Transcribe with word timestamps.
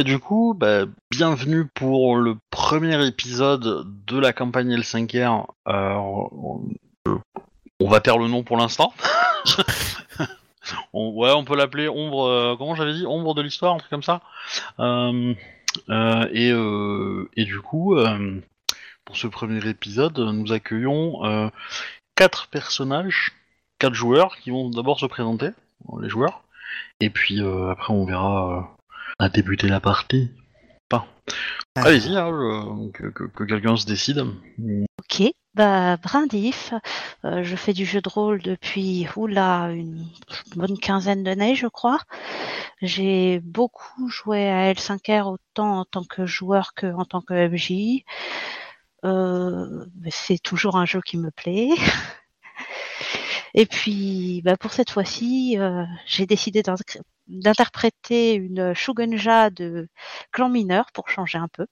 Et 0.00 0.02
du 0.02 0.18
coup, 0.18 0.54
bah, 0.58 0.86
bienvenue 1.10 1.66
pour 1.66 2.16
le 2.16 2.38
premier 2.48 3.06
épisode 3.06 3.86
de 4.06 4.18
la 4.18 4.32
campagne 4.32 4.74
L5R. 4.74 5.44
Euh, 5.68 5.94
on, 7.78 7.86
va 7.86 8.00
taire 8.00 8.16
le 8.16 8.26
nom 8.26 8.42
pour 8.42 8.56
l'instant. 8.56 8.94
On- 10.94 11.10
ouais, 11.10 11.32
on 11.32 11.44
peut 11.44 11.54
l'appeler 11.54 11.86
Ombre. 11.90 12.24
euh, 12.24 12.56
comment 12.56 12.74
j'avais 12.74 12.94
dit? 12.94 13.04
Ombre 13.04 13.34
de 13.34 13.42
l'histoire, 13.42 13.74
un 13.74 13.76
truc 13.76 13.90
comme 13.90 14.02
ça. 14.02 14.22
Euh, 14.78 15.34
et, 16.32 16.48
et 17.36 17.44
du 17.44 17.60
coup, 17.60 17.94
pour 19.04 19.18
ce 19.18 19.26
premier 19.26 19.68
épisode, 19.68 20.18
nous 20.18 20.50
accueillons 20.50 21.50
quatre 22.14 22.48
personnages, 22.48 23.32
quatre 23.78 23.92
joueurs 23.92 24.38
qui 24.38 24.48
vont 24.48 24.70
d'abord 24.70 24.98
se 24.98 25.04
présenter, 25.04 25.50
les 26.00 26.08
joueurs, 26.08 26.42
et 27.00 27.10
puis 27.10 27.42
après 27.70 27.92
on 27.92 28.06
verra 28.06 28.78
à 29.20 29.28
débuter 29.28 29.68
la 29.68 29.80
partie. 29.80 30.30
Enfin, 30.92 31.04
Ah. 31.76 31.82
allez-y, 31.84 32.16
hein, 32.16 32.30
je- 32.30 32.90
que, 32.90 33.06
que- 33.10 33.24
que 33.24 33.44
quelqu'un 33.44 33.76
se 33.76 33.86
décide. 33.86 34.24
Ok, 34.98 35.22
bah 35.54 35.96
Brindif, 35.98 36.74
euh, 37.24 37.42
je 37.44 37.54
fais 37.56 37.72
du 37.72 37.84
jeu 37.84 38.00
de 38.00 38.08
rôle 38.08 38.42
depuis 38.42 39.06
oula 39.16 39.70
une 39.70 40.04
bonne 40.56 40.76
quinzaine 40.78 41.22
d'années, 41.22 41.54
je 41.54 41.68
crois. 41.68 42.00
J'ai 42.82 43.40
beaucoup 43.40 44.08
joué 44.08 44.48
à 44.48 44.72
L5R 44.72 45.26
autant 45.28 45.80
en 45.80 45.84
tant 45.84 46.02
que 46.04 46.26
joueur 46.26 46.74
que 46.74 46.92
en 46.92 47.04
tant 47.04 47.20
que 47.20 47.34
MJ. 47.34 48.04
Euh, 49.04 49.84
c'est 50.10 50.38
toujours 50.42 50.76
un 50.76 50.86
jeu 50.86 51.00
qui 51.02 51.16
me 51.18 51.30
plaît. 51.30 51.68
Et 53.54 53.66
puis, 53.66 54.42
bah, 54.44 54.56
pour 54.56 54.72
cette 54.72 54.90
fois-ci, 54.90 55.56
euh, 55.58 55.84
j'ai 56.06 56.26
décidé 56.26 56.62
d'inc- 56.62 57.00
d'interpréter 57.30 58.34
une 58.34 58.74
Shugenja 58.74 59.50
de 59.50 59.88
clan 60.32 60.48
mineur 60.48 60.86
pour 60.92 61.08
changer 61.08 61.38
un 61.38 61.48
peu. 61.48 61.66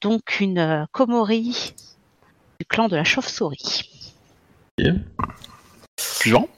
Donc 0.00 0.40
une 0.40 0.58
euh, 0.58 0.84
Komori 0.92 1.74
du 2.58 2.66
clan 2.66 2.88
de 2.88 2.96
la 2.96 3.04
chauve-souris. 3.04 4.14
Suivant 5.98 6.48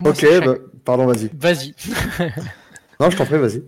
Moi, 0.00 0.10
Ok, 0.10 0.26
bah, 0.44 0.54
pardon, 0.84 1.06
vas-y. 1.06 1.30
Vas-y. 1.34 1.74
Non, 3.00 3.08
je 3.08 3.16
t'en 3.16 3.24
prie, 3.24 3.38
vas-y. 3.38 3.62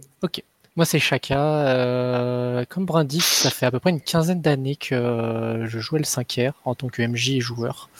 Moi, 0.76 0.84
c'est 0.86 0.98
Chaka. 0.98 1.38
Euh, 1.38 2.64
comme 2.69 2.84
Brindis, 2.84 3.20
ça 3.20 3.50
fait 3.50 3.66
à 3.66 3.70
peu 3.70 3.80
près 3.80 3.91
une 3.91 4.00
quinzaine 4.00 4.41
d'années 4.41 4.76
que 4.76 4.94
euh, 4.94 5.66
je 5.66 5.78
joue 5.78 5.97
le 5.97 6.02
5R 6.02 6.52
en 6.64 6.74
tant 6.74 6.88
que 6.88 7.02
MJ 7.02 7.30
et 7.30 7.41
joueur. 7.41 7.91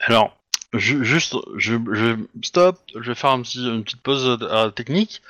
Alors, 0.00 0.36
ju- 0.78 1.04
juste, 1.04 1.36
je, 1.56 1.76
je 1.92 2.16
stop. 2.42 2.78
Je 2.94 3.08
vais 3.08 3.14
faire 3.14 3.30
un 3.30 3.42
petit, 3.42 3.58
une 3.66 3.84
petite 3.84 4.00
pause 4.02 4.38
euh, 4.42 4.70
technique. 4.70 5.22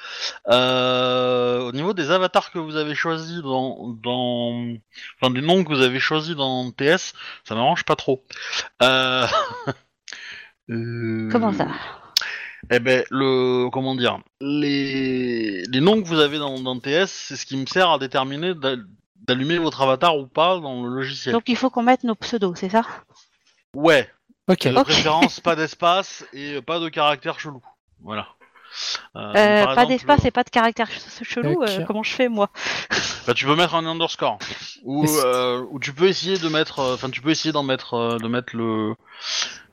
Euh, 0.49 1.61
au 1.61 1.73
niveau 1.73 1.93
des 1.93 2.11
avatars 2.11 2.51
que 2.51 2.59
vous 2.59 2.77
avez 2.77 2.95
choisis 2.95 3.39
dans, 3.43 3.97
dans, 4.03 4.75
enfin 5.21 5.33
des 5.33 5.41
noms 5.43 5.65
que 5.65 5.69
vous 5.75 5.83
avez 5.83 6.01
choisis 6.01 6.35
dans 6.37 6.71
TS, 6.71 7.13
ça 7.45 7.55
m'arrange 7.55 7.85
pas 7.85 7.97
trop. 7.97 8.25
Euh... 8.83 9.27
Comment 10.69 11.53
ça? 11.53 11.69
Eh 12.73 12.81
ben, 12.81 13.05
le, 13.11 13.69
comment 13.71 13.95
dire, 13.95 14.19
les, 14.41 15.63
les 15.63 15.81
noms 15.81 16.03
que 16.03 16.09
vous 16.09 16.19
avez 16.19 16.39
dans, 16.39 16.59
dans 16.61 16.79
TS, 16.81 17.07
c'est 17.07 17.37
ce 17.37 17.47
qui 17.47 17.57
me 17.57 17.67
sert 17.67 17.89
à 17.91 17.99
déterminer 17.99 18.55
d'a- 18.55 18.75
d'allumer 19.29 19.59
votre 19.59 19.83
avatar 19.83 20.17
ou 20.19 20.27
pas 20.27 20.59
dans 20.59 20.83
le 20.85 20.89
logiciel. 20.93 21.33
Donc 21.33 21.49
il 21.49 21.57
faut 21.57 21.71
qu'on 21.71 21.85
mette 21.85 22.03
nos 22.03 22.17
pseudos, 22.17 22.55
c'est 22.57 22.69
ça? 22.71 22.83
Ouais. 23.75 24.11
Ok. 24.49 24.69
De 24.69 24.79
préférence, 24.83 25.41
pas 25.41 25.57
d'espace 25.57 26.25
et 26.33 26.61
pas 26.63 26.79
de 26.79 26.89
caractère 26.89 27.41
chelou. 27.41 27.63
Voilà. 28.03 28.29
Euh, 29.17 29.21
Euh, 29.21 29.35
par 29.65 29.75
Pas 29.75 29.83
exemple, 29.83 29.89
d'espace 29.89 30.25
et 30.27 30.31
pas 30.31 30.45
de 30.45 30.51
caractère 30.51 30.89
ch- 30.89 31.23
chelou, 31.29 31.63
Ok. 31.63 31.69
euh, 31.69 31.85
comment 31.87 32.03
je 32.03 32.13
fais 32.13 32.29
moi? 32.29 32.51
Bah, 33.27 33.35
tu 33.35 33.47
peux 33.47 33.57
mettre 33.57 33.75
un 33.75 33.87
underscore. 33.87 34.39
Ou, 34.85 35.05
Et 35.05 35.07
c'est- 35.09 35.25
euh, 35.25 35.65
ou 35.71 35.81
tu 35.81 35.93
peux 35.93 36.07
essayer 36.07 36.39
de 36.39 36.49
mettre. 36.49 36.79
euh, 36.81 36.95
Enfin, 36.95 37.11
tu 37.11 37.21
peux 37.21 37.31
essayer 37.31 37.53
d'en 37.53 37.63
mettre, 37.65 37.95
euh, 37.95 38.19
de 38.19 38.29
mettre 38.29 38.55
le. 38.55 38.95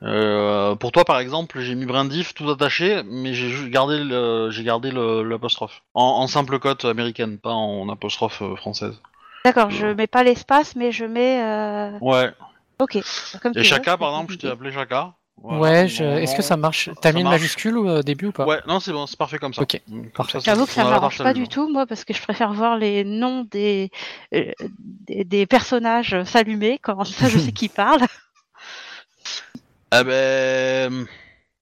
euh, 0.02 0.76
pour 0.76 0.92
toi, 0.92 1.06
par 1.06 1.20
exemple, 1.20 1.60
j'ai 1.60 1.76
mis 1.76 1.86
Brindif 1.86 2.34
tout 2.34 2.50
attaché, 2.50 3.04
mais 3.06 3.34
j'ai 3.34 3.50
juste 3.50 3.70
gardé 3.70 4.00
le, 4.04 4.50
j'ai 4.50 4.64
gardé 4.64 4.90
le- 4.92 5.24
l'apostrophe 5.24 5.82
en, 5.94 6.04
en 6.04 6.28
simple 6.28 6.58
cote 6.60 6.86
américaine, 6.86 7.38
pas 7.38 7.52
en 7.54 7.90
apostrophe 7.90 8.42
euh, 8.42 8.56
française. 8.56 9.00
D'accord, 9.46 9.70
je 9.70 9.88
mets 9.88 10.08
pas 10.08 10.24
l'espace, 10.24 10.76
mais 10.76 10.92
je 10.92 11.06
mets. 11.06 11.44
euh, 11.44 11.92
Ouais. 12.00 12.32
Ok. 12.80 12.98
Comme 13.42 13.54
Et 13.56 13.64
Chaka, 13.64 13.98
par 13.98 14.10
exemple, 14.10 14.34
je 14.34 14.38
t'ai 14.40 14.48
appelé 14.50 14.72
Chaka. 14.72 15.14
Voilà. 15.42 15.62
Ouais, 15.62 15.88
je- 15.88 16.04
est-ce 16.04 16.36
que 16.36 16.42
ça 16.42 16.58
marche? 16.58 16.90
T'as 17.02 17.12
mis 17.12 17.22
une 17.22 17.28
majuscule 17.30 17.78
au 17.78 18.04
début 18.04 18.28
ou 18.28 18.32
pas? 18.32 18.46
Ouais, 18.46 18.60
non, 18.68 18.80
c'est 18.80 18.92
bon, 18.92 19.08
c'est 19.08 19.18
parfait 19.18 19.40
comme 19.40 19.54
ça. 19.54 19.64
Ok, 19.64 19.82
parfait. 20.16 20.40
ça, 20.40 20.52
J'avoue 20.52 20.66
que 20.66 20.74
ça 20.74 20.84
m'arrange 20.84 21.18
pas 21.18 21.34
du 21.34 21.48
tout, 21.48 21.68
moi, 21.70 21.86
parce 21.86 22.06
que 22.06 22.14
je 22.14 22.22
préfère 22.22 22.54
voir 22.54 22.78
les 22.78 23.04
noms 23.04 23.44
des, 23.44 23.90
euh, 24.34 24.52
des, 24.80 25.24
des 25.24 25.46
personnages 25.48 26.24
s'allumer 26.24 26.80
quand 26.80 27.04
ça 27.04 27.30
je 27.30 27.40
sais 27.40 27.52
qui 27.52 27.68
parle. 27.68 28.02
Ah 29.92 30.04
ben. 30.04 31.06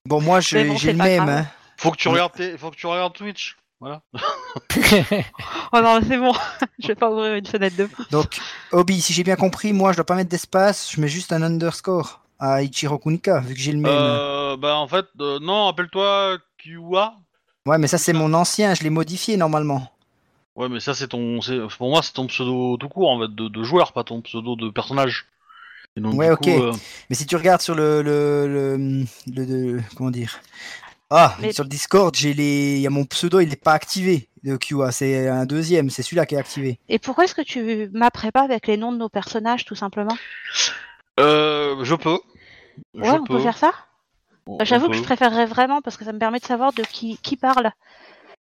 Bon, 0.06 0.22
moi, 0.22 0.38
Mais 0.38 0.44
j'ai 0.44 0.64
bon, 0.66 0.78
le 0.84 0.94
même. 0.94 1.30
hein. 1.30 1.46
Faut 1.78 1.92
que 1.92 1.98
tu 1.98 2.08
regardes, 2.10 2.34
tes- 2.34 2.58
faut 2.58 2.72
que 2.72 2.76
tu 2.76 2.88
regardes 2.88 3.14
Twitch. 3.14 3.58
Voilà. 3.82 4.02
Oh 5.74 5.80
non, 5.82 6.00
c'est 6.08 6.18
bon, 6.18 6.34
je 6.80 6.88
vais 6.88 6.96
pas 6.96 7.10
ouvrir 7.12 7.36
une 7.36 7.46
fenêtre 7.46 7.76
de 7.78 7.86
plus. 7.86 8.06
Donc, 8.12 8.40
Obi, 8.72 9.02
si 9.02 9.12
j'ai 9.14 9.24
bien 9.24 9.36
compris, 9.36 9.74
moi, 9.74 9.92
je 9.92 9.98
dois 9.98 10.06
pas 10.06 10.16
mettre 10.16 10.30
d'espace, 10.30 10.92
je 10.94 11.00
mets 11.02 11.08
juste 11.08 11.32
un 11.34 11.42
underscore 11.42 12.22
à 12.40 12.62
Ichiro 12.62 12.98
Kunika, 12.98 13.40
vu 13.40 13.54
que 13.54 13.60
j'ai 13.60 13.72
le 13.72 13.80
même. 13.80 13.92
Euh, 13.92 14.58
bah 14.58 14.76
en 14.76 14.88
fait, 14.88 15.06
euh, 15.20 15.40
non, 15.42 15.68
appelle-toi 15.70 16.38
Kiwa. 16.62 17.16
Ouais, 17.66 17.78
mais 17.78 17.88
ça, 17.88 17.98
c'est 17.98 18.14
mon 18.14 18.34
ancien, 18.34 18.74
je 18.74 18.84
l'ai 18.84 18.90
modifié 18.90 19.38
normalement. 19.38 19.92
Ouais, 20.56 20.68
mais 20.68 20.80
ça 20.82 20.94
c'est 20.94 21.08
ton, 21.08 21.40
pour 21.78 21.90
moi 21.90 22.02
c'est 22.04 22.12
ton 22.12 22.28
pseudo 22.28 22.76
tout 22.76 22.90
court 22.90 23.10
en 23.10 23.22
fait 23.22 23.34
de, 23.34 23.48
de 23.48 23.64
joueur, 23.64 23.94
pas 23.94 24.04
ton 24.04 24.22
pseudo 24.22 24.58
de 24.58 24.70
personnage. 24.70 25.28
Donc, 25.96 26.14
Ouais, 26.16 26.30
ok. 26.32 26.40
coup, 26.42 26.50
euh, 26.50 26.74
Mais 27.10 27.16
si 27.16 27.26
tu 27.26 27.36
regardes 27.36 27.62
sur 27.62 27.76
le. 27.76 28.02
le, 28.02 28.48
le, 28.48 29.06
le- 29.34 29.46
le- 29.76 29.82
comment 29.96 30.12
dire 30.12 30.40
Ah, 31.14 31.36
Mais- 31.42 31.52
sur 31.52 31.66
le 31.66 31.70
Discord, 31.70 32.16
j'ai 32.16 32.34
les. 32.34 32.78
Il 32.78 32.82
y 32.82 32.88
a 32.88 32.90
mon 32.90 33.04
pseudo, 33.04 33.42
il 33.42 33.50
n'est 33.50 33.58
pas 33.58 33.74
activé 33.74 34.30
de 34.46 34.56
QA, 34.56 34.92
c'est 34.92 35.28
un 35.28 35.46
deuxième, 35.46 35.90
c'est 35.90 36.04
celui-là 36.04 36.26
qui 36.26 36.36
est 36.36 36.40
activé. 36.40 36.80
Et 36.88 37.00
pourquoi 37.00 37.26
est-ce 37.26 37.36
que 37.36 37.42
tu 37.42 37.90
m'apprêtes 37.94 38.32
pas 38.32 38.44
avec 38.44 38.66
les 38.66 38.78
noms 38.78 38.94
de 38.94 38.98
nos 38.98 39.10
personnages, 39.10 39.66
tout 39.66 39.76
simplement? 39.76 40.18
Euh, 41.20 41.84
je 41.84 41.96
peux. 41.96 42.18
Ouais, 42.94 43.08
je 43.08 43.12
on 43.12 43.26
peut 43.26 43.40
faire 43.40 43.58
ça? 43.58 43.74
Bah, 44.48 44.64
J'avoue 44.64 44.88
que 44.88 44.96
je 44.96 45.04
préférerais 45.04 45.46
vraiment, 45.46 45.82
parce 45.82 45.98
que 45.98 46.06
ça 46.06 46.14
me 46.14 46.18
permet 46.18 46.40
de 46.40 46.46
savoir 46.46 46.72
de 46.72 46.82
qui, 46.84 47.18
qui 47.18 47.36
parle. 47.36 47.72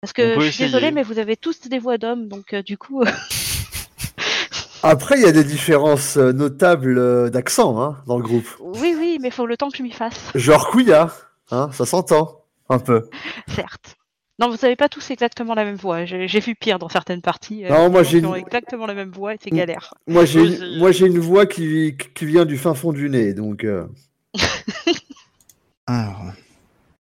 Parce 0.02 0.12
que 0.12 0.40
je 0.40 0.50
suis 0.52 0.66
désolée, 0.66 0.92
mais 0.92 1.04
vous 1.04 1.20
avez 1.20 1.38
tous 1.38 1.62
des 1.70 1.80
voix 1.80 1.98
d'hommes, 1.98 2.28
donc 2.28 2.54
euh, 2.54 2.62
du 2.62 2.78
coup. 2.78 3.02
Après, 4.84 5.16
il 5.18 5.24
y 5.24 5.28
a 5.28 5.32
des 5.32 5.46
différences 5.46 6.18
euh, 6.18 6.34
notables 6.34 7.00
euh, 7.00 7.30
d'accent 7.30 7.82
hein, 7.82 7.98
dans 8.06 8.18
le 8.18 8.24
groupe. 8.24 8.48
oui, 8.60 8.94
oui, 8.98 9.18
mais 9.22 9.32
faut 9.32 9.46
le 9.46 9.56
temps 9.58 9.70
que 9.70 9.78
je 9.78 9.84
m'y 9.84 9.92
fasse, 9.92 10.32
Genre 10.36 10.70
Kuya, 10.70 11.10
hein, 11.50 11.70
ça 11.72 11.86
s'entend 11.86 12.44
un 12.70 12.80
peu. 12.80 13.10
certes. 13.48 13.96
Non, 14.40 14.50
vous 14.50 14.64
avez 14.66 14.76
pas 14.76 14.88
tous 14.88 15.10
exactement 15.10 15.56
la 15.56 15.66
même 15.66 15.78
voix. 15.78 16.06
J'ai 16.06 16.28
j'ai 16.28 16.40
vu 16.40 16.54
pire 16.54 16.78
dans 16.78 16.90
certaines 16.90 17.22
parties. 17.24 17.66
euh, 17.66 17.70
Non, 17.70 17.90
moi, 17.90 18.04
gens 18.04 18.10
j'ai 18.12 18.20
qui 18.20 18.26
une- 18.26 18.32
ont 18.32 18.36
exactement 18.36 18.86
la 18.86 18.94
même 18.94 19.10
voix 19.12 19.34
et 19.34 19.38
c'est 19.44 19.52
Mm. 19.52 19.58
galère. 19.58 19.94
Moi, 20.08 20.26
j'ai 20.26 20.42
une, 20.42 20.54
essayer. 20.54 20.78
moi, 20.78 20.92
j'ai 20.92 21.08
une 21.08 21.18
voix 21.20 21.46
qui, 21.48 21.98
qui 22.14 22.26
vient 22.26 22.46
du 22.46 22.58
fin 22.58 22.76
fond 22.76 22.94
du 22.94 23.10
nez, 23.10 23.34
donc. 23.34 23.64
euh, 23.64 23.88
Alors, 25.88 26.22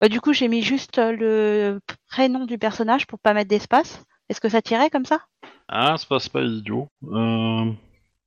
Bah, 0.00 0.08
du 0.08 0.20
coup, 0.20 0.32
j'ai 0.32 0.48
mis 0.48 0.62
juste 0.62 0.98
euh, 0.98 1.12
le 1.12 1.80
prénom 2.08 2.46
du 2.46 2.58
personnage 2.58 3.06
pour 3.06 3.18
pas 3.18 3.34
mettre 3.34 3.48
d'espace. 3.50 4.02
Est-ce 4.28 4.40
que 4.40 4.48
ça 4.48 4.62
tirait 4.62 4.90
comme 4.90 5.04
ça? 5.04 5.20
Ah, 5.68 5.96
c'est 5.98 6.08
pas, 6.08 6.18
c'est 6.18 6.32
pas 6.32 6.42
idiot. 6.42 6.88
Euh, 7.12 7.70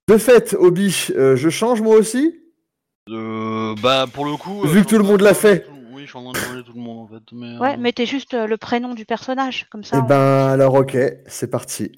De 0.08 0.18
fait, 0.18 0.56
Obi, 0.60 1.08
euh, 1.16 1.36
je 1.36 1.50
change 1.50 1.82
moi 1.82 1.96
aussi? 1.96 2.40
Euh, 3.10 3.76
bah 3.82 4.06
pour 4.14 4.26
le 4.26 4.38
coup. 4.38 4.62
Vu 4.66 4.80
euh, 4.80 4.84
que 4.84 4.88
tout 4.90 4.98
le 4.98 5.04
monde 5.04 5.20
de 5.20 5.24
l'a 5.26 5.34
fait. 5.34 5.66
Oui, 6.04 6.08
je 6.08 6.10
suis 6.12 6.20
en 6.20 6.24
train 6.24 6.34
de 6.34 6.46
changer 6.46 6.64
tout 6.66 6.74
le 6.74 6.82
monde 6.82 7.00
en 7.00 7.08
fait. 7.08 7.24
Mais, 7.32 7.58
Ouais, 7.60 7.76
euh, 7.76 7.78
mettez 7.78 8.06
juste 8.06 8.34
euh, 8.34 8.46
le 8.46 8.58
prénom 8.58 8.94
du 8.94 9.06
personnage, 9.06 9.68
comme 9.70 9.86
ça. 9.86 9.96
Eh 9.98 10.00
on- 10.02 10.06
ben, 10.06 10.48
alors, 10.50 10.74
ok, 10.74 10.98
c'est 11.28 11.50
parti. 11.50 11.94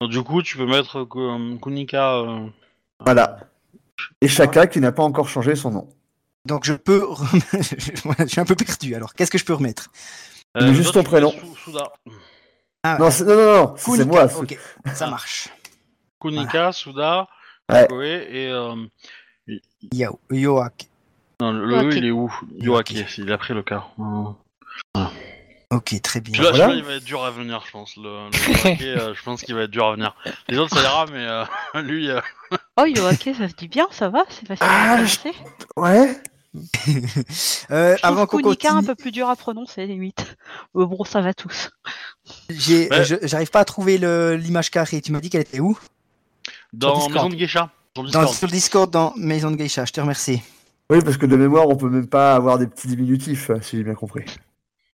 Du 0.00 0.22
coup, 0.22 0.42
tu 0.42 0.56
peux 0.56 0.66
mettre 0.66 0.98
euh, 1.00 1.58
Kunika. 1.60 2.18
euh, 2.18 2.46
Voilà. 3.00 3.40
Et 4.20 4.28
Chaka 4.28 4.68
qui 4.68 4.78
n'a 4.78 4.92
pas 4.92 5.02
encore 5.02 5.28
changé 5.28 5.56
son 5.56 5.72
nom. 5.72 5.88
donc 6.46 6.64
je 6.64 6.74
peux. 6.74 7.04
Je 7.52 8.26
suis 8.28 8.40
un 8.40 8.44
peu 8.44 8.54
perdu 8.54 8.94
alors. 8.94 9.12
Qu'est-ce 9.14 9.30
que 9.32 9.38
je 9.38 9.44
peux 9.44 9.54
remettre? 9.54 9.90
Euh, 10.56 10.72
juste 10.72 10.92
toi, 10.92 11.02
ton 11.02 11.08
prénom. 11.08 11.32
Sou- 11.32 11.56
Souda. 11.56 11.92
ah, 12.84 12.96
Non, 13.00 13.08
non, 13.08 13.34
non, 13.34 13.56
non, 13.66 13.74
c'est 13.76 13.90
Kunika, 13.90 14.04
moi. 14.06 14.28
c'est- 14.28 14.38
Ok, 14.38 14.58
ça 14.94 15.08
marche. 15.08 15.48
Kunika, 16.20 16.70
Souda, 16.70 17.26
Ouais. 17.68 17.88
Et. 18.30 18.48
euh, 18.50 18.76
Yo, 19.92 20.20
Yoak. 20.30 20.86
Non, 21.40 21.52
le. 21.52 21.76
E, 21.76 21.96
il 21.96 22.04
est 22.04 22.10
où. 22.10 22.32
Yoaki, 22.58 23.04
il 23.18 23.32
a 23.32 23.38
pris 23.38 23.54
le 23.54 23.62
cas. 23.62 23.84
Euh, 23.98 25.04
Ok, 25.70 25.98
très 26.02 26.20
bien. 26.20 26.34
Celui-là, 26.34 26.50
Voilà. 26.50 26.66
celui-là, 26.66 26.84
il 26.84 26.84
va 26.86 26.94
être 26.98 27.04
dur 27.04 27.24
à 27.24 27.30
venir, 27.30 27.62
je 27.66 27.70
pense. 27.70 27.96
Le, 27.96 28.02
le 28.02 28.98
euh, 29.00 29.14
je 29.14 29.22
pense 29.22 29.40
qu'il 29.42 29.54
va 29.54 29.62
être 29.62 29.70
dur 29.70 29.86
à 29.86 29.92
venir. 29.92 30.14
Les 30.48 30.58
autres, 30.58 30.76
ça 30.76 30.82
ira, 30.82 31.06
mais 31.10 31.24
euh, 31.26 31.44
lui, 31.82 32.10
euh, 32.10 32.20
Oh, 32.76 32.84
Yoake, 32.84 33.30
ça 33.38 33.48
se 33.48 33.54
dit 33.54 33.68
bien, 33.68 33.86
ça 33.90 34.10
va, 34.10 34.24
c'est 34.28 34.46
facile 34.46 34.66
Ah, 34.68 34.92
à 34.98 35.04
je-. 35.06 35.16
Ouais. 35.76 36.14
Euh, 36.54 37.96
Je 37.96 38.02
trouve 38.02 38.12
avant 38.12 38.26
qu'on 38.26 38.36
Kunika 38.42 38.68
un 38.68 38.72
continue. 38.74 38.86
peu 38.88 38.94
plus 38.96 39.10
dur 39.12 39.28
à 39.30 39.36
prononcer, 39.36 39.86
limite. 39.86 40.36
Euh, 40.76 40.84
bon, 40.84 41.02
ça 41.04 41.22
va 41.22 41.32
tous. 41.32 41.70
Ouais. 42.50 43.04
je- 43.04 43.16
j'arrive 43.22 43.50
pas 43.50 43.60
à 43.60 43.64
trouver 43.64 43.96
l'image 44.36 44.70
carrée. 44.70 45.00
Tu 45.00 45.12
m'as 45.12 45.20
dit 45.20 45.30
qu'elle 45.30 45.40
était 45.40 45.60
où? 45.60 45.78
Dans. 46.74 47.08
Maison 47.08 47.28
de 47.30 47.34
Geisha. 47.36 47.70
Sur 47.96 48.02
dans, 48.02 48.04
Discord. 48.04 48.34
Sur 48.34 48.46
le 48.46 48.52
Discord 48.52 48.90
dans 48.90 49.14
Maison 49.16 49.50
de 49.50 49.56
Geisha. 49.56 49.86
Je 49.86 49.92
te 49.92 50.00
remercie. 50.02 50.42
Oui, 50.92 50.98
parce 51.02 51.16
que 51.16 51.24
de 51.24 51.36
mémoire, 51.36 51.66
on 51.68 51.76
peut 51.76 51.88
même 51.88 52.06
pas 52.06 52.34
avoir 52.34 52.58
des 52.58 52.66
petits 52.66 52.86
diminutifs, 52.86 53.50
si 53.62 53.78
j'ai 53.78 53.82
bien 53.82 53.94
compris. 53.94 54.24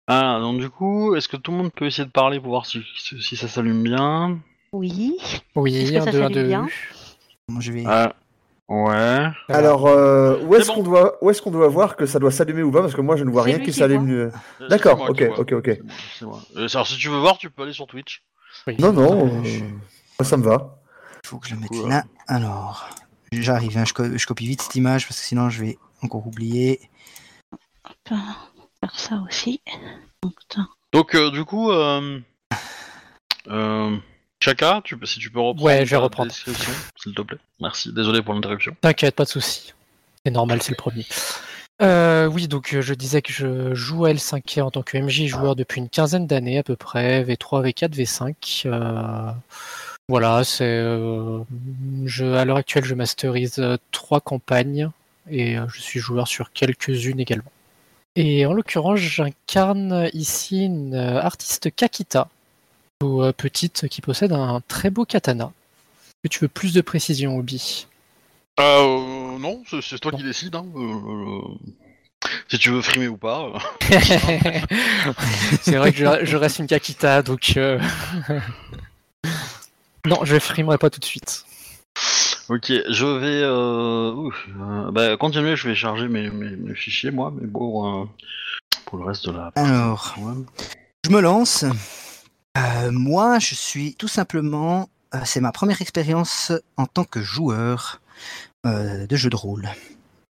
Ah, 0.05 0.37
donc 0.39 0.59
du 0.59 0.69
coup, 0.69 1.15
est-ce 1.15 1.27
que 1.27 1.37
tout 1.37 1.49
le 1.49 1.57
monde 1.57 1.71
peut 1.73 1.85
essayer 1.87 2.05
de 2.05 2.11
parler 2.11 2.39
pour 2.39 2.49
voir 2.49 2.67
si, 2.67 2.83
si 2.95 3.35
ça 3.35 3.47
s'allume 3.47 3.81
bien? 3.81 4.37
Oui. 4.71 5.17
Est-ce 5.19 5.41
Oui, 5.55 5.91
que 5.91 5.97
un, 5.97 6.05
ça 6.05 6.11
deux, 6.11 6.17
un, 6.19 6.21
s'allume 6.27 6.33
deux. 6.33 6.47
bien? 6.47 6.67
Bon, 7.49 7.59
je 7.59 7.71
vais. 7.71 7.83
Ah, 7.87 8.13
ouais. 8.69 9.25
Alors, 9.49 9.87
euh, 9.87 10.37
où 10.43 10.53
est-ce 10.53 10.67
bon. 10.67 10.75
qu'on 10.75 10.83
doit, 10.83 11.17
où 11.23 11.31
est-ce 11.31 11.41
qu'on 11.41 11.49
doit 11.49 11.67
voir 11.67 11.95
que 11.95 12.05
ça 12.05 12.19
doit 12.19 12.29
s'allumer 12.29 12.61
ou 12.61 12.71
pas? 12.71 12.81
Parce 12.81 12.93
que 12.93 13.01
moi, 13.01 13.15
je 13.15 13.23
ne 13.23 13.31
vois 13.31 13.41
C'est 13.43 13.53
rien 13.55 13.59
qui 13.59 13.73
s'allume. 13.73 14.07
euh. 14.11 14.31
Euh, 14.61 14.69
D'accord, 14.69 15.01
ok, 15.09 15.23
ok, 15.39 15.51
ok. 15.53 15.65
C'est 15.65 15.81
moi, 15.83 15.95
c'est 16.19 16.25
moi. 16.25 16.41
Euh, 16.57 16.67
Alors 16.75 16.85
si 16.87 16.95
tu 16.97 17.09
veux 17.09 17.17
voir, 17.19 17.39
tu 17.39 17.49
peux 17.49 17.63
aller 17.63 17.73
sur 17.73 17.87
Twitch. 17.87 18.21
Oui. 18.67 18.75
Non, 18.77 18.93
non, 18.93 19.25
Euh, 19.25 19.39
euh, 19.39 19.43
je- 20.19 20.23
ça 20.25 20.37
me 20.37 20.43
va. 20.43 20.79
Il 21.23 21.27
faut 21.27 21.39
que 21.39 21.47
je 21.47 21.55
le 21.55 21.61
mette 21.61 21.89
là. 21.89 22.03
Alors, 22.27 22.87
j'arrive. 23.31 23.77
hein, 23.77 23.83
je, 23.85 23.93
co- 23.93 24.15
je 24.17 24.25
copie 24.27 24.45
vite 24.47 24.61
cette 24.61 24.75
image 24.75 25.07
parce 25.07 25.19
que 25.19 25.25
sinon 25.25 25.49
je 25.49 25.61
vais 25.63 25.77
encore. 26.01 26.23
On 26.27 26.31
peut 26.31 28.15
faire 28.81 28.99
ça 28.99 29.23
aussi. 29.27 29.61
Donc, 30.93 31.15
euh, 31.15 31.31
du 31.31 31.43
coup, 31.45 31.71
euh, 31.71 32.19
euh, 33.49 33.97
Chaka, 34.41 34.81
tu, 34.83 34.97
peux- 34.97 35.05
si 35.05 35.19
tu 35.19 35.29
peux 35.29 35.39
reprendre 35.39 35.63
Ouais, 35.63 35.85
je 35.85 35.91
vais 35.91 35.95
reprendre. 35.97 36.29
description, 36.29 36.71
s'il 36.95 37.13
te 37.13 37.21
plaît. 37.21 37.37
Merci, 37.59 37.91
désolé 37.93 38.21
pour 38.21 38.33
l'interruption. 38.33 38.75
T'inquiète, 38.81 39.15
pas 39.15 39.23
de 39.25 39.29
souci. 39.29 39.73
C'est 40.25 40.31
normal, 40.31 40.61
c'est 40.61 40.71
le 40.71 40.77
premier. 40.77 41.05
Euh, 41.81 42.25
oui, 42.25 42.47
donc 42.47 42.73
euh, 42.73 42.81
je 42.81 42.93
disais 42.95 43.21
que 43.21 43.31
je 43.31 43.73
joue 43.75 44.05
à 44.05 44.11
L5R 44.11 44.63
en 44.63 44.71
tant 44.71 44.81
que 44.81 44.97
MJ 44.97 45.27
joueur 45.27 45.55
depuis 45.55 45.79
une 45.79 45.89
quinzaine 45.89 46.25
d'années 46.25 46.57
à 46.57 46.63
peu 46.63 46.75
près, 46.75 47.23
V3, 47.23 47.63
V4, 47.71 47.93
V5. 47.95 48.63
Euh, 48.65 49.31
voilà, 50.09 50.43
c'est. 50.43 50.63
euh, 50.65 51.39
je, 52.05 52.25
à 52.25 52.45
l'heure 52.45 52.57
actuelle, 52.57 52.83
je 52.85 52.95
masterise 52.95 53.63
trois 53.91 54.21
campagnes 54.21 54.89
et 55.29 55.57
euh, 55.57 55.65
je 55.73 55.81
suis 55.81 55.99
joueur 55.99 56.27
sur 56.27 56.51
quelques-unes 56.51 57.19
également. 57.19 57.51
Et 58.15 58.45
en 58.45 58.53
l'occurrence, 58.53 58.99
j'incarne 58.99 60.09
ici 60.13 60.65
une 60.65 60.95
euh, 60.95 61.21
artiste 61.21 61.73
Kakita, 61.75 62.29
ou, 63.03 63.21
euh, 63.21 63.31
petite, 63.31 63.87
qui 63.89 64.01
possède 64.01 64.31
un 64.31 64.61
très 64.67 64.89
beau 64.89 65.05
katana. 65.05 65.45
Est-ce 65.45 66.13
que 66.23 66.27
tu 66.29 66.39
veux 66.39 66.47
plus 66.47 66.73
de 66.73 66.81
précision, 66.81 67.37
Obi? 67.37 67.87
Euh, 68.59 69.37
non, 69.37 69.61
c'est 69.81 69.99
toi 69.99 70.11
qui 70.11 70.23
décides. 70.23 70.55
Hein. 70.55 70.65
euh, 70.75 71.41
si 72.49 72.57
tu 72.57 72.71
veux 72.71 72.81
frimer 72.81 73.07
ou 73.07 73.17
pas. 73.17 73.53
c'est 75.61 75.75
vrai 75.75 75.91
que 75.91 75.97
je, 75.99 76.25
je 76.25 76.37
reste 76.37 76.57
une 76.59 76.67
Kakita, 76.67 77.21
donc. 77.21 77.53
euh, 77.57 77.79
non, 80.05 80.23
je 80.23 80.39
frimerai 80.39 80.79
pas 80.79 80.89
tout 80.89 80.99
de 80.99 81.05
suite. 81.05 81.45
Ok, 82.49 82.71
je 82.89 83.05
vais. 83.05 83.41
Euh, 83.43 84.11
ouf, 84.13 84.47
euh, 84.59 84.91
bah, 84.91 85.17
continuer, 85.17 85.55
je 85.57 85.67
vais 85.67 85.75
charger 85.75 86.07
mes, 86.07 86.29
mes, 86.29 86.55
mes 86.55 86.75
fichiers, 86.75 87.11
moi, 87.11 87.33
mais 87.35 87.45
bon, 87.47 88.03
euh, 88.03 88.05
pour 88.85 88.99
le 88.99 89.05
reste 89.05 89.25
de 89.27 89.31
la. 89.31 89.51
Alors, 89.55 90.15
Ouais. 90.19 90.33
je 91.05 91.11
me 91.11 91.19
lance. 91.19 91.65
Euh, 92.57 92.91
moi, 92.91 93.39
je 93.39 93.53
suis 93.55 93.95
tout 93.95 94.07
simplement. 94.07 94.89
c'est 95.25 95.41
ma 95.41 95.51
première 95.51 95.81
expérience 95.81 96.51
en 96.77 96.85
tant 96.85 97.03
que 97.05 97.21
joueur 97.21 98.01
de 98.65 99.15
jeu 99.15 99.29
de 99.29 99.35
rôle. 99.35 99.69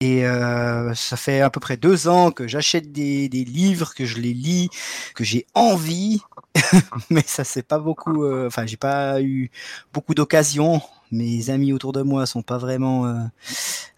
Et 0.02 0.26
euh, 0.26 0.96
ça 0.96 1.16
fait 1.16 1.42
à 1.42 1.52
peu 1.52 1.60
près 1.60 1.78
deux 1.78 2.08
ans 2.08 2.32
que 2.32 2.48
j'achète 2.48 2.92
des, 2.92 3.30
des 3.30 3.44
livres, 3.46 3.94
que 3.94 4.04
je 4.04 4.18
les 4.18 4.34
lis, 4.34 4.70
que 5.14 5.24
j'ai 5.24 5.46
envie, 5.54 6.22
mais 7.12 7.24
ça 7.24 7.44
c'est 7.44 7.62
pas 7.62 7.78
beaucoup. 7.78 8.24
euh, 8.26 8.48
Enfin, 8.48 8.66
j'ai 8.66 8.78
pas 8.78 9.22
eu 9.22 9.52
beaucoup 9.94 10.16
d'occasions. 10.16 10.82
Mes 11.12 11.52
amis 11.52 11.72
autour 11.72 11.94
de 11.94 12.02
moi 12.02 12.26
sont 12.26 12.42
pas 12.42 12.58
vraiment 12.58 13.06
euh, 13.06 13.14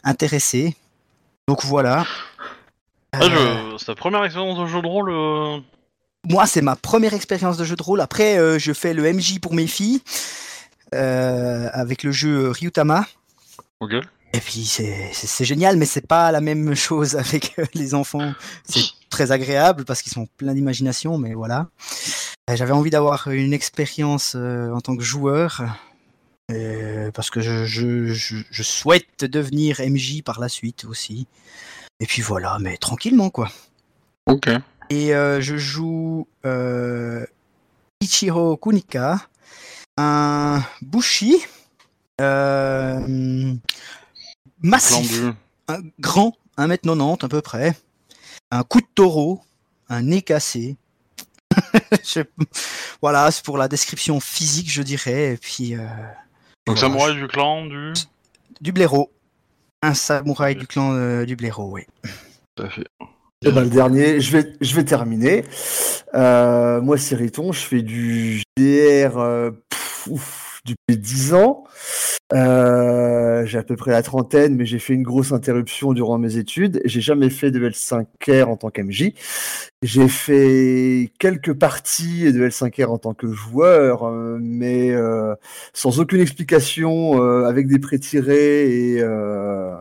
intéressés. 0.03 0.75
Donc 1.47 1.63
voilà. 1.63 2.05
Ah. 3.13 3.21
C'est 3.77 3.85
ta 3.85 3.95
première 3.95 4.25
expérience 4.25 4.59
de 4.59 4.65
jeu 4.65 4.81
de 4.81 4.87
rôle 4.87 5.63
Moi, 6.27 6.45
c'est 6.47 6.61
ma 6.61 6.75
première 6.75 7.13
expérience 7.13 7.55
de 7.55 7.63
jeu 7.63 7.77
de 7.77 7.83
rôle. 7.83 8.01
Après, 8.01 8.59
je 8.59 8.73
fais 8.73 8.93
le 8.93 9.03
MJ 9.13 9.39
pour 9.39 9.53
mes 9.53 9.67
filles 9.67 10.01
avec 10.91 12.03
le 12.03 12.11
jeu 12.11 12.49
Ryutama. 12.49 13.05
Ok. 13.79 13.93
Et 14.35 14.39
puis 14.39 14.65
c'est 14.65 15.45
génial, 15.45 15.77
mais 15.77 15.85
c'est 15.85 16.07
pas 16.07 16.31
la 16.31 16.41
même 16.41 16.73
chose 16.75 17.15
avec 17.15 17.53
euh, 17.59 17.65
les 17.75 17.93
enfants. 17.93 18.33
C'est 18.67 18.81
très 19.09 19.31
agréable 19.31 19.85
parce 19.85 20.01
qu'ils 20.01 20.11
sont 20.11 20.27
pleins 20.37 20.53
d'imagination, 20.55 21.17
mais 21.19 21.33
voilà. 21.35 21.67
Euh, 22.49 22.55
J'avais 22.55 22.71
envie 22.71 22.89
d'avoir 22.89 23.27
une 23.29 23.53
expérience 23.53 24.33
euh, 24.35 24.71
en 24.71 24.81
tant 24.81 24.97
que 24.97 25.03
joueur. 25.03 25.61
euh, 26.51 27.11
parce 27.11 27.29
que 27.29 27.41
je, 27.41 27.63
je, 27.65 28.07
je, 28.07 28.37
je 28.49 28.63
souhaite 28.63 29.23
devenir 29.23 29.79
MJ 29.81 30.23
par 30.23 30.39
la 30.39 30.49
suite 30.49 30.85
aussi. 30.85 31.27
Et 31.99 32.05
puis 32.07 32.21
voilà, 32.23 32.57
mais 32.59 32.77
tranquillement 32.77 33.29
quoi. 33.29 33.49
Ok. 34.25 34.49
Et 34.89 35.13
euh, 35.15 35.41
je 35.41 35.57
joue 35.57 36.27
euh, 36.45 37.23
Ichiro 38.01 38.57
Kunika, 38.57 39.21
un 39.97 40.63
Bushi, 40.81 41.37
euh, 42.19 43.53
massif, 44.63 45.21
un 45.67 45.79
grand, 45.99 46.33
1m90 46.57 47.25
à 47.25 47.27
peu 47.29 47.41
près, 47.41 47.75
un 48.51 48.63
coup 48.63 48.81
de 48.81 48.87
taureau, 48.95 49.41
un 49.89 50.01
nez 50.03 50.21
cassé. 50.21 50.77
Je- 52.03 52.21
voilà, 53.01 53.29
c'est 53.31 53.43
pour 53.45 53.57
la 53.57 53.67
description 53.67 54.19
physique, 54.19 54.71
je 54.71 54.81
dirais. 54.81 55.33
Et 55.33 55.37
puis, 55.37 55.75
euh, 55.75 55.79
Donc 56.65 56.77
voilà, 56.77 56.81
samouraï 56.81 57.15
du 57.15 57.27
clan 57.27 57.65
du. 57.65 57.93
du 58.61 58.71
blaireau. 58.71 59.11
Un 59.81 59.93
samouraï 59.93 60.55
du 60.55 60.65
clan 60.65 60.93
euh, 60.93 61.25
du 61.25 61.35
blaireau, 61.35 61.69
oui. 61.71 61.83
Tout 62.55 62.63
à 62.63 62.69
fait. 62.69 62.85
Eh 63.45 63.51
ben, 63.51 63.63
le 63.65 63.69
dernier, 63.69 64.21
je 64.21 64.31
vais, 64.37 64.53
je 64.61 64.73
vais 64.73 64.85
terminer. 64.85 65.43
Euh, 66.15 66.79
moi, 66.81 66.97
c'est 66.97 67.15
Riton, 67.15 67.51
je 67.51 67.59
fais 67.59 67.81
du 67.81 68.37
JDR 68.57 69.17
euh, 69.17 69.51
pff, 69.69 70.07
ouf, 70.09 70.42
depuis 70.65 70.97
10 70.97 71.33
ans. 71.33 71.63
Euh, 72.33 73.45
j'ai 73.45 73.57
à 73.57 73.63
peu 73.63 73.75
près 73.75 73.91
la 73.91 74.01
trentaine, 74.01 74.55
mais 74.55 74.65
j'ai 74.65 74.79
fait 74.79 74.93
une 74.93 75.03
grosse 75.03 75.31
interruption 75.31 75.93
durant 75.93 76.17
mes 76.17 76.37
études. 76.37 76.81
J'ai 76.85 77.01
jamais 77.01 77.29
fait 77.29 77.51
de 77.51 77.69
L5R 77.69 78.45
en 78.45 78.57
tant 78.57 78.69
qu'MJ. 78.69 79.13
J'ai 79.83 80.07
fait 80.07 81.11
quelques 81.19 81.53
parties 81.53 82.31
de 82.31 82.47
L5R 82.47 82.87
en 82.87 82.97
tant 82.97 83.13
que 83.13 83.31
joueur, 83.31 84.03
euh, 84.07 84.37
mais 84.41 84.91
euh, 84.91 85.35
sans 85.73 85.99
aucune 85.99 86.21
explication, 86.21 87.21
euh, 87.21 87.45
avec 87.45 87.67
des 87.67 87.79
pré-tirés 87.79 88.93
et 88.93 89.01
euh, 89.01 89.75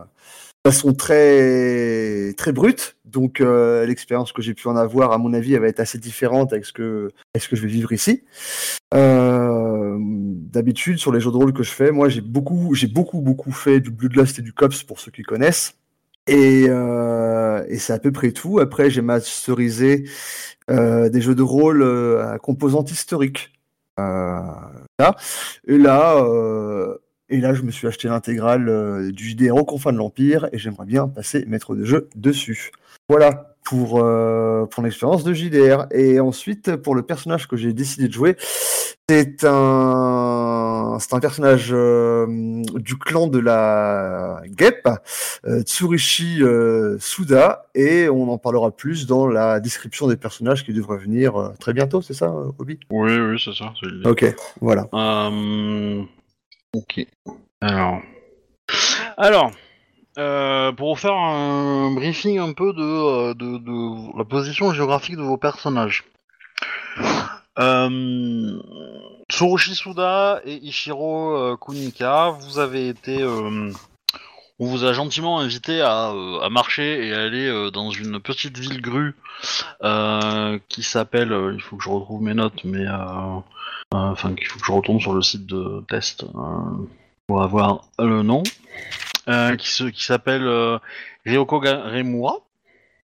de 0.65 0.71
façon 0.71 0.93
très 0.93 2.33
très 2.37 2.51
brute. 2.51 2.97
Donc 3.05 3.41
euh, 3.41 3.85
l'expérience 3.85 4.31
que 4.31 4.41
j'ai 4.41 4.53
pu 4.53 4.67
en 4.67 4.75
avoir, 4.75 5.11
à 5.11 5.17
mon 5.17 5.33
avis, 5.33 5.53
elle 5.53 5.61
va 5.61 5.67
être 5.67 5.79
assez 5.79 5.99
différente 5.99 6.51
avec 6.51 6.65
ce 6.65 6.73
que, 6.73 7.11
avec 7.33 7.43
ce 7.43 7.49
que 7.49 7.55
je 7.55 7.61
vais 7.61 7.67
vivre 7.67 7.91
ici. 7.91 8.23
Euh, 8.93 9.72
D'habitude, 10.51 10.97
sur 10.97 11.11
les 11.11 11.19
jeux 11.19 11.31
de 11.31 11.37
rôle 11.37 11.53
que 11.53 11.63
je 11.63 11.71
fais, 11.71 11.91
moi 11.91 12.09
j'ai 12.09 12.21
beaucoup, 12.21 12.73
j'ai 12.75 12.87
beaucoup 12.87 13.21
beaucoup 13.21 13.51
fait 13.51 13.79
du 13.79 13.89
Bloodlust 13.89 14.39
et 14.39 14.41
du 14.41 14.53
Cops 14.53 14.83
pour 14.83 14.99
ceux 14.99 15.11
qui 15.11 15.23
connaissent. 15.23 15.75
Et, 16.27 16.65
euh, 16.69 17.63
et 17.67 17.77
c'est 17.77 17.93
à 17.93 17.99
peu 17.99 18.11
près 18.11 18.31
tout. 18.31 18.59
Après, 18.59 18.89
j'ai 18.89 19.01
masterisé 19.01 20.05
euh, 20.69 21.09
des 21.09 21.21
jeux 21.21 21.35
de 21.35 21.41
rôle 21.41 21.81
euh, 21.81 22.33
à 22.33 22.39
composante 22.39 22.91
historique. 22.91 23.51
Là. 23.97 25.15
Et 25.67 25.77
là, 25.77 26.25
et 27.29 27.39
là, 27.39 27.53
je 27.53 27.61
me 27.61 27.71
suis 27.71 27.87
acheté 27.87 28.07
l'intégrale 28.07 29.11
du 29.11 29.29
JDR 29.29 29.65
confins 29.65 29.91
de 29.91 29.97
l'Empire 29.97 30.49
et 30.51 30.57
j'aimerais 30.57 30.85
bien 30.85 31.07
passer 31.07 31.45
maître 31.45 31.75
de 31.75 31.83
jeu 31.83 32.09
dessus. 32.15 32.71
Voilà 33.09 33.53
pour, 33.63 33.99
euh, 34.03 34.65
pour 34.65 34.83
l'expérience 34.83 35.23
de 35.23 35.33
JDR. 35.33 35.87
Et 35.91 36.19
ensuite, 36.19 36.75
pour 36.77 36.95
le 36.95 37.03
personnage 37.03 37.47
que 37.47 37.57
j'ai 37.57 37.73
décidé 37.73 38.07
de 38.07 38.13
jouer, 38.13 38.35
c'est 39.09 39.43
un, 39.43 39.49
c'est 40.99 41.13
un 41.13 41.19
personnage 41.19 41.69
euh, 41.71 42.25
du 42.75 42.97
clan 42.97 43.27
de 43.27 43.39
la 43.39 44.41
guêpe, 44.45 44.87
euh, 45.45 45.61
Tsurishi 45.61 46.41
euh, 46.41 46.97
Suda, 46.99 47.65
et 47.75 48.09
on 48.09 48.31
en 48.31 48.37
parlera 48.37 48.71
plus 48.71 49.07
dans 49.07 49.27
la 49.27 49.59
description 49.59 50.07
des 50.07 50.17
personnages 50.17 50.63
qui 50.65 50.73
devraient 50.73 50.97
venir 50.97 51.35
euh, 51.35 51.53
très 51.59 51.73
bientôt, 51.73 52.01
c'est 52.01 52.13
ça, 52.13 52.33
Obi? 52.59 52.79
Oui, 52.91 53.17
oui, 53.17 53.41
c'est 53.43 53.53
ça. 53.53 53.73
Ok, 54.05 54.25
voilà. 54.61 54.87
Euh, 54.93 56.03
Ok. 56.75 57.05
Alors. 57.61 58.01
Alors. 59.17 59.51
euh, 60.17 60.71
pour 60.71 60.93
vous 60.93 60.99
faire 60.99 61.13
un 61.13 61.91
briefing 61.91 62.39
un 62.39 62.53
peu 62.53 62.73
de, 62.73 63.33
de, 63.33 63.57
de 63.57 64.17
la 64.17 64.25
position 64.25 64.73
géographique 64.73 65.17
de 65.17 65.21
vos 65.21 65.37
personnages. 65.37 66.03
Euh, 67.59 68.59
Tsurushi 69.29 69.75
Suda 69.75 70.41
et 70.45 70.55
Ichiro 70.55 71.35
euh, 71.35 71.55
Kunika, 71.57 72.29
vous 72.39 72.59
avez 72.59 72.87
été 72.87 73.21
euh, 73.21 73.71
on 74.59 74.65
vous 74.65 74.85
a 74.85 74.93
gentiment 74.93 75.39
invité 75.39 75.81
à, 75.81 76.11
euh, 76.11 76.49
marcher 76.49 77.07
et 77.07 77.13
à 77.13 77.21
aller 77.23 77.71
dans 77.71 77.89
une 77.91 78.19
petite 78.19 78.57
ville 78.57 78.81
grue 78.81 79.15
qui 80.69 80.83
s'appelle. 80.83 81.51
il 81.53 81.61
faut 81.61 81.75
que 81.77 81.83
je 81.83 81.89
retrouve 81.89 82.21
mes 82.21 82.33
notes, 82.33 82.63
mais 82.63 82.85
enfin 83.91 84.33
qu'il 84.35 84.47
faut 84.47 84.59
que 84.59 84.65
je 84.65 84.71
retourne 84.71 84.99
sur 84.99 85.13
le 85.13 85.21
site 85.21 85.45
de 85.45 85.83
test 85.89 86.25
pour 87.27 87.43
avoir 87.43 87.81
le 87.99 88.21
nom. 88.23 88.43
Qui 89.57 90.03
s'appelle 90.03 90.43
euh, 90.45 90.77
Ryoko 91.25 91.59
Ga- 91.61 91.83
Remura. 91.89 92.35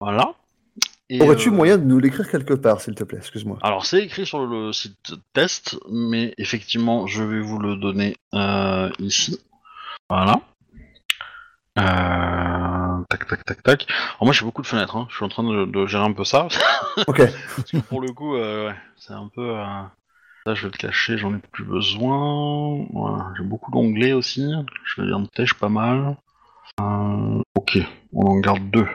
Voilà. 0.00 0.34
Aurais-tu 1.20 1.48
euh, 1.48 1.52
moyen 1.52 1.78
de 1.78 1.84
nous 1.84 1.98
l'écrire 1.98 2.30
quelque 2.30 2.54
part, 2.54 2.80
s'il 2.80 2.94
te 2.94 3.04
plaît? 3.04 3.18
Excuse-moi. 3.18 3.58
alors 3.62 3.86
c'est 3.86 4.02
écrit 4.02 4.26
sur 4.26 4.44
le 4.44 4.72
site 4.72 5.14
test, 5.32 5.78
mais 5.90 6.34
effectivement 6.36 7.06
je 7.06 7.22
vais 7.22 7.40
vous 7.40 7.58
le 7.58 7.76
donner 7.76 8.16
euh, 8.34 8.90
ici. 8.98 9.40
Voilà. 10.10 10.40
Euh, 11.78 13.04
tac 13.08 13.26
tac 13.26 13.44
tac 13.44 13.62
tac. 13.62 13.86
Alors 13.88 14.24
moi 14.24 14.32
j'ai 14.32 14.44
beaucoup 14.44 14.60
de 14.62 14.66
fenêtres, 14.66 14.96
hein. 14.96 15.06
je 15.08 15.16
suis 15.16 15.24
en 15.24 15.28
train 15.30 15.44
de, 15.44 15.64
de 15.64 15.86
gérer 15.86 16.04
un 16.04 16.12
peu 16.12 16.24
ça. 16.24 16.48
Ok. 17.06 17.22
Parce 17.56 17.70
que 17.70 17.76
pour 17.78 18.00
le 18.00 18.08
coup, 18.12 18.36
ouais, 18.36 18.74
c'est 18.96 19.12
un 19.12 19.28
peu... 19.28 19.52
Là 19.52 20.54
je 20.54 20.62
vais 20.62 20.72
le 20.72 20.78
cacher, 20.78 21.16
j'en 21.16 21.34
ai 21.34 21.38
plus 21.38 21.64
besoin. 21.64 22.86
Voilà. 22.92 23.32
J'ai 23.36 23.44
beaucoup 23.44 23.70
d'onglets 23.70 24.12
aussi. 24.12 24.50
Je 24.84 25.02
vais 25.02 25.12
en 25.12 25.24
tèche 25.24 25.54
pas 25.54 25.68
mal. 25.68 26.16
Ok, 27.54 27.78
on 28.12 28.26
en 28.26 28.40
garde 28.40 28.68
deux. 28.70 28.86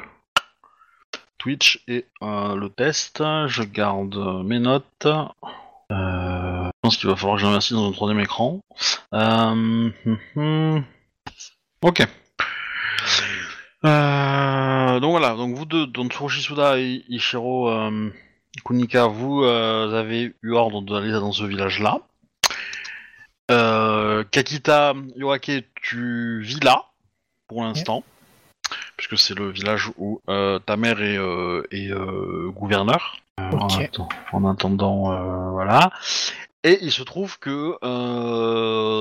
Twitch 1.44 1.84
et 1.90 2.06
euh, 2.22 2.56
le 2.56 2.70
test. 2.70 3.22
Je 3.48 3.64
garde 3.64 4.16
euh, 4.16 4.44
mes 4.44 4.60
notes. 4.60 5.06
Euh, 5.06 6.68
je 6.68 6.72
pense 6.82 6.96
qu'il 6.96 7.10
va 7.10 7.18
falloir 7.18 7.36
que 7.36 7.42
j'investisse 7.42 7.74
dans 7.74 7.90
un 7.90 7.92
troisième 7.92 8.22
écran. 8.22 8.62
Ok. 11.82 12.08
Donc 13.84 15.12
voilà, 15.12 15.36
donc 15.36 15.56
vous 15.56 15.66
deux, 15.66 15.86
donc 15.86 16.14
Tsurushi 16.14 16.42
Suda 16.42 16.80
et 16.80 17.04
Ishiro 17.10 17.70
euh, 17.70 18.10
Kunika, 18.64 19.08
vous 19.08 19.44
avez 19.44 20.34
eu 20.42 20.54
ordre 20.54 20.82
d'aller 20.82 21.12
dans 21.12 21.34
ce 21.34 21.44
village-là. 21.44 22.00
Kakita 24.32 24.94
Yoake, 25.18 25.66
tu 25.82 26.42
vis 26.42 26.64
là, 26.64 26.86
pour 27.50 27.64
l'instant, 27.64 28.06
puisque 29.08 29.22
c'est 29.22 29.38
le 29.38 29.50
village 29.50 29.92
où 29.98 30.22
euh, 30.30 30.60
ta 30.60 30.78
mère 30.78 31.02
est, 31.02 31.18
euh, 31.18 31.68
est, 31.72 31.92
euh, 31.92 32.50
gouverneur. 32.56 33.18
Euh, 33.40 33.44
en, 33.52 33.66
Ok. 33.66 33.72
atten- 33.82 34.08
en 34.32 34.46
attendant, 34.50 35.52
voilà. 35.52 35.90
Et 36.64 36.78
il 36.82 36.92
se 36.92 37.04
trouve 37.04 37.40
que 37.40 37.76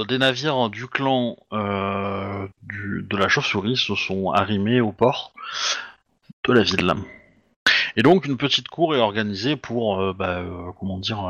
des 0.09 0.19
navires 0.19 0.69
du 0.71 0.87
clan 0.89 1.37
du- 1.53 3.07
de 3.09 3.17
la 3.17 3.29
chauve-souris 3.29 3.77
se 3.77 3.95
sont 3.95 4.33
arrimés 4.33 4.81
au 4.81 4.91
port 4.91 5.33
de 6.49 6.53
la 6.53 6.63
ville. 6.63 6.95
Et 7.97 8.03
donc 8.03 8.25
une 8.27 8.37
petite 8.37 8.67
cour 8.69 8.97
est 8.97 9.01
organisée 9.01 9.55
pour, 9.55 10.15
bah, 10.15 10.43
comment 10.81 10.99
dire, 10.99 11.23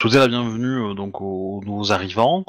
souhaiter 0.00 0.18
la 0.18 0.28
bienvenue 0.28 0.94
donc 0.94 1.20
aux 1.20 1.60
nouveaux 1.66 1.92
arrivants, 1.92 2.44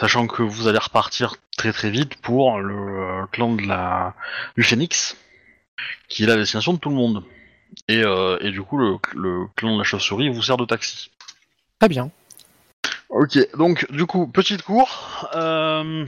sachant 0.00 0.26
que 0.26 0.42
vous 0.42 0.66
allez 0.66 0.78
repartir 0.78 1.36
très 1.58 1.72
très 1.72 1.90
vite 1.90 2.16
pour 2.16 2.58
le 2.58 2.74
euh, 2.74 3.26
clan 3.30 3.54
de 3.54 3.66
la 3.66 4.14
du 4.56 4.62
Phénix, 4.62 5.16
qui 6.08 6.24
est 6.24 6.26
la 6.26 6.36
destination 6.36 6.72
de 6.72 6.78
tout 6.78 6.88
le 6.88 6.94
monde. 6.94 7.22
Et, 7.86 8.02
euh, 8.02 8.38
et 8.40 8.50
du 8.50 8.62
coup, 8.62 8.78
le, 8.78 8.96
le 9.14 9.46
clan 9.56 9.74
de 9.74 9.78
la 9.78 9.84
chauve-souris 9.84 10.30
vous 10.30 10.42
sert 10.42 10.56
de 10.56 10.64
taxi. 10.64 11.10
Très 11.78 11.88
bien. 11.88 12.10
Ok, 13.10 13.38
donc 13.56 13.90
du 13.92 14.06
coup, 14.06 14.26
petite 14.26 14.62
cour. 14.62 15.28
Euh, 15.34 16.06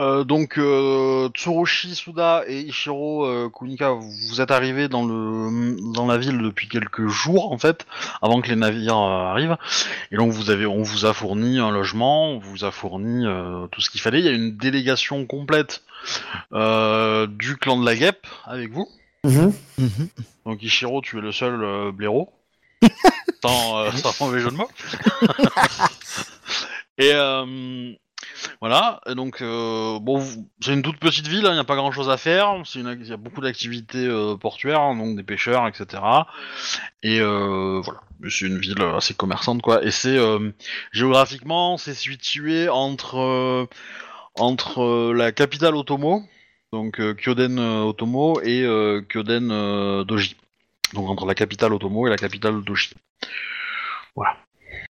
euh, 0.00 0.24
donc 0.24 0.58
euh, 0.58 1.28
Tsurushi 1.28 1.94
Suda 1.94 2.44
et 2.46 2.60
Ishiro 2.60 3.26
euh, 3.26 3.50
Kunika, 3.50 3.90
vous 3.90 4.40
êtes 4.40 4.50
arrivés 4.50 4.88
dans 4.88 5.04
le 5.04 5.76
dans 5.92 6.06
la 6.06 6.16
ville 6.16 6.38
depuis 6.38 6.68
quelques 6.68 7.06
jours 7.06 7.52
en 7.52 7.58
fait, 7.58 7.86
avant 8.22 8.40
que 8.40 8.48
les 8.48 8.56
navires 8.56 8.96
euh, 8.96 9.30
arrivent. 9.30 9.56
Et 10.10 10.16
donc 10.16 10.32
vous 10.32 10.50
avez, 10.50 10.66
on 10.66 10.82
vous 10.82 11.04
a 11.04 11.12
fourni 11.12 11.58
un 11.58 11.70
logement, 11.70 12.30
on 12.30 12.38
vous 12.38 12.64
a 12.64 12.70
fourni 12.70 13.26
euh, 13.26 13.66
tout 13.68 13.80
ce 13.80 13.90
qu'il 13.90 14.00
fallait. 14.00 14.20
Il 14.20 14.24
y 14.24 14.28
a 14.28 14.32
une 14.32 14.56
délégation 14.56 15.26
complète 15.26 15.82
euh, 16.52 17.26
du 17.26 17.56
clan 17.56 17.78
de 17.78 17.84
la 17.84 17.94
guêpe 17.94 18.26
avec 18.46 18.72
vous. 18.72 18.88
Mhm. 19.24 19.52
Mhm. 19.78 20.08
Donc 20.46 20.62
Ishiro, 20.62 21.02
tu 21.02 21.18
es 21.18 21.20
le 21.20 21.32
seul 21.32 21.62
euh, 21.62 21.92
blaireau. 21.92 22.32
sans, 23.42 23.78
euh, 23.78 23.90
sans 23.92 24.24
mauvais 24.24 24.40
jeu 24.40 24.50
de 24.50 24.56
mots. 24.56 24.70
et 26.98 27.12
euh, 27.12 27.94
voilà, 28.60 29.00
et 29.06 29.14
donc 29.14 29.42
euh, 29.42 29.98
bon, 30.00 30.24
c'est 30.60 30.72
une 30.72 30.82
toute 30.82 30.98
petite 30.98 31.26
ville, 31.26 31.44
il 31.46 31.52
n'y 31.52 31.58
a 31.58 31.64
pas 31.64 31.76
grand 31.76 31.92
chose 31.92 32.10
à 32.10 32.16
faire. 32.16 32.54
Il 32.74 33.06
y 33.06 33.12
a 33.12 33.16
beaucoup 33.16 33.40
d'activités 33.40 34.06
euh, 34.06 34.36
portuaires, 34.36 34.80
hein, 34.80 34.96
donc 34.96 35.16
des 35.16 35.22
pêcheurs, 35.22 35.66
etc. 35.66 36.02
Et 37.02 37.20
euh, 37.20 37.80
voilà, 37.84 38.00
c'est 38.28 38.46
une 38.46 38.58
ville 38.58 38.80
assez 38.96 39.14
commerçante, 39.14 39.62
quoi. 39.62 39.84
Et 39.84 39.90
c'est 39.90 40.18
géographiquement, 40.92 41.78
c'est 41.78 41.94
situé 41.94 42.68
entre 42.68 43.68
entre 44.36 45.12
la 45.12 45.32
capitale 45.32 45.74
Otomo, 45.74 46.22
donc 46.72 47.00
Kyoden 47.16 47.58
Otomo 47.58 48.40
et 48.42 48.62
Kyoden 49.08 50.04
Doji. 50.04 50.36
Donc 50.94 51.08
entre 51.08 51.26
la 51.26 51.34
capitale 51.34 51.72
Otomo 51.72 52.06
et 52.06 52.10
la 52.10 52.16
capitale 52.16 52.62
Doji. 52.62 52.90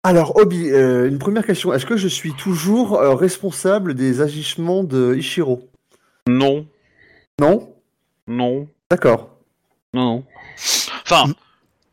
Alors, 0.05 0.37
Obi, 0.37 0.71
euh, 0.71 1.09
une 1.09 1.19
première 1.19 1.45
question. 1.45 1.73
Est-ce 1.73 1.85
que 1.87 1.97
je 1.97 2.09
suis 2.09 2.33
toujours 2.33 2.95
euh, 3.01 3.15
responsable 3.15 3.95
des 3.95 4.21
agissements 4.21 4.85
de 4.85 5.15
Ishiro 5.17 5.69
Non, 6.29 6.67
Non? 7.41 7.75
Non, 8.27 8.69
D'accord. 8.91 9.31
non, 9.95 10.05
non. 10.05 10.25
Enfin, 11.05 11.29
Mm. 11.29 11.35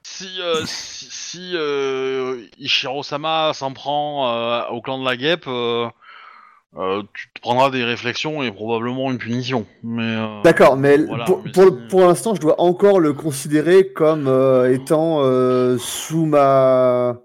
si, 0.03 0.27
euh, 0.41 0.61
si, 0.65 1.07
si, 1.09 1.51
euh, 1.55 2.41
Ishiro-sama 2.59 3.53
s'en 3.53 3.71
prend 3.73 4.29
euh, 4.33 4.61
au 4.71 4.81
clan 4.81 4.99
de 4.99 5.05
la 5.05 5.15
guêpe, 5.17 5.45
euh, 5.47 5.87
euh, 6.77 7.01
tu 7.13 7.29
te 7.33 7.39
prendras 7.41 7.69
des 7.71 7.83
réflexions 7.85 8.43
et 8.43 8.51
probablement 8.51 9.11
une 9.11 9.17
punition. 9.17 9.65
Mais 9.83 10.03
euh, 10.03 10.41
D'accord, 10.43 10.75
mais, 10.77 10.97
Voilà, 10.97 11.23
pour, 11.25 11.41
mais 11.45 11.51
pour, 11.51 11.63
si- 11.65 11.87
pour 11.89 12.01
l'instant, 12.01 12.35
je 12.35 12.41
dois 12.41 12.59
encore 12.61 12.99
le 12.99 13.13
considérer 13.13 13.87
comme 13.87 14.27
euh, 14.27 14.73
étant 14.73 15.19
euh, 15.23 15.77
sous 15.77 16.25
ma 16.25 17.17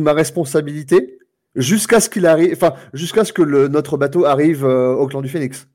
ma 0.00 0.12
responsabilité 0.12 1.18
jusqu'à 1.54 2.00
ce 2.00 2.08
qu'il 2.10 2.26
arrive, 2.26 2.52
enfin 2.52 2.74
jusqu'à 2.92 3.24
ce 3.24 3.32
que 3.32 3.42
le, 3.42 3.68
notre 3.68 3.96
bateau 3.96 4.24
arrive 4.24 4.64
euh, 4.64 4.92
au 4.94 5.06
clan 5.06 5.22
du 5.22 5.28
Phénix. 5.28 5.68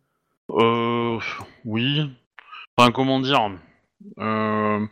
Euh, 0.52 1.18
oui. 1.66 2.10
Enfin, 2.76 2.92
comment 2.92 3.20
dire 3.20 3.52
euh, 4.20 4.86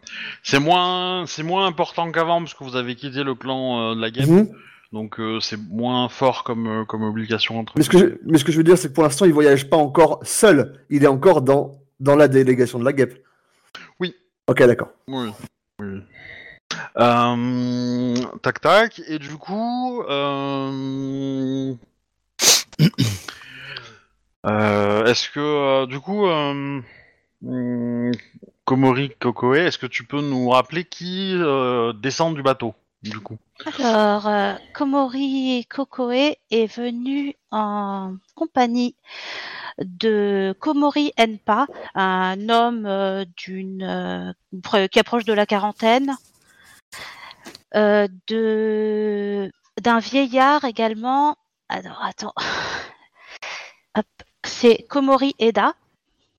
C'est 0.43 0.59
moins, 0.59 1.25
c'est 1.27 1.43
moins 1.43 1.65
important 1.67 2.11
qu'avant 2.11 2.39
parce 2.39 2.53
que 2.53 2.63
vous 2.63 2.75
avez 2.75 2.95
quitté 2.95 3.23
le 3.23 3.35
clan 3.35 3.91
euh, 3.91 3.95
de 3.95 4.01
la 4.01 4.11
guêpe, 4.11 4.27
Mhm. 4.27 4.49
donc 4.93 5.19
c'est 5.41 5.59
moins 5.69 6.07
fort 6.09 6.43
comme 6.43 6.85
comme 6.87 7.03
obligation 7.03 7.59
entre. 7.59 7.73
Mais 7.75 7.83
ce 7.83 7.89
que 7.89 7.97
je, 7.97 8.05
mais 8.25 8.37
ce 8.37 8.45
que 8.45 8.51
je 8.51 8.57
veux 8.57 8.63
dire, 8.63 8.77
c'est 8.77 8.89
que 8.89 8.93
pour 8.93 9.03
l'instant, 9.03 9.25
il 9.25 9.33
voyage 9.33 9.69
pas 9.69 9.77
encore 9.77 10.19
seul. 10.23 10.85
Il 10.89 11.03
est 11.03 11.07
encore 11.07 11.41
dans 11.41 11.79
dans 11.99 12.15
la 12.15 12.27
délégation 12.27 12.79
de 12.79 12.85
la 12.85 12.93
guêpe. 12.93 13.21
Oui. 13.99 14.15
Ok, 14.47 14.59
d'accord. 14.59 14.89
Oui. 15.07 15.29
oui. 15.79 16.01
Euh, 16.97 18.15
tac 18.41 18.61
tac. 18.61 19.01
Et 19.07 19.19
du 19.19 19.35
coup, 19.37 20.01
euh, 20.03 21.73
euh, 24.45 25.05
est-ce 25.05 25.29
que 25.29 25.85
du 25.85 25.99
coup, 25.99 26.25
hum, 26.25 26.83
Komori 28.65 29.11
Kokoe, 29.19 29.55
est-ce 29.55 29.77
que 29.77 29.85
tu 29.85 30.05
peux 30.05 30.21
nous 30.21 30.49
rappeler 30.49 30.83
qui 30.85 31.39
descend 32.01 32.35
du 32.35 32.43
bateau 32.43 32.73
du 33.03 33.19
coup? 33.19 33.37
Alors, 33.79 34.29
Komori 34.73 35.65
Kokoe 35.69 36.35
est 36.51 36.77
venu 36.77 37.35
en 37.51 38.15
compagnie 38.35 38.95
de 39.79 40.55
Komori 40.59 41.13
Enpa, 41.19 41.67
un 41.95 42.49
homme 42.49 43.25
d'une 43.37 44.35
qui 44.91 44.99
approche 44.99 45.25
de 45.25 45.33
la 45.33 45.45
quarantaine, 45.45 46.15
de 47.73 49.51
d'un 49.81 49.99
vieillard 49.99 50.63
également. 50.65 51.35
Attends. 51.69 52.33
C'est 54.43 54.87
Komori 54.87 55.35
Eda 55.39 55.73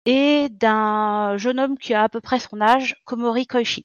et 0.06 0.48
d'un 0.48 1.36
jeune 1.36 1.60
homme 1.60 1.76
qui 1.76 1.92
a 1.92 2.04
à 2.04 2.08
peu 2.08 2.20
près 2.20 2.38
son 2.38 2.60
âge, 2.60 2.96
Komori 3.04 3.46
Koichi. 3.46 3.84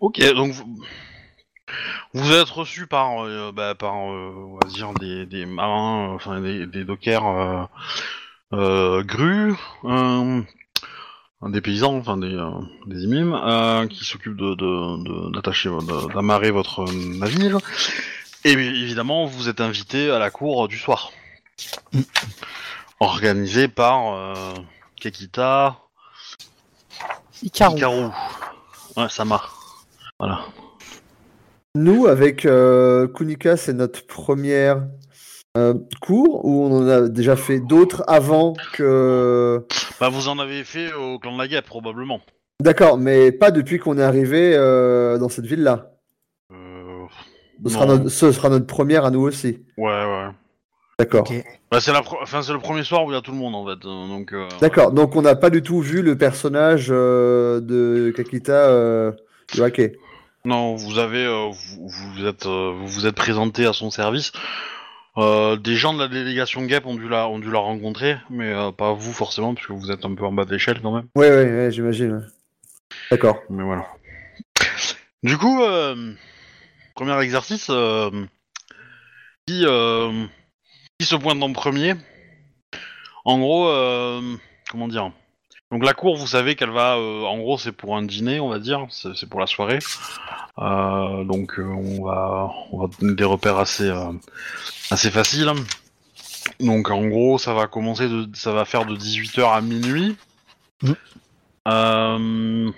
Ok, 0.00 0.20
donc 0.34 0.54
vous, 2.14 2.32
êtes 2.32 2.48
reçu 2.48 2.86
par, 2.86 3.24
euh, 3.24 3.52
bah, 3.52 3.74
par 3.74 3.94
euh, 3.94 4.32
on 4.34 4.54
va 4.54 4.68
dire 4.70 4.92
des, 4.94 5.26
des 5.26 5.44
marins, 5.44 6.12
euh, 6.12 6.14
enfin 6.14 6.40
des, 6.40 6.84
dockers 6.84 7.26
euh, 7.26 7.64
euh, 8.52 9.02
grues, 9.02 9.54
euh, 9.84 10.42
des 11.42 11.60
paysans, 11.60 11.96
enfin 11.96 12.16
des, 12.16 12.34
euh, 12.34 12.50
des 12.86 13.04
imimes, 13.04 13.34
euh, 13.34 13.86
qui 13.86 14.04
s'occupent 14.04 14.36
de, 14.36 14.54
de, 14.54 15.04
de- 15.04 15.32
d'attacher, 15.34 15.68
de- 15.68 16.12
d'amarrer 16.14 16.50
votre 16.50 16.84
navire. 16.92 17.58
Et 18.44 18.52
évidemment, 18.52 19.26
vous 19.26 19.48
êtes 19.48 19.60
invité 19.60 20.10
à 20.10 20.18
la 20.18 20.30
cour 20.30 20.68
du 20.68 20.78
soir. 20.78 21.10
Mm. 21.92 22.00
Organisée 23.00 23.68
par 23.68 24.14
euh, 24.14 24.54
Kekita, 25.00 25.78
Ikaru. 27.42 27.76
Hikaru. 27.76 28.10
Ouais, 28.96 29.08
Sama. 29.10 29.42
Voilà. 30.18 30.40
Nous, 31.74 32.06
avec 32.06 32.46
euh, 32.46 33.06
Kunika, 33.08 33.58
c'est 33.58 33.74
notre 33.74 34.06
première 34.06 34.86
euh, 35.56 35.74
cours 36.00 36.44
ou 36.44 36.64
on 36.66 36.78
en 36.78 36.88
a 36.88 37.08
déjà 37.08 37.34
fait 37.36 37.60
d'autres 37.60 38.04
avant 38.06 38.54
que. 38.74 39.64
Bah, 40.00 40.08
vous 40.08 40.28
en 40.28 40.38
avez 40.38 40.62
fait 40.64 40.92
au 40.92 41.18
clan 41.18 41.32
de 41.34 41.38
la 41.38 41.48
guêpe, 41.48 41.66
probablement. 41.66 42.20
D'accord, 42.60 42.98
mais 42.98 43.32
pas 43.32 43.50
depuis 43.50 43.78
qu'on 43.78 43.98
est 43.98 44.02
arrivé 44.02 44.54
euh, 44.54 45.18
dans 45.18 45.28
cette 45.28 45.46
ville-là. 45.46 45.92
Euh, 46.52 47.04
Ce, 47.64 47.70
sera 47.70 47.86
non. 47.86 47.96
notre- 47.98 48.08
ce 48.08 48.32
sera 48.32 48.48
notre 48.48 48.66
première 48.66 49.04
à 49.04 49.10
nous 49.10 49.20
aussi. 49.22 49.58
Ouais, 49.76 49.84
ouais. 49.90 50.28
D'accord. 50.98 51.20
Ok. 51.30 51.44
Bah, 51.70 51.80
c'est 51.80 51.92
la 51.92 52.00
pro- 52.00 52.16
enfin, 52.22 52.40
c'est 52.42 52.52
le 52.54 52.58
premier 52.58 52.82
soir 52.82 53.04
où 53.04 53.10
il 53.10 53.14
y 53.14 53.18
a 53.18 53.20
tout 53.20 53.32
le 53.32 53.36
monde, 53.36 53.54
en 53.54 53.66
fait. 53.66 53.84
euh, 53.86 54.08
Donc, 54.08 54.32
euh, 54.32 54.48
D'accord, 54.60 54.92
donc 54.92 55.14
on 55.16 55.22
n'a 55.22 55.34
pas 55.36 55.50
du 55.50 55.62
tout 55.62 55.80
vu 55.80 56.00
le 56.00 56.16
personnage 56.16 56.86
euh, 56.90 57.60
de 57.60 58.12
Kakita 58.16 58.52
euh, 58.70 59.12
Iwake. 59.54 59.92
Non, 60.46 60.74
vous 60.76 60.98
avez, 60.98 61.24
euh, 61.26 61.50
vous, 61.50 61.88
vous 61.88 62.24
êtes, 62.26 62.46
euh, 62.46 62.72
vous 62.78 62.86
vous 62.86 63.06
êtes 63.06 63.16
présenté 63.16 63.66
à 63.66 63.72
son 63.74 63.90
service. 63.90 64.32
Euh, 65.18 65.56
des 65.56 65.76
gens 65.76 65.94
de 65.94 65.98
la 65.98 66.08
délégation 66.08 66.68
GEP 66.68 66.84
ont 66.84 66.94
dû 66.94 67.08
la, 67.08 67.26
ont 67.28 67.38
dû 67.38 67.50
la 67.50 67.58
rencontrer, 67.58 68.16
mais 68.28 68.52
euh, 68.52 68.70
pas 68.70 68.92
vous 68.92 69.12
forcément, 69.12 69.54
puisque 69.54 69.70
vous 69.70 69.90
êtes 69.90 70.04
un 70.04 70.14
peu 70.14 70.24
en 70.24 70.32
bas 70.32 70.44
de 70.44 70.52
l'échelle 70.52 70.80
quand 70.82 70.94
même. 70.94 71.06
Ouais, 71.14 71.30
ouais, 71.30 71.44
ouais, 71.44 71.72
j'imagine. 71.72 72.30
D'accord. 73.10 73.38
Mais 73.48 73.62
voilà. 73.62 73.86
Du 75.22 75.38
coup, 75.38 75.62
euh, 75.62 76.12
premier 76.94 77.18
exercice, 77.22 77.70
qui, 79.46 79.64
qui 80.98 81.06
se 81.06 81.16
pointe 81.16 81.42
en 81.42 81.52
premier? 81.52 81.94
En 83.24 83.38
gros, 83.38 83.72
comment 84.70 84.88
dire? 84.88 85.10
Donc 85.72 85.84
la 85.84 85.94
cour, 85.94 86.16
vous 86.16 86.28
savez 86.28 86.54
qu'elle 86.54 86.70
va, 86.70 86.96
euh, 86.96 87.24
en 87.24 87.38
gros, 87.38 87.58
c'est 87.58 87.72
pour 87.72 87.96
un 87.96 88.02
dîner, 88.02 88.38
on 88.38 88.48
va 88.48 88.60
dire, 88.60 88.86
c'est 88.90 89.28
pour 89.28 89.40
la 89.40 89.46
soirée. 89.46 89.80
Euh, 90.58 91.24
donc 91.24 91.58
euh, 91.58 91.64
on 91.64 92.04
va, 92.04 92.50
on 92.70 92.78
va 92.78 92.86
donner 93.00 93.14
des 93.14 93.24
repères 93.24 93.58
assez, 93.58 93.90
assez 94.90 95.10
faciles. 95.10 95.52
Donc 96.60 96.90
en 96.90 97.06
gros, 97.06 97.38
ça 97.38 97.52
va 97.52 97.66
commencer, 97.66 98.08
de, 98.08 98.28
ça 98.34 98.52
va 98.52 98.64
faire 98.64 98.86
de 98.86 98.96
18h 98.96 99.52
à 99.52 99.60
minuit. 99.60 100.16
Euh, 101.66 102.70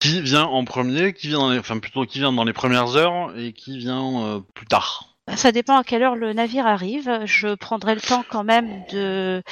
qui 0.00 0.20
vient 0.20 0.44
en 0.44 0.64
premier, 0.64 1.12
qui 1.12 1.28
vient 1.28 1.38
dans 1.38 1.50
les, 1.50 1.60
enfin 1.60 1.78
plutôt 1.78 2.04
qui 2.06 2.18
vient 2.18 2.32
dans 2.32 2.44
les 2.44 2.52
premières 2.52 2.96
heures 2.96 3.38
et 3.38 3.52
qui 3.52 3.78
vient 3.78 4.44
plus 4.52 4.66
tard. 4.66 5.15
Ça 5.34 5.50
dépend 5.52 5.76
à 5.76 5.82
quelle 5.84 6.02
heure 6.02 6.14
le 6.16 6.32
navire 6.32 6.66
arrive. 6.66 7.20
Je 7.24 7.54
prendrai 7.56 7.94
le 7.96 8.00
temps 8.00 8.24
quand 8.28 8.44
même 8.44 8.84
de 8.92 9.42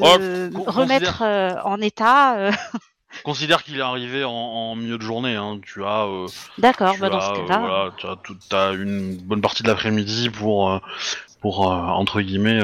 me 0.00 0.50
Oh, 0.56 0.64
remettre 0.70 1.22
euh, 1.22 1.54
en 1.64 1.80
état. 1.80 2.36
euh. 2.36 2.52
Considère 3.24 3.62
qu'il 3.62 3.78
est 3.78 3.82
arrivé 3.82 4.24
en, 4.24 4.30
en 4.32 4.74
milieu 4.74 4.98
de 4.98 5.02
journée. 5.02 5.34
Hein. 5.36 5.60
Tu 5.64 5.84
as, 5.84 6.04
euh, 6.06 6.26
D'accord, 6.58 6.96
bah 7.00 7.08
dans 7.08 7.20
ce 7.20 7.30
cas-là. 7.40 7.58
voilà, 7.58 7.90
tu 7.96 8.06
as, 8.06 8.16
tout- 8.22 8.36
une 8.74 9.16
bonne 9.16 9.40
partie 9.40 9.62
de 9.62 9.68
l'après-midi 9.68 10.30
pour, 10.30 10.70
euh, 10.72 10.78
pour 11.40 11.70
euh, 11.72 11.76
entre 11.76 12.20
guillemets, 12.20 12.60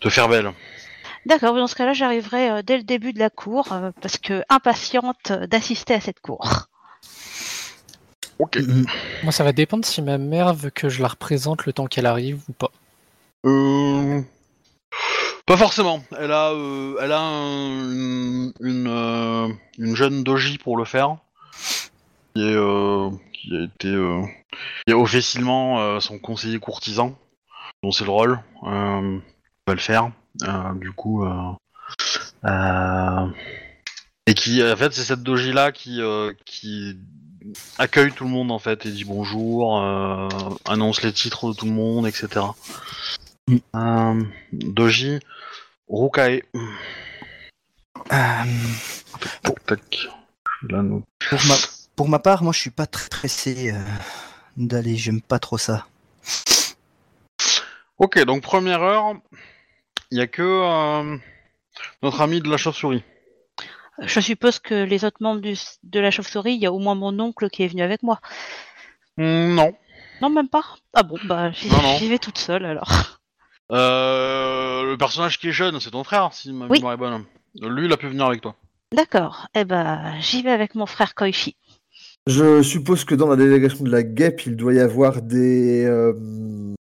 te 0.00 0.08
faire 0.10 0.28
belle. 0.28 0.52
D'accord, 1.26 1.54
dans 1.54 1.66
ce 1.66 1.74
cas-là, 1.74 1.92
j'arriverai 1.92 2.62
dès 2.62 2.76
le 2.76 2.82
début 2.84 3.12
de 3.12 3.18
la 3.18 3.30
cour 3.30 3.68
parce 4.00 4.16
que 4.18 4.42
impatiente 4.48 5.32
d'assister 5.32 5.94
à 5.94 6.00
cette 6.00 6.20
cour. 6.20 6.66
Ok. 8.40 8.56
Mhm. 8.56 8.86
Moi, 9.22 9.32
ça 9.32 9.44
va 9.44 9.52
dépendre 9.52 9.84
si 9.84 10.00
ma 10.02 10.18
mère 10.18 10.54
veut 10.54 10.70
que 10.70 10.88
je 10.88 11.02
la 11.02 11.08
représente 11.08 11.66
le 11.66 11.72
temps 11.72 11.86
qu'elle 11.86 12.06
arrive 12.06 12.40
ou 12.48 12.52
pas. 12.52 12.70
Euh... 13.46 14.20
Pas 15.46 15.56
forcément. 15.56 16.02
Elle 16.18 16.32
a, 16.32 16.50
euh, 16.52 16.96
elle 17.00 17.12
a 17.12 17.20
un- 17.20 17.90
une, 17.92 18.52
une, 18.60 18.86
euh, 18.88 19.48
une 19.78 19.96
jeune 19.96 20.22
doji 20.22 20.58
pour 20.58 20.76
le 20.76 20.84
faire, 20.84 21.16
qui, 22.34 22.42
est, 22.42 22.54
euh, 22.54 23.10
qui 23.32 23.56
a 23.56 23.62
été, 23.64 23.88
qui 24.86 24.90
est 24.92 24.94
officiellement 24.94 26.00
son 26.00 26.18
conseiller 26.18 26.58
courtisan, 26.60 27.18
dont 27.82 27.90
c'est 27.92 28.04
le 28.04 28.10
rôle. 28.10 28.40
Euh, 28.64 29.18
va 29.66 29.74
le 29.74 29.80
faire. 29.80 30.10
Du 30.76 30.92
coup, 30.92 31.26
et 34.26 34.34
qui, 34.34 34.62
en 34.62 34.76
fait, 34.76 34.92
c'est 34.92 35.02
cette 35.02 35.22
doji 35.22 35.52
là 35.52 35.72
qui, 35.72 36.00
qui 36.44 36.96
accueille 37.78 38.12
tout 38.12 38.24
le 38.24 38.30
monde 38.30 38.50
en 38.50 38.58
fait 38.58 38.86
et 38.86 38.90
dit 38.90 39.04
bonjour, 39.04 39.80
euh, 39.82 40.28
annonce 40.66 41.02
les 41.02 41.12
titres 41.12 41.50
de 41.50 41.56
tout 41.56 41.66
le 41.66 41.72
monde, 41.72 42.06
etc. 42.06 42.46
Mm. 43.48 43.56
Euh, 43.74 44.22
Doji, 44.52 45.20
Rukae. 45.88 46.42
Euh, 48.12 48.44
Tac, 49.66 50.08
pour, 50.60 51.40
ma, 51.48 51.54
pour 51.96 52.08
ma 52.08 52.18
part, 52.18 52.42
moi 52.42 52.52
je 52.52 52.58
suis 52.58 52.70
pas 52.70 52.86
très 52.86 53.08
pressé 53.08 53.74
d'aller, 54.56 54.96
j'aime 54.96 55.20
pas 55.20 55.38
trop 55.38 55.58
ça. 55.58 55.86
Ok, 57.98 58.18
donc 58.24 58.42
première 58.42 58.82
heure, 58.82 59.14
il 60.10 60.18
y 60.18 60.20
a 60.20 60.26
que 60.26 61.18
notre 62.02 62.20
ami 62.20 62.40
de 62.40 62.50
la 62.50 62.56
chauve-souris. 62.56 63.04
Je 64.00 64.20
suppose 64.20 64.58
que 64.58 64.84
les 64.84 65.04
autres 65.04 65.18
membres 65.20 65.40
du- 65.40 65.56
de 65.82 66.00
la 66.00 66.10
chauve-souris, 66.10 66.54
il 66.54 66.60
y 66.60 66.66
a 66.66 66.72
au 66.72 66.78
moins 66.78 66.94
mon 66.94 67.18
oncle 67.20 67.50
qui 67.50 67.62
est 67.64 67.68
venu 67.68 67.82
avec 67.82 68.02
moi. 68.02 68.20
Hmm, 69.18 69.54
non. 69.54 69.72
Non, 70.22 70.30
même 70.30 70.48
pas. 70.48 70.64
Ah 70.94 71.02
bon, 71.02 71.16
bah 71.24 71.50
j'y 71.98 72.08
vais 72.08 72.18
toute 72.18 72.38
seule 72.38 72.64
alors. 72.64 73.18
Euh, 73.72 74.84
le 74.90 74.96
personnage 74.96 75.38
qui 75.38 75.48
est 75.48 75.52
jeune, 75.52 75.78
c'est 75.80 75.90
ton 75.90 76.04
frère, 76.04 76.30
si 76.32 76.52
ma 76.52 76.66
Oui. 76.66 76.78
mémoire 76.78 76.94
est 76.94 76.96
bonne. 76.96 77.24
Lui, 77.60 77.86
il 77.86 77.92
a 77.92 77.96
pu 77.96 78.08
venir 78.08 78.26
avec 78.26 78.40
toi. 78.40 78.54
D'accord. 78.92 79.46
Eh 79.54 79.64
ben, 79.64 80.14
j'y 80.20 80.42
vais 80.42 80.50
avec 80.50 80.74
mon 80.74 80.86
frère 80.86 81.14
Koichi. 81.14 81.56
Je 82.26 82.62
suppose 82.62 83.04
que 83.04 83.14
dans 83.14 83.28
la 83.28 83.36
délégation 83.36 83.84
de 83.84 83.90
la 83.90 84.02
guêpe, 84.02 84.44
il 84.46 84.56
doit 84.56 84.74
y 84.74 84.80
avoir 84.80 85.22
des, 85.22 85.84
euh, 85.84 86.12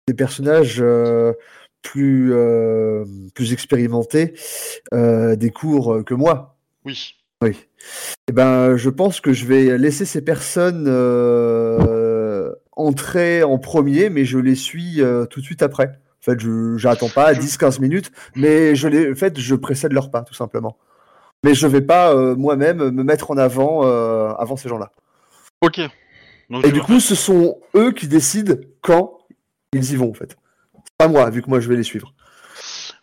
des 0.08 0.14
personnages 0.14 0.78
euh, 0.82 1.34
plus, 1.82 2.34
euh, 2.34 3.06
plus 3.36 3.54
expérimentés, 3.54 4.34
euh, 4.94 5.36
des 5.36 5.50
cours 5.52 5.94
euh, 5.94 6.04
que 6.04 6.14
moi. 6.14 6.56
Oui. 6.86 7.16
Oui. 7.42 7.58
Eh 8.28 8.32
ben, 8.34 8.76
je 8.76 8.90
pense 8.90 9.22
que 9.22 9.32
je 9.34 9.46
vais 9.46 9.78
laisser 9.78 10.06
ces 10.06 10.22
personnes 10.22 10.86
euh, 10.88 12.54
entrer 12.74 13.44
en 13.44 13.58
premier, 13.58 14.10
mais 14.10 14.26
je 14.26 14.38
les 14.38 14.56
suis 14.56 15.02
euh, 15.02 15.26
tout 15.26 15.40
de 15.40 15.46
suite 15.46 15.62
après. 15.62 15.86
En 15.88 16.24
fait, 16.24 16.40
je 16.40 16.78
j'attends 16.78 17.10
pas 17.10 17.34
Je- 17.34 17.40
10-15 17.42 17.80
minutes, 17.80 18.12
mais 18.36 18.76
je 18.76 18.88
les, 18.88 19.12
en 19.12 19.16
fait, 19.16 19.40
je 19.40 19.56
précède 19.56 19.94
leur 19.94 20.12
pas, 20.12 20.24
tout 20.24 20.34
simplement. 20.34 20.78
Mais 21.46 21.54
je 21.56 21.66
vais 21.68 21.82
pas 21.82 22.14
euh, 22.14 22.36
moi-même 22.36 22.90
me 22.90 23.04
mettre 23.04 23.32
en 23.32 23.38
avant 23.38 23.84
avant 24.38 24.58
ces 24.58 24.68
gens-là. 24.68 24.92
Ok. 25.62 25.80
Donc, 26.50 26.66
Et 26.66 26.72
du 26.72 26.82
coup, 26.82 27.00
ce 27.00 27.16
sont 27.16 27.60
eux 27.76 27.92
qui 27.92 28.08
décident 28.08 28.56
quand 28.82 29.20
ils 29.72 29.92
y 29.94 29.96
vont, 29.96 30.10
en 30.10 30.14
fait. 30.14 30.36
Pas 30.98 31.08
moi, 31.08 31.30
vu 31.30 31.42
que 31.42 31.50
moi 31.50 31.60
je 31.62 31.70
vais 31.70 31.76
les 31.78 31.84
suivre. 31.84 32.14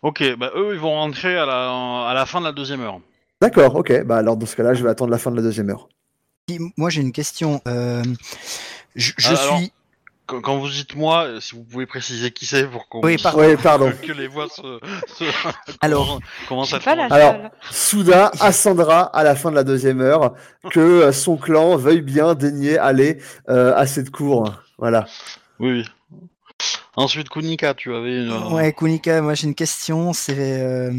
Ok, 0.03 0.23
bah 0.37 0.51
eux, 0.55 0.73
ils 0.73 0.79
vont 0.79 0.91
rentrer 0.91 1.35
à 1.37 1.45
la, 1.47 2.07
à 2.09 2.13
la 2.13 2.25
fin 2.27 2.39
de 2.39 2.45
la 2.45 2.51
deuxième 2.51 2.81
heure. 2.81 2.99
D'accord, 3.41 3.75
ok. 3.75 4.03
Bah 4.03 4.17
alors 4.17 4.37
dans 4.37 4.45
ce 4.45 4.55
cas-là, 4.55 4.73
je 4.73 4.83
vais 4.83 4.89
attendre 4.89 5.11
la 5.11 5.17
fin 5.17 5.31
de 5.31 5.35
la 5.35 5.41
deuxième 5.41 5.69
heure. 5.69 5.87
Moi 6.77 6.89
j'ai 6.89 7.01
une 7.01 7.11
question. 7.11 7.61
euh, 7.67 8.03
je 8.95 9.11
je 9.17 9.27
Ah, 9.27 9.39
alors- 9.41 9.57
suis. 9.59 9.71
Quand, 10.25 10.41
quand 10.41 10.57
vous 10.57 10.67
dites 10.67 10.93
moi, 10.97 11.23
euh, 11.23 11.39
si 11.39 11.55
vous 11.55 11.63
pouvez 11.63 11.85
préciser 11.85 12.31
qui 12.31 12.45
c'est 12.45 12.67
pour 12.67 12.89
qu'on 12.89 12.99
Oui, 13.01 13.15
pardon. 13.17 13.39
Ouais, 13.39 13.55
pardon. 13.55 13.93
que, 14.05 14.11
les 14.11 14.27
voix 14.27 14.47
se, 14.49 14.61
se 15.15 15.23
Alors, 15.81 16.19
commencent 16.49 16.73
à 16.73 16.77
Je 16.77 16.81
suis 16.81 16.85
pas 16.89 16.95
la 16.95 17.05
Alors- 17.05 17.31
seule. 17.31 17.51
Soudain, 17.71 18.31
Assandra, 18.41 19.03
à 19.03 19.23
la 19.23 19.35
fin 19.35 19.51
de 19.51 19.55
la 19.55 19.63
deuxième 19.63 20.01
heure, 20.01 20.33
que 20.71 21.13
son 21.13 21.37
clan 21.37 21.77
veuille 21.77 22.01
bien 22.01 22.33
daigner 22.35 22.77
aller 22.77 23.21
euh, 23.47 23.73
à 23.77 23.87
cette 23.87 24.09
cour. 24.11 24.53
Voilà. 24.77 25.05
Oui, 25.59 25.71
oui. 25.71 25.85
Ensuite, 26.97 27.29
Kunika, 27.29 27.73
tu 27.73 27.93
avais 27.95 28.23
une... 28.23 28.33
Ouais, 28.51 28.73
Kunika, 28.73 29.21
moi 29.21 29.33
j'ai 29.33 29.47
une 29.47 29.55
question. 29.55 30.11
C'est, 30.11 30.35
euh, 30.61 30.91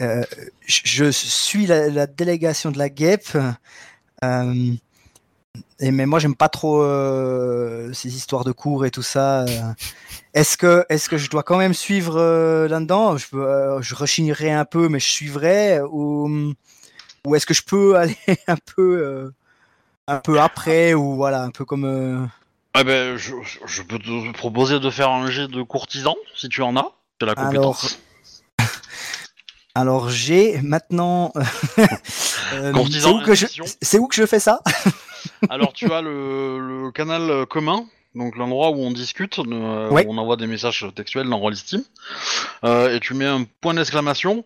euh, 0.00 0.22
je 0.66 1.10
suis 1.10 1.66
la, 1.66 1.88
la 1.88 2.06
délégation 2.06 2.70
de 2.70 2.78
la 2.78 2.88
GEP, 2.94 3.36
euh, 4.24 4.72
et 5.80 5.90
mais 5.90 6.06
moi 6.06 6.18
j'aime 6.18 6.34
pas 6.34 6.48
trop 6.48 6.82
euh, 6.82 7.92
ces 7.92 8.16
histoires 8.16 8.44
de 8.44 8.52
cours 8.52 8.86
et 8.86 8.90
tout 8.90 9.02
ça. 9.02 9.44
Est-ce 10.34 10.56
que, 10.56 10.84
est-ce 10.88 11.08
que 11.08 11.18
je 11.18 11.28
dois 11.28 11.42
quand 11.42 11.58
même 11.58 11.74
suivre 11.74 12.66
là-dedans? 12.66 13.16
Je, 13.16 13.26
je 13.80 13.94
rechignerai 13.94 14.50
un 14.50 14.64
peu, 14.64 14.88
mais 14.88 14.98
je 14.98 15.10
suivrai, 15.10 15.80
ou, 15.80 16.54
ou 17.26 17.34
est-ce 17.34 17.46
que 17.46 17.54
je 17.54 17.62
peux 17.62 17.96
aller 17.98 18.16
un 18.46 18.56
peu, 18.74 19.30
un 20.08 20.18
peu 20.18 20.40
après, 20.40 20.94
ou 20.94 21.16
voilà, 21.16 21.42
un 21.42 21.50
peu 21.50 21.64
comme. 21.64 22.30
Ah 22.74 22.84
ben, 22.84 23.18
je, 23.18 23.34
je 23.66 23.82
peux 23.82 23.98
te 23.98 24.32
proposer 24.32 24.80
de 24.80 24.88
faire 24.88 25.10
un 25.10 25.30
jet 25.30 25.48
de 25.48 25.62
courtisan, 25.62 26.16
si 26.34 26.48
tu 26.48 26.62
en 26.62 26.74
as. 26.76 26.92
C'est 27.20 27.26
la 27.26 27.34
compétence. 27.34 27.84
Alors 27.84 28.11
j'ai 30.10 30.60
maintenant. 30.62 31.32
euh, 32.54 32.72
c'est 32.90 33.06
où 33.08 33.20
que 33.20 33.34
je 33.34 33.44
intuition. 33.46 33.64
c'est 33.80 33.98
où 33.98 34.06
que 34.06 34.14
je 34.14 34.26
fais 34.26 34.40
ça? 34.40 34.60
Alors, 35.50 35.72
tu 35.72 35.92
as 35.92 36.02
le, 36.02 36.58
le 36.84 36.90
canal 36.90 37.46
commun 37.46 37.86
donc 38.14 38.36
l'endroit 38.36 38.70
où 38.70 38.80
on 38.80 38.90
discute, 38.90 39.38
euh, 39.38 39.88
Ouais. 39.88 40.06
où 40.06 40.12
on 40.12 40.18
envoie 40.18 40.36
des 40.36 40.46
messages 40.46 40.86
textuels 40.94 41.28
dans 41.28 41.38
Rollistim, 41.38 41.82
euh, 42.64 42.94
et 42.94 43.00
tu 43.00 43.14
mets 43.14 43.24
un 43.26 43.44
point 43.62 43.72
d'exclamation, 43.72 44.44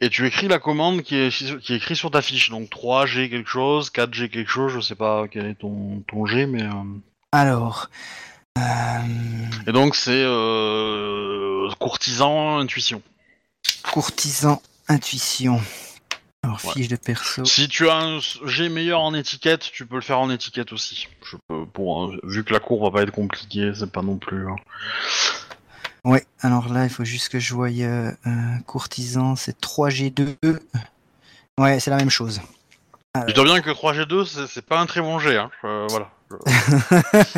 et 0.00 0.10
tu 0.10 0.26
écris 0.26 0.46
la 0.46 0.60
commande 0.60 1.02
qui 1.02 1.16
est, 1.16 1.58
qui 1.58 1.72
est 1.72 1.76
écrit 1.76 1.96
sur 1.96 2.10
ta 2.12 2.22
fiche. 2.22 2.50
Donc 2.50 2.68
3G 2.70 3.28
quelque 3.28 3.50
chose, 3.50 3.90
4G 3.90 4.28
quelque 4.28 4.50
chose, 4.50 4.72
je 4.72 4.80
sais 4.80 4.94
pas 4.94 5.26
quel 5.28 5.46
est 5.46 5.54
ton, 5.56 6.02
ton 6.06 6.24
G, 6.26 6.46
mais... 6.46 6.62
Alors. 7.32 7.90
Et 9.66 9.72
donc 9.72 9.96
c'est 9.96 10.24
courtisan, 11.78 12.58
intuition. 12.58 13.02
Courtisan, 13.90 14.62
intuition. 14.88 15.60
Alors, 16.42 16.58
Ouais. 16.64 16.72
fiche 16.72 16.88
de 16.88 16.96
perso. 16.96 17.44
Si 17.44 17.68
tu 17.68 17.88
as 17.90 17.96
un 17.96 18.18
G 18.46 18.68
meilleur 18.70 19.00
en 19.00 19.12
étiquette, 19.14 19.60
tu 19.72 19.84
peux 19.86 19.96
le 19.96 20.00
faire 20.00 20.18
en 20.20 20.30
étiquette 20.30 20.72
aussi. 20.72 21.06
Je 21.22 21.36
peux, 21.48 21.66
pour, 21.66 22.06
euh, 22.06 22.18
vu 22.24 22.44
que 22.44 22.52
la 22.54 22.60
cour 22.60 22.82
va 22.82 22.90
pas 22.90 23.02
être 23.02 23.12
compliquée, 23.12 23.72
c'est 23.74 23.90
pas 23.92 24.00
non 24.02 24.16
plus... 24.16 24.48
hein. 24.48 24.56
Ouais, 26.06 26.24
alors 26.40 26.72
là, 26.72 26.84
il 26.84 26.90
faut 26.90 27.04
juste 27.04 27.28
que 27.28 27.38
je 27.38 27.52
voie 27.52 27.68
euh, 27.68 28.10
euh, 28.26 28.30
courtisan, 28.66 29.36
c'est 29.36 29.60
3G2. 29.60 30.34
Ouais, 31.58 31.78
c'est 31.78 31.90
la 31.90 31.98
même 31.98 32.08
chose. 32.08 32.40
Je 33.28 33.34
dois 33.34 33.44
bien 33.44 33.60
que 33.60 33.68
3G2, 33.70 34.46
c'est- 34.48 34.62
pas 34.62 34.80
un 34.80 34.86
très 34.86 35.02
bon 35.02 35.18
G, 35.18 35.36
hein. 35.36 35.50
Je- 35.62 35.86
voilà. 35.90 36.10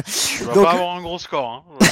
Tu 0.06 0.44
vas 0.44 0.54
Donc- 0.54 0.64
pas 0.64 0.72
avoir 0.72 0.96
un 0.96 1.00
gros 1.02 1.18
score, 1.18 1.64
hein. 1.80 1.86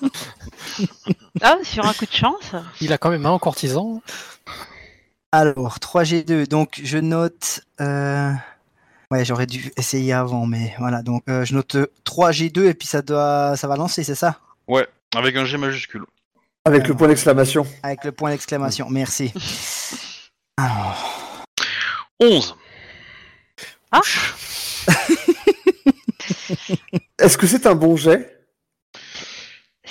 Ah, 1.40 1.56
sur 1.62 1.86
un 1.86 1.92
coup 1.94 2.04
de 2.06 2.12
chance. 2.12 2.52
Il 2.80 2.92
a 2.92 2.98
quand 2.98 3.10
même 3.10 3.24
un 3.26 3.30
en 3.30 3.38
courtisan. 3.38 4.02
Alors, 5.32 5.78
3G2, 5.78 6.46
donc 6.46 6.80
je 6.82 6.98
note. 6.98 7.60
euh, 7.80 8.32
Ouais, 9.10 9.24
j'aurais 9.26 9.46
dû 9.46 9.70
essayer 9.76 10.12
avant, 10.14 10.46
mais 10.46 10.74
voilà. 10.78 11.02
Donc, 11.02 11.22
euh, 11.28 11.44
je 11.44 11.54
note 11.54 11.76
3G2 12.04 12.66
et 12.66 12.74
puis 12.74 12.88
ça 12.88 13.02
doit, 13.02 13.56
ça 13.56 13.68
va 13.68 13.76
lancer, 13.76 14.04
c'est 14.04 14.14
ça? 14.14 14.38
Ouais, 14.68 14.86
avec 15.14 15.36
un 15.36 15.44
G 15.44 15.58
majuscule. 15.58 16.04
Avec 16.64 16.86
le 16.88 16.94
point 16.94 17.08
d'exclamation. 17.08 17.66
Avec 17.82 18.04
le 18.04 18.12
point 18.12 18.30
d'exclamation. 18.30 18.86
Merci. 18.88 19.32
Alors, 20.56 21.44
11. 22.20 22.56
Ah, 23.90 24.00
Est-ce 27.18 27.36
que 27.38 27.46
c'est 27.46 27.66
un 27.66 27.74
bon 27.74 27.96
jet? 27.96 28.41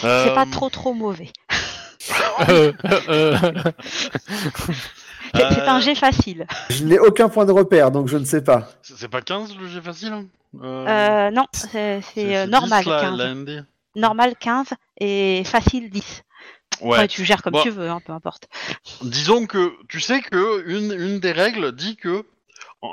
C'est 0.02 0.08
Euh, 0.08 0.36
pas 0.36 0.46
trop 0.46 0.70
trop 0.70 0.94
mauvais. 0.94 1.32
Euh, 2.50 2.74
euh, 3.10 3.38
C'est 4.28 4.74
c'est 5.34 5.62
Euh, 5.62 5.70
un 5.70 5.80
jet 5.80 5.96
facile. 5.96 6.46
Je 6.70 6.84
n'ai 6.84 7.00
aucun 7.00 7.30
point 7.30 7.46
de 7.46 7.52
repère, 7.52 7.92
donc 7.92 8.08
je 8.08 8.18
ne 8.18 8.26
sais 8.26 8.44
pas. 8.44 8.70
C'est 8.82 9.08
pas 9.08 9.22
15 9.22 9.56
le 9.58 9.68
G 9.68 9.80
facile 9.82 10.12
hein? 10.14 10.26
Euh, 10.62 10.88
Euh, 10.88 11.32
non, 11.32 11.46
c'est 11.54 12.02
c'est, 12.14 12.36
euh, 12.36 12.46
10, 12.46 12.52
normal 12.52 12.84
la, 12.86 13.02
15. 13.02 13.18
la 13.18 13.34
ND. 13.36 13.66
Normal 13.96 14.36
15 14.40 14.68
et 15.00 15.44
facile 15.46 15.90
10. 15.90 16.24
Ouais. 16.82 16.94
Après, 16.96 17.08
tu 17.08 17.24
gères 17.24 17.42
comme 17.44 17.54
Bon. 17.54 17.62
tu 17.62 17.70
veux, 17.70 17.90
hein, 17.90 18.00
peu 18.06 18.12
importe. 18.14 18.48
Disons 19.04 19.46
que 19.46 19.74
tu 19.88 20.00
sais 20.02 20.22
que 20.22 20.64
une, 20.68 20.92
une 20.94 21.20
des 21.20 21.32
règles 21.32 21.72
dit 21.74 21.96
que 21.96 22.26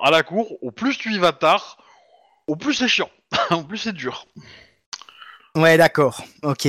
à 0.03 0.11
la 0.11 0.23
cour, 0.23 0.53
au 0.63 0.71
plus 0.71 0.97
tu 0.99 1.13
y 1.13 1.19
vas 1.19 1.33
tard, 1.33 1.79
au 2.47 2.55
plus 2.57 2.75
c'est 2.75 2.89
chiant, 2.89 3.11
au 3.51 3.63
plus 3.63 3.79
c'est 3.79 3.93
dur. 3.95 4.27
Ouais, 5.61 5.77
d'accord. 5.77 6.23
Ok. 6.43 6.69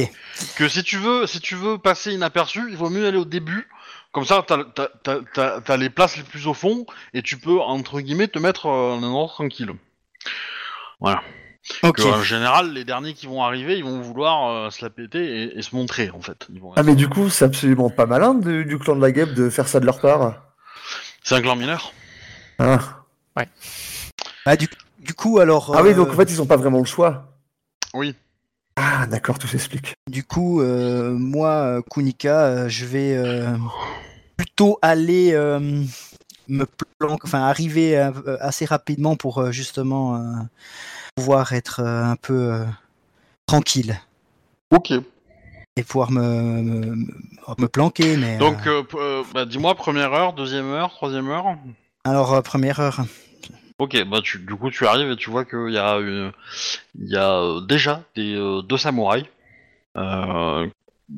Que 0.58 0.68
si 0.68 0.84
tu 0.84 0.98
veux, 0.98 1.26
si 1.28 1.40
tu 1.40 1.56
veux 1.56 1.78
passer 1.78 2.12
inaperçu, 2.14 2.62
il 2.70 2.78
vaut 2.78 2.90
mieux 2.90 3.08
aller 3.08 3.18
au 3.18 3.26
début. 3.26 3.68
Comme 4.12 4.26
ça, 4.26 4.44
t'as, 4.46 5.60
t'as 5.62 5.78
les 5.78 5.90
places 5.90 6.18
les 6.18 6.24
plus 6.24 6.48
au 6.48 6.54
fond 6.56 6.86
et 7.14 7.22
tu 7.22 7.38
peux 7.38 7.60
entre 7.60 8.00
guillemets 8.02 8.28
te 8.28 8.40
mettre 8.40 8.66
euh, 8.66 8.94
en 8.94 9.04
un 9.04 9.08
endroit 9.08 9.28
tranquille. 9.28 9.72
Ok. 11.84 11.98
Que, 11.98 12.02
en 12.02 12.24
général, 12.24 12.74
les 12.74 12.84
derniers 12.84 13.14
qui 13.14 13.28
vont 13.28 13.44
arriver, 13.44 13.78
ils 13.78 13.84
vont 13.84 14.02
vouloir 14.02 14.50
euh, 14.50 14.70
se 14.72 14.84
la 14.84 14.90
péter 14.90 15.44
et, 15.44 15.60
et 15.60 15.62
se 15.62 15.76
montrer 15.76 16.10
en 16.10 16.22
fait. 16.22 16.48
Ils 16.52 16.60
vont- 16.60 16.74
Ah 16.76 16.84
mais 16.84 16.96
du 16.96 17.08
coup, 17.08 17.30
c'est 17.30 17.46
absolument 17.46 17.90
pas 17.92 18.06
malin 18.08 18.34
de- 18.34 18.64
du 18.64 18.80
clan 18.80 18.96
de 18.96 19.02
la 19.02 19.12
guêpe 19.12 19.34
de 19.34 19.50
faire 19.50 19.68
ça 19.68 19.80
de 19.80 19.86
leur 19.86 20.00
part. 20.00 20.42
C'est 21.24 21.36
un 21.36 21.42
clan 21.42 21.56
mineur. 21.56 21.94
Hein 22.58 22.80
Bah, 24.46 24.56
du, 24.56 24.68
du 24.98 25.14
coup, 25.14 25.40
alors. 25.40 25.76
Ah 25.78 25.84
oui, 25.84 25.92
euh, 25.92 25.94
donc 25.96 26.10
en 26.10 26.16
fait, 26.16 26.32
ils 26.32 26.42
ont 26.42 26.48
pas 26.48 26.58
vraiment 26.58 26.80
le 26.80 26.86
choix. 26.86 27.38
Oui. 27.94 28.16
Ah 28.82 29.06
d'accord, 29.08 29.38
tout 29.38 29.48
s'explique. 29.48 29.96
Du 30.10 30.24
coup, 30.24 30.62
euh, 30.62 31.12
moi, 31.12 31.82
Kunika, 31.92 32.46
euh, 32.46 32.70
je 32.70 32.86
vais 32.86 33.14
euh, 33.18 33.58
plutôt 34.38 34.80
aller 34.82 35.34
euh, 35.34 35.60
me 36.48 36.66
planquer, 36.98 37.22
enfin 37.26 37.42
arriver 37.42 37.98
euh, 37.98 38.12
assez 38.40 38.64
rapidement 38.64 39.18
pour 39.18 39.40
euh, 39.40 39.52
justement 39.52 40.16
euh, 40.16 40.20
pouvoir 41.16 41.52
être 41.52 41.82
euh, 41.82 42.06
un 42.06 42.16
peu 42.16 42.54
euh, 42.54 42.66
tranquille 43.48 44.00
Ok. 44.72 44.94
et 45.76 45.84
pouvoir 45.84 46.12
me, 46.12 46.62
me, 46.62 46.96
me 47.58 47.68
planquer. 47.68 48.16
Mais 48.16 48.38
Donc, 48.38 48.66
euh, 48.66 48.82
euh, 48.94 48.98
euh, 49.20 49.24
bah, 49.34 49.44
dis-moi 49.44 49.76
première 49.76 50.14
heure, 50.14 50.32
deuxième 50.32 50.68
heure, 50.72 50.92
troisième 50.92 51.30
heure. 51.30 51.58
alors 52.06 52.34
euh, 52.34 52.42
première 52.42 52.80
heure. 52.80 53.02
Ok, 53.80 54.04
bah 54.06 54.20
tu, 54.22 54.40
du 54.40 54.56
coup 54.56 54.70
tu 54.70 54.86
arrives 54.86 55.10
et 55.12 55.16
tu 55.16 55.30
vois 55.30 55.46
qu'il 55.46 55.72
y 55.72 55.78
a, 55.78 55.96
une- 56.00 56.32
il 57.00 57.10
y 57.10 57.16
a 57.16 57.32
euh, 57.42 57.62
déjà 57.62 58.04
des, 58.16 58.36
euh, 58.36 58.62
deux 58.62 58.78
samouraïs 58.78 59.26
euh, 59.98 60.68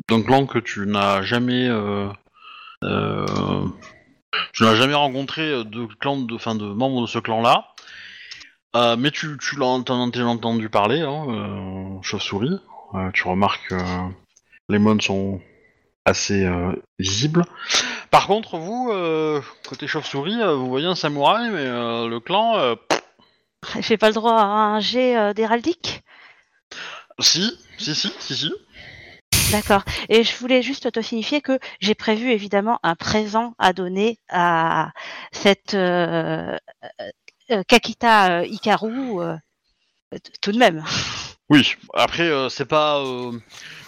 d'un 0.09 0.21
clan 0.21 0.45
que 0.45 0.59
tu 0.59 0.85
n'as 0.85 1.21
jamais, 1.23 1.67
tu 4.53 4.63
n'as 4.63 4.75
jamais 4.75 4.93
rencontré 4.93 5.63
de 5.65 5.85
clan, 5.99 6.17
de, 6.17 6.35
de 6.37 6.65
membres 6.73 7.01
de 7.01 7.07
ce 7.07 7.19
clan-là, 7.19 7.67
mais 8.95 9.11
tu, 9.11 9.37
tu 9.39 9.57
l'as 9.59 9.81
t'en 9.83 10.07
as 10.07 10.11
déjà 10.11 10.27
entendu 10.27 10.69
parler, 10.69 11.01
hein, 11.01 11.99
chauve-souris. 12.03 12.59
Tu 13.13 13.27
remarques 13.27 13.67
que 13.69 13.75
les 14.69 14.79
mônes 14.79 15.01
sont 15.01 15.41
assez 16.05 16.45
euh, 16.45 16.73
visibles. 16.99 17.45
Par 18.09 18.27
contre, 18.27 18.57
vous, 18.57 18.89
euh, 18.91 19.41
côté 19.67 19.87
chauve-souris, 19.87 20.41
euh, 20.41 20.55
vous 20.55 20.67
voyez 20.67 20.87
un 20.87 20.95
samouraï, 20.95 21.49
mais 21.49 21.65
le 21.65 22.19
clan, 22.19 22.75
J'ai 23.79 23.97
pas 23.97 24.07
le 24.07 24.15
droit 24.15 24.33
à 24.33 24.45
un 24.45 24.79
jet 24.79 25.33
d'héraldique? 25.35 26.01
Si, 27.19 27.57
si, 27.77 27.93
si, 27.93 28.11
si, 28.19 28.35
si. 28.35 28.51
D'accord. 29.51 29.83
Et 30.07 30.23
je 30.23 30.35
voulais 30.37 30.61
juste 30.61 30.91
te 30.91 31.01
signifier 31.01 31.41
que 31.41 31.59
j'ai 31.79 31.93
prévu 31.93 32.31
évidemment 32.31 32.79
un 32.83 32.95
présent 32.95 33.53
à 33.59 33.73
donner 33.73 34.17
à 34.29 34.91
cette 35.31 35.73
euh, 35.73 36.57
euh, 37.51 37.63
Kakita 37.67 38.39
euh, 38.39 38.45
Hikaru, 38.45 39.19
tout 40.41 40.51
de 40.51 40.57
même. 40.57 40.83
Oui. 41.49 41.75
Après, 41.93 42.31
c'est 42.49 42.65
pas, 42.65 43.03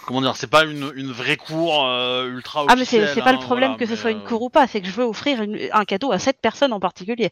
comment 0.05 0.21
dire, 0.21 0.35
c'est 0.35 0.47
pas 0.47 0.63
une, 0.63 0.91
une 0.95 1.11
vraie 1.11 1.37
cour 1.37 1.85
euh, 1.85 2.29
ultra. 2.29 2.65
Ah 2.67 2.75
mais 2.75 2.85
c'est 2.85 3.15
pas 3.21 3.29
hein, 3.29 3.33
le 3.33 3.39
problème 3.39 3.71
voilà, 3.71 3.79
que 3.79 3.85
ce 3.85 3.95
soit 3.95 4.11
une 4.11 4.21
euh, 4.21 4.27
cour 4.27 4.41
ou 4.43 4.49
pas, 4.49 4.67
c'est 4.67 4.81
que 4.81 4.87
je 4.87 4.91
veux 4.93 5.03
offrir 5.03 5.41
une- 5.41 5.69
un 5.71 5.85
cadeau 5.85 6.11
à 6.11 6.19
cette 6.19 6.39
personne 6.41 6.73
en 6.73 6.79
particulier. 6.79 7.31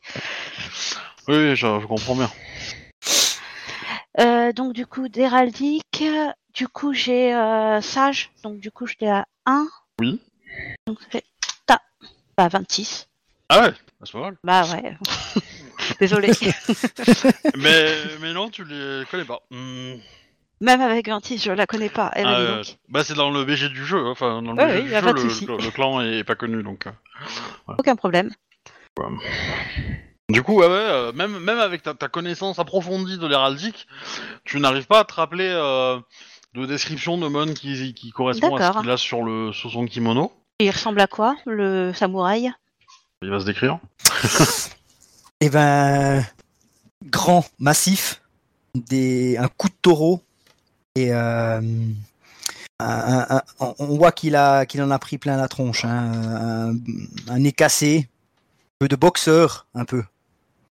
Oui, 1.27 1.55
je, 1.55 1.79
je 1.79 1.85
comprends 1.85 2.15
bien. 2.15 2.31
Euh, 4.19 4.51
donc 4.51 4.73
du 4.73 4.85
coup 4.85 5.07
d'héraldique, 5.07 6.03
du 6.53 6.67
coup 6.67 6.93
j'ai 6.93 7.33
euh, 7.33 7.79
sage, 7.81 8.31
donc 8.43 8.59
du 8.59 8.69
coup 8.71 8.85
j'étais 8.87 9.07
à 9.07 9.25
1. 9.45 9.67
Oui. 9.99 10.19
Donc 10.85 10.99
ça 11.01 11.07
fait 11.09 11.23
ta, 11.65 11.79
bah 12.37 12.49
26. 12.49 13.07
Ah 13.49 13.61
ouais, 13.61 13.73
c'est 14.03 14.11
pas 14.13 14.19
mal. 14.19 14.37
Bah 14.43 14.63
ouais. 14.73 14.97
Désolé. 15.99 16.31
mais, 17.57 17.95
mais 18.21 18.33
non, 18.33 18.49
tu 18.49 18.63
les 18.65 19.03
connais 19.09 19.25
pas. 19.25 19.39
Hmm. 19.49 19.95
Même 20.61 20.79
avec 20.81 21.07
26, 21.07 21.43
je 21.43 21.51
la 21.51 21.65
connais 21.65 21.89
pas. 21.89 22.11
Eh 22.15 22.23
ben, 22.23 22.29
Ah, 22.29 22.35
dis 22.39 22.45
euh, 22.45 22.55
donc. 22.57 22.77
bah 22.89 23.03
c'est 23.03 23.15
dans 23.15 23.31
le 23.31 23.43
BG 23.43 23.69
du 23.69 23.83
jeu, 23.85 23.97
hein, 24.05 24.11
enfin 24.11 24.41
dans 24.43 24.53
le 24.53 24.57
Ouais, 24.59 24.67
BG 24.67 24.77
oui, 24.77 24.83
du 24.85 24.91
y 24.91 24.95
a 24.95 24.99
jeu, 25.01 25.05
pas 25.07 25.13
de 25.13 25.21
le, 25.23 25.29
souci. 25.29 25.45
le- 25.47 25.57
le 25.57 25.71
clan 25.71 26.01
est 26.01 26.23
pas 26.23 26.35
connu 26.35 26.61
donc. 26.63 26.85
euh. 26.87 26.91
Aucun 27.79 27.95
problème. 27.95 28.29
Du 30.29 30.43
coup, 30.43 30.59
ouais, 30.59 30.67
ouais, 30.67 30.71
euh, 30.73 31.11
même, 31.13 31.39
même 31.39 31.57
avec 31.59 31.81
ta, 31.83 31.93
ta 31.93 32.07
connaissance 32.07 32.59
approfondie 32.59 33.17
de 33.17 33.27
l'héraldique, 33.27 33.87
tu 34.45 34.59
n'arrives 34.59 34.85
pas 34.87 34.99
à 34.99 35.03
te 35.03 35.13
rappeler 35.13 35.49
euh, 35.49 35.99
de 36.53 36.65
description 36.65 37.17
de 37.17 37.27
Mon 37.27 37.53
qui, 37.53 37.93
qui 37.93 38.11
correspond 38.11 38.55
à 38.55 38.59
ce 38.59 38.63
D'accord. 38.67 38.81
qu'il 38.81 38.91
a 38.91 38.97
sur, 38.97 39.23
le, 39.23 39.51
sur 39.51 39.71
son 39.71 39.85
kimono. 39.85 40.31
Et 40.59 40.65
il 40.65 40.71
ressemble 40.71 41.01
à 41.01 41.07
quoi, 41.07 41.35
le 41.45 41.91
samouraï? 41.93 42.51
Il 43.23 43.29
va 43.29 43.39
se 43.39 43.45
décrire. 43.45 43.79
Eh 45.43 45.49
ben, 45.49 46.23
grand, 47.03 47.43
massif, 47.57 48.21
des, 48.75 49.37
un 49.37 49.47
coup 49.47 49.69
de 49.69 49.73
taureau 49.81 50.21
et 50.95 51.13
euh, 51.13 51.61
un- 52.79 52.85
un- 53.29 53.37
un- 53.37 53.43
on 53.59 53.75
on 53.79 53.97
voit 53.97 54.11
qu'il 54.11 54.35
a 54.35 54.65
qu'il 54.65 54.81
en 54.81 54.91
a 54.91 54.99
pris 54.99 55.17
plein 55.17 55.37
la 55.37 55.47
tronche, 55.47 55.85
hein, 55.85 56.11
un, 56.69 56.75
un 57.33 57.39
nez 57.39 57.51
cassé, 57.53 58.09
un 58.09 58.75
peu 58.79 58.87
de 58.87 58.95
boxeur, 58.95 59.67
un 59.73 59.85
peu. 59.85 60.03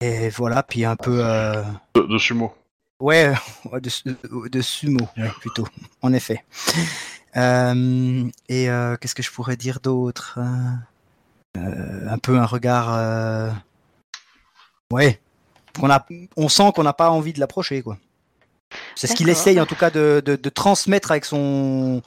Et 0.00 0.28
voilà, 0.30 0.62
puis 0.62 0.84
un 0.84 0.96
peu, 0.96 1.24
euh, 1.24 1.62
De, 1.94 2.02
de 2.02 2.18
sumo. 2.18 2.52
ouais, 3.00 3.32
de, 3.80 3.88
su- 3.88 4.02
de 4.50 4.60
sumo, 4.60 5.08
plutôt, 5.40 5.66
en 6.02 6.12
effet. 6.12 6.44
Euh, 7.36 8.28
et 8.48 8.68
euh, 8.68 8.96
qu'est-ce 8.96 9.14
que 9.14 9.22
je 9.22 9.30
pourrais 9.30 9.56
dire 9.56 9.78
d'autre 9.80 10.38
euh, 11.56 12.08
Un 12.10 12.18
peu 12.18 12.36
un 12.38 12.44
regard, 12.46 13.52
ouais, 14.92 15.20
a, 15.92 16.06
on 16.36 16.48
sent 16.48 16.72
qu'on 16.74 16.82
n'a 16.82 16.92
pas 16.92 17.10
envie 17.10 17.32
de 17.32 17.40
l'approcher, 17.40 17.80
quoi. 17.82 17.96
C'est 18.94 19.06
ce 19.06 19.14
qu'il 19.14 19.28
essaye 19.28 19.60
en 19.60 19.66
tout 19.66 19.74
cas 19.76 19.90
de, 19.90 20.22
de, 20.24 20.36
de 20.36 20.48
transmettre 20.48 21.10
avec 21.10 21.24
son, 21.24 22.02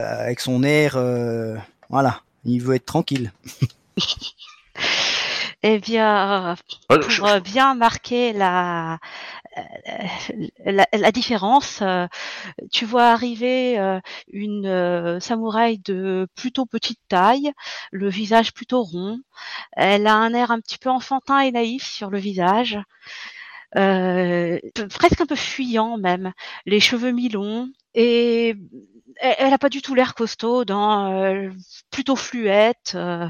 euh, 0.00 0.22
avec 0.24 0.40
son 0.40 0.62
air. 0.62 0.96
euh, 0.96 1.56
voilà, 1.88 2.22
il 2.44 2.60
veut 2.62 2.74
être 2.76 2.86
tranquille. 2.86 3.32
Eh 5.62 5.78
bien, 5.78 6.56
pour 6.88 7.26
euh, 7.28 7.40
bien 7.40 7.74
marquer 7.74 8.32
la, 8.32 8.98
la, 10.64 10.86
la 10.90 11.12
différence, 11.12 11.80
euh, 11.82 12.06
tu 12.72 12.86
vois 12.86 13.08
arriver 13.10 13.78
euh, 13.78 14.00
une 14.32 14.66
euh, 14.66 15.20
samouraï 15.20 15.78
de 15.78 16.26
plutôt 16.34 16.64
petite 16.64 17.00
taille, 17.08 17.52
le 17.92 18.08
visage 18.08 18.54
plutôt 18.54 18.82
rond. 18.82 19.20
Elle 19.72 20.06
a 20.06 20.14
un 20.14 20.32
air 20.32 20.50
un 20.50 20.60
petit 20.60 20.78
peu 20.78 20.88
enfantin 20.88 21.40
et 21.40 21.52
naïf 21.52 21.84
sur 21.84 22.08
le 22.08 22.18
visage, 22.18 22.78
euh, 23.76 24.58
presque 24.98 25.20
un 25.20 25.26
peu 25.26 25.36
fuyant 25.36 25.98
même, 25.98 26.32
les 26.66 26.80
cheveux 26.80 27.12
mi-longs 27.12 27.68
et 27.94 28.56
elle, 29.20 29.34
elle 29.38 29.52
a 29.52 29.58
pas 29.58 29.68
du 29.68 29.82
tout 29.82 29.94
l'air 29.94 30.14
costaud, 30.14 30.64
dans 30.64 31.12
euh, 31.12 31.50
plutôt 31.90 32.16
fluette. 32.16 32.92
euh, 32.94 33.26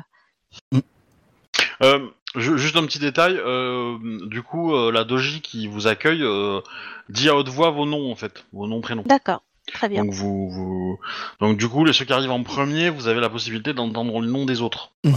Euh, 1.83 2.09
ju- 2.37 2.59
juste 2.59 2.76
un 2.76 2.85
petit 2.85 2.98
détail, 2.98 3.38
euh, 3.38 3.96
du 4.26 4.42
coup, 4.42 4.74
euh, 4.74 4.92
la 4.92 5.05
doji 5.05 5.40
qui 5.40 5.66
vous 5.66 5.87
accueille 5.87 6.22
euh, 6.22 6.61
dit 7.09 7.29
à 7.29 7.37
haute 7.37 7.48
voix 7.48 7.70
vos 7.70 7.87
noms 7.87 8.12
en 8.12 8.16
fait, 8.16 8.44
vos 8.53 8.66
noms 8.66 8.81
prénoms. 8.83 9.05
D'accord, 9.07 9.42
très 9.72 9.88
bien. 9.88 10.05
Donc 10.05 10.12
vous, 10.12 10.50
vous, 10.50 10.98
donc 11.40 11.57
du 11.57 11.68
coup, 11.68 11.85
les 11.85 11.92
ceux 11.94 12.05
qui 12.05 12.12
arrivent 12.12 12.31
en 12.31 12.42
premier, 12.42 12.90
vous 12.90 13.09
avez 13.09 13.20
la 13.20 13.31
possibilité 13.31 13.72
d'entendre 13.72 14.20
le 14.20 14.26
nom 14.29 14.44
des 14.44 14.61
autres. 14.61 14.92
C'est 15.05 15.11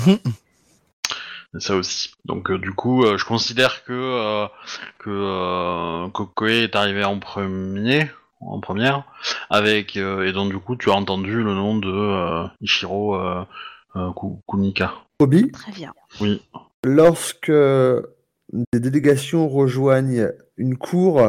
ça 1.59 1.75
aussi. 1.75 2.11
Donc 2.25 2.49
euh, 2.51 2.57
du 2.57 2.71
coup, 2.71 3.03
euh, 3.05 3.17
je 3.17 3.25
considère 3.25 3.83
que 3.83 3.93
euh, 3.93 4.47
que 4.99 5.09
euh, 5.09 6.07
Koei 6.09 6.63
est 6.63 6.75
arrivé 6.75 7.03
en 7.03 7.19
premier, 7.19 8.09
en 8.41 8.59
première, 8.59 9.03
avec 9.49 9.97
euh, 9.97 10.27
et 10.27 10.33
donc 10.33 10.51
du 10.51 10.57
coup, 10.59 10.75
tu 10.75 10.89
as 10.89 10.93
entendu 10.93 11.43
le 11.43 11.53
nom 11.53 11.77
de 11.77 11.91
euh, 11.91 12.47
Ichiro 12.61 13.15
euh, 13.15 13.43
euh, 13.95 14.11
Ku- 14.13 14.39
Kunika. 14.49 14.93
Obi, 15.19 15.51
Très 15.51 15.71
bien. 15.71 15.93
Oui. 16.19 16.41
lorsque 16.83 17.51
des 17.51 18.79
délégations 18.79 19.47
rejoignent 19.47 20.29
une 20.57 20.77
cour, 20.77 21.21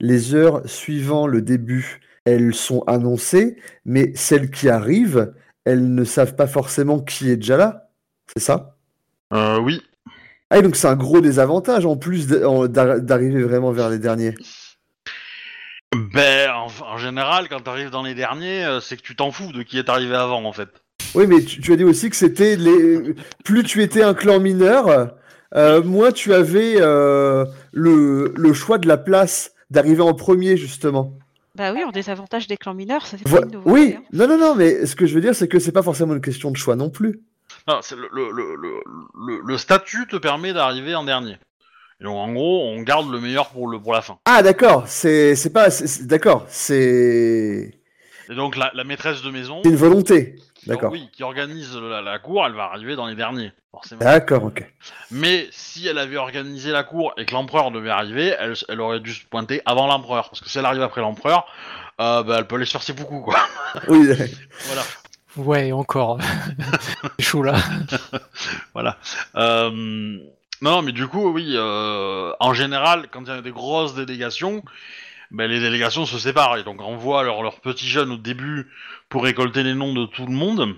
les 0.00 0.34
heures 0.34 0.62
suivant 0.68 1.26
le 1.26 1.40
début, 1.42 2.00
elles 2.24 2.54
sont 2.54 2.82
annoncées, 2.86 3.56
mais 3.84 4.12
celles 4.14 4.50
qui 4.50 4.68
arrivent, 4.68 5.32
elles 5.64 5.94
ne 5.94 6.04
savent 6.04 6.36
pas 6.36 6.46
forcément 6.46 7.00
qui 7.00 7.30
est 7.30 7.36
déjà 7.36 7.56
là. 7.56 7.90
C'est 8.32 8.42
ça? 8.42 8.76
Euh, 9.32 9.58
oui. 9.58 9.82
Ah, 10.50 10.58
et 10.58 10.62
donc 10.62 10.76
c'est 10.76 10.88
un 10.88 10.96
gros 10.96 11.20
désavantage 11.20 11.84
en 11.86 11.96
plus 11.96 12.26
d'arriver 12.26 13.42
vraiment 13.42 13.70
vers 13.72 13.90
les 13.90 13.98
derniers. 13.98 14.34
Ben, 16.12 16.50
en, 16.50 16.68
en 16.86 16.98
général, 16.98 17.48
quand 17.48 17.60
t'arrives 17.60 17.90
dans 17.90 18.02
les 18.02 18.14
derniers, 18.14 18.64
euh, 18.64 18.80
c'est 18.80 18.96
que 18.96 19.02
tu 19.02 19.16
t'en 19.16 19.30
fous 19.30 19.52
de 19.52 19.62
qui 19.62 19.78
est 19.78 19.88
arrivé 19.88 20.14
avant, 20.14 20.44
en 20.44 20.52
fait. 20.52 20.68
Oui, 21.14 21.26
mais 21.26 21.40
tu, 21.42 21.60
tu 21.60 21.72
as 21.72 21.76
dit 21.76 21.84
aussi 21.84 22.10
que 22.10 22.16
c'était 22.16 22.56
les. 22.56 23.14
Plus 23.44 23.62
tu 23.62 23.82
étais 23.82 24.02
un 24.02 24.12
clan 24.12 24.38
mineur, 24.40 25.14
euh, 25.54 25.82
moins 25.82 26.12
tu 26.12 26.34
avais 26.34 26.74
euh, 26.78 27.46
le, 27.72 28.34
le 28.36 28.52
choix 28.52 28.76
de 28.78 28.86
la 28.86 28.98
place 28.98 29.52
d'arriver 29.70 30.02
en 30.02 30.12
premier, 30.14 30.56
justement. 30.58 31.14
Bah 31.54 31.72
oui, 31.72 31.80
on 31.86 31.90
désavantage 31.90 32.46
des 32.46 32.56
clans 32.58 32.74
mineurs, 32.74 33.06
ça 33.06 33.16
c'est 33.16 33.26
Vo- 33.26 33.38
pas 33.38 33.46
une 33.46 33.52
nouveauté. 33.52 33.70
oui, 33.70 33.94
hein. 33.98 34.02
non, 34.12 34.28
non, 34.28 34.38
non, 34.38 34.54
mais 34.54 34.84
ce 34.86 34.94
que 34.94 35.06
je 35.06 35.14
veux 35.14 35.20
dire, 35.22 35.34
c'est 35.34 35.48
que 35.48 35.58
c'est 35.58 35.72
pas 35.72 35.82
forcément 35.82 36.14
une 36.14 36.20
question 36.20 36.50
de 36.50 36.56
choix 36.56 36.76
non 36.76 36.90
plus. 36.90 37.20
Non, 37.68 37.80
c'est 37.82 37.96
le, 37.96 38.08
le, 38.12 38.32
le, 38.32 38.56
le, 38.56 38.80
le- 39.26 39.40
le 39.44 39.58
statut 39.58 40.06
te 40.08 40.16
permet 40.16 40.52
d'arriver 40.54 40.94
en 40.94 41.04
dernier. 41.04 41.36
Et 42.00 42.04
donc, 42.04 42.16
en 42.16 42.32
gros, 42.32 42.62
on 42.66 42.80
garde 42.82 43.10
le 43.10 43.20
meilleur 43.20 43.50
pour, 43.50 43.68
le, 43.68 43.78
pour 43.78 43.92
la 43.92 44.00
fin. 44.02 44.18
Ah, 44.24 44.42
d'accord, 44.42 44.84
c'est 44.88 45.34
pas. 45.52 45.68
D'accord, 46.02 46.46
c'est 46.48 47.74
Et 48.30 48.34
donc, 48.34 48.56
la, 48.56 48.70
la 48.74 48.84
maîtresse 48.84 49.20
de 49.22 49.30
maison, 49.30 49.60
c'est 49.62 49.68
une 49.70 49.76
volonté. 49.76 50.36
D'accord. 50.66 50.92
oui, 50.92 51.08
qui 51.12 51.22
organise 51.22 51.76
la, 51.76 52.02
la 52.02 52.18
cour, 52.18 52.44
elle 52.46 52.52
va 52.54 52.64
arriver 52.64 52.94
dans 52.96 53.06
les 53.06 53.14
derniers, 53.14 53.52
forcément. 53.70 54.00
D'accord, 54.00 54.44
ok. 54.44 54.64
Mais 55.10 55.46
si 55.50 55.86
elle 55.86 55.98
avait 55.98 56.16
organisé 56.16 56.70
la 56.72 56.84
cour 56.84 57.12
et 57.16 57.24
que 57.26 57.32
l'empereur 57.32 57.70
devait 57.70 57.90
arriver, 57.90 58.34
elle, 58.38 58.54
elle 58.68 58.80
aurait 58.80 59.00
dû 59.00 59.12
se 59.14 59.24
pointer 59.26 59.62
avant 59.66 59.86
l'empereur. 59.86 60.28
Parce 60.30 60.40
que 60.40 60.48
si 60.48 60.58
elle 60.58 60.66
arrive 60.66 60.82
après 60.82 61.00
l'empereur, 61.00 61.46
euh, 62.00 62.22
bah, 62.22 62.36
elle 62.38 62.46
peut 62.46 62.56
aller 62.56 62.64
se 62.64 62.72
faire 62.72 62.82
ses 62.82 62.92
beaucoup, 62.92 63.20
quoi. 63.20 63.36
Oui, 63.88 64.08
voilà. 64.66 64.82
Ouais, 65.38 65.72
encore. 65.72 66.18
C'est 67.18 67.24
chaud 67.24 67.42
là. 67.42 67.54
Voilà. 68.74 68.98
Euh, 69.36 70.18
non, 70.62 70.82
mais 70.82 70.92
du 70.92 71.06
coup, 71.06 71.30
oui, 71.30 71.52
euh, 71.54 72.32
en 72.40 72.52
général, 72.54 73.06
quand 73.10 73.22
il 73.22 73.28
y 73.28 73.30
a 73.32 73.40
des 73.42 73.50
grosses 73.52 73.94
délégations, 73.94 74.62
ben, 75.30 75.48
les 75.50 75.60
délégations 75.60 76.06
se 76.06 76.18
séparent 76.18 76.56
et 76.58 76.64
donc 76.64 76.80
envoient 76.82 77.22
leurs 77.22 77.42
leurs 77.42 77.60
petits 77.60 77.86
jeunes 77.88 78.10
au 78.12 78.16
début 78.16 78.68
pour 79.08 79.24
récolter 79.24 79.62
les 79.62 79.74
noms 79.74 79.94
de 79.94 80.06
tout 80.06 80.26
le 80.26 80.32
monde. 80.32 80.74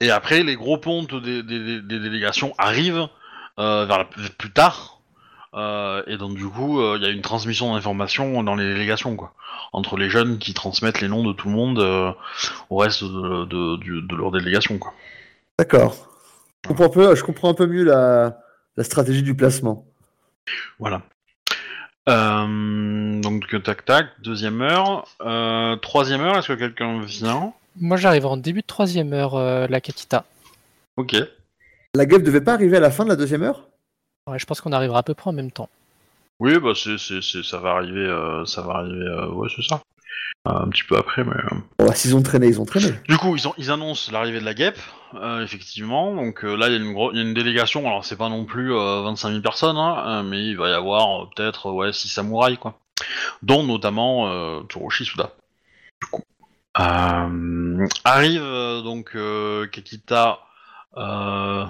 Et 0.00 0.10
après, 0.10 0.42
les 0.42 0.54
gros 0.56 0.78
pontes 0.78 1.14
des, 1.14 1.42
des- 1.42 1.60
des- 1.64 1.80
des 1.82 1.98
délégations 1.98 2.54
arrivent 2.58 3.08
euh, 3.58 3.84
vers 3.86 3.98
la, 3.98 4.04
plus 4.04 4.50
tard. 4.52 4.97
Euh, 5.54 6.02
et 6.06 6.16
donc, 6.18 6.34
du 6.34 6.46
coup, 6.46 6.80
euh, 6.80 6.96
il 6.98 7.02
y 7.02 7.06
a 7.06 7.10
une 7.10 7.22
transmission 7.22 7.74
d'informations 7.74 8.42
dans 8.42 8.54
les 8.54 8.64
délégations, 8.72 9.16
quoi. 9.16 9.32
Entre 9.72 9.96
les 9.96 10.10
jeunes 10.10 10.38
qui 10.38 10.54
transmettent 10.54 11.00
les 11.00 11.08
noms 11.08 11.24
de 11.24 11.32
tout 11.32 11.48
le 11.48 11.54
monde 11.54 11.78
euh, 11.78 12.12
au 12.70 12.76
reste 12.76 13.02
de, 13.04 13.44
de, 13.46 13.76
du- 13.78 14.02
de 14.02 14.16
leur 14.16 14.30
délégation, 14.30 14.78
quoi. 14.78 14.92
d'accord. 15.58 15.96
Je 16.64 16.68
comprends 16.68 16.86
un 16.86 16.88
peu, 16.90 17.14
je 17.14 17.22
comprends 17.22 17.50
un 17.50 17.54
peu 17.54 17.66
mieux 17.66 17.84
la, 17.84 18.38
la 18.76 18.84
stratégie 18.84 19.22
du 19.22 19.34
placement. 19.34 19.86
Voilà. 20.78 21.02
Euh, 22.08 23.20
donc 23.20 23.62
tac 23.62 23.84
tac, 23.84 24.06
deuxième 24.22 24.60
heure. 24.62 25.06
Euh, 25.20 25.76
troisième 25.76 26.20
heure, 26.22 26.36
est-ce 26.38 26.48
que 26.48 26.54
quelqu'un 26.54 27.00
vient? 27.02 27.52
Moi 27.80 27.96
j'arrive 27.96 28.26
en 28.26 28.36
début 28.36 28.62
de 28.62 28.66
troisième 28.66 29.12
heure, 29.12 29.36
euh, 29.36 29.66
la 29.68 29.80
Kakita. 29.80 30.24
Ok. 30.96 31.16
La 31.94 32.06
guêpe 32.06 32.22
devait 32.22 32.40
pas 32.40 32.54
arriver 32.54 32.78
à 32.78 32.80
la 32.80 32.90
fin 32.90 33.04
de 33.04 33.10
la 33.10 33.16
deuxième 33.16 33.42
heure? 33.42 33.68
Ouais, 34.28 34.38
je 34.38 34.46
pense 34.46 34.60
qu'on 34.60 34.72
arrivera 34.72 35.00
à 35.00 35.02
peu 35.02 35.14
près 35.14 35.30
en 35.30 35.32
même 35.32 35.50
temps. 35.50 35.68
Oui, 36.40 36.58
bah 36.60 36.72
c'est, 36.74 36.98
c'est, 36.98 37.20
c'est- 37.22 37.42
ça 37.42 37.58
va 37.58 37.70
arriver, 37.70 37.98
euh, 38.06 38.44
ça 38.44 38.62
va 38.62 38.74
arriver, 38.74 39.04
euh, 39.04 39.28
ouais 39.32 39.48
c'est 39.54 39.62
ça. 39.66 39.80
Euh, 40.46 40.52
un 40.52 40.68
petit 40.68 40.84
peu 40.84 40.96
après, 40.96 41.24
mais. 41.24 41.32
euh. 41.32 41.56
Bon, 41.80 41.86
bah, 41.86 41.94
s'ils 41.94 42.14
ont 42.14 42.22
traîné, 42.22 42.46
ils 42.46 42.60
ont 42.60 42.64
traîné. 42.64 42.92
Du 43.08 43.16
coup, 43.18 43.34
ils, 43.34 43.48
ont, 43.48 43.54
ils 43.58 43.70
annoncent 43.72 44.12
l'arrivée 44.12 44.38
de 44.38 44.44
la 44.44 44.54
guêpe, 44.54 44.78
euh, 45.14 45.42
effectivement. 45.42 46.14
Donc 46.14 46.44
euh, 46.44 46.54
là, 46.56 46.68
il 46.68 46.74
y, 46.74 46.76
a 46.76 46.78
une 46.78 46.96
y 47.16 47.18
a 47.18 47.22
une 47.22 47.34
délégation. 47.34 47.86
Alors 47.86 48.04
c'est 48.04 48.16
pas 48.16 48.28
non 48.28 48.44
plus 48.44 48.72
euh, 48.72 49.02
25 49.02 49.30
000 49.30 49.42
personnes, 49.42 49.76
hein, 49.76 50.22
mais 50.22 50.44
il 50.44 50.56
va 50.56 50.68
y 50.68 50.72
avoir 50.72 51.22
euh, 51.22 51.26
peut-être 51.34 51.70
ouais 51.72 51.92
6 51.92 52.08
samouraïs 52.08 52.58
quoi, 52.58 52.78
dont 53.42 53.64
notamment 53.64 54.28
euh, 54.28 54.60
Tsurushi 54.68 55.04
Suda. 55.06 55.32
Du 56.02 56.08
coup, 56.08 56.22
Euh, 56.78 57.86
arrive 58.04 58.42
donc 58.84 59.10
euh, 59.16 59.66
Kekita 59.66 60.38
euh, 60.96 61.64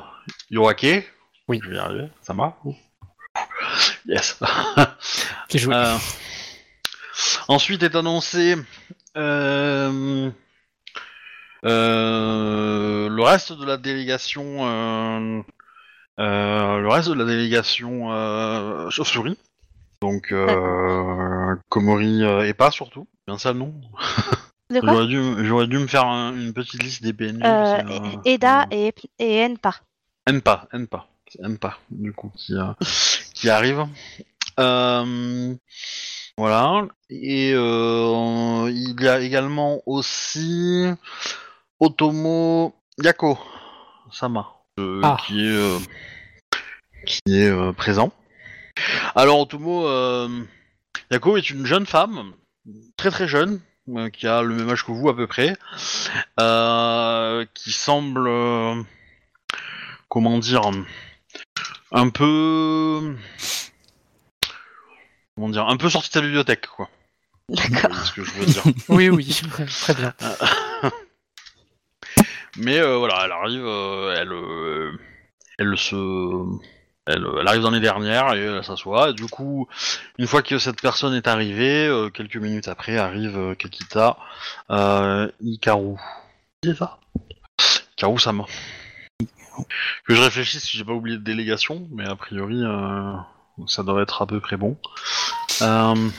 Yoake. 0.51 1.11
Oui. 1.49 1.61
Je 1.63 1.71
vais 1.71 1.77
y 1.77 1.79
arriver. 1.79 2.09
Ça 2.23 2.35
va 2.35 2.57
Yes. 4.07 4.39
Qui 5.49 5.59
joue? 5.59 5.73
Euh, 5.73 5.97
ensuite 7.49 7.83
est 7.83 7.95
annoncé 7.97 8.57
euh, 9.17 10.31
euh, 11.65 13.09
le 13.09 13.23
reste 13.23 13.53
de 13.53 13.65
la 13.65 13.77
délégation. 13.77 14.67
euh, 14.67 15.41
euh, 16.21 16.79
le 16.79 16.89
reste 16.89 17.09
de 17.09 17.15
la 17.15 17.25
délégation 17.25 18.13
euh, 18.13 18.91
chauve-souris. 18.91 19.39
Donc 20.01 20.33
euh, 20.33 21.55
Komori 21.69 22.23
euh, 22.25 22.47
et 22.47 22.55
pas 22.55 22.71
surtout. 22.71 23.07
Bien 23.27 23.39
ça 23.39 23.53
le 23.53 23.59
nom? 23.61 23.75
De 24.71 24.81
quoi? 24.81 24.91
J'aurais 24.93 25.07
dû, 25.07 25.45
j'aurais 25.47 25.67
dû 25.67 25.79
me 25.79 25.87
faire 25.87 26.07
un- 26.07 26.35
une 26.35 26.53
petite 26.53 26.83
liste 26.83 27.03
des 27.03 27.13
PNJ. 27.13 27.43
euh, 27.45 27.65
c'est, 27.77 27.85
euh, 27.93 28.21
Eda 28.25 28.63
euh, 28.63 28.67
et, 28.71 28.95
et 29.19 29.45
Enpa. 29.45 29.75
Enpa, 30.29 30.69
C'est 31.31 31.45
Enpa 31.45 31.79
du 31.91 32.13
coup 32.13 32.31
qui, 32.37 32.55
euh, 32.55 32.73
qui 33.35 33.49
arrive. 33.51 33.87
Euh, 34.59 35.55
voilà. 36.37 36.87
Et 37.11 37.53
euh, 37.55 38.71
il 38.73 39.01
y 39.01 39.09
a 39.09 39.21
également 39.21 39.81
aussi 39.87 40.87
Otomo 41.81 42.75
Yako 43.03 43.39
Sama 44.13 44.47
Ah. 45.03 45.17
qui 45.27 45.47
est 45.47 45.79
qui 47.07 47.21
est 47.41 47.73
présent. 47.75 48.13
Alors 49.15 49.41
Otomo 49.41 49.87
Yako 51.11 51.37
est 51.37 51.51
une 51.51 51.67
jeune 51.67 51.87
femme, 51.87 52.33
très 52.97 53.11
très 53.11 53.29
jeune, 53.29 53.61
qui 54.13 54.27
a 54.27 54.43
le 54.43 54.55
même 54.55 54.69
âge 54.69 54.85
que 54.85 54.93
vous 54.93 55.09
à 55.09 55.17
peu 55.17 55.27
près, 55.27 55.57
euh, 56.41 57.47
qui 57.55 57.73
semble 57.73 58.27
euh, 58.29 58.83
comment 60.09 60.39
dire, 60.39 60.71
un 61.93 62.11
peu, 62.11 63.17
comment 65.35 65.49
dire, 65.49 65.67
un 65.67 65.77
peu 65.77 65.89
sorti 65.89 66.09
de 66.09 66.13
sa 66.15 66.21
bibliothèque, 66.21 66.67
quoi. 66.67 66.89
D'accord. 67.49 67.91
C'est 67.95 68.07
ce 68.07 68.13
que 68.13 68.25
je 68.25 68.31
veux 68.33 68.47
dire. 68.47 68.63
Oui, 68.89 69.09
oui, 69.09 69.41
très 69.81 69.95
bien. 69.95 70.15
Mais 72.57 72.79
euh, 72.79 72.97
voilà, 72.99 73.23
elle 73.25 73.33
arrive, 73.33 73.65
euh, 73.65 74.15
elle, 74.19 74.33
euh, 74.33 74.93
elle 75.59 75.79
se, 75.79 75.95
elle, 77.07 77.27
elle 77.41 77.49
arrive 77.49 77.63
dans 77.63 77.71
les 77.71 77.81
dernières 77.81 78.35
et 78.35 78.41
elle 78.41 78.65
s'assoit. 78.65 79.11
Et 79.11 79.13
du 79.15 79.27
coup, 79.27 79.69
une 80.19 80.27
fois 80.27 80.43
que 80.43 80.59
cette 80.59 80.81
personne 80.81 81.15
est 81.15 81.27
arrivée, 81.27 81.87
euh, 81.87 82.11
quelques 82.11 82.37
minutes 82.37 82.69
après 82.69 82.99
arrive 82.99 83.39
euh, 83.39 83.55
Kakita 83.55 84.19
euh, 84.71 85.31
Hikaru. 85.41 85.97
C'est 86.63 86.77
ça 86.77 86.99
Hikaru 87.97 88.19
Sama. 88.19 88.45
Que 90.05 90.15
je 90.15 90.21
réfléchisse 90.21 90.65
si 90.65 90.77
j'ai 90.77 90.85
pas 90.85 90.93
oublié 90.93 91.19
de 91.19 91.23
délégation, 91.23 91.89
mais 91.91 92.07
a 92.07 92.17
priori, 92.17 92.63
euh, 92.65 93.13
ça 93.67 93.83
doit 93.83 94.03
être 94.03 94.23
à 94.23 94.27
peu 94.27 94.41
près 94.41 94.57
bon. 94.57 94.77
Euh, 95.63 96.11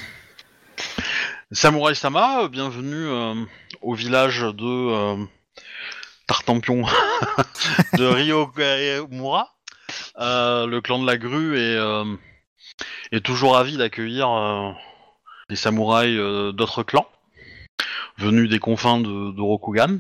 Samurai 1.52 1.96
Sama, 1.96 2.48
bienvenue 2.50 3.08
euh, 3.08 3.36
au 3.82 3.94
village 3.94 4.42
de 4.42 5.26
Tartampion 6.28 6.84
de 7.98 8.06
Ryomura. 8.06 9.56
Euh, 10.20 10.68
le 10.68 10.82
clan 10.82 11.00
de 11.00 11.08
la 11.08 11.18
grue 11.18 11.58
est, 11.58 11.80
est 13.12 13.26
toujours 13.26 13.54
ravi 13.54 13.78
d'accueillir 13.78 14.76
des 15.50 15.56
samouraïs 15.56 16.18
d'autres 16.54 16.84
clans 16.84 17.08
venus 18.18 18.50
des 18.50 18.60
confins 18.60 19.00
de, 19.00 19.32
de 19.32 19.42
Rokugan. 19.42 20.00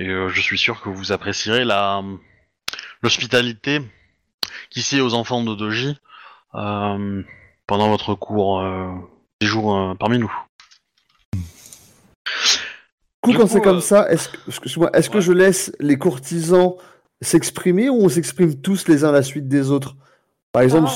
Et 0.00 0.08
je 0.08 0.40
suis 0.40 0.58
sûr 0.58 0.80
que 0.80 0.90
vous 0.90 1.10
apprécierez 1.10 1.64
la 1.64 2.02
l'hospitalité 3.02 3.80
qu'ici 4.70 5.00
aux 5.00 5.14
enfants 5.14 5.42
de 5.42 5.54
Doji 5.54 5.96
euh, 6.54 7.22
pendant 7.66 7.88
votre 7.88 8.14
court 8.14 8.60
euh, 8.60 8.90
séjour 9.40 9.76
euh, 9.76 9.94
parmi 9.94 10.18
nous. 10.18 10.32
Du 11.34 11.40
coup, 13.20 13.32
Du 13.32 13.36
quand 13.36 13.46
c'est 13.46 13.60
comme 13.60 13.80
ça, 13.80 14.10
est-ce 14.10 14.28
que, 14.28 14.36
excuse-moi, 14.48 14.90
est-ce 14.94 15.10
que 15.10 15.20
je 15.20 15.32
laisse 15.32 15.72
les 15.80 15.98
courtisans 15.98 16.76
s'exprimer 17.20 17.88
ou 17.88 18.04
on 18.04 18.08
s'exprime 18.08 18.60
tous 18.60 18.88
les 18.88 19.04
uns 19.04 19.08
à 19.08 19.12
la 19.12 19.22
suite 19.22 19.48
des 19.48 19.70
autres? 19.70 19.96
Par 20.52 20.62
exemple, 20.62 20.88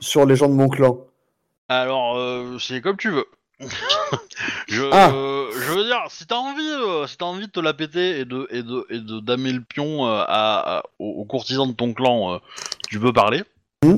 sur 0.00 0.26
les 0.26 0.36
gens 0.36 0.48
de 0.48 0.54
mon 0.54 0.68
clan. 0.68 0.98
Alors, 1.68 2.16
euh, 2.18 2.58
c'est 2.58 2.80
comme 2.80 2.96
tu 2.96 3.10
veux. 3.10 3.26
Je, 4.68 4.82
Ah. 4.92 5.10
euh, 5.12 5.50
je 5.52 5.72
veux 5.72 5.84
dire, 5.84 6.02
si 6.08 6.26
t'as 6.26 6.36
envie, 6.36 6.62
euh, 6.68 7.06
si 7.06 7.16
t'as 7.16 7.26
envie 7.26 7.46
de 7.46 7.52
te 7.52 7.60
la 7.60 7.74
péter 7.74 8.20
et 8.20 8.24
de 8.24 8.46
et 8.50 8.62
de 8.62 8.86
et 8.90 8.98
de 9.00 9.20
damer 9.20 9.52
le 9.52 9.60
pion 9.60 10.06
euh, 10.06 10.22
à, 10.26 10.78
à- 10.78 10.82
aux, 10.98 11.10
aux 11.20 11.24
courtisans 11.24 11.66
de 11.68 11.72
ton 11.72 11.92
clan, 11.92 12.34
euh, 12.34 12.38
tu 12.88 12.98
peux 12.98 13.12
parler. 13.12 13.42
Hmm. 13.84 13.96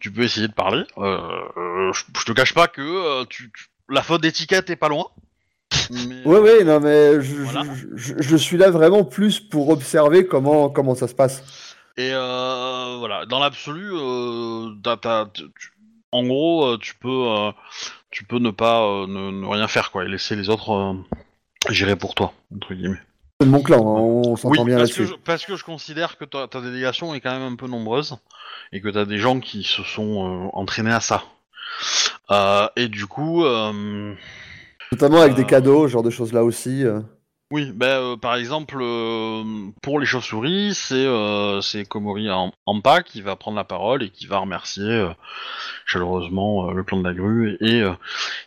Tu 0.00 0.10
peux 0.12 0.22
essayer 0.22 0.48
de 0.48 0.52
parler. 0.52 0.84
Je, 0.96 2.24
te 2.24 2.32
cache 2.32 2.54
pas 2.54 2.66
que 2.68 3.24
tu, 3.24 3.50
tu- 3.54 3.66
la 3.88 4.02
faute 4.02 4.20
d'étiquette 4.22 4.68
est 4.70 4.76
pas 4.76 4.88
loin. 4.88 5.06
Mais, 5.90 6.22
Ouais, 6.24 6.38
ouais, 6.38 6.64
non, 6.64 6.80
mais 6.80 7.20
je, 7.22 7.34
Voilà. 7.36 7.64
je- 7.94 8.36
suis 8.36 8.56
là 8.56 8.70
vraiment 8.70 9.04
plus 9.04 9.40
pour 9.40 9.68
observer 9.70 10.26
comment, 10.26 10.68
comment 10.70 10.94
ça 10.94 11.06
se 11.08 11.14
passe. 11.14 11.74
Et 11.96 12.10
voilà, 12.10 13.26
dans 13.26 13.38
l'absolu, 13.38 13.90
tu- 15.58 15.71
en 16.12 16.22
gros, 16.24 16.64
euh, 16.66 16.78
tu 16.78 16.94
peux, 16.94 17.08
euh, 17.28 17.50
tu 18.10 18.24
peux 18.24 18.38
ne 18.38 18.50
pas, 18.50 18.82
euh, 18.82 19.06
ne, 19.06 19.30
ne 19.30 19.46
rien 19.46 19.66
faire 19.68 19.90
quoi, 19.90 20.04
et 20.04 20.08
laisser 20.08 20.36
les 20.36 20.48
autres 20.50 20.96
gérer 21.70 21.96
pour 21.96 22.14
toi 22.14 22.32
entre 22.54 22.74
guillemets. 22.74 23.00
C'est 23.40 23.48
mon 23.48 23.62
clan, 23.62 23.80
on 23.84 24.36
s'entend 24.36 24.62
Oui, 24.62 24.64
bien 24.66 24.78
parce 24.78 24.92
que, 24.92 25.00
là-dessus. 25.02 25.16
je, 25.16 25.24
parce 25.24 25.44
que 25.46 25.56
je 25.56 25.64
considère 25.64 26.16
que 26.16 26.24
ta, 26.24 26.46
ta 26.46 26.60
délégation 26.60 27.12
est 27.14 27.20
quand 27.20 27.32
même 27.32 27.52
un 27.52 27.56
peu 27.56 27.66
nombreuse 27.66 28.16
et 28.72 28.80
que 28.80 28.88
t'as 28.88 29.04
des 29.04 29.18
gens 29.18 29.40
qui 29.40 29.64
se 29.64 29.82
sont 29.82 30.46
euh, 30.46 30.48
entraînés 30.52 30.92
à 30.92 31.00
ça. 31.00 31.24
Euh, 32.30 32.68
et 32.76 32.88
du 32.88 33.06
coup, 33.06 33.44
euh, 33.44 34.14
Notamment 34.92 35.20
avec 35.22 35.34
des 35.34 35.46
cadeaux, 35.46 35.88
ce 35.88 35.92
genre 35.92 36.02
de 36.02 36.10
choses 36.10 36.32
là 36.32 36.44
aussi. 36.44 36.84
Oui, 37.52 37.70
ben, 37.70 37.86
euh, 38.00 38.16
par 38.16 38.36
exemple, 38.36 38.78
euh, 38.80 39.44
pour 39.82 40.00
les 40.00 40.06
chauves-souris, 40.06 40.74
c'est 40.74 40.94
euh, 40.94 41.60
c'est 41.60 41.84
Komori 41.84 42.30
Am- 42.30 42.50
Ampa 42.64 43.02
qui 43.02 43.20
va 43.20 43.36
prendre 43.36 43.58
la 43.58 43.64
parole 43.64 44.02
et 44.02 44.08
qui 44.08 44.24
va 44.26 44.38
remercier 44.38 44.82
euh, 44.88 45.10
chaleureusement 45.84 46.70
euh, 46.70 46.72
le 46.72 46.82
clan 46.82 46.96
de 46.96 47.06
la 47.06 47.12
grue 47.12 47.58
et, 47.60 47.82
euh, 47.82 47.92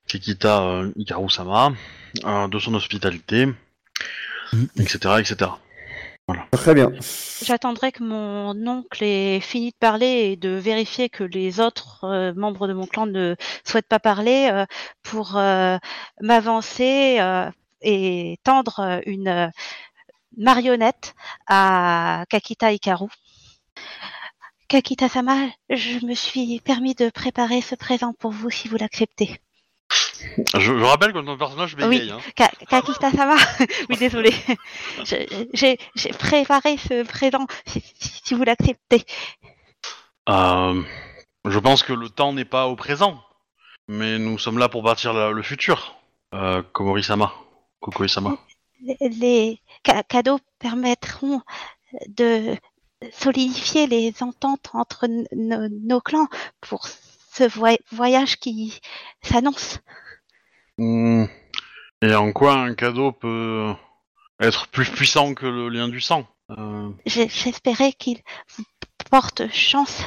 Kikita 0.07 0.63
euh, 0.63 0.91
Hikaru-sama 0.95 1.73
euh, 2.25 2.47
de 2.47 2.57
son 2.57 2.73
hospitalité, 2.73 3.47
etc., 4.79 4.97
etc. 5.19 5.51
Très 6.51 6.73
bien. 6.73 6.91
J'attendrai 7.43 7.91
que 7.91 8.01
mon 8.01 8.55
oncle 8.67 9.03
ait 9.03 9.39
fini 9.39 9.69
de 9.69 9.75
parler 9.79 10.31
et 10.31 10.35
de 10.35 10.49
vérifier 10.49 11.09
que 11.09 11.23
les 11.23 11.59
autres 11.59 12.05
euh, 12.05 12.33
membres 12.35 12.67
de 12.67 12.73
mon 12.73 12.87
clan 12.87 13.05
ne 13.05 13.35
souhaitent 13.63 13.87
pas 13.87 13.99
parler 13.99 14.49
euh, 14.51 14.65
pour 15.03 15.37
euh, 15.37 15.77
m'avancer 16.21 17.17
euh, 17.19 17.51
et 17.85 18.37
tendre 18.43 18.79
euh, 18.79 18.99
une 19.05 19.27
euh, 19.29 19.47
marionnette 20.37 21.13
à 21.47 22.25
Kakita 22.29 22.71
Hikaru. 22.73 23.07
Kakita-sama, 24.67 25.35
je 25.69 26.03
me 26.05 26.15
suis 26.15 26.59
permis 26.59 26.95
de 26.95 27.09
préparer 27.09 27.61
ce 27.61 27.75
présent 27.75 28.13
pour 28.19 28.31
vous 28.31 28.49
si 28.49 28.67
vous 28.67 28.77
l'acceptez. 28.77 29.39
Je, 30.55 30.59
je 30.59 30.83
rappelle 30.83 31.13
que 31.13 31.19
ton 31.19 31.37
personnage 31.37 31.75
bégaye. 31.75 32.09
Hein. 32.09 32.17
Ka- 32.35 32.51
Kakita-sama, 32.69 33.35
oui 33.89 33.97
désolé, 33.97 34.33
j'ai 35.53 35.77
préparé 36.17 36.77
ce 36.77 37.03
présent 37.03 37.45
si, 37.67 37.81
si- 37.99 38.21
si 38.25 38.33
vous 38.33 38.43
l'acceptez. 38.43 39.03
Euh, 40.29 40.81
je 41.45 41.59
pense 41.59 41.83
que 41.83 41.93
le 41.93 42.09
temps 42.09 42.33
n'est 42.33 42.43
pas 42.45 42.65
au 42.67 42.75
présent, 42.75 43.21
mais 43.87 44.17
nous 44.17 44.39
sommes 44.39 44.57
là 44.57 44.67
pour 44.67 44.81
bâtir 44.81 45.13
la- 45.13 45.29
le 45.31 45.43
futur. 45.43 45.95
Euh, 46.33 46.63
Komori-sama, 46.73 47.31
Les- 48.81 48.97
les 49.01 49.61
ca- 49.85 50.03
cadeaux 50.03 50.39
permettront 50.59 51.41
de 52.07 52.55
solidifier 53.13 53.87
les 53.87 54.13
ententes 54.21 54.69
entre 54.73 55.07
nos- 55.35 55.69
nos 55.69 56.01
clans 56.01 56.27
pour 56.61 56.87
ce 56.87 57.43
voy- 57.43 57.79
voyage 57.91 58.37
qui 58.37 58.79
s'annonce. 59.21 59.79
Hmm. 60.77 61.25
Et 62.01 62.13
en 62.15 62.31
quoi 62.33 62.53
un 62.53 62.73
cadeau 62.75 63.11
peut 63.11 63.73
être 64.39 64.67
plus 64.67 64.89
puissant 64.89 65.33
que 65.33 65.45
le 65.45 65.69
lien 65.69 65.87
du 65.87 66.01
sang? 66.01 66.27
Euh, 66.51 66.89
J'espérais 67.05 67.93
qu'il 67.93 68.21
vous 68.57 68.63
porte 69.09 69.47
chance. 69.51 70.03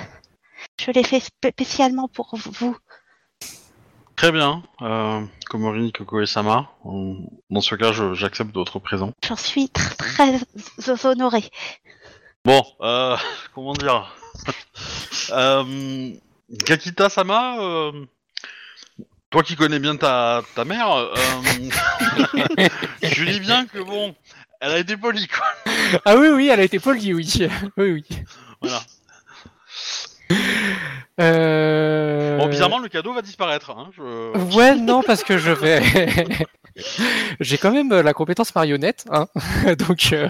Je 0.80 0.90
l'ai 0.90 1.02
fait 1.02 1.20
spécialement 1.20 2.08
pour 2.08 2.36
vous. 2.36 2.76
Très 4.18 4.32
bien, 4.32 4.64
euh, 4.82 5.24
Komori 5.48 5.92
Kokoe-sama. 5.92 6.68
Euh, 6.86 7.14
Dans 7.50 7.60
ce 7.60 7.76
cas, 7.76 7.92
j'accepte 8.14 8.52
votre 8.52 8.80
présent. 8.80 9.12
J'en 9.24 9.36
suis 9.36 9.66
tr- 9.66 9.94
très 9.96 10.40
honorée. 11.06 11.48
Bon, 12.44 12.64
euh, 12.80 13.16
comment 13.54 13.74
dire? 13.74 14.16
Euh, 15.30 16.10
Kakita-sama, 16.66 17.60
euh, 17.60 17.92
toi 19.30 19.44
qui 19.44 19.54
connais 19.54 19.78
bien 19.78 19.94
ta, 19.96 20.42
ta 20.56 20.64
mère, 20.64 20.90
euh, 20.90 21.14
je 23.02 23.24
dis 23.24 23.38
bien 23.38 23.66
que 23.66 23.78
bon, 23.78 24.16
elle 24.60 24.72
a 24.72 24.78
été 24.78 24.96
polie, 24.96 25.28
quoi. 25.28 25.46
Ah 26.04 26.16
oui, 26.16 26.26
oui, 26.34 26.48
elle 26.48 26.58
a 26.58 26.64
été 26.64 26.80
polie, 26.80 27.14
oui. 27.14 27.32
oui, 27.76 27.92
oui. 27.92 28.04
Voilà. 28.60 28.80
Euh... 31.20 32.38
Bon, 32.38 32.46
bizarrement, 32.46 32.78
le 32.78 32.88
cadeau 32.88 33.12
va 33.12 33.22
disparaître. 33.22 33.70
Hein, 33.70 33.90
je... 33.96 34.56
Ouais, 34.56 34.76
non, 34.76 35.02
parce 35.02 35.24
que 35.24 35.36
je 35.36 35.50
vais. 35.50 35.82
J'ai 37.40 37.58
quand 37.58 37.72
même 37.72 37.92
euh, 37.92 38.02
la 38.02 38.14
compétence 38.14 38.54
marionnette, 38.54 39.04
hein. 39.10 39.26
donc 39.88 40.10
euh, 40.12 40.28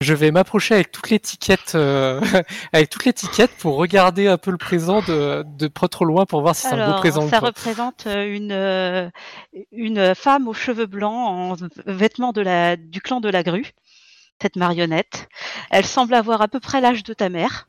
je 0.00 0.14
vais 0.14 0.30
m'approcher 0.30 0.74
avec 0.74 0.92
toute 0.92 1.10
l'étiquette, 1.10 1.74
euh, 1.74 2.20
avec 2.72 2.90
toute 2.90 3.04
l'étiquette 3.04 3.50
pour 3.58 3.76
regarder 3.76 4.28
un 4.28 4.38
peu 4.38 4.50
le 4.50 4.56
présent 4.56 5.02
de, 5.02 5.44
de 5.46 5.68
pas 5.68 5.88
trop 5.88 6.04
loin 6.04 6.26
pour 6.26 6.40
voir 6.40 6.56
si 6.56 6.66
c'est 6.66 6.74
un 6.74 6.92
beau 6.92 6.98
présent 6.98 7.28
ça 7.28 7.38
représente 7.38 8.06
une, 8.06 9.12
une 9.72 10.14
femme 10.14 10.48
aux 10.48 10.54
cheveux 10.54 10.86
blancs 10.86 11.12
en 11.12 11.56
vêtements 11.86 12.32
de 12.32 12.40
la, 12.40 12.76
du 12.76 13.00
clan 13.00 13.20
de 13.20 13.28
la 13.28 13.42
grue, 13.42 13.72
cette 14.42 14.56
marionnette. 14.56 15.28
Elle 15.70 15.86
semble 15.86 16.14
avoir 16.14 16.42
à 16.42 16.48
peu 16.48 16.60
près 16.60 16.80
l'âge 16.80 17.02
de 17.04 17.14
ta 17.14 17.28
mère. 17.28 17.68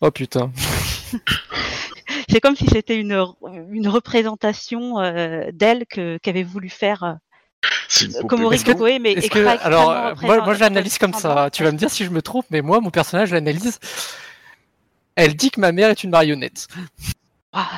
Oh 0.00 0.10
putain. 0.10 0.50
C'est 2.28 2.40
comme 2.40 2.56
si 2.56 2.66
c'était 2.66 2.98
une, 2.98 3.24
une 3.70 3.88
représentation 3.88 5.00
euh, 5.00 5.44
d'elle 5.52 5.86
que 5.86 6.18
qu'avait 6.18 6.42
voulu 6.42 6.68
faire 6.68 7.02
euh. 7.02 7.12
Komori 8.28 8.62
que- 8.62 8.72
Kokoe, 8.72 8.98
mais 9.00 9.12
Est-ce 9.12 9.30
que 9.30 9.38
alors 9.64 9.90
euh, 9.90 10.14
moi, 10.22 10.44
moi 10.44 10.54
je 10.54 10.60
l'analyse 10.60 10.98
comme 10.98 11.14
ça. 11.14 11.48
Tu 11.52 11.62
vas 11.64 11.72
me 11.72 11.78
dire 11.78 11.90
si 11.90 12.04
je 12.04 12.10
me 12.10 12.22
trompe, 12.22 12.46
mais 12.50 12.60
moi 12.60 12.80
mon 12.80 12.90
personnage 12.90 13.32
l'analyse. 13.32 13.78
Elle 15.14 15.34
dit 15.34 15.50
que 15.50 15.60
ma 15.60 15.72
mère 15.72 15.90
est 15.90 16.04
une 16.04 16.10
marionnette. 16.10 16.68
Ah, 17.52 17.70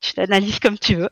tu 0.00 0.12
l'analyses 0.16 0.58
comme 0.58 0.78
tu 0.78 0.96
veux. 0.96 1.10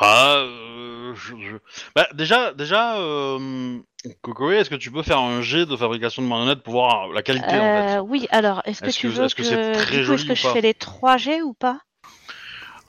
Ah, 0.00 0.34
euh, 0.36 0.77
je- 1.14 1.36
je- 1.36 1.56
Bah, 1.94 2.06
déjà, 2.14 2.52
déjà, 2.52 2.96
euh, 2.98 3.78
Kokoe, 4.22 4.52
est-ce 4.52 4.70
que 4.70 4.74
tu 4.74 4.90
peux 4.90 5.02
faire 5.02 5.18
un 5.18 5.40
jet 5.42 5.66
de 5.66 5.76
fabrication 5.76 6.22
de 6.22 6.28
marionnettes 6.28 6.62
pour 6.62 6.74
voir 6.74 7.08
la 7.08 7.22
qualité 7.22 7.46
en 7.46 7.50
fait? 7.50 7.96
Euh, 7.96 8.00
oui, 8.00 8.26
alors, 8.30 8.62
est-ce 8.64 8.80
que 8.82 8.90
tu 8.90 9.08
que- 9.08 9.12
veux 9.12 9.24
est-ce 9.24 9.34
que 9.34 9.42
c'est 9.42 9.72
très 9.72 9.84
du 9.96 9.98
coup, 9.98 10.04
joli 10.04 10.20
est-ce 10.22 10.26
que 10.28 10.32
ou 10.32 10.36
je 10.36 10.42
pas? 10.42 10.52
fais 10.52 10.60
les 10.60 10.74
3 10.74 11.16
G 11.16 11.42
ou 11.42 11.54
pas? 11.54 11.80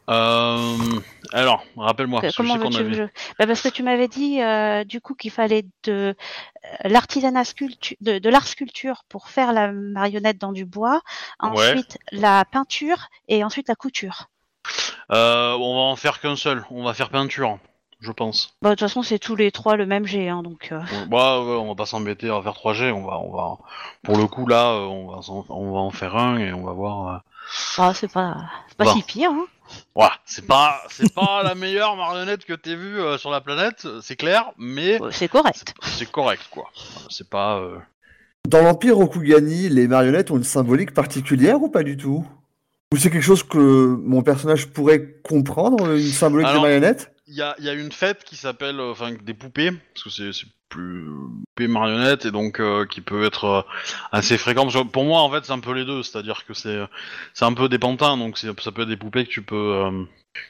Euh, 0.10 0.76
alors, 1.34 1.64
rappelle-moi. 1.78 2.22
Que- 2.22 2.28
que 2.32 2.36
Comment 2.36 2.58
qu'on 2.58 2.70
veux-tu 2.70 2.78
que 2.80 2.84
avait- 2.84 2.94
je... 2.96 3.04
Bah, 3.38 3.46
parce 3.46 3.62
que 3.62 3.70
tu 3.70 3.84
m'avais 3.84 4.08
dit 4.08 4.42
euh, 4.42 4.84
du 4.84 5.02
coup 5.02 5.14
qu'il 5.14 5.30
fallait 5.30 5.66
de 5.84 5.92
euh, 5.92 6.14
l'artisanat 6.86 7.44
de, 8.02 8.18
de 8.18 8.30
l'art 8.30 8.48
sculpture 8.48 9.04
pour 9.08 9.30
faire 9.30 9.54
la 9.54 9.72
marionnette 9.72 10.40
dans 10.40 10.52
du 10.52 10.66
bois, 10.66 11.02
Ouais. 11.44 11.50
ensuite 11.50 12.00
la 12.12 12.44
peinture 12.46 13.08
et 13.28 13.44
ensuite 13.44 13.68
la 13.68 13.76
couture. 13.76 14.30
Euh, 15.12 15.54
on 15.54 15.76
va 15.76 15.82
en 15.82 15.96
faire 15.96 16.20
qu'un 16.20 16.36
seul. 16.36 16.66
On 16.72 16.84
va 16.84 16.94
faire 16.96 17.10
peinture, 17.10 17.60
je 18.02 18.12
pense. 18.12 18.54
Bah, 18.62 18.70
de 18.70 18.76
toute 18.76 18.82
façon, 18.88 19.04
c'est 19.04 19.20
tous 19.20 19.36
les 19.36 19.52
trois 19.52 19.76
le 19.76 19.86
même 19.86 20.06
jet, 20.06 20.30
hein, 20.30 20.42
donc. 20.44 20.70
euh, 20.72 20.80
Ouais, 20.80 21.06
Bah, 21.10 21.42
ouais, 21.42 21.56
on 21.56 21.68
va 21.68 21.76
pas 21.76 21.86
s'embêter 21.86 22.30
à 22.30 22.42
faire 22.42 22.54
3G. 22.54 22.92
On 22.92 23.06
va, 23.06 23.20
on 23.20 23.32
va. 23.36 23.58
Pour 24.04 24.18
le 24.18 24.28
coup, 24.28 24.48
là, 24.48 24.72
euh, 24.74 24.86
on 24.86 25.16
va, 25.16 25.22
s'en- 25.22 25.46
on 25.50 25.72
va 25.72 25.80
en 25.80 25.92
faire 25.92 26.16
un 26.16 26.38
et 26.38 26.54
on 26.54 26.64
va 26.64 26.72
voir. 26.74 27.16
euh, 27.16 27.18
ah, 27.78 27.94
c'est 27.94 28.12
pas, 28.12 28.38
c'est 28.70 28.78
pas 28.78 28.86
Bon. 28.86 28.94
si 28.94 29.04
pire. 29.04 29.32
Hein. 29.32 29.46
Voilà, 29.96 30.14
c'est 30.26 30.48
pas, 30.48 30.82
c'est 30.90 31.14
pas 31.14 31.44
la 31.44 31.54
meilleure 31.54 31.96
marionnette 31.96 32.44
que 32.46 32.54
t'aies 32.54 32.76
vue 32.76 33.00
euh, 33.00 33.18
sur 33.20 33.30
la 33.30 33.40
planète, 33.40 33.88
c'est 34.02 34.16
clair, 34.16 34.52
mais 34.58 34.98
C'est 35.12 35.28
correct. 35.28 35.74
c'est- 35.84 36.10
correct, 36.12 36.42
quoi. 36.50 36.72
C'est 37.10 37.30
pas. 37.30 37.58
euh, 37.60 37.78
Dans 38.48 38.64
l'Empire 38.64 38.96
Rokugani, 38.98 39.70
les 39.70 39.88
marionnettes 39.88 40.32
ont 40.32 40.38
une 40.38 40.44
symbolique 40.44 40.94
particulière 40.94 41.62
ou 41.62 41.70
pas 41.70 41.84
du 41.84 41.98
tout? 41.98 42.26
Ou 42.92 42.98
c'est 42.98 43.12
quelque 43.12 43.22
chose 43.22 43.44
que 43.44 43.58
mon 44.04 44.24
personnage 44.24 44.68
pourrait 44.70 45.18
comprendre, 45.24 45.92
une 45.92 46.00
symbolique 46.02 46.48
Alors- 46.48 46.64
de 46.64 46.68
marionnette 46.68 47.12
Il 47.30 47.36
y 47.36 47.42
a, 47.42 47.56
il 47.60 47.66
y 47.66 47.70
a 47.70 47.74
une 47.74 47.92
fête 47.92 48.24
qui 48.24 48.36
s'appelle, 48.36 48.80
euh, 48.80 48.92
enfin, 48.92 49.14
des 49.22 49.34
poupées, 49.34 49.72
parce 49.94 50.04
que 50.18 50.32
c'est 50.32 50.46
plus 50.68 51.06
poupées 51.56 51.68
marionnettes 51.68 52.26
et 52.26 52.32
donc 52.32 52.60
euh, 52.60 52.86
qui 52.86 53.02
peut 53.02 53.24
être 53.24 53.46
euh, 53.46 53.62
assez 54.12 54.38
fréquent. 54.38 54.64
Parce 54.64 54.76
que 54.76 54.84
pour 54.84 55.04
moi, 55.06 55.22
en 55.22 55.32
fait, 55.32 55.46
c'est 55.46 55.52
un 55.52 55.60
peu 55.60 55.74
les 55.74 55.86
deux, 55.86 56.04
c'est-à-dire 56.04 56.46
que 56.46 56.54
c'est 56.54 56.80
c'est 57.34 57.46
un 57.46 57.54
peu 57.54 57.70
des 57.70 57.80
pantins, 57.80 58.18
donc 58.18 58.38
c'est- 58.38 58.60
ça 58.62 58.72
peut 58.72 58.82
être 58.84 58.88
des 58.90 58.98
poupées 58.98 59.26
que 59.26 59.32
tu 59.32 59.42
peux 59.42 59.56
euh, 59.86 60.04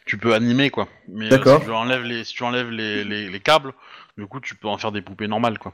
tu 0.06 0.18
peux 0.18 0.34
animer, 0.34 0.70
quoi. 0.70 0.88
Mais 1.08 1.28
euh, 1.28 1.30
D'accord. 1.32 1.60
si 1.62 1.68
tu 1.68 1.72
enlèves 1.72 2.04
les 2.04 2.24
si 2.24 2.34
tu 2.34 2.44
enlèves 2.44 2.70
les, 2.70 3.04
les, 3.04 3.30
les 3.30 3.40
câbles, 3.40 3.74
du 4.20 4.28
coup, 4.28 4.40
tu 4.40 4.56
peux 4.56 4.68
en 4.68 4.78
faire 4.78 4.92
des 4.92 5.02
poupées 5.02 5.28
normales, 5.28 5.58
quoi. 5.58 5.74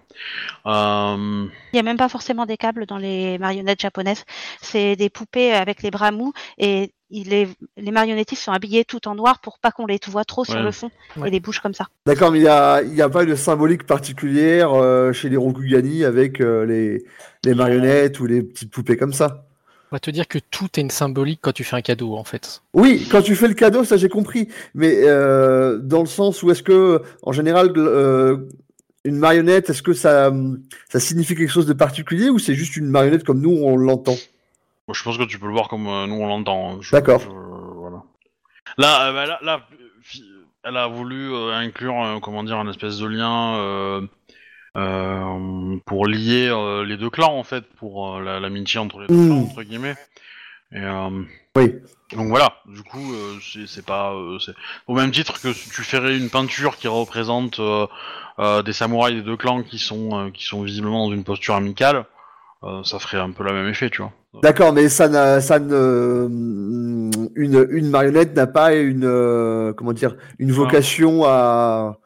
Euh, 0.66 1.48
Il 1.74 1.76
y 1.76 1.80
a 1.80 1.84
même 1.84 1.98
pas 1.98 2.10
forcément 2.10 2.46
des 2.46 2.58
câbles 2.58 2.86
dans 2.86 2.98
les 2.98 3.38
marionnettes 3.38 3.82
japonaises. 3.82 4.24
C'est 4.62 4.96
des 4.96 5.10
poupées 5.10 5.54
avec 5.54 5.82
les 5.84 5.92
bras 5.92 6.12
mous 6.12 6.34
et 6.58 6.92
il 7.10 7.34
est- 7.34 7.50
les 7.78 7.92
marionnettistes 7.92 8.42
sont 8.44 8.52
habillés 8.52 8.84
tout 8.84 9.08
en 9.08 9.16
noir 9.16 9.40
pour 9.40 9.60
pas 9.60 9.72
qu'on 9.72 9.86
les 9.86 10.00
voit 10.08 10.26
trop 10.26 10.44
sur 10.44 10.60
le 10.60 10.72
fond 10.72 10.90
Ouais. 11.18 11.28
et 11.28 11.32
les 11.32 11.40
bouges 11.40 11.60
comme 11.60 11.74
ça. 11.74 11.88
D'accord, 12.06 12.32
mais 12.32 12.40
il 12.40 12.44
n'y 12.44 12.48
a, 12.48 12.82
y 12.82 13.02
a 13.02 13.10
pas 13.10 13.26
de 13.26 13.36
symbolique 13.36 13.86
particulière 13.86 14.74
euh, 14.74 15.12
chez 15.14 15.30
les 15.30 15.38
Rokugani 15.38 16.04
avec 16.04 16.42
euh, 16.42 16.66
les, 16.66 17.04
les 17.44 17.54
marionnettes 17.54 18.20
ou 18.20 18.26
les 18.26 18.42
petites 18.44 18.72
poupées 18.72 18.98
comme 18.98 19.14
ça? 19.14 19.45
On 19.92 19.96
va 19.96 20.00
te 20.00 20.10
dire 20.12 20.28
que 20.28 20.40
tout 20.40 20.68
est 20.78 20.82
une 20.82 20.90
symbolique 20.90 21.40
quand 21.42 21.52
tu 21.54 21.64
fais 21.64 21.76
un 21.76 21.82
cadeau, 21.82 22.16
en 22.16 22.24
fait. 22.24 22.62
Oui, 22.74 23.08
quand 23.10 23.22
tu 23.22 23.36
fais 23.36 23.48
le 23.48 23.54
cadeau, 23.54 23.84
ça 23.84 23.98
j'ai 23.98 24.10
compris. 24.10 24.50
Mais 24.74 25.04
euh, 25.04 25.78
dans 25.78 26.00
le 26.02 26.06
sens 26.08 26.42
où 26.44 26.52
est-ce 26.52 26.64
que, 26.64 27.02
en 27.22 27.32
général, 27.32 27.72
euh, 27.78 28.38
une 29.04 29.18
marionnette, 29.18 29.70
est-ce 29.70 29.84
que 29.84 29.94
ça, 29.94 30.34
ça 30.90 31.00
signifie 31.00 31.36
quelque 31.36 31.52
chose 31.52 31.68
de 31.68 31.74
particulier 31.74 32.30
ou 32.30 32.40
c'est 32.40 32.56
juste 32.56 32.76
une 32.78 32.88
marionnette 32.88 33.24
comme 33.24 33.40
nous 33.42 33.52
on 33.52 33.78
l'entend? 33.78 34.16
Je 34.92 35.04
pense 35.04 35.18
que 35.18 35.24
tu 35.24 35.40
peux 35.40 35.48
le 35.48 35.54
voir 35.54 35.68
comme 35.68 35.88
euh, 35.88 36.08
nous 36.08 36.16
on 36.16 36.28
l'entend. 36.28 36.74
hein. 36.76 36.80
D'accord. 36.92 37.22
voilà. 37.76 38.04
Là, 38.78 39.08
euh, 39.10 39.14
bah, 39.14 39.26
là, 39.28 39.40
là, 39.44 39.62
fi- 40.02 40.24
elle 40.64 40.78
a 40.78 40.88
voulu 40.88 41.32
euh, 41.32 41.54
inclure, 41.54 41.94
euh, 42.04 42.20
comment 42.20 42.44
dire, 42.44 42.58
un 42.58 42.70
espèce 42.70 42.98
de 42.98 43.06
lien 43.08 44.02
euh, 44.76 45.78
pour 45.86 46.06
lier 46.08 46.50
euh, 46.50 46.84
les 46.86 46.98
deux 46.98 47.10
clans 47.10 47.38
en 47.38 47.44
fait, 47.44 47.64
pour 47.78 48.16
euh, 48.18 48.22
la- 48.22 48.40
l'amitié 48.40 48.80
entre 48.80 49.00
les 49.00 49.08
deux 49.08 49.14
Mm. 49.16 49.28
clans 49.28 49.42
entre 49.44 49.64
guillemets. 49.64 49.96
Et, 50.74 50.80
euh, 50.82 51.10
Oui. 51.56 51.76
donc 52.16 52.28
voilà, 52.30 52.54
du 52.66 52.82
coup, 52.84 53.14
euh, 53.14 53.38
c'est 53.42 53.68
c'est 53.68 53.86
pas, 53.86 54.14
euh, 54.14 54.38
c'est 54.40 54.54
au 54.88 54.96
même 54.96 55.12
titre 55.12 55.40
que 55.42 55.54
si 55.54 55.70
tu 55.70 55.84
ferais 55.84 56.18
une 56.18 56.30
peinture 56.30 56.76
qui 56.78 56.88
représente 56.88 57.60
euh, 57.60 57.88
euh, 58.40 58.62
des 58.64 58.74
samouraïs 58.74 59.16
des 59.18 59.22
deux 59.22 59.38
clans 59.38 59.64
qui 59.64 59.78
sont 59.78 60.10
euh, 60.20 60.30
qui 60.32 60.44
sont 60.44 60.64
visiblement 60.64 61.08
dans 61.08 61.14
une 61.14 61.24
posture 61.24 61.56
amicale, 61.56 62.06
euh, 62.64 62.84
ça 62.84 63.00
ferait 63.00 63.20
un 63.20 63.32
peu 63.32 63.44
le 63.44 63.54
même 63.54 63.68
effet, 63.70 63.90
tu 63.90 64.02
vois. 64.02 64.12
D'accord, 64.42 64.74
mais 64.74 64.90
ça, 64.90 65.08
n'a- 65.08 65.40
ça 65.40 65.60
ne, 65.60 66.28
une, 66.28 67.68
une 67.70 67.90
marionnette 67.90 68.36
n'a 68.36 68.48
pas 68.48 68.74
une, 68.76 69.06
euh, 69.06 69.72
comment 69.72 69.94
dire, 69.94 70.18
une 70.40 70.52
vocation 70.52 71.24
à, 71.24 71.98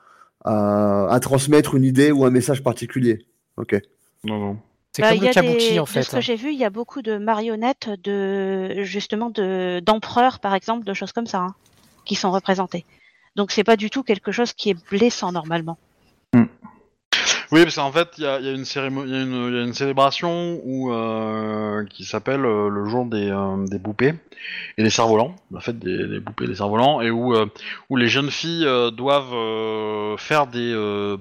à, 0.45 1.07
à 1.09 1.19
transmettre 1.19 1.75
une 1.75 1.83
idée 1.83 2.11
ou 2.11 2.25
un 2.25 2.29
message 2.31 2.63
particulier. 2.63 3.25
Ok. 3.57 3.75
Non, 4.23 4.39
non. 4.39 4.57
C'est 4.93 5.01
Bah, 5.03 5.09
comme 5.09 5.21
le 5.21 5.27
a 5.27 5.33
kabuki, 5.33 5.69
des- 5.73 5.79
en 5.79 5.83
De 5.83 5.89
fait. 5.89 6.03
ce 6.03 6.11
que 6.11 6.21
j'ai 6.21 6.35
vu, 6.35 6.51
il 6.51 6.57
y 6.57 6.65
a 6.65 6.69
beaucoup 6.69 7.01
de 7.01 7.17
marionnettes 7.17 7.89
de 8.03 8.83
justement 8.83 9.29
de 9.29 9.81
d'empereurs, 9.85 10.39
par 10.39 10.55
exemple, 10.55 10.83
de 10.85 10.93
choses 10.93 11.11
comme 11.11 11.27
ça, 11.27 11.39
hein, 11.39 11.55
qui 12.05 12.15
sont 12.15 12.31
représentées. 12.31 12.85
Donc 13.35 13.51
c'est 13.51 13.63
pas 13.63 13.75
du 13.77 13.89
tout 13.89 14.03
quelque 14.03 14.31
chose 14.31 14.53
qui 14.53 14.71
est 14.71 14.89
blessant 14.89 15.31
normalement. 15.31 15.77
Oui, 17.51 17.63
parce 17.63 17.75
qu'en 17.77 17.91
fait, 17.91 18.09
il 18.19 18.23
y 18.25 18.27
a, 18.27 18.39
y 18.39 18.47
a 18.47 18.51
une 18.51 18.63
y 18.63 19.09
y 19.09 19.15
a 19.15 19.63
une 19.63 19.73
célébration 19.73 20.59
où, 20.63 20.93
euh, 20.93 21.83
qui 21.85 22.05
s'appelle 22.05 22.45
euh, 22.45 22.69
le 22.69 22.85
jour 22.85 23.05
des, 23.05 23.27
euh, 23.31 23.65
des 23.65 23.79
poupées 23.79 24.13
et 24.77 24.83
des 24.83 24.91
cerfs-volants, 24.91 25.35
la 25.51 25.59
fête 25.59 25.79
des, 25.79 26.07
des 26.07 26.21
poupées 26.21 26.43
et 26.45 26.47
des 26.47 26.55
cerfs-volants, 26.55 27.01
et 27.01 27.09
où, 27.09 27.33
euh, 27.33 27.47
où 27.89 27.97
les 27.97 28.07
jeunes 28.07 28.29
filles 28.29 28.67
euh, 28.67 28.91
doivent 28.91 30.17
faire 30.19 30.45
des, 30.45 31.17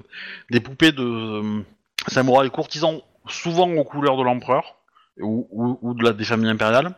des 0.51 0.61
poupées 0.61 0.93
de 0.93 1.63
samouraïs 2.09 2.51
courtisans, 2.51 3.01
souvent 3.27 3.71
aux 3.71 3.85
couleurs 3.85 4.19
de 4.19 4.23
l'empereur 4.23 4.77
ou, 5.21 5.49
ou, 5.51 5.79
ou 5.81 5.95
de 5.95 6.05
la 6.05 6.13
des 6.13 6.25
familles 6.25 6.51
impériales. 6.51 6.95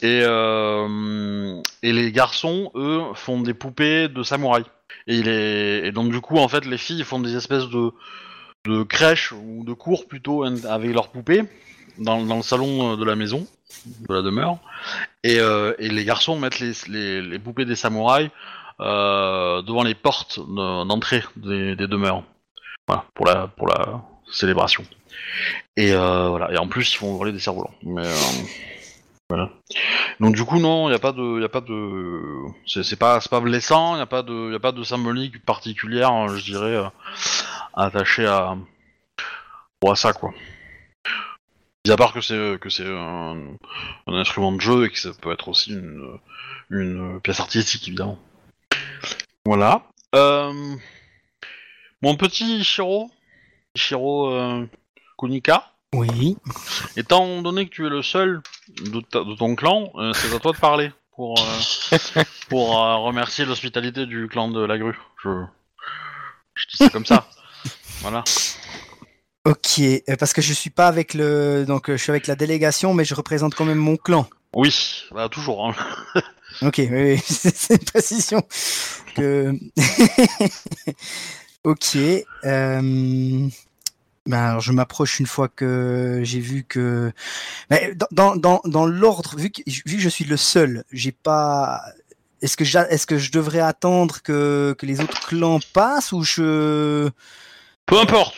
Et, 0.00 0.20
et 0.20 1.92
les 1.92 2.12
garçons, 2.12 2.70
eux, 2.74 3.02
font 3.14 3.42
des 3.42 3.54
poupées 3.54 4.08
de 4.08 4.22
samouraïs. 4.22 4.66
Et, 5.10 5.90
donc 5.92 6.12
du 6.12 6.20
coup, 6.20 6.36
en 6.36 6.48
fait, 6.48 6.66
les 6.66 6.76
filles 6.76 7.02
font 7.02 7.18
des 7.18 7.34
espèces 7.34 7.66
de, 7.68 7.92
de 8.66 8.82
crèches 8.82 9.32
ou 9.32 9.64
de 9.64 9.72
cours 9.72 10.06
plutôt 10.06 10.44
avec 10.44 10.92
leurs 10.92 11.08
poupées 11.08 11.44
dans, 11.96 12.22
dans 12.22 12.36
le 12.36 12.42
salon 12.42 12.92
euh, 12.92 12.96
de 12.96 13.04
la 13.04 13.16
maison, 13.16 13.46
de 13.86 14.14
la 14.14 14.20
demeure. 14.20 14.58
Et, 15.24 15.40
euh, 15.40 15.72
et 15.78 15.88
les 15.88 16.04
garçons 16.04 16.38
mettent 16.38 16.60
les, 16.60 16.72
les, 16.88 17.22
les 17.22 17.38
poupées 17.38 17.64
des 17.64 17.74
samouraïs 17.74 18.30
euh, 18.80 19.62
devant 19.62 19.82
les 19.82 19.94
portes 19.94 20.38
de- 20.40 20.84
d'entrée 20.84 21.24
des, 21.36 21.74
des 21.74 21.86
demeures. 21.88 22.22
Voilà, 22.86 23.06
pour 23.14 23.24
la, 23.26 23.48
pour 23.48 23.66
la 23.66 24.02
célébration. 24.30 24.84
Et 25.76 25.92
voilà. 25.92 26.52
Et 26.52 26.58
en 26.58 26.68
plus, 26.68 26.92
ils 26.92 26.96
font 26.96 27.16
voler 27.16 27.32
des 27.32 27.38
cerfs-volants. 27.38 27.74
Mais 27.82 28.08
voilà. 29.30 29.50
Donc 30.20 30.34
du 30.34 30.44
coup, 30.44 30.58
non, 30.58 30.88
il 30.88 30.90
n'y 30.90 30.96
a 30.96 30.98
pas 30.98 31.12
de, 31.12 31.40
y 31.40 31.44
a 31.44 31.48
pas 31.48 31.60
de, 31.60 32.44
c'est 32.66 32.98
pas, 32.98 33.20
c'est 33.20 33.30
pas 33.30 33.40
blessant. 33.40 33.94
Il 33.94 33.98
n'y 33.98 34.02
a 34.02 34.06
pas 34.06 34.22
de, 34.22 34.52
y 34.52 34.54
a 34.54 34.60
pas 34.60 34.72
de 34.72 34.82
symbolique 34.82 35.44
particulière, 35.44 36.10
hein, 36.10 36.26
je 36.36 36.42
dirais, 36.42 36.74
euh, 36.74 36.88
attachée 37.74 38.26
à, 38.26 38.56
à 39.86 39.94
ça 39.94 40.12
quoi. 40.12 40.34
Mis 41.86 41.92
à 41.92 41.96
part 41.96 42.12
que 42.12 42.20
c'est 42.20 42.58
que 42.60 42.68
c'est 42.68 42.86
un, 42.86 43.56
instrument 44.08 44.52
de 44.52 44.60
jeu 44.60 44.86
et 44.86 44.90
que 44.90 44.98
ça 44.98 45.10
peut 45.20 45.32
être 45.32 45.48
aussi 45.48 45.72
une, 45.72 47.20
pièce 47.20 47.38
artistique 47.38 47.86
évidemment. 47.86 48.18
Voilà. 49.46 49.84
Euh, 50.14 50.52
mon 52.02 52.16
petit 52.16 52.64
Shiro, 52.64 53.10
Shiro 53.76 54.32
euh, 54.32 54.66
Kunika. 55.16 55.72
Oui. 55.94 56.36
Étant 56.96 57.40
donné 57.42 57.66
que 57.66 57.70
tu 57.70 57.86
es 57.86 57.88
le 57.90 58.02
seul 58.02 58.42
de, 58.82 59.00
ta- 59.00 59.24
de 59.24 59.34
ton 59.34 59.54
clan, 59.54 59.90
euh, 59.96 60.12
c'est 60.14 60.34
à 60.34 60.38
toi 60.38 60.52
de 60.52 60.58
parler 60.58 60.92
pour, 61.16 61.38
euh, 61.40 61.98
pour 62.50 62.78
euh, 62.78 62.96
remercier 62.98 63.44
l'hospitalité 63.46 64.04
du 64.06 64.28
clan 64.28 64.48
de 64.50 64.60
la 64.64 64.76
grue. 64.78 64.98
Je, 65.24 65.30
je 66.54 66.66
dis 66.68 66.76
ça 66.76 66.90
comme 66.90 67.06
ça. 67.06 67.28
Voilà. 68.02 68.22
Ok, 69.44 69.80
euh, 69.80 70.16
parce 70.20 70.32
que 70.32 70.40
je 70.42 70.52
suis 70.52 70.70
pas 70.70 70.86
avec 70.86 71.14
le, 71.14 71.64
donc 71.66 71.90
euh, 71.90 71.96
je 71.96 72.02
suis 72.02 72.10
avec 72.10 72.26
la 72.28 72.36
délégation, 72.36 72.94
mais 72.94 73.04
je 73.04 73.14
représente 73.14 73.54
quand 73.56 73.64
même 73.64 73.78
mon 73.78 73.96
clan. 73.96 74.28
Oui, 74.54 74.72
bah, 75.10 75.28
toujours. 75.28 75.66
Hein. 75.68 75.74
Ok, 76.62 76.76
oui, 76.78 76.88
oui, 76.90 77.20
c'est 77.24 77.54
c'est 77.54 77.74
une 77.74 77.84
précision. 77.84 78.42
Que... 79.14 79.52
ok. 81.64 81.96
euh, 82.44 83.48
ben 84.28 84.38
alors 84.38 84.60
je 84.60 84.72
m'approche 84.72 85.18
une 85.20 85.26
fois 85.26 85.48
que 85.48 86.20
j'ai 86.22 86.38
vu 86.40 86.62
que. 86.62 87.12
Mais 87.70 87.94
dans, 88.12 88.36
dans, 88.36 88.86
l'ordre, 88.86 89.36
vu 89.36 89.50
que, 89.50 89.62
vu 89.66 89.96
que 89.96 90.02
je 90.02 90.08
suis 90.08 90.24
le 90.24 90.36
seul, 90.36 90.84
j'ai 90.92 91.12
pas. 91.12 91.80
Est-ce 92.42 92.56
que, 92.56 92.64
j'a- 92.64 92.88
est-ce 92.88 93.06
que 93.06 93.18
je 93.18 93.32
devrais 93.32 93.60
attendre 93.60 94.22
que, 94.22 94.76
que 94.78 94.86
les 94.86 95.00
autres 95.00 95.26
clans 95.26 95.58
passent 95.72 96.12
ou 96.12 96.22
je. 96.22 97.08
Peu 97.86 97.98
importe. 97.98 98.36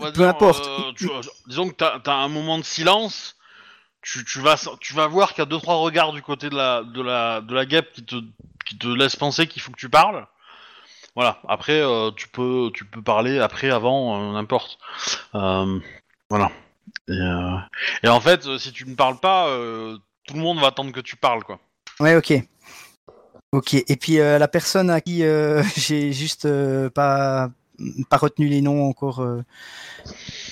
Peu 0.00 0.10
dire, 0.12 0.28
importe. 0.28 0.66
euh, 0.66 0.92
tu- 0.94 1.08
disons 1.46 1.68
que 1.68 1.74
t'as 1.74 2.00
as 2.04 2.12
un 2.12 2.28
moment 2.28 2.58
de 2.58 2.64
silence. 2.64 3.36
Tu, 4.02 4.24
tu 4.24 4.40
vas 4.40 4.56
tu 4.80 4.94
vas 4.94 5.06
voir 5.06 5.30
qu'il 5.30 5.38
y 5.38 5.42
a 5.42 5.46
deux 5.46 5.58
trois 5.58 5.76
regards 5.76 6.12
du 6.12 6.22
côté 6.22 6.50
de 6.50 6.56
la 6.56 6.82
de 6.82 7.00
la 7.00 7.40
de 7.40 7.54
la 7.54 7.64
guêpe 7.64 7.92
qui 7.92 8.04
te 8.04 8.16
qui 8.66 8.76
te 8.76 8.88
laissent 8.88 9.16
penser 9.16 9.46
qu'il 9.46 9.62
faut 9.62 9.72
que 9.72 9.78
tu 9.78 9.88
parles. 9.88 10.26
Voilà. 11.18 11.40
Après, 11.48 11.80
euh, 11.80 12.12
tu 12.12 12.28
peux 12.28 12.70
tu 12.72 12.84
peux 12.84 13.02
parler 13.02 13.40
après, 13.40 13.70
avant, 13.70 14.30
euh, 14.30 14.32
n'importe. 14.34 14.78
Euh, 15.34 15.80
voilà. 16.30 16.52
Et, 17.08 17.12
euh, 17.12 17.56
et 18.04 18.08
en 18.08 18.20
fait, 18.20 18.56
si 18.56 18.70
tu 18.70 18.86
ne 18.86 18.94
parles 18.94 19.18
pas, 19.18 19.48
euh, 19.48 19.98
tout 20.28 20.34
le 20.34 20.40
monde 20.40 20.60
va 20.60 20.68
attendre 20.68 20.92
que 20.92 21.00
tu 21.00 21.16
parles, 21.16 21.42
quoi. 21.42 21.58
Ouais, 21.98 22.14
ok. 22.14 22.34
Ok, 23.50 23.74
et 23.74 23.96
puis 23.96 24.20
euh, 24.20 24.38
la 24.38 24.46
personne 24.46 24.90
à 24.90 25.00
qui 25.00 25.24
euh, 25.24 25.60
j'ai 25.76 26.12
juste 26.12 26.44
euh, 26.44 26.88
pas, 26.88 27.50
pas 28.08 28.16
retenu 28.16 28.46
les 28.46 28.60
noms 28.60 28.88
encore, 28.88 29.18
euh, 29.18 29.42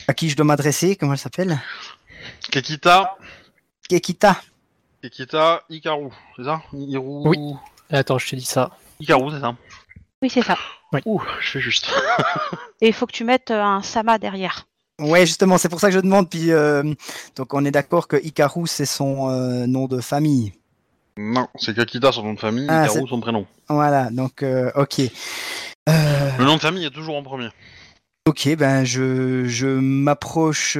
à 0.09 0.15
qui 0.15 0.29
je 0.29 0.35
dois 0.35 0.47
m'adresser, 0.47 0.97
comment 0.97 1.13
elle 1.13 1.19
s'appelle? 1.19 1.61
Kekita, 2.51 3.17
Kekita. 3.89 4.41
Kekita, 5.01 5.63
Ikaru, 5.71 6.09
c'est 6.37 6.43
ça? 6.43 6.61
Iru... 6.73 7.29
Oui. 7.29 7.55
Attends, 7.89 8.19
je 8.19 8.31
te 8.31 8.35
dis 8.35 8.45
ça. 8.45 8.73
Ikaru, 8.99 9.31
c'est 9.31 9.41
ça. 9.41 9.55
Oui, 10.23 10.31
c'est 10.31 10.43
ça. 10.43 10.57
Ouh, 11.05 11.21
je 11.41 11.51
fais 11.51 11.61
juste. 11.61 11.89
Et 12.81 12.89
il 12.89 12.93
faut 12.93 13.07
que 13.07 13.13
tu 13.13 13.25
mettes 13.25 13.51
euh, 13.51 13.63
un 13.63 13.83
Sama 13.83 14.19
derrière. 14.19 14.67
Ouais, 15.01 15.27
justement, 15.27 15.59
c'est 15.59 15.69
pour 15.69 15.79
ça 15.81 15.89
que 15.89 15.95
je 15.95 16.01
demande. 16.01 16.31
Puis, 16.31 16.53
euh, 16.53 16.83
donc, 17.37 17.53
on 17.53 17.65
est 17.67 17.71
d'accord 17.71 18.09
que 18.09 18.17
Ikaru, 18.17 18.67
c'est 18.67 18.87
son 18.87 19.29
euh, 19.31 19.67
nom 19.67 19.87
de 19.89 20.01
famille. 20.01 20.55
non, 21.19 21.49
c'est 21.57 21.75
Kakita 21.77 22.13
son 22.13 22.23
nom 22.23 22.33
de 22.35 22.41
famille, 22.41 22.67
Ah, 22.71 22.85
Ikaru 22.85 23.01
c'est- 23.03 23.09
son 23.11 23.21
prénom. 23.21 23.47
Voilà, 23.69 24.09
donc, 24.11 24.43
euh, 24.43 24.71
ok. 24.75 25.01
Euh, 25.89 26.31
Le 26.39 26.45
nom 26.45 26.57
de 26.57 26.61
famille 26.63 26.87
est 26.87 26.91
toujours 26.91 27.17
en 27.17 27.23
premier. 27.23 27.49
ok, 28.27 28.57
ben, 28.57 28.85
je, 28.85 29.45
je 29.47 29.67
m'approche 29.67 30.77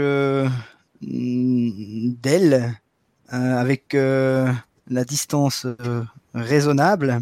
d'elle 1.03 2.75
euh, 3.33 3.57
avec 3.59 3.95
euh, 3.95 4.51
la 4.89 5.05
distance 5.05 5.67
euh, 5.67 6.03
raisonnable. 6.35 7.21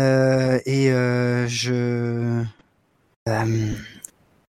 Euh, 0.00 0.58
et 0.64 0.90
euh, 0.90 1.46
je. 1.46 2.42
euh, 3.28 3.74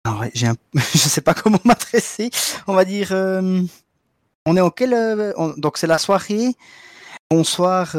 alors, 0.05 0.23
un... 0.23 0.29
je 0.75 0.99
sais 0.99 1.21
pas 1.23 1.33
comment 1.35 1.61
m'adresser. 1.65 2.31
On 2.67 2.75
va 2.75 2.85
dire. 2.85 3.13
on 3.13 4.57
est 4.57 4.61
en 4.61 4.71
quelle. 4.71 5.33
on- 5.37 5.55
Donc, 5.57 5.79
c'est 5.79 5.87
la 5.87 5.99
soirée. 5.99 6.55
Bonsoir, 7.31 7.97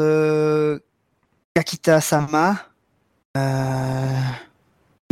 Kakita 1.54 2.00
Sama. 2.00 2.56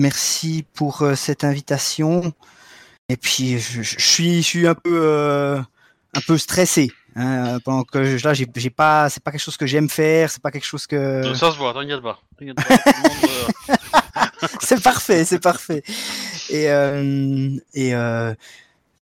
Merci 0.01 0.65
pour 0.75 1.05
cette 1.17 1.43
invitation. 1.45 2.33
Et 3.09 3.17
puis, 3.17 3.59
je, 3.59 3.83
suis, 3.83 4.43
je 4.43 4.47
suis 4.47 4.69
un 4.69 4.75
peu, 4.75 5.57
un 6.15 6.21
peu 6.27 6.39
stressé. 6.39 6.93
Hein, 7.17 7.59
pendant 7.65 7.85
que 7.85 8.17
je- 8.19 8.25
là, 8.27 8.35
j'ai 8.35 8.47
j'ai 8.57 8.71
pas, 8.71 9.09
c'est 9.11 9.23
pas 9.23 9.31
quelque 9.31 9.41
chose 9.43 9.57
que 9.57 9.67
j'aime 9.67 9.89
faire. 9.89 10.31
C'est 10.31 10.43
pas 10.43 10.51
quelque 10.51 10.67
chose 10.67 10.87
que. 10.87 11.35
Ça 11.35 11.51
se 11.53 11.57
voit, 11.59 11.73
t'inquiète 11.75 12.03
pas. 12.03 12.19
T'inquiète 12.39 12.57
pas. 12.57 12.63
Tout 12.79 12.91
le 13.03 13.09
monde, 13.09 13.31
euh, 13.71 14.47
c'est 14.61 14.83
parfait, 14.83 15.25
c'est 15.25 15.41
parfait. 15.41 15.83
Et, 16.51 16.71
euh, 16.71 17.51
et 17.75 17.95
euh, 17.95 18.33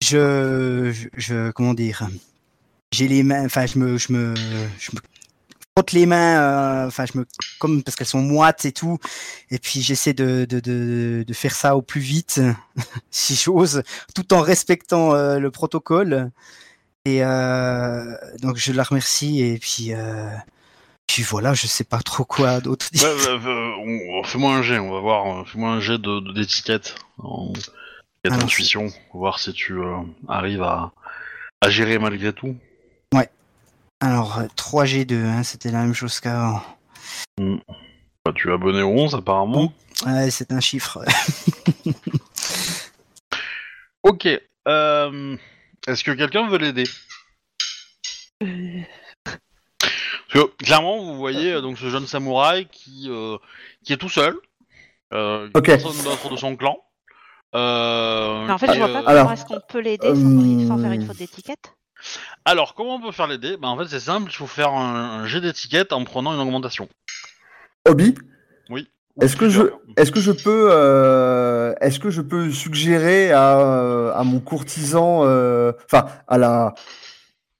je, 0.01 0.91
je, 0.93 1.07
je- 1.17 1.51
comment 1.51 1.73
dire, 1.73 2.07
j'ai 2.91 3.07
les 3.07 3.23
mains, 3.23 3.45
enfin, 3.45 3.65
je 3.65 3.77
me, 3.79 3.97
je 3.97 4.11
me, 4.11 4.33
je 4.35 4.91
me 4.93 4.99
frotte 5.77 5.91
les 5.91 6.05
mains, 6.05 6.41
euh, 6.41 6.87
enfin, 6.87 7.05
je 7.05 7.17
me, 7.19 7.25
comme 7.59 7.83
parce 7.83 7.95
qu'elles 7.95 8.07
sont 8.07 8.21
moites 8.21 8.65
et 8.65 8.71
tout, 8.71 8.97
et 9.51 9.59
puis 9.59 9.81
j'essaie 9.81 10.13
de, 10.13 10.45
de, 10.49 10.59
de, 10.59 11.23
de 11.27 11.33
faire 11.33 11.53
ça 11.55 11.75
au 11.75 11.81
plus 11.81 12.01
vite, 12.01 12.41
si 13.11 13.35
j'ose, 13.35 13.83
tout 14.15 14.33
en 14.33 14.41
respectant 14.41 15.13
euh, 15.13 15.39
le 15.39 15.51
protocole. 15.51 16.31
Et 17.05 17.23
euh, 17.23 18.15
donc 18.41 18.57
je 18.57 18.71
la 18.73 18.83
remercie 18.83 19.41
et 19.41 19.57
puis. 19.59 19.93
Euh, 19.93 20.29
puis 21.07 21.23
voilà, 21.23 21.55
je 21.55 21.65
sais 21.65 21.83
pas 21.83 21.99
trop 22.03 22.23
quoi 22.23 22.59
d'autre 22.61 22.87
dire. 22.91 23.07
ouais, 23.07 23.33
ouais, 23.33 23.45
ouais, 23.45 24.19
on- 24.19 24.23
Fais-moi 24.23 24.53
un 24.53 24.61
jet, 24.61 24.77
on 24.77 24.91
va 24.91 24.99
voir. 24.99 25.47
Fais-moi 25.47 25.71
un 25.71 25.79
jet 25.79 25.97
de- 25.97 26.33
d'étiquette. 26.33 26.95
En... 27.17 27.51
et 28.23 28.27
Alors, 28.27 28.39
d'intuition. 28.39 28.83
On 29.13 29.17
va 29.17 29.19
voir 29.19 29.39
si 29.39 29.51
tu 29.53 29.73
euh, 29.73 29.97
arrives 30.27 30.61
à... 30.61 30.91
à 31.61 31.69
gérer 31.69 31.97
malgré 31.97 32.31
tout. 32.33 32.55
Alors, 34.01 34.37
euh, 34.39 34.45
3G2, 34.55 35.13
hein, 35.25 35.43
c'était 35.43 35.71
la 35.71 35.79
même 35.79 35.93
chose 35.93 36.21
qu'avant. 36.21 36.61
Bah, 37.37 38.31
tu 38.33 38.49
es 38.49 38.53
abonné 38.53 38.81
au 38.81 38.91
11 38.91 39.13
apparemment. 39.15 39.73
Ouais, 40.05 40.31
c'est 40.31 40.53
un 40.53 40.61
chiffre. 40.61 41.03
Ok. 44.03 44.27
euh, 44.69 45.37
Est-ce 45.87 46.03
que 46.03 46.11
quelqu'un 46.11 46.47
veut 46.47 46.57
l'aider 46.57 46.83
Euh, 48.43 48.81
Parce 49.23 49.39
que 50.33 50.55
clairement, 50.63 51.03
vous 51.03 51.17
voyez 51.17 51.53
euh, 51.53 51.61
donc 51.61 51.77
ce 51.77 51.89
jeune 51.89 52.07
samouraï 52.07 52.67
qui, 52.71 53.07
euh, 53.09 53.37
qui 53.83 53.93
est 53.93 53.97
tout 53.97 54.09
seul. 54.09 54.35
Euh, 55.13 55.49
Ok. 55.55 55.65
Personne 55.65 56.03
d'autre 56.03 56.29
de 56.29 56.35
son 56.37 56.55
clan. 56.55 56.77
Euh, 57.55 58.45
mais 58.45 58.53
en 58.53 58.57
fait, 58.59 58.71
je 58.73 58.77
vois 58.77 58.89
euh, 58.89 58.93
pas 58.93 58.99
comment 58.99 59.07
alors, 59.09 59.31
est-ce 59.31 59.45
qu'on 59.45 59.59
peut 59.67 59.79
l'aider 59.79 60.07
sans, 60.13 60.67
sans 60.67 60.77
faire 60.77 60.91
une 60.91 61.05
faute 61.05 61.17
d'étiquette. 61.17 61.73
Alors, 62.45 62.75
comment 62.75 62.95
on 62.95 63.01
peut 63.01 63.11
faire 63.11 63.25
l'aider? 63.27 63.57
Bah, 63.57 63.67
En 63.69 63.77
fait, 63.77 63.87
c'est 63.87 63.99
simple, 63.99 64.29
il 64.31 64.35
faut 64.35 64.47
faire 64.47 64.69
un, 64.69 65.21
un 65.21 65.25
jet 65.25 65.41
d'étiquette 65.41 65.91
en 65.91 66.03
prenant 66.05 66.31
une 66.33 66.39
augmentation. 66.39 66.87
Obi, 67.87 68.13
Oui. 68.69 68.87
Est-ce 69.21 69.35
que 69.35 69.49
je, 69.49 69.63
est-ce 69.97 70.11
que 70.11 70.19
je 70.19 70.31
peux, 70.31 70.69
euh, 70.71 71.73
est-ce 71.81 71.99
que 71.99 72.09
je 72.09 72.21
peux 72.21 72.51
suggérer 72.51 73.31
à, 73.31 73.59
euh, 73.59 74.11
à 74.13 74.23
mon 74.23 74.39
courtisan, 74.39 75.21
euh, 75.23 75.71
enfin 75.85 76.07
à 76.27 76.37
la, 76.37 76.73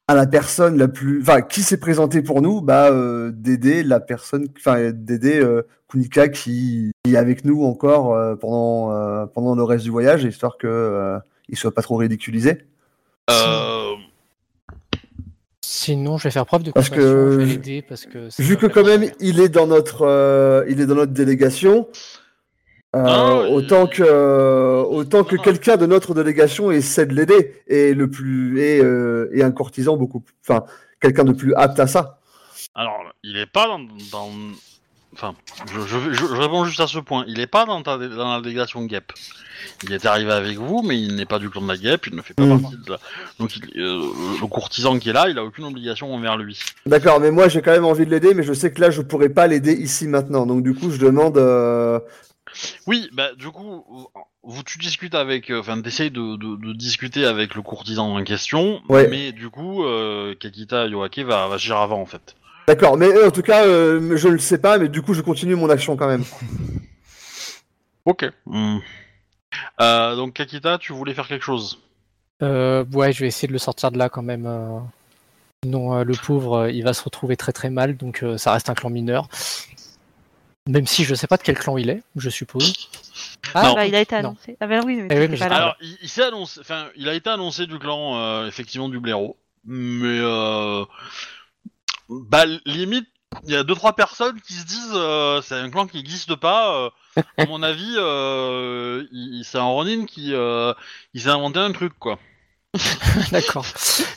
à 0.08 0.16
la 0.16 0.26
personne 0.26 0.78
la 0.78 0.88
plus, 0.88 1.22
enfin 1.22 1.42
qui 1.42 1.62
s'est 1.62 1.80
présenté 1.80 2.22
pour 2.22 2.42
nous, 2.42 2.62
bah 2.62 2.90
euh, 2.92 3.32
d'aider 3.34 3.84
la 3.84 4.00
personne, 4.00 4.48
enfin 4.58 4.92
d'aider 4.92 5.40
euh, 5.40 5.64
Kunika 5.88 6.30
qui, 6.30 6.92
qui 7.04 7.14
est 7.14 7.18
avec 7.18 7.46
nous 7.46 7.64
encore 7.64 8.14
euh, 8.14 8.36
pendant 8.36 8.92
euh, 8.92 9.26
pendant 9.26 9.56
le 9.56 9.64
reste 9.64 9.84
du 9.84 9.92
voyage, 9.92 10.24
histoire 10.24 10.58
que 10.58 10.68
euh, 10.68 11.20
il 11.50 11.58
soit 11.58 11.74
pas 11.74 11.82
trop 11.82 11.98
ridiculisé? 11.98 12.60
Euh, 13.30 13.94
Sinon, 15.90 16.18
je 16.20 16.26
vais 16.26 16.32
faire 16.32 16.46
preuve 16.46 16.62
de 16.64 16.72
Parce 16.72 16.90
que- 16.90 17.02
je 17.02 17.38
vais 17.38 17.46
l'aider 17.46 17.82
parce 17.82 18.06
que. 18.06 18.30
c'est 18.30 18.44
Vu 18.44 18.58
que 18.58 18.68
quand 18.68 18.84
même 18.86 19.10
il 19.20 19.40
est 19.40 19.50
dans 19.50 19.66
notre, 19.66 20.04
euh, 20.04 20.64
il 20.70 20.80
est 20.82 20.86
dans 20.86 20.94
notre 20.94 21.14
délégation. 21.14 21.88
euh, 22.96 23.02
Non, 23.02 23.54
autant 23.54 23.88
que 23.88 24.04
euh, 24.04 24.82
autant 24.84 25.24
que 25.24 25.36
quelqu'un 25.36 25.78
de 25.78 25.86
notre 25.88 26.14
délégation 26.14 26.70
essaie 26.72 27.06
de 27.08 27.14
l'aider 27.16 27.56
et 27.68 27.94
le 27.96 28.08
plus 28.10 28.60
et, 28.62 28.80
euh, 28.84 29.30
et 29.34 29.42
un 29.44 29.52
courtisan 29.52 29.98
beaucoup 29.98 30.24
enfin 30.48 30.64
quelqu'un 31.02 31.24
de 31.24 31.34
plus 31.34 31.54
apte 31.56 31.80
à 31.80 31.88
ça. 31.88 32.20
alors, 32.76 33.00
il 33.24 33.36
est 33.38 33.46
pas 33.52 33.66
dans... 33.68 33.80
dans- 33.80 34.30
Enfin, 35.14 35.34
je, 35.74 35.80
je- 35.82 36.14
je- 36.14 36.26
je 36.28 36.36
réponds 36.36 36.66
juste 36.66 36.80
à 36.80 36.88
ce 36.88 37.00
point. 37.00 37.26
Il 37.28 37.40
est 37.40 37.48
pas 37.48 37.66
dans, 37.66 37.82
ta, 37.82 37.98
dans 37.98 38.34
la 38.36 38.42
délégation 38.42 38.88
GEP. 38.88 39.12
Il 39.84 39.92
est 39.92 40.06
arrivé 40.06 40.32
avec 40.32 40.58
vous, 40.58 40.84
mais 40.84 41.00
il 41.02 41.16
n'est 41.16 41.26
pas 41.26 41.40
du 41.40 41.50
clan 41.50 41.62
de 41.62 41.68
la 41.68 41.76
GEP, 41.76 42.08
il 42.08 42.16
ne 42.16 42.22
fait 42.22 42.34
pas 42.34 42.44
Mm. 42.44 42.62
partie 42.62 42.78
de 42.78 42.92
la... 42.92 43.00
Donc, 43.40 43.58
il- 43.58 43.82
euh, 43.82 44.02
le 44.40 44.48
courtisan 44.48 44.98
qui 45.00 45.10
est 45.10 45.14
là, 45.14 45.28
il 45.30 45.38
a 45.38 45.44
aucune 45.44 45.66
obligation 45.66 46.14
envers 46.14 46.38
lui. 46.38 46.60
D'accord, 46.86 47.20
mais 47.20 47.32
moi 47.32 47.48
j'ai 47.50 47.62
quand 47.62 47.72
même 47.72 47.86
envie 47.86 48.06
de 48.06 48.12
l'aider, 48.12 48.34
mais 48.34 48.44
je 48.44 48.54
sais 48.54 48.72
que 48.72 48.80
là 48.82 48.92
je 48.92 49.02
pourrais 49.02 49.30
pas 49.30 49.48
l'aider 49.48 49.74
ici 49.74 50.08
maintenant. 50.08 50.46
Donc 50.46 50.64
du 50.64 50.74
coup 50.76 50.92
je 50.92 50.98
demande. 50.98 51.38
euh, 51.38 52.00
Oui, 52.88 53.10
bah 53.14 53.30
du 53.38 53.50
coup, 53.50 53.84
vous 54.44 54.64
tu 54.64 54.78
discutes 54.80 55.16
avec, 55.16 55.50
euh, 55.52 55.60
enfin 55.60 55.82
t'essayes 55.82 56.12
de, 56.12 56.36
de, 56.38 56.56
de 56.68 56.74
discuter 56.74 57.26
avec 57.26 57.56
le 57.56 57.62
courtisan 57.62 58.16
en 58.16 58.24
question, 58.24 58.82
Ouais. 58.90 59.08
mais 59.10 59.32
du 59.32 59.50
coup, 59.50 59.84
euh, 59.84 60.34
Kakita 60.36 60.88
Yoake 60.88 61.20
va, 61.20 61.48
va 61.48 61.56
agir 61.56 61.78
avant 61.78 62.00
en 62.02 62.06
fait. 62.06 62.36
D'accord, 62.70 62.98
mais 62.98 63.08
euh, 63.08 63.30
en 63.30 63.32
tout 63.32 63.42
cas 63.42 63.66
euh, 63.66 64.16
je 64.16 64.28
ne 64.28 64.34
le 64.34 64.40
sais 64.40 64.60
pas, 64.60 64.78
mais 64.78 64.90
du 64.90 65.02
coup 65.02 65.16
je 65.16 65.22
continue 65.22 65.56
mon 65.56 65.72
action 65.72 65.98
quand 65.98 66.06
même. 66.08 66.24
Ok. 68.06 68.26
Hmm. 68.46 68.78
Euh, 69.82 70.16
donc 70.16 70.34
Kakita, 70.36 70.78
tu 70.78 70.94
voulais 70.94 71.16
faire 71.16 71.28
quelque 71.28 71.44
chose? 71.44 71.80
Euh, 72.44 72.86
ouais, 72.94 73.12
je 73.12 73.22
vais 73.22 73.28
essayer 73.28 73.48
de 73.48 73.54
le 73.54 73.58
sortir 73.58 73.90
de 73.90 73.98
là 73.98 74.08
quand 74.10 74.22
même. 74.22 74.46
euh. 74.46 74.78
Sinon, 75.64 75.96
euh, 75.98 76.04
le 76.04 76.14
pauvre, 76.14 76.58
euh, 76.58 76.72
il 76.72 76.84
va 76.84 76.94
se 76.94 77.02
retrouver 77.04 77.36
très 77.38 77.54
très 77.54 77.72
mal, 77.72 77.98
donc 77.98 78.22
euh, 78.22 78.38
ça 78.38 78.54
reste 78.54 78.70
un 78.70 78.76
clan 78.76 78.92
mineur. 78.92 79.28
Même 80.68 80.86
si 80.86 81.06
je 81.06 81.16
sais 81.16 81.26
pas 81.26 81.38
de 81.38 81.42
quel 81.42 81.58
clan 81.58 81.76
il 81.76 81.90
est, 81.90 82.04
je 82.18 82.30
suppose. 82.30 82.72
Non. 83.56 83.74
Bah, 83.74 83.88
il 83.88 83.96
a 83.96 84.02
été 84.02 84.14
non. 84.22 84.30
annoncé. 84.30 84.58
Ah 84.60 84.68
ben 84.68 84.84
oui, 84.86 84.98
mais, 85.02 85.08
Eh 85.10 85.16
oui, 85.16 85.28
t'étais 85.28 85.28
mais 85.28 85.28
pas 85.28 85.36
j'étais 85.38 85.50
là. 85.50 85.50
là. 85.50 85.56
Alors, 85.56 85.76
il, 85.82 85.98
il 86.04 86.08
s'est 86.10 86.24
annoncé, 86.24 86.60
enfin, 86.60 86.86
il 86.96 87.10
a 87.10 87.16
été 87.16 87.32
annoncé 87.32 87.66
du 87.66 87.80
clan 87.80 88.16
euh, 88.20 88.48
effectivement 88.48 88.90
du 88.90 89.00
blaireau, 89.00 89.38
mais 89.66 90.20
euh, 90.22 90.86
bah 92.10 92.46
limite, 92.66 93.08
il 93.46 93.52
y 93.52 93.56
a 93.56 93.64
deux 93.64 93.76
trois 93.76 93.94
personnes 93.94 94.40
qui 94.42 94.54
se 94.54 94.66
disent 94.66 94.92
euh, 94.94 95.42
c'est 95.42 95.56
un 95.56 95.70
clan 95.70 95.88
qui 95.88 95.98
n'existe 95.98 96.36
pas. 96.36 96.76
euh, 97.18 97.22
à 97.38 97.46
mon 97.46 97.62
avis, 97.64 97.94
euh, 97.98 99.06
il- 99.12 99.44
c'est 99.46 99.58
un 99.58 99.64
Ronin 99.64 100.06
qui 100.06 100.34
euh, 100.34 100.74
il 101.14 101.22
s'est 101.22 101.30
inventé 101.30 101.60
un 101.60 101.72
truc 101.72 101.94
quoi. 102.00 102.18
D'accord. 103.32 103.66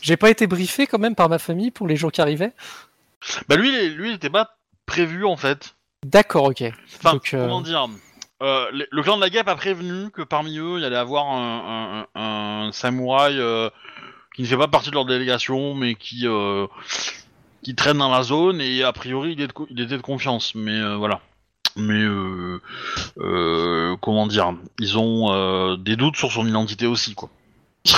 J'ai 0.03 0.17
pas 0.17 0.31
été 0.31 0.47
briefé 0.47 0.87
quand 0.87 0.99
même 0.99 1.15
par 1.15 1.29
ma 1.29 1.39
famille 1.39 1.71
pour 1.71 1.87
les 1.87 1.97
jours 1.97 2.13
qui 2.13 2.21
arrivaient. 2.21 2.53
Bah 3.49 3.57
lui, 3.57 3.69
il 3.71 3.75
est- 3.75 3.89
lui, 3.91 4.11
il 4.11 4.15
était 4.15 4.31
pas 4.31 4.57
prévu 4.87 5.25
en 5.25 5.37
fait. 5.37 5.75
D'accord, 6.05 6.45
ok. 6.47 6.63
Enfin, 6.97 7.13
Donc, 7.13 7.33
euh, 7.35 7.43
comment 7.45 7.61
dire 7.61 7.87
euh, 8.43 8.67
le, 8.73 8.89
le 8.91 9.03
clan 9.05 9.17
de 9.17 9.21
la 9.23 9.31
guêpe 9.31 9.47
a 9.49 9.55
prévenu 9.55 10.11
que 10.11 10.23
parmi 10.23 10.59
eux, 10.59 10.79
il 10.79 10.83
y 10.83 10.85
allait 10.85 10.97
avoir 10.97 11.27
un, 11.31 12.07
un- 12.15 12.21
un- 12.21 12.67
un 12.69 12.73
samouraï 12.73 13.39
euh, 13.39 13.71
qui 14.35 14.43
ne 14.43 14.47
fait 14.49 14.57
pas 14.57 14.67
partie 14.67 14.89
de 14.91 14.95
leur 14.97 15.05
délégation, 15.05 15.75
mais 15.75 15.95
qui 15.95 16.27
euh, 16.27 16.67
qui 17.63 17.75
traîne 17.75 17.99
dans 17.99 18.11
la 18.11 18.23
zone 18.23 18.61
et 18.61 18.83
a 18.83 18.93
priori, 18.93 19.33
il, 19.33 19.41
est 19.41 19.47
de 19.47 19.53
co- 19.53 19.67
il 19.71 19.81
était 19.81 19.97
de 19.97 20.03
confiance. 20.03 20.55
Mais 20.55 20.79
euh, 20.79 20.97
voilà. 20.97 21.21
Mais 21.77 22.03
euh, 22.03 22.61
euh, 23.19 23.97
comment 24.01 24.27
dire 24.27 24.55
Ils 24.79 24.99
ont 24.99 25.33
euh, 25.33 25.77
des 25.77 25.97
doutes 25.97 26.17
sur 26.17 26.31
son 26.31 26.47
identité 26.47 26.87
aussi, 26.87 27.15
quoi. 27.15 27.31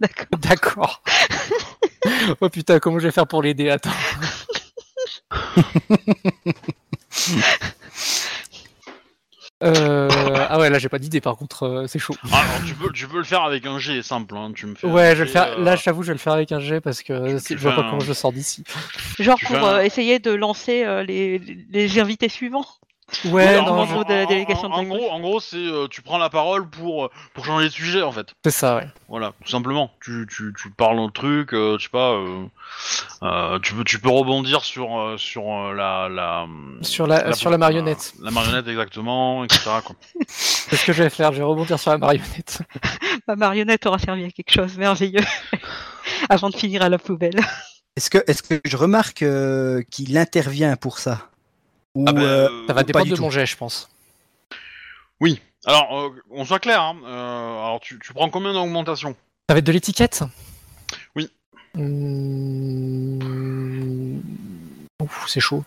D'accord. 0.00 0.38
D'accord. 0.38 1.02
oh 2.40 2.48
putain, 2.48 2.78
comment 2.78 2.98
je 2.98 3.06
vais 3.06 3.12
faire 3.12 3.26
pour 3.26 3.42
l'aider? 3.42 3.70
Attends. 3.70 3.90
Euh, 9.62 10.08
Ah 10.50 10.58
ouais, 10.58 10.68
là 10.68 10.78
j'ai 10.78 10.88
pas 10.90 10.98
d'idée 10.98 11.20
par 11.22 11.36
contre, 11.36 11.62
euh, 11.62 11.86
c'est 11.86 11.98
chaud. 11.98 12.14
Ah, 12.30 12.36
alors, 12.40 12.66
tu, 12.66 12.74
peux, 12.74 12.92
tu 12.92 13.06
peux 13.08 13.16
le 13.18 13.24
faire 13.24 13.42
avec 13.42 13.64
un 13.64 13.78
G 13.78 14.02
simple, 14.02 14.36
hein. 14.36 14.52
tu 14.54 14.66
me 14.66 14.74
fais 14.74 14.86
Ouais, 14.86 15.12
je 15.16 15.20
vais 15.20 15.24
le 15.24 15.30
faire. 15.30 15.58
euh, 15.58 15.64
Là, 15.64 15.76
j'avoue, 15.76 16.02
je 16.02 16.08
vais 16.08 16.12
le 16.14 16.18
faire 16.18 16.34
avec 16.34 16.52
un 16.52 16.60
G 16.60 16.80
parce 16.80 17.02
que 17.02 17.38
je 17.38 17.56
vois 17.56 17.72
pas 17.72 17.80
un- 17.82 17.90
comment 17.90 18.00
je 18.00 18.12
sors 18.12 18.32
d'ici. 18.32 18.64
Genre 19.18 19.38
Tu 19.38 19.46
pour 19.46 19.56
un- 19.56 19.76
euh, 19.78 19.80
essayer 19.82 20.18
de 20.18 20.30
lancer 20.30 20.84
euh, 20.84 21.02
les, 21.04 21.38
les 21.70 21.98
invités 21.98 22.28
suivants. 22.28 22.66
Ouais, 23.24 23.56
en- 23.56 23.66
non, 23.66 23.72
en, 23.80 23.86
je- 23.86 23.92
gros, 23.94 24.04
de 24.04 24.12
la 24.12 24.26
délégation 24.26 24.68
en- 24.70 24.82
gros, 24.82 25.10
en 25.10 25.20
gros, 25.20 25.38
c'est 25.40 25.56
euh, 25.56 25.86
tu 25.88 26.02
prends 26.02 26.18
la 26.18 26.28
parole 26.28 26.68
pour 26.68 27.04
euh, 27.04 27.08
pour 27.34 27.44
changer 27.44 27.66
de 27.66 27.72
sujet 27.72 28.02
en 28.02 28.10
fait. 28.10 28.26
c'est 28.44 28.50
ça, 28.50 28.76
ouais. 28.76 28.88
Voilà, 29.08 29.32
tout 29.44 29.50
simplement. 29.50 29.92
Tu, 30.02 30.26
tu, 30.28 30.52
tu 30.60 30.70
parles 30.70 30.96
d'un 30.96 31.08
truc, 31.10 31.54
euh, 31.54 31.76
je 31.78 31.84
sais 31.84 31.88
pas. 31.90 32.14
euh, 32.14 32.44
euh, 33.22 33.58
tu 33.60 33.74
peux 33.74 33.84
tu 33.84 34.00
peux 34.00 34.08
rebondir 34.10 34.64
sur 34.64 34.98
euh, 34.98 35.16
sur 35.18 35.42
euh, 35.52 35.72
la 35.72 36.08
la 36.08 36.46
Sur 36.82 37.06
la, 37.06 37.32
sur 37.32 37.48
la 37.50 37.58
marionnette. 37.58 38.12
La, 38.20 38.32
marionnette 38.32 38.66
exactement, 38.66 39.44
etc. 39.44 39.70
C'est 40.26 40.74
ce 40.76 40.84
que 40.84 40.92
je 40.92 41.04
vais 41.04 41.10
faire, 41.10 41.32
je 41.32 41.38
vais 41.38 41.44
rebondir 41.44 41.78
sur 41.78 41.92
la 41.92 41.98
marionnette. 41.98 42.62
Ma 43.28 43.36
marionnette 43.36 43.86
aura 43.86 43.98
servi 44.00 44.24
à 44.24 44.30
quelque 44.30 44.50
chose, 44.52 44.76
merveilleux. 44.76 45.24
Avant 46.28 46.50
de 46.50 46.56
finir 46.56 46.82
à 46.82 46.88
la 46.88 46.98
poubelle. 46.98 47.38
Est-ce 47.96 48.10
que, 48.10 48.18
est-ce 48.26 48.42
que 48.42 48.60
je 48.64 48.76
remarque 48.76 49.22
euh, 49.22 49.82
qu'il 49.90 50.18
intervient 50.18 50.76
pour 50.76 50.98
ça? 50.98 51.28
Ou, 51.96 52.04
Ah 52.06 52.12
ben, 52.12 52.22
euh, 52.22 52.48
euh, 52.50 52.66
Ça 52.66 52.74
va 52.74 52.82
dépendre 52.84 53.10
de 53.10 53.18
mon 53.20 53.30
jet, 53.30 53.46
je 53.46 53.56
pense. 53.56 53.88
Alors, 55.64 55.98
euh, 55.98 56.10
on 56.30 56.44
soit 56.44 56.60
clair. 56.60 56.80
Hein, 56.80 56.96
euh, 57.04 57.08
alors, 57.64 57.80
tu, 57.80 57.98
tu 57.98 58.12
prends 58.12 58.28
combien 58.30 58.52
d'augmentation 58.52 59.16
Ça 59.48 59.54
va 59.54 59.58
être 59.58 59.64
de 59.64 59.72
l'étiquette? 59.72 60.22
Oui. 61.16 61.28
Hmm, 62.86 64.20
Ouf, 65.02 65.24
c'est 65.28 65.40
chaud. 65.40 65.64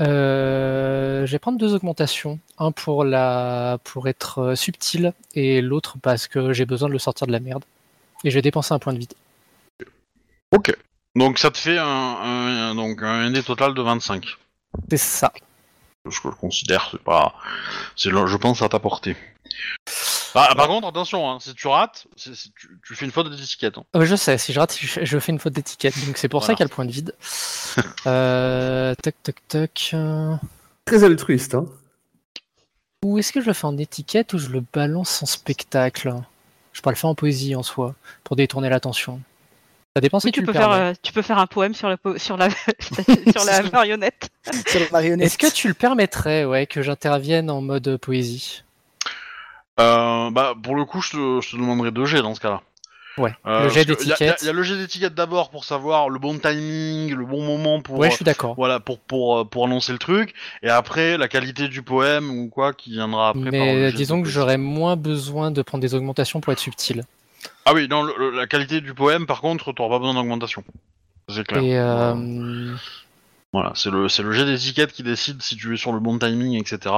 Euh, 0.00 1.24
je 1.26 1.30
vais 1.32 1.38
prendre 1.38 1.58
deux 1.58 1.72
augmentations. 1.74 2.38
Un 2.58 2.72
pour 2.72 3.04
la 3.04 3.78
pour 3.84 4.08
être 4.08 4.54
subtil 4.56 5.12
et 5.34 5.60
l'autre 5.62 5.96
parce 6.02 6.26
que 6.26 6.52
j'ai 6.52 6.64
besoin 6.66 6.88
de 6.88 6.92
le 6.94 6.98
sortir 6.98 7.26
de 7.26 7.32
la 7.32 7.40
merde. 7.40 7.64
Et 8.24 8.30
je 8.30 8.34
vais 8.34 8.42
dépenser 8.42 8.74
un 8.74 8.78
point 8.78 8.92
de 8.92 8.98
vide. 8.98 9.12
Ok. 10.52 10.74
Donc 11.14 11.38
ça 11.38 11.50
te 11.50 11.58
fait 11.58 11.78
un, 11.78 11.84
un- 11.86 12.70
un- 12.70 12.74
donc 12.74 13.02
un 13.02 13.32
total 13.42 13.74
de 13.74 13.82
25. 13.82 14.36
C'est 14.90 14.96
ça. 14.96 15.32
Ce 16.10 16.20
que 16.20 16.30
je 16.30 16.36
considère, 16.36 16.88
c'est 16.90 17.02
pas, 17.02 17.34
c'est 17.96 18.10
le- 18.10 18.26
je 18.26 18.36
pense 18.36 18.62
à 18.62 18.68
ta 18.68 18.78
portée. 18.78 19.16
Bah, 20.34 20.52
par 20.56 20.68
contre, 20.68 20.86
attention, 20.86 21.28
hein, 21.30 21.38
si 21.40 21.54
tu 21.54 21.66
rates, 21.66 22.06
c'est- 22.14 22.34
c'est- 22.34 22.50
tu, 22.58 22.68
tu 22.86 22.94
fais 22.94 23.06
une 23.06 23.10
faute 23.10 23.30
d'étiquette. 23.30 23.78
Hein. 23.78 23.84
Euh, 23.96 24.04
je 24.04 24.14
sais, 24.14 24.36
si 24.38 24.52
je 24.52 24.60
rate, 24.60 24.76
je 24.78 24.86
fais- 24.86 25.06
je 25.06 25.18
fais 25.18 25.32
une 25.32 25.38
faute 25.38 25.54
d'étiquette. 25.54 25.94
Donc 26.06 26.18
c'est 26.18 26.28
pour 26.28 26.44
ça 26.44 26.52
qu'il 26.54 26.60
y 26.60 26.62
a 26.64 26.66
le 26.66 26.74
point 26.74 26.84
de 26.84 26.92
vide. 26.92 27.14
Euh, 28.06 28.94
toc 29.02 29.14
toc 29.22 29.36
toc. 29.48 29.94
Très 30.84 31.04
altruiste, 31.04 31.54
hein. 31.54 31.66
Ou 33.04 33.18
est-ce 33.18 33.32
que 33.32 33.40
je 33.40 33.46
le 33.46 33.52
fais 33.52 33.66
en 33.66 33.76
étiquette 33.76 34.32
ou 34.32 34.38
je 34.38 34.48
le 34.48 34.62
balance 34.72 35.22
en 35.22 35.26
spectacle? 35.26 36.14
Je 36.72 36.80
pourrais 36.80 36.94
le 36.94 36.98
faire 36.98 37.10
en 37.10 37.14
poésie 37.14 37.54
en 37.56 37.62
soi, 37.62 37.94
pour 38.24 38.36
détourner 38.36 38.68
l'attention. 38.68 39.20
Ça 39.96 40.00
dépend 40.02 40.20
si 40.20 40.26
Oui, 40.26 40.32
tu, 40.32 40.40
tu, 40.40 40.40
le 40.42 40.46
peux 40.48 40.52
faire, 40.52 40.68
permets. 40.68 40.90
euh, 40.90 40.92
tu 41.02 41.10
peux 41.10 41.22
faire 41.22 41.38
un 41.38 41.46
poème 41.46 41.72
sur 41.72 41.88
la, 41.88 41.96
po- 41.96 42.18
sur 42.18 42.36
la, 42.36 42.50
sur 42.50 43.44
la 43.46 43.62
marionnette. 43.62 44.28
sur 44.68 44.78
la 44.80 44.86
marionnette 44.90 45.24
Est-ce 45.26 45.38
que 45.38 45.50
tu 45.50 45.68
le 45.68 45.72
permettrais, 45.74 46.44
ouais, 46.44 46.66
que 46.66 46.82
j'intervienne 46.82 47.48
en 47.48 47.62
mode 47.62 47.96
poésie? 47.96 48.62
Euh, 49.80 50.30
bah, 50.30 50.52
pour 50.62 50.74
le 50.74 50.84
coup, 50.84 51.00
je 51.00 51.12
te, 51.12 51.40
je 51.40 51.50
te 51.52 51.56
demanderai 51.56 51.92
deux 51.92 52.04
G 52.04 52.20
dans 52.20 52.34
ce 52.34 52.40
cas-là. 52.40 52.60
Ouais, 53.16 53.32
Euh, 53.46 53.62
le 53.62 53.68
jet 53.70 53.86
parce 53.86 54.02
que 54.02 54.06
y 54.06 54.12
a- 54.12 54.16
y 54.16 54.28
a- 54.28 54.32
d'étiquette. 54.32 54.42
Il 54.42 54.46
y, 54.48 54.50
a 54.50 54.52
le 54.52 54.62
jet 54.62 54.76
d'étiquette 54.76 55.14
d'abord 55.14 55.48
pour 55.48 55.64
savoir 55.64 56.10
le 56.10 56.18
bon 56.18 56.38
timing, 56.38 57.14
le 57.14 57.24
bon 57.24 57.42
moment 57.42 57.80
pour. 57.80 57.96
Ouais, 57.98 58.08
euh, 58.08 58.10
je 58.10 58.16
suis 58.16 58.24
d'accord. 58.26 58.54
Voilà, 58.58 58.80
pour, 58.80 58.98
pour, 58.98 59.38
euh, 59.38 59.44
pour 59.46 59.64
annoncer 59.64 59.92
le 59.92 59.98
truc, 59.98 60.34
et 60.62 60.68
après 60.68 61.16
la 61.16 61.26
qualité 61.26 61.68
du 61.68 61.80
poème 61.80 62.28
ou 62.28 62.50
quoi 62.50 62.74
qui 62.74 62.90
viendra 62.90 63.30
après. 63.30 63.44
par 63.44 63.52
le 63.52 63.86
Mais 63.86 63.92
disons 63.92 64.20
que 64.20 64.28
j'aurais 64.28 64.58
moins 64.58 64.96
besoin 64.96 65.50
de 65.50 65.62
prendre 65.62 65.80
des 65.80 65.94
augmentations 65.94 66.42
pour 66.42 66.52
être 66.52 66.58
subtil. 66.58 67.04
Ah 67.64 67.72
oui, 67.74 67.88
non, 67.88 68.02
le- 68.02 68.14
le- 68.18 68.30
la 68.30 68.46
qualité 68.46 68.80
du 68.80 68.94
poème, 68.94 69.26
par 69.26 69.40
contre, 69.40 69.72
t'auras 69.72 69.96
pas 69.96 69.98
besoin 69.98 70.14
d'augmentation. 70.14 70.62
C'est 71.28 71.44
clair. 71.46 71.62
Et 71.62 71.76
euh, 71.78 72.74
Voilà, 73.52 73.72
c'est 73.74 73.90
le, 73.90 74.08
c'est 74.08 74.22
le 74.22 74.32
jet 74.32 74.44
d'étiquette 74.44 74.92
qui 74.92 75.02
décide 75.02 75.40
si 75.42 75.56
tu 75.56 75.72
es 75.74 75.76
sur 75.76 75.92
le 75.92 75.98
bon 76.00 76.18
timing, 76.18 76.60
etc. 76.60 76.94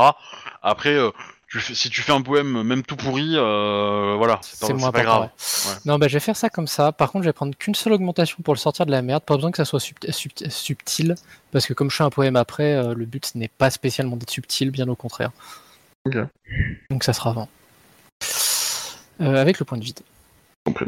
Après, 0.63 0.91
euh, 0.95 1.11
tu 1.49 1.61
fais, 1.61 1.75
si 1.75 1.89
tu 1.89 2.03
fais 2.03 2.13
un 2.13 2.21
poème 2.21 2.63
même 2.63 2.83
tout 2.83 2.97
pourri, 2.97 3.33
euh, 3.37 4.15
voilà, 4.19 4.39
c'est 4.43 4.61
pas, 4.61 4.67
c'est 4.67 4.73
moins 4.75 4.89
c'est 4.89 4.93
pas 4.93 4.99
important. 5.01 5.19
grave. 5.21 5.31
ouais. 5.67 5.71
Ouais. 5.73 5.79
Non, 5.87 5.99
bah, 5.99 6.09
je 6.09 6.15
vais 6.15 6.21
faire 6.21 6.37
ça 6.37 6.51
comme 6.51 6.67
ça. 6.67 6.93
Par 6.93 7.11
contre, 7.13 7.25
je 7.25 7.29
vais 7.29 7.33
prendre 7.33 7.57
qu'une 7.57 7.75
seule 7.75 7.93
augmentation 7.95 8.39
pour 8.43 8.53
le 8.55 8.59
sortir 8.59 8.85
de 8.87 8.91
la 8.91 9.01
merde. 9.03 9.23
Pas 9.23 9.37
besoin 9.37 9.51
que 9.51 9.57
ça 9.57 9.65
soit 9.65 9.81
sub- 9.81 9.97
sub- 10.11 10.49
subtil. 10.51 11.15
Parce 11.53 11.67
que 11.67 11.73
comme 11.75 11.91
je 11.91 11.97
fais 11.97 12.05
un 12.05 12.11
poème 12.11 12.37
après, 12.37 12.75
euh, 12.75 12.93
le 12.95 13.07
but 13.07 13.25
ce 13.25 13.39
n'est 13.39 13.49
pas 13.49 13.71
spécialement 13.71 14.17
d'être 14.17 14.31
subtil, 14.31 14.71
bien 14.71 14.89
au 14.89 14.97
contraire. 14.97 15.31
Ok. 16.07 16.17
Donc 16.91 17.05
ça 17.05 17.13
sera 17.15 17.33
20. 17.33 17.49
Euh, 19.21 19.37
avec 19.41 19.59
le 19.59 19.65
point 19.65 19.79
de 19.79 19.85
vide. 19.85 20.01
Compris. 20.65 20.87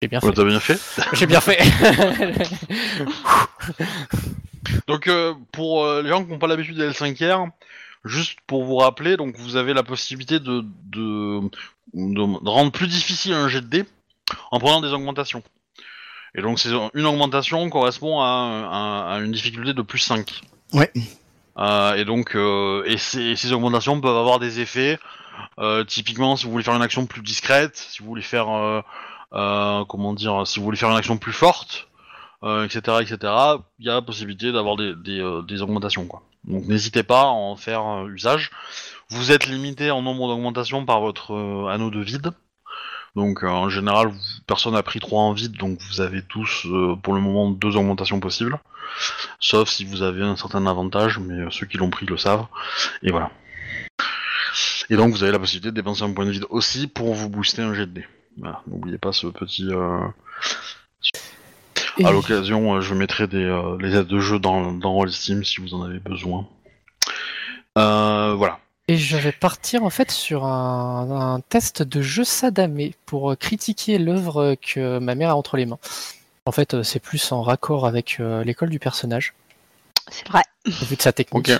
J'ai 0.00 0.08
bien 0.08 0.20
Ouais. 0.22 0.32
T'as 0.32 0.44
bien 0.44 0.60
fait. 0.60 0.80
J'ai 1.12 1.26
bien 1.26 1.40
fait. 1.40 1.58
Donc, 4.86 5.06
euh, 5.08 5.34
pour 5.52 5.84
euh, 5.84 6.02
les 6.02 6.08
gens 6.08 6.24
qui 6.24 6.30
n'ont 6.30 6.38
pas 6.38 6.46
l'habitude 6.46 6.76
des 6.76 6.88
L5R, 6.90 7.50
juste 8.04 8.38
pour 8.46 8.64
vous 8.64 8.76
rappeler, 8.76 9.16
donc 9.16 9.36
vous 9.36 9.56
avez 9.56 9.74
la 9.74 9.82
possibilité 9.82 10.40
de, 10.40 10.64
de, 10.90 11.40
de- 11.94 12.44
de 12.44 12.48
rendre 12.48 12.72
plus 12.72 12.86
difficile 12.88 13.32
un 13.32 13.48
jet 13.48 13.60
de 13.60 13.66
dés 13.66 13.84
en 14.50 14.58
prenant 14.60 14.80
des 14.80 14.92
augmentations. 14.92 15.42
Et 16.34 16.42
donc, 16.42 16.58
c'est 16.58 16.70
une 16.94 17.06
augmentation 17.06 17.68
correspond 17.70 18.20
à, 18.20 18.26
un- 18.26 19.14
à 19.14 19.18
une 19.20 19.32
difficulté 19.32 19.74
de 19.74 19.82
plus 19.82 19.98
5. 19.98 20.40
Ouais. 20.72 20.90
Euh, 21.58 21.94
et 21.94 22.04
donc, 22.04 22.34
euh, 22.34 22.82
et 22.86 22.96
ces, 22.96 23.36
ces 23.36 23.52
augmentations 23.52 24.00
peuvent 24.00 24.16
avoir 24.16 24.38
des 24.38 24.60
effets. 24.60 24.98
Euh, 25.58 25.84
typiquement, 25.84 26.36
si 26.36 26.44
vous 26.44 26.52
voulez 26.52 26.64
faire 26.64 26.74
une 26.74 26.82
action 26.82 27.06
plus 27.06 27.22
discrète, 27.22 27.76
si 27.76 28.00
vous 28.00 28.08
voulez 28.08 28.22
faire, 28.22 28.50
euh, 28.50 28.80
euh, 29.32 29.84
comment 29.84 30.12
dire, 30.12 30.46
si 30.46 30.58
vous 30.58 30.64
voulez 30.64 30.76
faire 30.76 30.90
une 30.90 30.96
action 30.96 31.16
plus 31.16 31.32
forte, 31.32 31.88
etc., 32.44 32.98
etc., 33.00 33.18
il 33.78 33.86
y 33.86 33.88
a 33.88 33.94
la 33.94 34.02
possibilité 34.02 34.50
d'avoir 34.52 34.76
des, 34.76 35.62
augmentations. 35.62 36.08
Donc, 36.44 36.66
n'hésitez 36.66 37.02
pas 37.02 37.22
à 37.22 37.26
en 37.26 37.56
faire 37.56 38.06
usage. 38.06 38.50
Vous 39.10 39.30
êtes 39.30 39.46
limité 39.46 39.90
en 39.90 40.02
nombre 40.02 40.28
d'augmentations 40.28 40.84
par 40.84 41.00
votre 41.00 41.34
anneau 41.70 41.90
de 41.90 42.00
vide. 42.00 42.32
Donc, 43.14 43.44
en 43.44 43.68
général, 43.68 44.10
personne 44.46 44.72
n'a 44.72 44.82
pris 44.82 44.98
3 44.98 45.22
en 45.22 45.32
vide, 45.34 45.52
donc 45.52 45.78
vous 45.88 46.00
avez 46.00 46.22
tous, 46.22 46.66
pour 47.02 47.14
le 47.14 47.20
moment, 47.20 47.50
deux 47.50 47.76
augmentations 47.76 48.18
possibles. 48.18 48.58
Sauf 49.38 49.68
si 49.68 49.84
vous 49.84 50.02
avez 50.02 50.22
un 50.22 50.36
certain 50.36 50.66
avantage, 50.66 51.18
mais 51.18 51.44
ceux 51.50 51.66
qui 51.66 51.78
l'ont 51.78 51.90
pris 51.90 52.06
le 52.06 52.16
savent. 52.16 52.46
Et 53.02 53.12
voilà. 53.12 53.30
Et 54.92 54.96
donc 54.96 55.12
vous 55.14 55.22
avez 55.22 55.32
la 55.32 55.38
possibilité 55.38 55.70
de 55.70 55.74
dépenser 55.74 56.02
un 56.02 56.12
point 56.12 56.26
de 56.26 56.30
vide 56.30 56.44
aussi 56.50 56.86
pour 56.86 57.14
vous 57.14 57.30
booster 57.30 57.62
un 57.62 57.72
jet 57.72 57.86
de 57.86 57.92
dés. 57.92 58.06
Voilà, 58.36 58.60
n'oubliez 58.66 58.98
pas 58.98 59.12
ce 59.12 59.26
petit. 59.26 59.66
euh, 59.70 59.98
Et- 61.98 62.04
À 62.04 62.10
l'occasion, 62.10 62.74
euh, 62.74 62.80
je 62.82 62.92
mettrai 62.94 63.26
des, 63.26 63.42
euh, 63.44 63.76
les 63.80 63.94
aides 63.96 64.06
de 64.06 64.18
jeu 64.18 64.38
dans, 64.38 64.70
dans 64.72 64.92
Roll 64.92 65.10
Steam 65.10 65.44
si 65.44 65.60
vous 65.62 65.72
en 65.74 65.82
avez 65.82 65.98
besoin. 65.98 66.46
Euh, 67.78 68.34
voilà. 68.36 68.58
Et 68.88 68.98
je 68.98 69.16
vais 69.16 69.32
partir 69.32 69.82
en 69.84 69.90
fait 69.90 70.10
sur 70.10 70.44
un, 70.44 71.36
un 71.36 71.40
test 71.40 71.82
de 71.82 72.02
jeu 72.02 72.24
Sadamé 72.24 72.94
pour 73.06 73.34
critiquer 73.38 73.96
l'œuvre 73.98 74.56
que 74.60 74.98
ma 74.98 75.14
mère 75.14 75.30
a 75.30 75.36
entre 75.36 75.56
les 75.56 75.64
mains. 75.66 75.78
En 76.44 76.52
fait, 76.52 76.82
c'est 76.82 77.00
plus 77.00 77.32
en 77.32 77.40
raccord 77.42 77.86
avec 77.86 78.18
euh, 78.20 78.44
l'école 78.44 78.68
du 78.68 78.78
personnage, 78.78 79.32
C'est 80.10 80.28
vrai. 80.28 80.42
au 80.66 80.84
vu 80.84 80.96
de 80.96 81.02
sa 81.02 81.12
technique 81.12 81.48
Ok. 81.50 81.58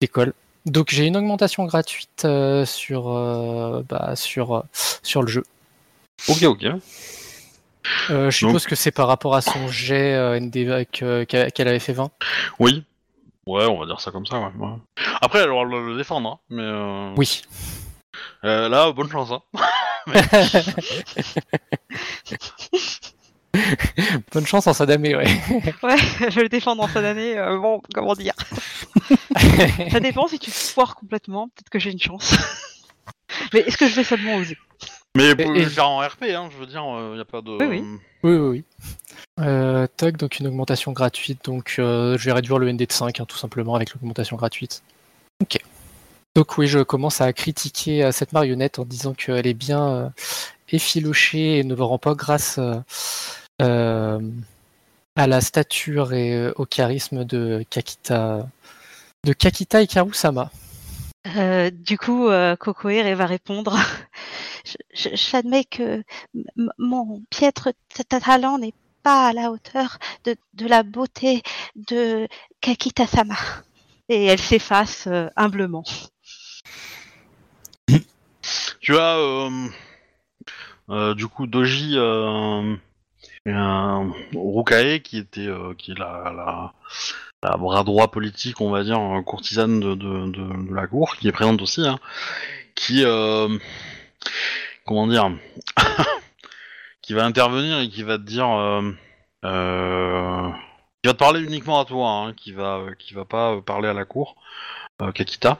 d'école. 0.00 0.34
Donc 0.66 0.90
j'ai 0.90 1.06
une 1.06 1.16
augmentation 1.16 1.64
gratuite 1.64 2.24
euh, 2.24 2.64
sur, 2.66 3.08
euh, 3.08 3.82
bah, 3.88 4.14
sur, 4.16 4.56
euh, 4.56 4.62
sur 4.72 5.22
le 5.22 5.28
jeu. 5.28 5.44
Ok, 6.28 6.42
ok. 6.42 6.66
Je 8.08 8.30
suppose 8.30 8.66
que 8.66 8.74
c'est 8.74 8.90
par 8.90 9.08
rapport 9.08 9.34
à 9.34 9.40
son 9.40 9.68
jet 9.68 10.38
ND 10.38 10.86
qu'elle 10.90 11.68
avait 11.68 11.78
fait 11.78 11.94
20. 11.94 12.10
Oui. 12.58 12.84
Ouais, 13.46 13.64
on 13.64 13.78
va 13.80 13.86
dire 13.86 14.00
ça 14.00 14.10
comme 14.10 14.26
ça, 14.26 14.38
ouais. 14.38 14.50
ouais. 14.58 14.68
Après, 15.22 15.40
elle 15.40 15.50
aura 15.50 15.64
le, 15.64 15.88
le 15.92 15.96
défendre, 15.96 16.28
hein, 16.30 16.38
mais 16.50 16.62
euh, 16.62 17.14
Oui. 17.16 17.42
là, 18.42 18.92
bonne 18.92 19.10
chance. 19.10 19.30
Hein. 19.32 19.42
Bonne 24.32 24.46
chance 24.46 24.66
en 24.66 24.72
Sadamé, 24.72 25.16
ouais. 25.16 25.26
Ouais, 25.82 25.96
je 26.30 26.40
le 26.40 26.48
défends 26.48 26.76
cette 26.88 26.96
année. 27.04 27.36
euh, 27.36 27.58
bon, 27.58 27.82
comment 27.94 28.14
dire 28.14 28.34
Ça 29.90 30.00
dépend 30.00 30.28
si 30.28 30.38
tu 30.38 30.50
te 30.50 30.56
foires 30.56 30.94
complètement. 30.94 31.48
Peut-être 31.48 31.70
que 31.70 31.78
j'ai 31.78 31.90
une 31.90 32.00
chance. 32.00 32.34
Mais 33.52 33.60
est-ce 33.60 33.76
que 33.76 33.88
je 33.88 33.94
vais 33.96 34.04
seulement 34.04 34.36
oser 34.36 34.56
Mais 35.16 35.34
pouvez 35.34 35.60
Et- 35.60 35.64
le 35.64 35.70
faire 35.70 35.88
en 35.88 35.98
RP, 35.98 36.24
hein, 36.30 36.48
je 36.52 36.58
veux 36.58 36.66
dire, 36.66 36.82
il 37.10 37.14
n'y 37.14 37.20
a 37.20 37.24
pas 37.24 37.40
de. 37.40 37.50
Oui, 37.50 37.66
oui. 37.66 37.84
Oui, 38.22 38.36
oui, 38.36 38.48
oui. 38.48 38.64
Euh, 39.40 39.86
toc, 39.96 40.16
donc 40.16 40.38
une 40.38 40.46
augmentation 40.46 40.92
gratuite. 40.92 41.44
Donc 41.44 41.76
euh, 41.78 42.16
je 42.18 42.24
vais 42.26 42.32
réduire 42.32 42.58
le 42.58 42.70
ND 42.72 42.86
de 42.86 42.92
5, 42.92 43.20
hein, 43.20 43.24
tout 43.26 43.38
simplement, 43.38 43.74
avec 43.74 43.92
l'augmentation 43.94 44.36
gratuite. 44.36 44.82
Ok. 45.42 45.58
Donc 46.36 46.58
oui, 46.58 46.68
je 46.68 46.78
commence 46.80 47.20
à 47.20 47.32
critiquer 47.32 48.04
euh, 48.04 48.12
cette 48.12 48.32
marionnette 48.32 48.78
en 48.78 48.84
disant 48.84 49.14
qu'elle 49.14 49.46
est 49.46 49.54
bien 49.54 49.82
euh, 49.88 50.08
effilochée 50.70 51.58
et 51.58 51.64
ne 51.64 51.74
me 51.74 51.82
rend 51.82 51.98
pas 51.98 52.14
grâce 52.14 52.58
euh, 52.58 52.74
euh, 52.74 52.80
à 55.16 55.26
la 55.26 55.40
stature 55.40 56.12
et 56.12 56.34
euh, 56.34 56.52
au 56.56 56.64
charisme 56.64 57.24
de 57.24 57.64
Kakita, 57.68 58.48
de 59.24 59.32
Kakita 59.32 59.82
Ikaru-sama. 59.82 60.50
Euh, 61.36 61.70
du 61.70 61.98
coup, 61.98 62.28
euh, 62.28 62.56
va 62.56 63.26
répondre. 63.26 63.76
J'admets 64.94 65.64
que 65.64 66.02
mon 66.78 67.22
piètre 67.30 67.70
talent 68.08 68.58
n'est 68.58 68.74
pas 69.02 69.28
à 69.28 69.32
la 69.32 69.50
hauteur 69.50 69.98
de, 70.24 70.36
de 70.54 70.66
la 70.66 70.82
beauté 70.82 71.42
de 71.76 72.26
Kakita-sama. 72.60 73.36
Et 74.08 74.24
elle 74.26 74.40
s'efface 74.40 75.06
euh, 75.06 75.28
humblement. 75.36 75.84
Tu 78.80 78.96
as 78.96 79.18
euh, 79.18 79.68
euh, 80.88 81.14
du 81.14 81.28
coup 81.28 81.46
Doji 81.46 81.92
euh, 81.96 82.76
un 83.46 84.12
Rukae 84.34 85.00
qui 85.00 85.18
était 85.18 85.46
euh, 85.46 85.74
qui 85.74 85.92
est 85.92 85.98
la, 85.98 86.72
bras 87.42 87.84
droit 87.84 88.10
politique, 88.10 88.60
on 88.60 88.70
va 88.70 88.84
dire, 88.84 89.00
euh, 89.00 89.22
courtisane 89.22 89.80
de, 89.80 89.94
de, 89.94 90.74
la 90.74 90.86
cour, 90.86 91.16
qui 91.16 91.28
est 91.28 91.32
présente 91.32 91.62
aussi, 91.62 91.86
hein, 91.86 91.98
qui 92.74 93.04
euh, 93.04 93.48
comment 94.86 95.06
dire, 95.06 95.30
qui 97.02 97.14
va 97.14 97.24
intervenir 97.24 97.80
et 97.80 97.88
qui 97.88 98.02
va 98.02 98.18
te 98.18 98.22
dire, 98.22 98.46
qui 99.42 99.48
va 101.08 101.12
te 101.14 101.18
parler 101.18 101.40
uniquement 101.40 101.80
à 101.80 101.84
toi, 101.84 102.10
hein, 102.10 102.34
qui 102.34 102.52
va 102.52 102.84
qui 102.98 103.14
va 103.14 103.24
pas 103.24 103.60
parler 103.62 103.88
à 103.88 103.94
la 103.94 104.04
cour, 104.04 104.36
Kakita, 105.14 105.58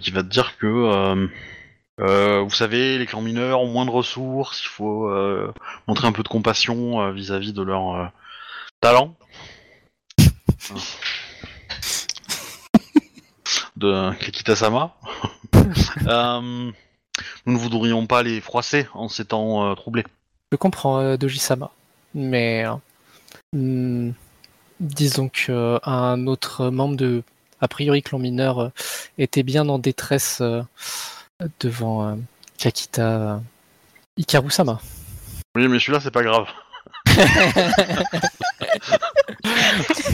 qui 0.00 0.10
va 0.10 0.22
te 0.22 0.28
dire 0.28 0.58
que 0.58 1.28
euh, 2.00 2.40
vous 2.40 2.54
savez, 2.54 2.98
les 2.98 3.06
clans 3.06 3.20
mineurs 3.20 3.60
ont 3.60 3.66
moins 3.66 3.84
de 3.84 3.90
ressources, 3.90 4.62
il 4.62 4.68
faut 4.68 5.08
euh, 5.08 5.52
montrer 5.86 6.06
un 6.06 6.12
peu 6.12 6.22
de 6.22 6.28
compassion 6.28 7.00
euh, 7.00 7.12
vis-à-vis 7.12 7.52
de 7.52 7.62
leur 7.62 8.10
talent. 8.80 9.14
de 13.76 14.12
Kakita-sama. 14.18 14.94
Euh, 16.06 16.70
nous 17.46 17.52
ne 17.52 17.58
voudrions 17.58 18.06
pas 18.06 18.22
les 18.22 18.40
froisser 18.40 18.86
en 18.94 19.08
ces 19.08 19.24
temps 19.24 19.74
troublés. 19.74 20.04
Je 20.50 20.56
comprends 20.56 21.16
Doji-sama, 21.16 21.70
mais 22.14 22.64
euh, 22.66 22.74
hmm, 23.52 24.12
disons 24.80 25.28
qu'un 25.28 26.26
autre 26.26 26.70
membre 26.70 26.96
de, 26.96 27.22
a 27.60 27.68
priori 27.68 28.02
clan 28.02 28.18
mineur, 28.18 28.72
était 29.18 29.42
bien 29.42 29.68
en 29.68 29.78
détresse 29.78 30.42
devant 31.60 32.06
euh, 32.08 32.14
Kakita 32.58 33.02
euh, 33.02 33.38
Hikaru-sama. 34.16 34.80
Oui, 35.56 35.66
mais 35.68 35.78
celui-là, 35.78 36.00
c'est 36.00 36.10
pas 36.10 36.22
grave. 36.22 36.46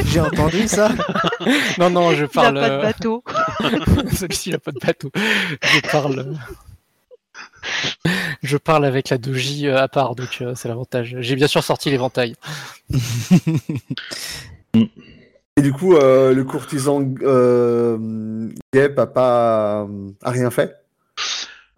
J'ai 0.07 0.21
entendu 0.21 0.69
ça. 0.69 0.91
non, 1.79 1.91
non, 1.91 2.11
je 2.13 2.17
Il 2.17 2.23
n'a 2.23 2.29
parle. 2.29 2.55
pas 2.61 2.69
de 2.69 2.75
euh, 2.75 2.83
bateau. 2.83 3.25
Celui-ci 4.13 4.51
n'a 4.51 4.59
pas 4.59 4.73
de 4.73 4.79
bateau. 4.79 5.11
Je 5.63 5.81
parle. 5.91 6.35
Je 8.43 8.57
parle 8.57 8.85
avec 8.85 9.09
la 9.11 9.19
Doji 9.19 9.69
à 9.69 9.89
part, 9.89 10.15
donc 10.15 10.39
euh, 10.41 10.55
c'est 10.55 10.69
l'avantage. 10.69 11.17
J'ai 11.21 11.35
bien 11.37 11.49
sûr 11.49 11.65
sorti 11.65 11.91
l'éventail. 11.91 12.37
Et 15.59 15.63
du 15.63 15.73
coup, 15.73 15.97
euh, 15.97 16.33
le 16.35 16.45
courtisan 16.45 17.03
euh, 17.23 18.49
Gep 18.75 18.99
a 18.99 19.07
pas 19.07 19.87
a 20.23 20.31
rien 20.31 20.51
fait? 20.51 20.77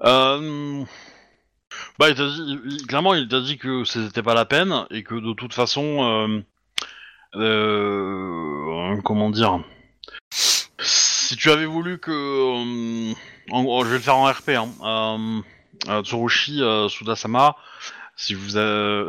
Euh... 0.04 0.84
Bah, 1.98 2.08
il 2.08 2.14
t'a 2.14 2.28
dit, 2.28 2.86
clairement, 2.86 3.14
il 3.14 3.26
t'a 3.26 3.40
dit 3.40 3.58
que 3.58 3.82
c'était 3.84 4.22
pas 4.22 4.34
la 4.34 4.44
peine 4.44 4.86
et 4.90 5.02
que 5.02 5.16
de 5.16 5.32
toute 5.32 5.52
façon, 5.52 6.04
euh, 6.04 6.40
euh, 7.34 9.00
comment 9.02 9.30
dire, 9.30 9.58
si 10.30 11.36
tu 11.36 11.50
avais 11.50 11.66
voulu 11.66 11.98
que, 11.98 12.12
euh, 12.12 13.14
en 13.50 13.62
gros, 13.64 13.84
je 13.84 13.90
vais 13.90 13.96
le 13.96 14.02
faire 14.02 14.16
en 14.16 14.30
RP, 14.30 14.50
hein, 14.50 15.42
euh, 15.88 16.02
Tsurushi 16.02 16.62
euh, 16.62 16.88
Sudasama, 16.88 17.56
si 18.16 18.34
vous, 18.34 18.50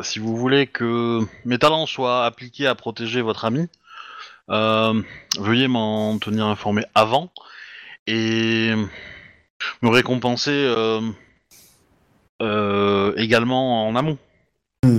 si 0.02 0.18
vous 0.18 0.36
voulez 0.36 0.66
que 0.66 1.20
mes 1.44 1.58
talents 1.58 1.86
soient 1.86 2.24
appliqués 2.26 2.66
à 2.66 2.74
protéger 2.74 3.22
votre 3.22 3.44
ami, 3.44 3.68
veuillez 4.48 5.68
m'en 5.68 6.18
tenir 6.18 6.46
informé 6.46 6.84
avant 6.96 7.32
et 8.08 8.72
me 9.82 9.88
récompenser 9.88 10.50
euh, 10.50 11.00
euh, 12.42 13.12
également 13.16 13.88
en 13.88 13.96
amont. 13.96 14.18
Hmm. 14.84 14.98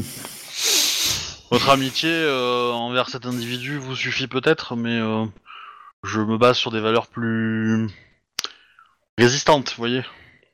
Votre 1.51 1.69
amitié 1.69 2.09
euh, 2.09 2.71
envers 2.71 3.09
cet 3.09 3.25
individu 3.25 3.77
vous 3.77 3.95
suffit 3.95 4.27
peut-être, 4.27 4.75
mais 4.75 4.99
je 6.03 6.21
me 6.21 6.37
base 6.37 6.57
sur 6.57 6.71
des 6.71 6.79
valeurs 6.79 7.07
plus 7.07 7.87
résistantes, 9.17 9.69
vous 9.69 9.77
voyez, 9.77 10.03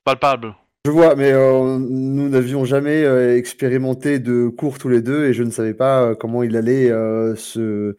palpables. 0.03 0.55
Je 0.86 0.91
vois, 0.91 1.16
mais 1.16 1.34
nous 1.34 2.30
n'avions 2.30 2.66
jamais 2.66 3.03
expérimenté 3.38 4.20
de 4.20 4.47
cours 4.47 4.80
tous 4.80 4.89
les 4.89 5.01
deux 5.01 5.26
et 5.26 5.34
je 5.34 5.43
ne 5.43 5.51
savais 5.51 5.74
pas 5.74 6.16
comment 6.16 6.41
il 6.43 6.55
allait 6.55 6.89
se, 7.36 7.95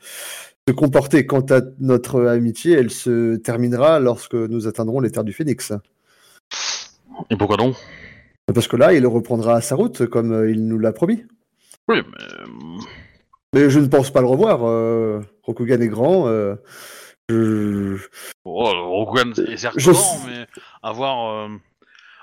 se 0.66 0.72
comporter. 0.72 1.24
Quant 1.26 1.44
à 1.50 1.60
notre 1.78 2.26
amitié, 2.26 2.72
elle 2.72 2.90
se 2.90 3.36
terminera 3.36 4.00
lorsque 4.00 4.34
nous 4.34 4.66
atteindrons 4.66 5.00
les 5.00 5.10
terres 5.10 5.24
du 5.24 5.34
Phénix. 5.34 5.72
Et 7.30 7.36
pourquoi 7.36 7.56
donc? 7.56 7.76
Parce 8.54 8.68
que 8.68 8.76
là, 8.76 8.92
il 8.94 9.06
reprendra 9.06 9.60
sa 9.60 9.74
route 9.74 10.06
comme 10.06 10.32
euh, 10.32 10.50
il 10.50 10.66
nous 10.66 10.78
l'a 10.78 10.92
promis. 10.92 11.24
Oui, 11.88 11.98
mais 12.06 12.24
euh, 12.24 12.46
Mais 13.54 13.70
je 13.70 13.78
ne 13.80 13.86
pense 13.86 14.10
pas 14.10 14.20
le 14.20 14.26
revoir. 14.26 14.60
Euh, 14.66 15.20
Rokugan 15.42 15.80
est 15.80 15.88
grand. 15.88 16.28
euh, 16.28 16.54
je... 17.28 17.96
oh, 18.44 18.72
Rokugan 19.04 19.32
est 19.46 19.56
certes 19.58 19.74
Je- 19.78 19.90
grand, 19.90 20.18
mais 20.26 20.46
avoir 20.82 21.30
euh, 21.30 21.48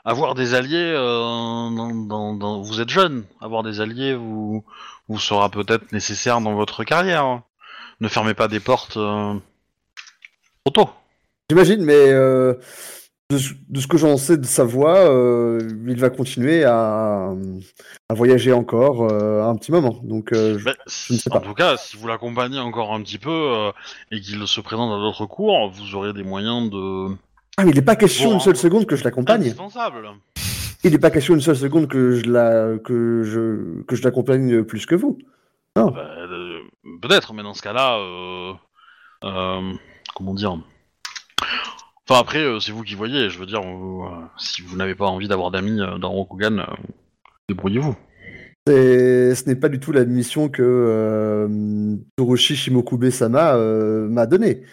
avoir 0.03 0.33
des 0.35 0.53
alliés, 0.55 0.93
dans- 0.93 1.71
dans- 1.71 2.33
dans- 2.35 2.61
vous 2.61 2.81
êtes 2.81 2.89
jeune, 2.89 3.23
avoir 3.41 3.63
des 3.63 3.81
alliés 3.81 4.13
vous 4.15 4.63
vous 5.07 5.19
sera 5.19 5.49
peut-être 5.49 5.91
nécessaire 5.91 6.41
dans 6.41 6.55
votre 6.55 6.83
carrière. 6.83 7.41
Ne 8.01 8.07
fermez 8.07 8.33
pas 8.33 8.47
des 8.47 8.59
portes 8.59 8.93
trop 8.93 10.71
tôt. 10.73 10.89
J'imagine, 11.49 11.83
mais 11.83 12.11
de, 13.31 13.37
ce- 13.39 13.53
de 13.69 13.79
ce 13.79 13.87
que 13.87 13.97
j'en 13.97 14.17
sais 14.17 14.37
de 14.37 14.45
sa 14.45 14.63
voix, 14.63 14.97
euh, 15.09 15.59
il 15.87 15.99
va 15.99 16.09
continuer 16.11 16.63
à, 16.63 17.31
à 18.09 18.13
voyager 18.13 18.53
encore 18.53 19.11
euh, 19.11 19.41
un 19.43 19.55
petit 19.55 19.71
moment. 19.71 19.99
Donc, 20.03 20.31
euh, 20.31 20.59
je- 20.59 20.65
Ben, 20.65 20.75
ne 21.09 21.15
sais 21.17 21.31
en 21.31 21.33
pas. 21.33 21.39
tout 21.39 21.53
cas, 21.55 21.75
si 21.77 21.97
vous 21.97 22.07
l'accompagnez 22.07 22.59
encore 22.59 22.93
un 22.93 23.01
petit 23.01 23.17
peu 23.17 23.71
et 24.11 24.21
qu'il 24.21 24.45
se 24.47 24.61
présente 24.61 24.91
à 24.93 24.97
d'autres 24.97 25.25
cours, 25.25 25.71
vous 25.71 25.95
aurez 25.95 26.13
des 26.13 26.23
moyens 26.23 26.69
de 26.69 27.15
Ah, 27.57 27.63
mais 27.65 27.71
il 27.71 27.75
n'est 27.75 27.81
pas 27.81 27.95
question 27.95 28.29
Bon, 28.29 28.33
une 28.35 28.39
seule 28.41 28.57
seconde 28.57 28.85
que 28.85 28.95
je 28.95 29.03
l'accompagne. 29.03 29.41
indispensable. 29.41 30.07
Il 30.83 30.91
n'est 30.91 30.99
pas 30.99 31.09
question 31.09 31.33
une 31.33 31.41
seule 31.41 31.55
seconde 31.55 31.87
que 31.87 32.11
je 32.11 32.29
la 32.29 32.77
que 32.77 33.23
je 33.23 33.81
que 33.85 33.95
je 33.95 34.03
l'accompagne 34.03 34.63
plus 34.63 34.85
que 34.85 34.93
vous. 34.93 35.17
Ben, 35.75 35.91
euh, 35.97 36.59
Peut-être, 37.01 37.33
mais 37.33 37.41
dans 37.41 37.55
ce 37.55 37.63
cas-là, 37.63 37.97
comment 40.15 40.33
dire 40.35 40.59
Enfin 42.07 42.19
après, 42.21 42.39
euh, 42.39 42.59
c'est 42.59 42.71
vous 42.71 42.83
qui 42.83 42.93
voyez. 42.95 43.29
Je 43.29 43.39
veux 43.39 43.45
dire, 43.45 43.61
vous, 43.61 44.03
euh, 44.03 44.09
si 44.37 44.61
vous 44.61 44.75
n'avez 44.77 44.95
pas 44.95 45.05
envie 45.07 45.27
d'avoir 45.27 45.49
d'amis 45.51 45.81
euh, 45.81 45.97
dans 45.97 46.11
Rokugan, 46.11 46.65
débrouillez-vous. 47.49 47.95
Ce 48.67 49.47
n'est 49.47 49.55
pas 49.55 49.69
du 49.69 49.79
tout 49.79 49.91
la 49.91 50.05
mission 50.05 50.49
que 50.49 51.47
Toroshi 52.15 52.55
Shimokube-sama 52.55 53.57
m'a 53.57 54.25
donnée. 54.25 54.63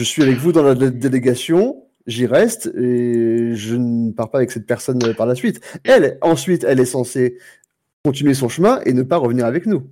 Je 0.00 0.06
suis 0.06 0.22
avec 0.22 0.36
vous 0.36 0.52
dans 0.52 0.62
la 0.62 0.76
dé- 0.76 0.90
délégation, 0.92 1.84
j'y 2.06 2.26
reste 2.26 2.66
et 2.76 3.54
je 3.54 3.74
ne 3.74 4.12
pars 4.12 4.30
pas 4.30 4.38
avec 4.38 4.52
cette 4.52 4.66
personne 4.66 5.00
par 5.14 5.26
la 5.26 5.34
suite. 5.34 5.60
Elle, 5.82 6.18
ensuite, 6.20 6.62
elle 6.62 6.78
est 6.78 6.84
censée 6.84 7.38
continuer 8.04 8.34
son 8.34 8.48
chemin 8.48 8.80
et 8.86 8.92
ne 8.92 9.02
pas 9.02 9.16
revenir 9.16 9.44
avec 9.44 9.66
nous. 9.66 9.88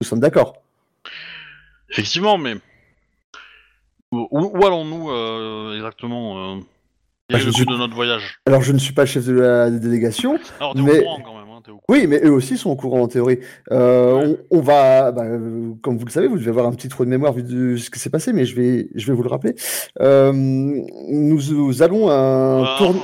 Nous 0.00 0.06
sommes 0.06 0.20
d'accord. 0.20 0.60
Effectivement, 1.90 2.36
mais 2.36 2.54
où, 4.12 4.28
où 4.58 4.66
allons-nous 4.66 5.10
euh, 5.10 5.76
exactement 5.76 6.56
euh, 6.56 6.60
Bah, 7.30 7.38
je 7.38 7.50
suis- 7.50 7.66
de 7.66 7.76
notre 7.76 7.94
voyage 7.94 8.38
Alors, 8.46 8.62
je 8.62 8.72
ne 8.72 8.78
suis 8.78 8.94
pas 8.94 9.04
chef 9.06 9.26
de 9.26 9.32
la 9.32 9.70
délégation. 9.70 10.38
Alors 10.60 10.74
t'es 10.74 10.80
Mais- 10.82 10.98
au 11.00 11.02
courant 11.02 11.20
quand 11.24 11.34
même, 11.38 11.48
hein, 11.50 11.60
t'es 11.64 11.70
au 11.70 11.74
courant. 11.74 11.84
Oui, 11.90 12.06
mais 12.06 12.20
eux 12.24 12.32
aussi 12.32 12.56
sont 12.56 12.70
au 12.70 12.76
courant 12.76 13.02
en 13.02 13.08
théorie. 13.08 13.38
Euh, 13.70 14.36
on, 14.50 14.58
on 14.58 14.60
va, 14.60 15.12
bah, 15.12 15.22
euh, 15.24 15.72
comme 15.82 15.98
vous 15.98 16.06
le 16.06 16.10
savez, 16.10 16.26
vous 16.26 16.38
devez 16.38 16.48
avoir 16.50 16.66
un 16.66 16.72
petit 16.72 16.88
trou 16.88 17.04
de 17.04 17.10
mémoire 17.10 17.32
vu 17.34 17.42
de 17.42 17.76
ce 17.76 17.90
qui 17.90 17.98
s'est 17.98 18.08
passé, 18.10 18.32
mais 18.32 18.46
je 18.46 18.56
vais, 18.56 18.88
je 18.94 19.06
vais 19.06 19.12
vous 19.12 19.22
le 19.22 19.28
rappeler. 19.28 19.54
Euh, 20.00 20.32
nous, 20.32 21.40
nous 21.50 21.82
allons 21.82 22.08
à 22.08 22.14
un 22.14 22.64
Euh, 22.64 22.78
tour. 22.78 22.94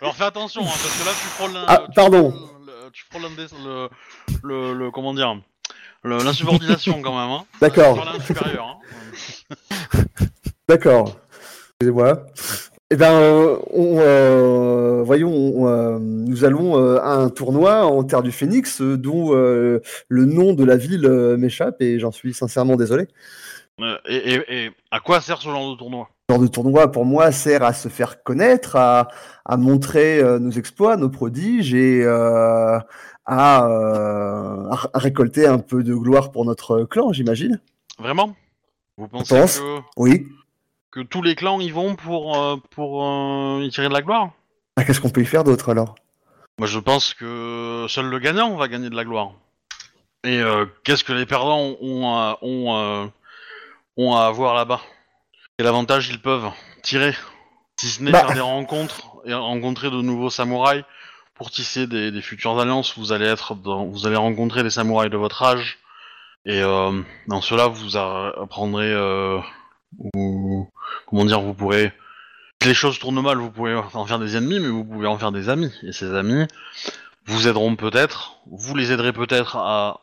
Alors 0.00 0.14
fais 0.14 0.24
attention, 0.24 0.62
hein, 0.62 0.66
parce 0.66 0.96
que 1.00 1.04
là 1.04 1.12
tu 1.48 1.54
l'in- 1.54 1.64
Ah, 1.66 1.82
tu 1.86 1.92
pardon. 1.94 2.32
le- 2.64 2.90
tu 2.92 3.04
l'indé- 3.20 3.52
le, 3.64 3.88
le, 4.44 4.72
le- 4.74 4.90
comment 4.92 5.12
dire 5.12 5.40
le- 6.04 6.18
l'insubordination 6.22 7.00
quand 7.02 7.18
même. 7.18 7.30
Hein. 7.30 7.44
D'accord. 7.60 7.98
Hein. 8.00 8.76
D'accord. 10.68 11.16
Excusez-moi. 11.80 12.26
Eh 12.90 12.96
bien, 12.96 13.12
euh, 13.12 13.56
on, 13.70 13.98
euh, 13.98 15.02
voyons, 15.04 15.30
on, 15.30 15.68
euh, 15.68 15.98
nous 16.00 16.44
allons 16.44 16.78
euh, 16.82 16.98
à 17.00 17.10
un 17.16 17.28
tournoi 17.28 17.84
en 17.84 18.02
Terre 18.02 18.22
du 18.22 18.32
Phénix, 18.32 18.80
euh, 18.80 18.96
dont 18.96 19.34
euh, 19.34 19.82
le 20.08 20.24
nom 20.24 20.54
de 20.54 20.64
la 20.64 20.76
ville 20.76 21.04
euh, 21.04 21.36
m'échappe 21.36 21.82
et 21.82 21.98
j'en 21.98 22.12
suis 22.12 22.32
sincèrement 22.32 22.76
désolé. 22.76 23.06
Euh, 23.80 23.96
et, 24.08 24.16
et- 24.34 24.64
et 24.66 24.70
à 24.90 25.00
quoi 25.00 25.20
sert 25.20 25.36
ce 25.38 25.48
genre 25.50 25.70
de 25.72 25.76
tournoi? 25.76 26.08
Ce 26.28 26.34
genre 26.34 26.42
de 26.42 26.48
tournoi, 26.48 26.90
pour 26.90 27.04
moi, 27.04 27.30
sert 27.30 27.62
à 27.62 27.74
se 27.74 27.88
faire 27.88 28.22
connaître, 28.22 28.76
à, 28.76 29.08
à 29.44 29.56
montrer 29.58 30.18
euh, 30.20 30.38
nos 30.38 30.50
exploits, 30.50 30.96
nos 30.96 31.10
prodiges 31.10 31.74
et 31.74 32.02
euh, 32.04 32.78
à, 33.30 33.66
euh, 33.66 34.70
à- 34.70 34.90
récolter 34.98 35.46
un 35.46 35.58
peu 35.58 35.82
de 35.84 35.94
gloire 35.94 36.32
pour 36.32 36.44
notre 36.46 36.84
clan, 36.84 37.12
j'imagine. 37.12 37.60
Vraiment? 37.98 38.34
Vous 38.96 39.06
pensez 39.06 39.38
pense. 39.38 39.60
que, 39.60 39.78
Oui. 39.98 40.26
que 40.90 41.00
tous 41.00 41.22
les 41.22 41.34
clans 41.34 41.60
y 41.60 41.70
vont 41.70 41.94
pour, 41.94 42.36
euh, 42.42 42.56
pour 42.70 43.04
euh, 43.04 43.60
y 43.62 43.70
tirer 43.70 43.88
de 43.88 43.92
la 43.92 44.00
gloire? 44.02 44.30
Ah, 44.76 44.84
Qu'est-ce 44.84 45.00
qu'on 45.00 45.10
peut 45.10 45.20
y 45.20 45.26
faire 45.26 45.44
d'autre 45.44 45.68
alors? 45.70 45.94
Moi, 46.58 46.66
je 46.66 46.78
pense 46.78 47.12
que 47.14 47.86
seul 47.88 48.06
le 48.06 48.18
gagnant 48.18 48.56
va 48.56 48.66
gagner 48.66 48.88
de 48.90 48.96
la 48.96 49.04
gloire. 49.04 49.32
Et 50.24 50.38
euh, 50.40 50.64
qu'est-ce 50.82 51.04
que 51.04 51.12
les 51.12 51.26
perdants 51.26 51.76
ont 51.80 52.06
à, 52.08 52.38
ont, 52.42 53.10
ont 53.98 54.16
à 54.16 54.22
avoir 54.26 54.54
là-bas? 54.54 54.80
Quel 55.58 55.66
avantage 55.68 56.08
ils 56.08 56.20
peuvent 56.20 56.50
tirer 56.82 57.14
Si 57.78 57.86
ce 57.88 58.02
n'est 58.02 58.10
Bah. 58.10 58.20
faire 58.20 58.34
des 58.34 58.40
rencontres 58.40 59.02
et 59.26 59.34
rencontrer 59.34 59.90
de 59.90 60.00
nouveaux 60.00 60.30
samouraïs 60.30 60.84
pour 61.38 61.52
tisser 61.52 61.86
des, 61.86 62.20
futures 62.20 62.58
alliances, 62.60 62.98
vous 62.98 63.12
allez 63.12 63.26
être 63.26 63.54
vous 63.54 64.06
allez 64.06 64.16
rencontrer 64.16 64.64
des 64.64 64.70
samouraïs 64.70 65.10
de 65.10 65.16
votre 65.16 65.42
âge. 65.44 65.78
Et 66.44 66.60
euh, 66.62 67.00
dans 67.28 67.40
cela, 67.40 67.68
vous 67.68 67.96
apprendrez, 67.96 68.92
euh, 68.92 69.38
comment 70.12 71.24
dire, 71.24 71.40
vous 71.40 71.54
pourrez. 71.54 71.92
Les 72.64 72.74
choses 72.74 72.98
tournent 72.98 73.22
mal, 73.22 73.38
vous 73.38 73.52
pouvez 73.52 73.74
en 73.74 74.04
faire 74.04 74.18
des 74.18 74.36
ennemis, 74.36 74.58
mais 74.58 74.68
vous 74.68 74.84
pouvez 74.84 75.06
en 75.06 75.16
faire 75.16 75.30
des 75.30 75.48
amis. 75.48 75.72
Et 75.84 75.92
ces 75.92 76.12
amis 76.12 76.44
vous 77.26 77.46
aideront 77.46 77.76
peut-être, 77.76 78.38
vous 78.50 78.74
les 78.74 78.90
aiderez 78.90 79.12
peut-être 79.12 79.56
à, 79.56 80.00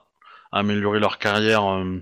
améliorer 0.54 1.00
leur 1.00 1.18
carrière 1.18 1.70
euh, 1.70 2.02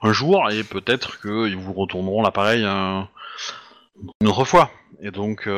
un 0.00 0.12
jour, 0.12 0.50
et 0.50 0.64
peut-être 0.64 1.20
qu'ils 1.20 1.56
vous 1.56 1.74
retourneront 1.74 2.22
l'appareil 2.22 2.64
une 2.64 4.28
autre 4.28 4.44
fois. 4.44 4.70
Et 5.02 5.10
donc, 5.10 5.48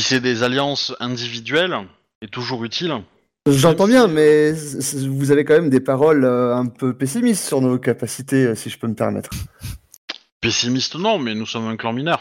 si 0.00 0.08
c'est 0.08 0.20
des 0.20 0.42
alliances 0.42 0.94
individuelles, 1.00 1.76
est 2.22 2.30
toujours 2.32 2.64
utile. 2.64 3.02
J'entends 3.48 3.86
bien, 3.88 4.06
mais 4.06 4.52
vous 4.52 5.30
avez 5.30 5.44
quand 5.44 5.54
même 5.54 5.70
des 5.70 5.80
paroles 5.80 6.24
euh, 6.24 6.54
un 6.54 6.66
peu 6.66 6.92
pessimistes 6.94 7.44
sur 7.44 7.60
nos 7.60 7.78
capacités, 7.78 8.44
euh, 8.46 8.54
si 8.54 8.68
je 8.70 8.78
peux 8.78 8.86
me 8.86 8.94
permettre. 8.94 9.30
Pessimiste, 10.40 10.96
non, 10.96 11.18
mais 11.18 11.34
nous 11.34 11.46
sommes 11.46 11.66
un 11.66 11.76
clan 11.76 11.92
mineur. 11.92 12.20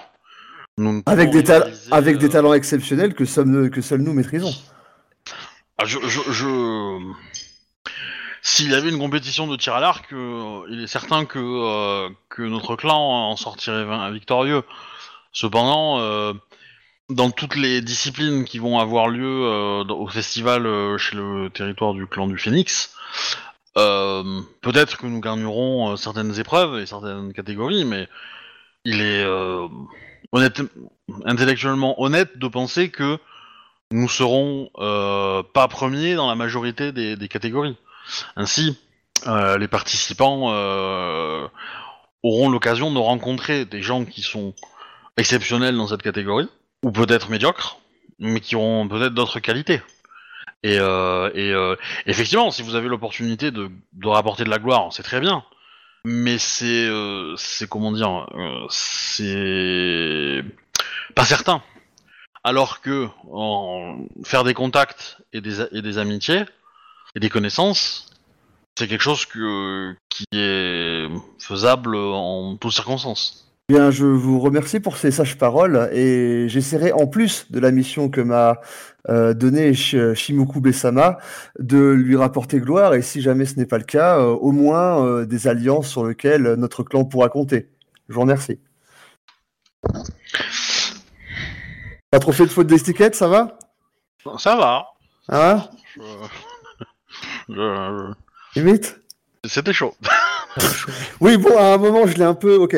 Nous 0.78 1.02
Avec 1.06 1.32
des, 1.32 1.40
rivaliser, 1.40 1.92
avec 1.92 2.18
des 2.18 2.30
talents 2.30 2.54
exceptionnels 2.54 3.14
que, 3.14 3.26
sommes, 3.26 3.70
que 3.70 3.82
seuls 3.82 4.02
nous 4.02 4.14
maîtrisons. 4.14 4.54
Ah, 5.78 5.86
je, 5.86 6.00
je, 6.08 6.20
je- 6.32 7.12
S'il 8.42 8.72
y 8.72 8.76
avait 8.76 8.90
une 8.90 8.98
compétition 9.00 9.48
de 9.48 9.56
tir 9.58 9.76
à 9.76 9.80
l'arc, 9.80 10.12
euh, 10.14 10.62
il 10.70 10.82
est 10.84 10.88
certain 10.88 11.26
que, 11.26 11.40
euh, 11.40 12.10
que 12.30 12.42
notre 12.42 12.76
clan 12.76 13.30
en 13.32 13.36
sortirait 13.36 14.12
victorieux. 14.12 14.64
Cependant, 15.34 16.00
dans 17.10 17.32
toutes 17.32 17.56
les 17.56 17.82
disciplines 17.82 18.44
qui 18.44 18.60
vont 18.60 18.80
avoir 18.80 19.08
lieu 19.08 19.46
euh, 19.46 19.84
au 19.86 20.08
festival 20.08 20.66
euh, 20.66 20.98
chez 20.98 21.16
le 21.16 21.50
territoire 21.50 21.94
du 21.94 22.06
clan 22.06 22.28
du 22.28 22.38
Phénix, 22.38 22.94
euh, 23.78 24.42
peut-être 24.62 24.98
que 24.98 25.08
nous 25.08 25.22
gagnerons 25.22 25.96
certaines 25.96 26.38
épreuves 26.40 26.80
et 26.80 26.86
certaines 26.86 27.32
catégories, 27.32 27.86
mais 27.86 28.10
il 28.84 29.02
est 29.02 29.26
honnête, 30.32 30.62
intellectuellement 31.26 32.02
honnête 32.02 32.38
de 32.38 32.48
penser 32.48 32.90
que 32.90 33.18
nous 33.92 34.10
serons 34.10 34.70
pas 34.74 35.68
premiers 35.70 36.16
dans 36.16 36.28
la 36.28 36.36
majorité 36.36 36.92
des, 36.92 37.16
des 37.16 37.28
catégories. 37.28 37.76
Ainsi, 38.36 38.80
les 39.26 39.68
participants 39.68 40.48
auront 42.24 42.50
l'occasion 42.50 42.92
de 42.92 42.98
rencontrer 42.98 43.66
des 43.66 43.84
gens 43.84 44.06
qui 44.06 44.22
sont 44.22 44.56
exceptionnels 45.18 45.76
dans 45.76 45.88
cette 45.88 46.02
catégorie, 46.02 46.50
ou 46.84 46.92
peut-être 46.92 47.30
médiocres, 47.30 47.80
mais 48.20 48.40
qui 48.40 48.56
auront 48.56 48.88
peut-être 48.88 49.14
d'autres 49.14 49.40
qualités. 49.40 49.82
Et, 50.64 50.80
euh, 50.80 51.30
euh, 51.36 51.76
effectivement, 52.06 52.52
si 52.52 52.62
vous 52.64 52.76
avez 52.76 52.88
l'opportunité 52.88 53.52
de, 53.52 53.70
de 53.94 54.08
rapporter 54.08 54.44
de 54.44 54.50
la 54.50 54.60
gloire, 54.60 54.92
c'est 54.92 55.04
très 55.04 55.20
bien. 55.20 55.44
Mais 56.04 56.38
c'est, 56.38 56.88
euh, 56.88 57.36
c'est 57.38 57.68
comment 57.70 57.92
dire, 57.92 58.28
c'est 58.70 60.44
pas 61.16 61.26
certain. 61.26 61.62
Alors 62.44 62.82
que 62.82 63.08
faire 64.24 64.44
des 64.44 64.54
contacts 64.54 65.18
et 65.34 65.42
des, 65.42 65.62
et 65.76 65.82
des 65.82 65.98
amitiés 65.98 66.46
et 67.16 67.20
des 67.20 67.30
connaissances, 67.30 68.10
c'est 68.78 68.88
quelque 68.88 69.02
chose 69.02 69.26
que, 69.26 69.96
qui 70.10 70.26
est 70.32 71.08
faisable 71.40 71.96
en 71.96 72.56
toutes 72.58 72.72
circonstances. 72.74 73.47
Bien, 73.70 73.92
je 73.92 74.06
vous 74.06 74.40
remercie 74.40 74.80
pour 74.80 74.96
ces 74.96 75.12
sages 75.12 75.38
paroles 75.38 75.90
et 75.92 76.48
j'essaierai 76.48 76.94
en 76.94 77.06
plus 77.06 77.52
de 77.52 77.60
la 77.60 77.72
mission 77.72 78.10
que 78.10 78.22
m'a 78.22 78.62
euh, 79.10 79.34
donnée 79.34 79.74
Sh- 79.74 80.14
Shimoku 80.14 80.62
Besama 80.62 81.18
de 81.60 81.78
lui 81.92 82.16
rapporter 82.16 82.62
gloire 82.62 82.94
et 82.94 83.02
si 83.02 83.22
jamais 83.22 83.44
ce 83.44 83.58
n'est 83.58 83.66
pas 83.66 83.78
le 83.78 83.84
cas, 83.84 84.20
euh, 84.20 84.28
au 84.28 84.54
moins 84.54 85.06
euh, 85.06 85.26
des 85.26 85.50
alliances 85.50 85.90
sur 85.90 86.06
lesquelles 86.06 86.54
notre 86.54 86.84
clan 86.84 87.04
pourra 87.04 87.28
compter. 87.28 87.70
Je 88.08 88.14
vous 88.14 88.22
remercie. 88.22 88.58
Pas 92.10 92.20
trop 92.20 92.32
fait 92.32 92.46
de 92.46 92.52
faute 92.52 92.68
d'estiquette, 92.68 93.16
ça 93.16 93.28
va? 93.28 93.60
Ça 94.38 94.56
va. 94.56 94.86
Hein? 95.28 95.68
Je- 97.50 98.14
Limite? 98.56 99.02
C'était 99.44 99.74
chaud. 99.74 99.94
Oui, 101.20 101.36
bon, 101.38 101.56
à 101.58 101.74
un 101.74 101.78
moment, 101.78 102.08
je 102.08 102.16
l'ai 102.16 102.24
un 102.24 102.34
peu... 102.34 102.56
Ok. 102.56 102.78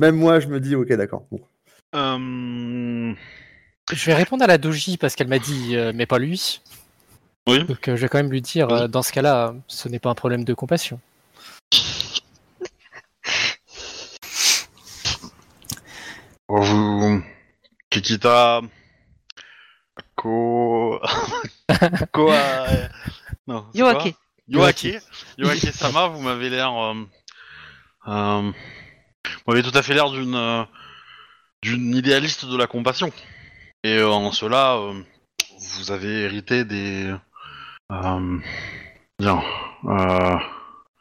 Même 0.00 0.16
moi, 0.16 0.40
je 0.40 0.48
me 0.48 0.60
dis, 0.60 0.74
ok, 0.74 0.88
d'accord. 0.92 1.26
Bon. 1.30 1.40
Euh, 1.94 3.14
Je 3.92 4.04
vais 4.04 4.14
répondre 4.14 4.44
à 4.44 4.46
la 4.46 4.58
Doji 4.58 4.98
parce 4.98 5.14
qu'elle 5.14 5.28
m'a 5.28 5.38
dit, 5.38 5.74
euh, 5.74 5.92
mais 5.94 6.04
pas 6.04 6.18
lui. 6.18 6.60
Oui. 7.48 7.64
Donc 7.64 7.88
euh, 7.88 7.96
je 7.96 8.02
vais 8.02 8.08
quand 8.08 8.18
même 8.18 8.30
lui 8.30 8.42
dire, 8.42 8.68
euh, 8.70 8.88
dans 8.88 9.02
ce 9.02 9.12
cas-là, 9.12 9.54
ce 9.68 9.88
n'est 9.88 9.98
pas 10.00 10.10
un 10.10 10.14
problème 10.14 10.44
de 10.44 10.52
compassion. 10.52 11.00
Vous... 16.48 17.22
Kikita... 17.88 18.60
Ko... 20.14 21.00
Ko... 22.12 22.32
Non, 23.46 23.66
Yoake. 23.74 24.14
Yoake. 24.48 25.00
Yoake 25.38 25.72
Sama, 25.72 26.08
vous 26.08 26.20
m'avez 26.20 26.50
l'air... 26.50 26.72
Euh... 28.08 28.52
Vous 29.44 29.52
m'avez 29.52 29.62
tout 29.62 29.76
à 29.76 29.82
fait 29.82 29.94
l'air 29.94 30.10
d'une... 30.10 30.34
euh, 30.34 30.64
d'une 31.62 31.94
idéaliste 31.94 32.44
de 32.44 32.56
la 32.56 32.66
compassion. 32.66 33.10
Et 33.82 33.96
euh, 33.96 34.08
en 34.08 34.30
cela, 34.30 34.76
euh, 34.76 34.92
vous 35.78 35.90
avez 35.90 36.22
hérité 36.22 36.64
des... 36.64 37.12
Bien. 39.18 39.42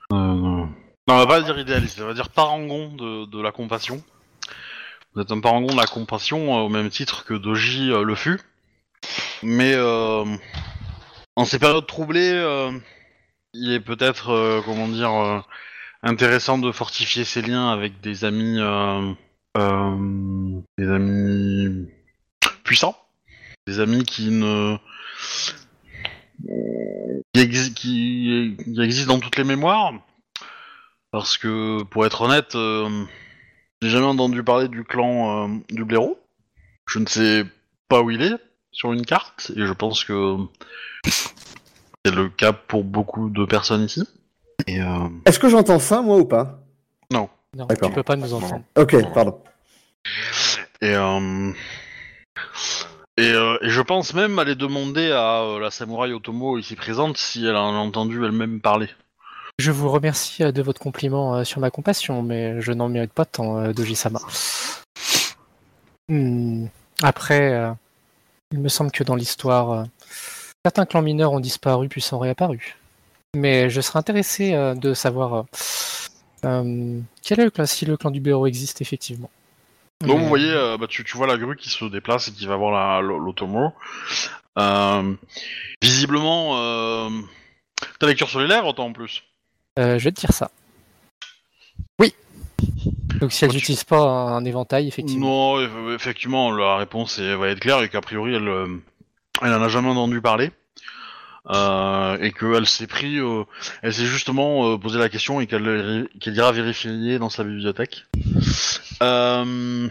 Non, 0.09 0.69
on 1.07 1.17
va 1.17 1.27
pas 1.27 1.41
dire 1.41 1.59
idéaliste, 1.59 1.99
on 2.01 2.07
va 2.07 2.13
dire 2.13 2.29
parangon 2.29 2.93
de, 2.95 3.25
de 3.25 3.41
la 3.41 3.51
compassion. 3.51 4.01
Vous 5.13 5.21
êtes 5.21 5.31
un 5.31 5.39
parangon 5.39 5.67
de 5.67 5.77
la 5.77 5.87
compassion 5.87 6.53
au 6.53 6.69
même 6.69 6.89
titre 6.89 7.25
que 7.25 7.33
Doji 7.33 7.89
le 7.89 8.15
fut. 8.15 8.39
Mais 9.43 9.75
en 11.35 11.45
ces 11.45 11.59
périodes 11.59 11.85
troublées, 11.85 12.41
il 13.53 13.73
est 13.73 13.81
peut-être, 13.81 14.61
comment 14.65 14.87
dire, 14.87 15.43
intéressant 16.05 16.57
de 16.57 16.71
fortifier 16.71 17.25
ses 17.25 17.41
liens 17.41 17.69
avec 17.69 17.99
des 17.99 18.23
amis, 18.23 18.59
euh, 18.59 19.11
euh, 19.57 20.61
des 20.77 20.87
amis 20.87 21.87
puissants, 22.63 22.95
des 23.67 23.79
amis 23.79 24.03
qui 24.05 24.29
ne 24.29 24.77
qui, 27.33 27.73
qui- 27.73 28.57
existent 28.79 29.13
dans 29.15 29.19
toutes 29.19 29.37
les 29.37 29.43
mémoires. 29.43 29.93
Parce 31.11 31.37
que, 31.37 31.83
pour 31.83 32.05
être 32.05 32.21
honnête, 32.21 32.55
euh, 32.55 33.05
j'ai 33.81 33.89
jamais 33.89 34.05
entendu 34.05 34.43
parler 34.43 34.67
du 34.67 34.83
clan 34.83 35.49
du 35.69 35.85
blaireau. 35.85 36.19
Je 36.87 36.99
ne 36.99 37.07
sais 37.07 37.45
pas 37.87 38.01
où 38.01 38.11
il 38.11 38.21
est 38.21 38.35
sur 38.71 38.91
une 38.93 39.05
carte, 39.05 39.51
et 39.55 39.65
je 39.65 39.71
pense 39.73 40.03
que 40.03 40.37
c'est 42.05 42.13
le 42.13 42.29
cas 42.29 42.51
pour 42.51 42.83
beaucoup 42.83 43.29
de 43.29 43.45
personnes 43.45 43.83
ici. 43.83 44.03
Et 44.67 44.81
euh, 44.81 45.07
Est-ce 45.25 45.39
que 45.39 45.49
j'entends 45.49 45.79
ça, 45.79 46.01
moi, 46.01 46.17
ou 46.17 46.25
pas 46.25 46.59
Non, 47.11 47.29
D'accord. 47.53 47.89
tu 47.89 47.95
peux 47.95 48.03
pas 48.03 48.15
nous 48.15 48.33
entendre. 48.33 48.61
Ok, 48.77 48.95
pardon. 49.13 49.39
Et, 50.81 50.93
euh, 50.95 51.51
et, 53.17 53.31
euh, 53.31 53.57
et 53.61 53.69
je 53.69 53.81
pense 53.81 54.13
même 54.13 54.37
aller 54.39 54.55
demander 54.55 55.11
à 55.11 55.57
la 55.59 55.71
samouraï 55.71 56.13
Otomo 56.13 56.57
ici 56.57 56.75
présente 56.75 57.17
si 57.17 57.45
elle 57.45 57.55
en 57.55 57.73
a 57.73 57.77
entendu 57.77 58.23
elle-même 58.25 58.59
parler. 58.59 58.89
Je 59.57 59.71
vous 59.71 59.89
remercie 59.89 60.43
de 60.51 60.61
votre 60.61 60.81
compliment 60.81 61.43
sur 61.45 61.61
ma 61.61 61.71
compassion, 61.71 62.21
mais 62.21 62.61
je 62.61 62.73
n'en 62.73 62.89
mérite 62.89 63.13
pas 63.13 63.23
tant, 63.25 63.71
Doji-sama. 63.71 64.19
Hmm, 66.09 66.65
Après, 67.01 67.73
il 68.51 68.59
me 68.59 68.67
semble 68.67 68.91
que 68.91 69.03
dans 69.05 69.15
l'histoire, 69.15 69.85
certains 70.65 70.85
clans 70.85 71.01
mineurs 71.01 71.31
ont 71.31 71.39
disparu 71.39 71.87
puis 71.87 72.01
sont 72.01 72.19
réapparus. 72.19 72.75
Mais 73.35 73.69
je 73.69 73.81
serais 73.81 73.99
intéressé 73.99 74.53
euh, 74.53 74.73
de 74.75 74.93
savoir 74.93 75.33
euh, 75.33 75.43
euh, 76.45 76.99
quel 77.21 77.39
est 77.39 77.43
le 77.45 77.51
clan, 77.51 77.65
si 77.65 77.85
le 77.85 77.97
clan 77.97 78.09
du 78.11 78.19
Béro 78.21 78.47
existe 78.47 78.81
effectivement. 78.81 79.29
Donc 80.01 80.19
vous 80.19 80.27
voyez, 80.27 80.51
euh, 80.51 80.77
bah, 80.77 80.87
tu, 80.87 81.03
tu 81.03 81.15
vois 81.17 81.27
la 81.27 81.37
grue 81.37 81.55
qui 81.55 81.69
se 81.69 81.85
déplace 81.85 82.27
et 82.27 82.31
qui 82.31 82.45
va 82.45 82.55
voir 82.57 82.71
la- 82.71 83.01
l'automo. 83.01 83.73
Visiblement, 85.81 86.57
euh, 86.59 87.09
ta 87.99 88.07
lecture 88.07 88.29
sur 88.29 88.39
les 88.39 88.47
lèvres, 88.47 88.73
toi 88.73 88.85
en 88.85 88.93
plus. 88.93 89.23
Euh, 89.79 89.99
je 89.99 90.03
vais 90.05 90.11
te 90.11 90.19
dire 90.21 90.31
ça. 90.31 90.51
Oui. 91.99 92.13
Donc 93.19 93.31
si 93.31 93.43
elles 93.45 93.51
tu- 93.51 93.57
n'utilisent 93.57 93.83
pas 93.83 94.01
un 94.01 94.43
éventail, 94.45 94.87
effectivement. 94.87 95.55
Non, 95.57 95.61
eff- 95.61 95.93
effectivement, 95.95 96.51
la 96.51 96.77
réponse 96.77 97.19
est- 97.19 97.35
va 97.35 97.49
être 97.49 97.59
claire 97.59 97.81
et 97.81 97.89
qu'a 97.89 98.01
priori, 98.01 98.35
elle, 98.35 98.49
elle 99.41 99.53
en 99.53 99.61
a 99.61 99.67
jamais 99.69 99.89
entendu 99.89 100.21
parler. 100.21 100.51
Euh, 101.47 102.17
et 102.21 102.31
qu'elle 102.31 102.65
s'est 102.65 102.87
pris, 102.87 103.19
euh, 103.19 103.43
elle 103.83 103.93
s'est 103.93 104.05
justement 104.05 104.67
euh, 104.67 104.77
posé 104.77 104.97
la 104.97 105.09
question 105.09 105.39
et 105.39 105.47
qu'elle 105.47 106.09
ira 106.25 106.51
vérifier 106.51 107.19
dans 107.19 107.29
sa 107.29 107.43
bibliothèque. 107.43 108.05
Euh, 109.03 109.87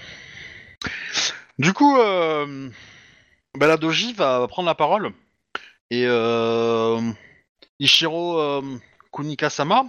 du 1.58 1.72
coup, 1.72 1.96
bah, 1.96 3.66
la 3.66 3.76
Doji 3.76 4.14
va, 4.14 4.46
prendre 4.48 4.66
la 4.66 4.74
parole 4.74 5.12
et 5.90 6.06
Ishiro 7.78 8.62
Kunika-sama, 9.12 9.84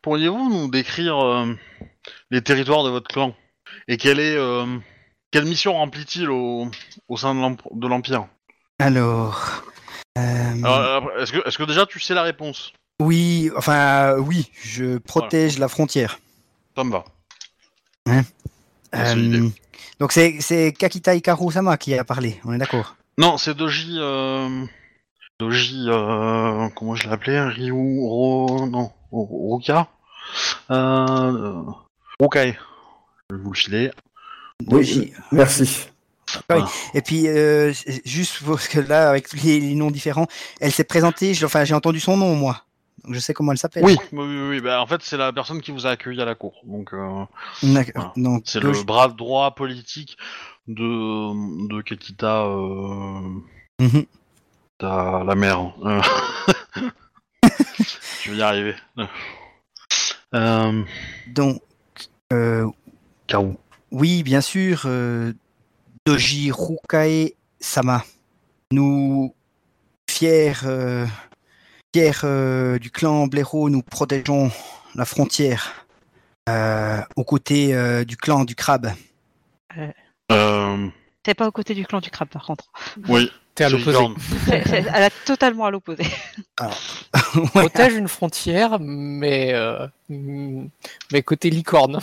pourriez-vous 0.00 0.48
nous 0.48 0.70
décrire 0.70 1.46
les 2.30 2.40
territoires 2.40 2.84
de 2.84 2.90
votre 2.90 3.08
clan? 3.08 3.34
Et 3.88 3.98
quelle 3.98 5.44
mission 5.44 5.74
remplit-il 5.74 6.30
au, 6.30 6.70
au 7.08 7.16
sein 7.18 7.34
de 7.34 7.88
l'empire? 7.88 8.26
Alors. 8.78 9.64
Euh, 10.18 10.62
Alors, 10.64 11.10
Est-ce 11.18 11.58
que 11.58 11.64
déjà 11.64 11.86
tu 11.86 12.00
sais 12.00 12.14
la 12.14 12.22
réponse 12.22 12.72
oui, 13.00 13.50
enfin, 13.56 14.12
euh, 14.12 14.18
oui, 14.18 14.50
je 14.62 14.98
protège 14.98 15.58
la 15.58 15.68
frontière. 15.68 16.20
Ça 16.76 16.84
me 16.84 16.92
va. 16.92 17.04
Euh, 18.08 18.22
C'est 18.92 19.16
l'idée. 19.16 19.50
donc 19.98 20.12
c'est 20.12 20.72
Kakita 20.78 21.14
Hikaru 21.14 21.50
Sama 21.50 21.76
qui 21.76 21.98
a 21.98 22.04
parlé, 22.04 22.40
on 22.44 22.52
est 22.52 22.58
d'accord? 22.58 22.94
Non, 23.18 23.36
c'est 23.36 23.54
Doji. 23.54 23.96
Euh... 23.98 24.64
Doji. 25.38 25.86
Euh... 25.88 26.68
Comment 26.76 26.94
je 26.94 27.04
l'ai 27.04 27.12
appelé 27.12 27.40
Ryu. 27.40 27.72
Ro... 27.72 28.66
Non. 28.66 28.92
Ruka 29.12 29.88
euh... 30.70 31.62
Rukai. 32.20 32.56
Je 33.30 33.36
vais 33.36 33.42
vous 33.42 33.52
le 33.52 33.56
filer. 33.56 33.90
Doji. 34.60 35.12
Merci. 35.30 35.88
Et 36.94 37.02
puis 37.02 37.26
euh, 37.28 37.72
juste 38.04 38.42
parce 38.46 38.68
que 38.68 38.80
là, 38.80 39.08
avec 39.10 39.32
les, 39.42 39.60
les 39.60 39.74
noms 39.74 39.90
différents, 39.90 40.26
elle 40.60 40.72
s'est 40.72 40.84
présentée. 40.84 41.34
je- 41.34 41.44
Enfin, 41.46 41.64
j'ai 41.64 41.74
entendu 41.74 42.00
son 42.00 42.16
nom 42.16 42.34
moi, 42.34 42.62
donc 43.04 43.14
je 43.14 43.20
sais 43.20 43.34
comment 43.34 43.52
elle 43.52 43.58
s'appelle. 43.58 43.84
Oui, 43.84 43.96
oui, 44.12 44.18
oui. 44.26 44.48
oui. 44.50 44.60
Bah, 44.60 44.80
en 44.80 44.86
fait, 44.86 45.00
c'est 45.02 45.16
la 45.16 45.32
personne 45.32 45.60
qui 45.60 45.70
vous 45.70 45.86
a 45.86 45.90
accueilli 45.90 46.20
à 46.20 46.24
la 46.24 46.34
cour. 46.34 46.54
Donc, 46.64 46.92
euh, 46.92 47.24
D'accord. 47.62 48.12
Donc 48.16 48.42
c'est 48.46 48.60
le 48.60 48.72
bras 48.84 49.08
droit 49.08 49.54
politique 49.54 50.16
de 50.68 51.66
de 51.68 51.82
Kakita. 51.82 52.44
Euh... 52.44 53.20
Mhm. 53.80 54.04
ta- 54.78 55.22
la 55.26 55.34
mère. 55.34 55.72
Euh... 55.84 56.00
je 58.22 58.30
vais 58.30 58.36
y 58.38 58.42
arriver. 58.42 58.74
Euh... 60.34 60.82
donc 61.28 61.60
euh, 62.32 62.66
Karu. 63.26 63.52
oui, 63.92 64.22
bien 64.22 64.40
sûr, 64.40 64.82
euh, 64.86 65.32
Doji 66.06 66.50
Rukae 66.50 67.34
Sama. 67.60 68.04
Nous 68.70 69.34
fiers, 70.10 70.52
euh, 70.64 71.06
fiers 71.94 72.12
euh, 72.24 72.78
du 72.78 72.90
clan 72.90 73.26
Blaireau, 73.26 73.70
nous 73.70 73.82
protégeons 73.82 74.50
la 74.94 75.06
frontière 75.06 75.86
euh, 76.50 77.00
aux 77.16 77.24
côtés 77.24 77.74
euh, 77.74 78.04
du 78.04 78.18
clan 78.18 78.44
du 78.44 78.54
crabe. 78.54 78.92
Euh... 80.30 80.88
T'es 81.22 81.32
pas 81.32 81.48
aux 81.48 81.52
côtés 81.52 81.74
du 81.74 81.86
clan 81.86 82.00
du 82.00 82.10
crabe, 82.10 82.28
par 82.28 82.44
contre. 82.44 82.66
Oui. 83.08 83.30
T'es 83.54 83.64
à 83.64 83.70
l'opposé. 83.70 83.98
Elle 84.50 84.88
a 84.88 85.10
totalement 85.24 85.64
à 85.64 85.70
l'opposé. 85.70 86.04
Ouais. 86.60 87.48
Protège 87.48 87.94
une 87.94 88.06
frontière, 88.06 88.78
mais 88.78 89.54
mais 90.08 91.22
côté 91.22 91.50
licorne. 91.50 91.98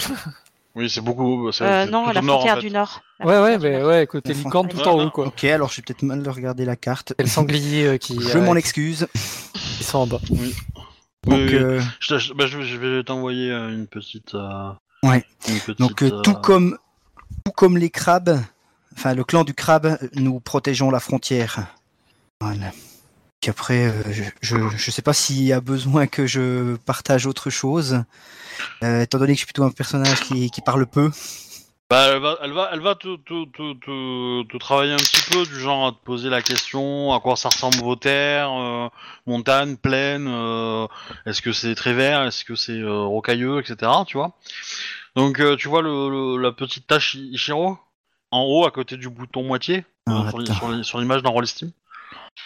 Oui, 0.75 0.89
c'est 0.89 1.01
beaucoup. 1.01 1.51
c'est- 1.51 1.63
Euh, 1.63 1.85
c'est 1.85 1.91
non, 1.91 2.05
tout 2.07 2.13
la 2.13 2.21
frontière 2.21 2.53
en 2.53 2.55
fait. 2.55 2.61
du 2.61 2.71
Nord. 2.71 3.01
La 3.19 3.25
Ouais, 3.25 3.31
ouais, 3.33 3.37
frontière 3.39 3.59
du 3.59 3.65
mais 3.67 3.79
Nord. 3.79 3.89
ouais, 3.89 4.07
côté 4.07 4.33
licorne 4.33 4.67
tout 4.69 4.79
en 4.87 5.03
haut, 5.03 5.09
quoi. 5.11 5.27
Ok, 5.27 5.43
alors 5.43 5.69
j'ai 5.69 5.81
peut-être 5.81 6.03
mal 6.03 6.27
regarder 6.29 6.63
la 6.65 6.75
carte. 6.77 7.13
C'est 7.17 7.23
le 7.23 7.29
sanglier 7.29 7.85
euh, 7.85 7.97
qui, 7.97 8.17
Je 8.21 8.37
euh, 8.37 8.41
m'en 8.41 8.55
excuse. 8.55 9.07
qui 9.53 9.83
sont 9.83 9.99
en 9.99 10.07
bas. 10.07 10.19
Oui, 10.29 10.55
Donc, 11.27 11.39
oui. 11.39 11.55
euh, 11.55 11.81
Je, 11.99 12.15
te- 12.15 12.33
bah, 12.33 12.47
je 12.47 12.57
vais- 12.57 12.63
je 12.65 12.77
vais 12.77 13.03
t'envoyer 13.03 13.51
euh, 13.51 13.69
une 13.73 13.85
petite. 13.87 14.33
euh, 14.33 14.71
Ouais. 15.03 15.25
une 15.49 15.59
petite, 15.59 15.79
donc 15.79 16.01
euh, 16.03 16.11
euh, 16.11 16.21
tout 16.21 16.35
comme 16.35 16.77
tout 17.45 17.51
comme 17.51 17.77
les 17.77 17.89
crabes, 17.89 18.39
enfin 18.95 19.13
le 19.13 19.23
clan 19.23 19.43
du 19.43 19.53
crabe, 19.53 19.97
nous 20.15 20.39
protégeons 20.39 20.89
la 20.89 20.99
frontière. 20.99 21.67
Voilà. 22.39 22.71
Puis 23.41 23.49
après, 23.49 23.87
euh, 23.87 24.03
je, 24.41 24.55
je 24.77 24.91
sais 24.91 25.01
pas 25.01 25.13
s'il 25.13 25.41
y 25.41 25.51
a 25.51 25.61
besoin 25.61 26.05
que 26.05 26.27
je 26.27 26.75
partage 26.77 27.25
autre 27.25 27.49
chose, 27.49 28.03
euh, 28.83 29.01
étant 29.01 29.17
donné 29.17 29.33
que 29.33 29.37
je 29.37 29.39
suis 29.39 29.45
plutôt 29.47 29.63
un 29.63 29.71
personnage 29.71 30.19
qui, 30.21 30.51
qui 30.51 30.61
parle 30.61 30.85
peu. 30.85 31.09
Bah, 31.89 32.05
elle 32.13 32.21
va, 32.21 32.37
elle 32.43 32.53
va, 32.53 32.69
elle 32.71 32.79
va 32.81 32.93
te, 32.95 33.17
te, 33.17 33.45
te, 33.45 33.73
te, 33.79 34.43
te 34.47 34.57
travailler 34.57 34.93
un 34.93 34.97
petit 34.97 35.23
peu, 35.31 35.43
du 35.43 35.59
genre 35.59 35.87
à 35.87 35.91
te 35.91 35.97
poser 36.05 36.29
la 36.29 36.41
question 36.43 37.11
à 37.13 37.19
quoi 37.19 37.35
ça 37.35 37.49
ressemble 37.49 37.77
vos 37.77 37.95
terres, 37.95 38.51
euh, 38.53 38.87
montagne, 39.25 39.75
plaine, 39.75 40.27
euh, 40.29 40.85
est-ce 41.25 41.41
que 41.41 41.51
c'est 41.51 41.73
très 41.75 41.93
vert, 41.93 42.21
est-ce 42.21 42.45
que 42.45 42.55
c'est 42.55 42.81
rocailleux, 42.83 43.59
etc. 43.59 43.91
Tu 44.07 44.17
vois. 44.17 44.37
Donc 45.15 45.41
tu 45.57 45.67
vois 45.67 45.81
le, 45.81 46.09
le- 46.09 46.37
la 46.41 46.51
petite 46.51 46.85
tache 46.87 47.15
Ichiro 47.15 47.77
en 48.29 48.43
haut 48.43 48.65
à 48.65 48.71
côté 48.71 48.95
du 48.95 49.09
bouton 49.09 49.43
moitié 49.43 49.83
Ah, 50.07 50.31
sur, 50.31 50.85
sur 50.85 50.99
l'image 50.99 51.23
d'un 51.23 51.45
Steam. 51.45 51.71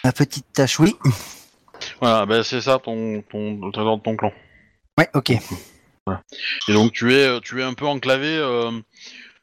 La 0.04 0.12
petite 0.12 0.52
tâche, 0.52 0.78
oui. 0.80 0.94
Voilà, 2.00 2.26
bah, 2.26 2.42
c'est 2.44 2.60
ça 2.60 2.78
ton, 2.78 3.22
ton, 3.22 3.58
le 3.64 3.72
trésor 3.72 3.98
de 3.98 4.02
ton 4.02 4.16
clan. 4.16 4.32
Ouais, 4.98 5.08
ok. 5.14 5.30
Et 6.68 6.72
donc 6.72 6.92
tu 6.92 7.12
es, 7.14 7.40
tu 7.40 7.60
es 7.60 7.64
un 7.64 7.74
peu 7.74 7.86
enclavé. 7.86 8.28
euh, 8.28 8.70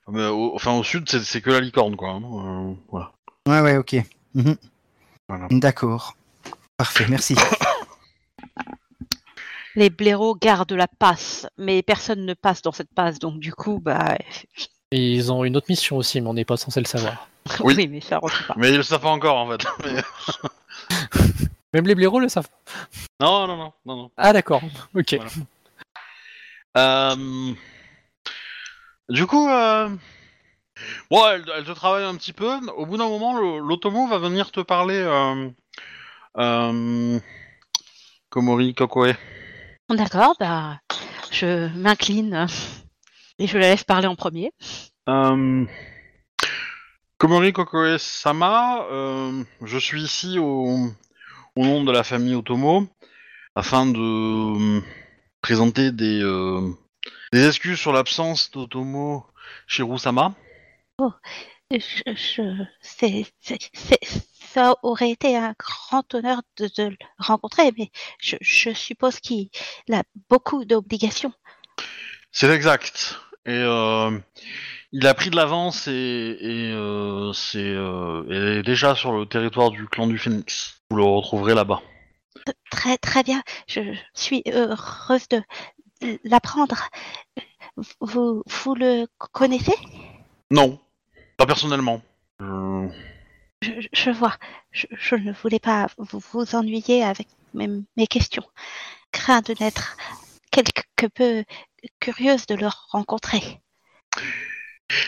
mais 0.08 0.26
au, 0.26 0.56
enfin 0.56 0.72
au 0.74 0.84
sud, 0.84 1.10
c'est 1.10 1.20
c'est 1.24 1.42
que 1.42 1.50
la 1.50 1.60
licorne, 1.60 1.96
quoi. 1.96 2.12
hein, 2.12 2.22
euh, 2.24 2.74
voilà. 2.90 3.12
Ouais, 3.48 3.60
ouais, 3.62 3.78
ok. 3.78 3.96
Mhm. 4.34 4.56
Voilà. 5.28 5.48
D'accord. 5.52 6.16
Parfait, 6.78 7.06
merci. 7.10 7.36
Les 9.76 9.90
blaireaux 9.90 10.36
gardent 10.36 10.74
la 10.74 10.88
passe, 10.88 11.48
mais 11.58 11.82
personne 11.82 12.26
ne 12.26 12.34
passe 12.36 12.62
dans 12.62 12.72
cette 12.72 12.94
passe, 12.94 13.18
donc 13.20 13.40
du 13.40 13.54
coup, 13.54 13.80
bah. 13.80 14.18
Et 14.92 15.14
ils 15.14 15.32
ont 15.32 15.44
une 15.44 15.58
autre 15.58 15.66
mission 15.70 15.98
aussi, 15.98 16.22
mais 16.22 16.28
on 16.30 16.36
n'est 16.36 16.46
pas 16.46 16.58
censé 16.58 16.80
le 16.80 16.86
savoir. 16.86 17.28
Oui. 17.62 17.74
Oui, 17.78 17.88
mais 17.88 18.02
ça 18.02 18.20
rentre 18.20 18.48
pas. 18.48 18.54
Mais 18.58 18.70
ils 18.70 18.78
le 18.78 18.84
savent 18.84 19.02
pas 19.02 19.10
encore 19.10 19.38
en 19.38 19.50
fait. 19.50 19.66
Mais- 19.86 20.02
Même 21.74 21.88
les 21.88 21.96
blaireaux 21.96 22.20
le 22.20 22.30
savent. 22.30 22.48
Non, 23.20 23.48
non, 23.48 23.58
non, 23.58 23.74
non, 23.86 23.96
non. 23.96 24.12
Ah 24.18 24.32
d'accord, 24.34 24.62
ok. 24.96 25.16
Voilà. 25.16 25.32
Euh, 27.16 27.54
Du 29.10 29.26
coup, 29.28 29.48
euh... 29.50 29.90
bon, 31.12 31.28
elle, 31.30 31.44
elle 31.56 31.66
te 31.66 31.72
travaille 31.72 32.04
un 32.06 32.16
petit 32.16 32.34
peu. 32.34 32.60
Au 32.76 32.86
bout 32.86 32.98
d'un 32.98 33.08
moment, 33.10 33.38
l'automo 33.60 34.08
va 34.08 34.18
venir 34.20 34.52
te 34.52 34.60
parler. 34.62 34.96
Euh... 34.98 35.50
Euh... 36.38 37.20
Komori 38.30 38.74
Kokoe. 38.74 39.14
D'accord, 39.90 40.36
bah. 40.40 40.80
Je 41.32 41.68
m'incline 41.76 42.48
et 43.40 43.48
je 43.48 43.58
la 43.58 43.70
laisse 43.70 43.84
parler 43.84 44.08
en 44.08 44.16
premier. 44.16 44.52
Euh... 45.10 45.66
Komori 47.24 47.54
Kokoe 47.54 47.98
Sama, 48.00 48.86
euh, 48.92 49.46
je 49.62 49.78
suis 49.78 50.02
ici 50.04 50.40
au... 50.40 50.90
au 51.56 51.66
nom 51.66 51.86
de 51.86 51.92
la 51.94 52.04
famille 52.04 52.36
Otomo 52.36 52.86
afin 53.56 53.86
de 53.86 53.98
euh, 54.78 54.82
présenter 55.40 55.94
des, 55.94 56.20
euh, 56.22 56.70
des 57.32 57.48
excuses 57.48 57.80
sur 57.80 57.94
l'absence 57.94 58.52
d'Otomo 58.52 59.26
Shiru-sama. 59.68 60.34
Je, 61.72 61.78
je- 62.08 62.64
c'est, 62.82 63.26
c'est- 63.40 63.70
c'est- 63.74 64.28
ça 64.54 64.76
aurait 64.84 65.12
été 65.12 65.38
un 65.38 65.56
grand 65.58 66.14
honneur 66.14 66.42
de, 66.58 66.70
de 66.78 66.90
le 66.90 66.98
rencontrer, 67.20 67.72
mais 67.78 67.90
je, 68.20 68.36
je 68.42 68.72
suppose 68.74 69.22
qu'il 69.22 69.50
a 69.94 70.04
beaucoup 70.30 70.66
d'obligations. 70.66 71.32
C'est 72.34 72.50
exact. 72.50 73.18
Et 73.46 73.64
il 74.94 75.08
a 75.08 75.14
pris 75.16 75.32
de 75.32 75.36
l'avance 75.36 75.88
et, 75.88 75.92
et 76.40 76.72
euh, 76.72 77.34
c'est 77.34 77.58
euh, 77.58 78.60
est 78.60 78.64
déjà 78.64 78.96
sur 78.96 79.12
le 79.12 79.26
territoire 79.26 79.72
du 79.72 79.88
clan 79.88 80.06
du 80.06 80.20
Phoenix. 80.20 80.80
Vous 80.90 80.98
le 80.98 81.04
retrouverez 81.04 81.56
là-bas. 81.56 81.82
Très, 82.70 82.98
très 82.98 83.24
bien. 83.24 83.42
Je 83.68 83.96
suis 84.14 84.44
heureuse 84.46 85.28
de 85.30 85.42
l'apprendre. 86.24 86.90
Vous, 88.02 88.44
vous 88.46 88.76
le 88.76 89.08
connaissez? 89.18 89.76
Non, 90.52 90.80
pas 91.38 91.48
personnellement. 91.48 92.02
Je, 92.40 93.88
je 93.92 94.10
vois. 94.12 94.36
Je, 94.72 94.86
je 94.92 95.16
ne 95.16 95.34
voulais 95.34 95.60
pas 95.60 95.88
vous, 95.98 96.22
vous 96.34 96.56
ennuyer 96.56 97.04
avec 97.04 97.28
mes, 97.56 97.70
mes 97.98 98.08
questions. 98.08 98.46
Crains 99.12 99.42
de 99.42 99.56
n'être 99.60 99.98
quelque 100.52 101.08
peu 101.08 101.44
curieuse 102.00 102.46
de 102.46 102.56
le 102.56 102.68
rencontrer. 102.92 103.62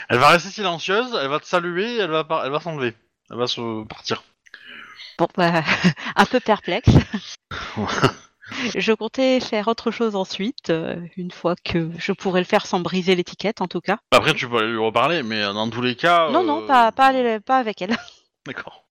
Elle 0.09 0.19
va 0.19 0.29
rester 0.29 0.49
silencieuse, 0.49 1.17
elle 1.21 1.29
va 1.29 1.39
te 1.39 1.45
saluer, 1.47 1.97
elle 1.97 2.09
va, 2.11 2.23
par- 2.23 2.45
elle 2.45 2.51
va 2.51 2.59
s'enlever. 2.59 2.93
Elle 3.31 3.37
va 3.37 3.47
se 3.47 3.83
partir. 3.85 4.23
Bon, 5.17 5.27
bah, 5.37 5.63
un 6.15 6.25
peu 6.25 6.39
perplexe. 6.39 6.89
je 8.75 8.93
comptais 8.93 9.39
faire 9.39 9.67
autre 9.67 9.91
chose 9.91 10.15
ensuite, 10.15 10.69
euh, 10.69 10.97
une 11.17 11.31
fois 11.31 11.55
que 11.63 11.89
je 11.97 12.11
pourrais 12.11 12.41
le 12.41 12.45
faire 12.45 12.65
sans 12.65 12.79
briser 12.79 13.15
l'étiquette, 13.15 13.61
en 13.61 13.67
tout 13.67 13.81
cas. 13.81 13.97
Après, 14.11 14.33
tu 14.33 14.47
peux 14.47 14.57
aller 14.57 14.71
lui 14.71 14.77
reparler, 14.77 15.23
mais 15.23 15.41
euh, 15.43 15.53
dans 15.53 15.69
tous 15.69 15.81
les 15.81 15.95
cas. 15.95 16.29
Non, 16.31 16.41
euh, 16.41 16.45
non, 16.45 16.67
pas, 16.67 16.91
pas, 16.91 17.07
aller- 17.07 17.39
pas 17.39 17.57
avec 17.57 17.81
elle. 17.81 17.95
D'accord. 18.45 18.83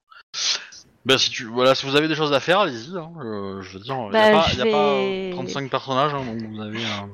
Ben, 1.04 1.18
si, 1.18 1.30
tu, 1.30 1.44
voilà, 1.44 1.74
si 1.74 1.84
vous 1.86 1.96
avez 1.96 2.08
des 2.08 2.14
choses 2.14 2.32
à 2.32 2.40
faire, 2.40 2.60
allez-y. 2.60 2.96
Hein, 2.96 3.12
euh, 3.22 3.62
je 3.62 3.74
veux 3.76 3.80
dire, 3.84 3.94
il 4.06 4.12
Bah, 4.12 4.30
n'y 4.30 4.36
a, 4.36 4.40
pas- 4.40 4.48
je 4.48 4.56
y 4.56 4.60
a 4.60 4.64
pas 4.64 4.70
vais- 4.70 5.30
euh, 5.30 5.34
35 5.34 5.70
personnages, 5.70 6.14
hein, 6.14 6.24
donc 6.24 6.42
vous 6.42 6.60
avez. 6.62 6.82
euh, 6.82 7.06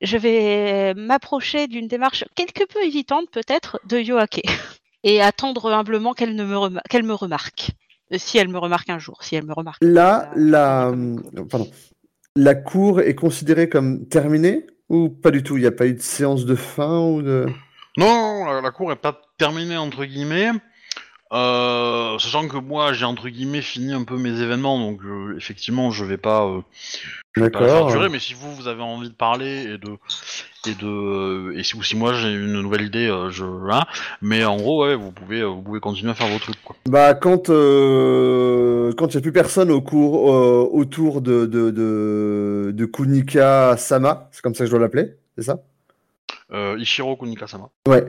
Je 0.00 0.16
vais 0.16 0.94
m'approcher 0.94 1.66
d'une 1.68 1.88
démarche 1.88 2.24
quelque 2.34 2.64
peu 2.72 2.82
évitante, 2.84 3.30
peut-être, 3.30 3.80
de 3.88 3.98
Yoake. 3.98 4.42
Et 5.04 5.20
attendre 5.22 5.72
humblement 5.72 6.14
qu'elle 6.14 6.34
ne 6.34 6.44
me, 6.44 6.80
qu'elle 6.90 7.04
me 7.04 7.14
remarque. 7.14 7.70
Euh, 8.12 8.18
Si 8.18 8.38
elle 8.38 8.48
me 8.48 8.58
remarque 8.58 8.90
un 8.90 8.98
jour, 8.98 9.22
si 9.22 9.36
elle 9.36 9.44
me 9.44 9.52
remarque. 9.52 9.78
Là, 9.82 10.30
Euh, 10.36 11.16
la, 11.32 11.44
pardon. 11.44 11.70
la 12.34 12.54
cour 12.56 13.00
est 13.00 13.14
considérée 13.14 13.68
comme 13.68 14.08
terminée 14.08 14.66
ou 14.88 15.08
pas 15.08 15.30
du 15.30 15.42
tout? 15.44 15.56
Il 15.56 15.60
n'y 15.60 15.66
a 15.66 15.72
pas 15.72 15.86
eu 15.86 15.94
de 15.94 16.00
séance 16.02 16.44
de 16.44 16.54
fin 16.56 16.98
ou 17.00 17.22
de... 17.22 17.46
Non, 17.96 18.06
non, 18.06 18.44
la, 18.46 18.60
la 18.60 18.70
cour 18.72 18.90
est 18.92 18.96
pas 18.96 19.20
terminée 19.38 19.76
entre 19.76 20.04
guillemets. 20.04 20.50
Euh, 21.32 22.16
sachant 22.20 22.46
que 22.46 22.56
moi 22.56 22.92
j'ai 22.92 23.04
entre 23.04 23.28
guillemets 23.28 23.60
fini 23.60 23.92
un 23.92 24.04
peu 24.04 24.16
mes 24.16 24.40
événements, 24.40 24.78
donc 24.78 25.00
euh, 25.02 25.36
effectivement 25.36 25.90
je 25.90 26.04
vais 26.04 26.18
pas, 26.18 26.44
euh, 26.46 26.60
je 27.34 27.42
vais 27.42 27.50
pas 27.50 27.82
durer, 27.90 28.08
mais 28.08 28.20
si 28.20 28.34
vous 28.34 28.54
vous 28.54 28.68
avez 28.68 28.82
envie 28.82 29.08
de 29.08 29.14
parler 29.14 29.64
et 29.64 29.76
de 29.76 29.96
et 30.68 30.74
de 30.74 31.52
et 31.58 31.64
si, 31.64 31.74
ou 31.74 31.82
si 31.82 31.96
moi 31.96 32.14
j'ai 32.14 32.32
une 32.32 32.60
nouvelle 32.62 32.82
idée, 32.82 33.08
euh, 33.08 33.30
je 33.30 33.44
hein, 33.44 33.84
mais 34.22 34.44
en 34.44 34.56
gros 34.56 34.84
ouais 34.84 34.94
vous 34.94 35.10
pouvez 35.10 35.40
euh, 35.40 35.46
vous 35.46 35.62
pouvez 35.62 35.80
continuer 35.80 36.12
à 36.12 36.14
faire 36.14 36.28
vos 36.28 36.38
trucs 36.38 36.62
quoi. 36.62 36.76
Bah 36.88 37.14
quand 37.14 37.50
euh, 37.50 38.92
quand 38.96 39.08
il 39.08 39.16
n'y 39.16 39.18
a 39.18 39.22
plus 39.22 39.32
personne 39.32 39.72
au 39.72 39.80
cours 39.80 40.32
euh, 40.32 40.68
autour 40.70 41.22
de 41.22 41.46
de, 41.46 41.72
de 41.72 42.70
de 42.72 42.86
Kunika 42.86 43.76
Sama, 43.76 44.28
c'est 44.30 44.42
comme 44.42 44.54
ça 44.54 44.60
que 44.60 44.66
je 44.66 44.70
dois 44.70 44.80
l'appeler, 44.80 45.16
c'est 45.36 45.42
ça? 45.42 45.58
Euh, 46.52 46.76
Ishiro 46.78 47.16
Kunika-sama. 47.16 47.70
Ouais. 47.88 48.06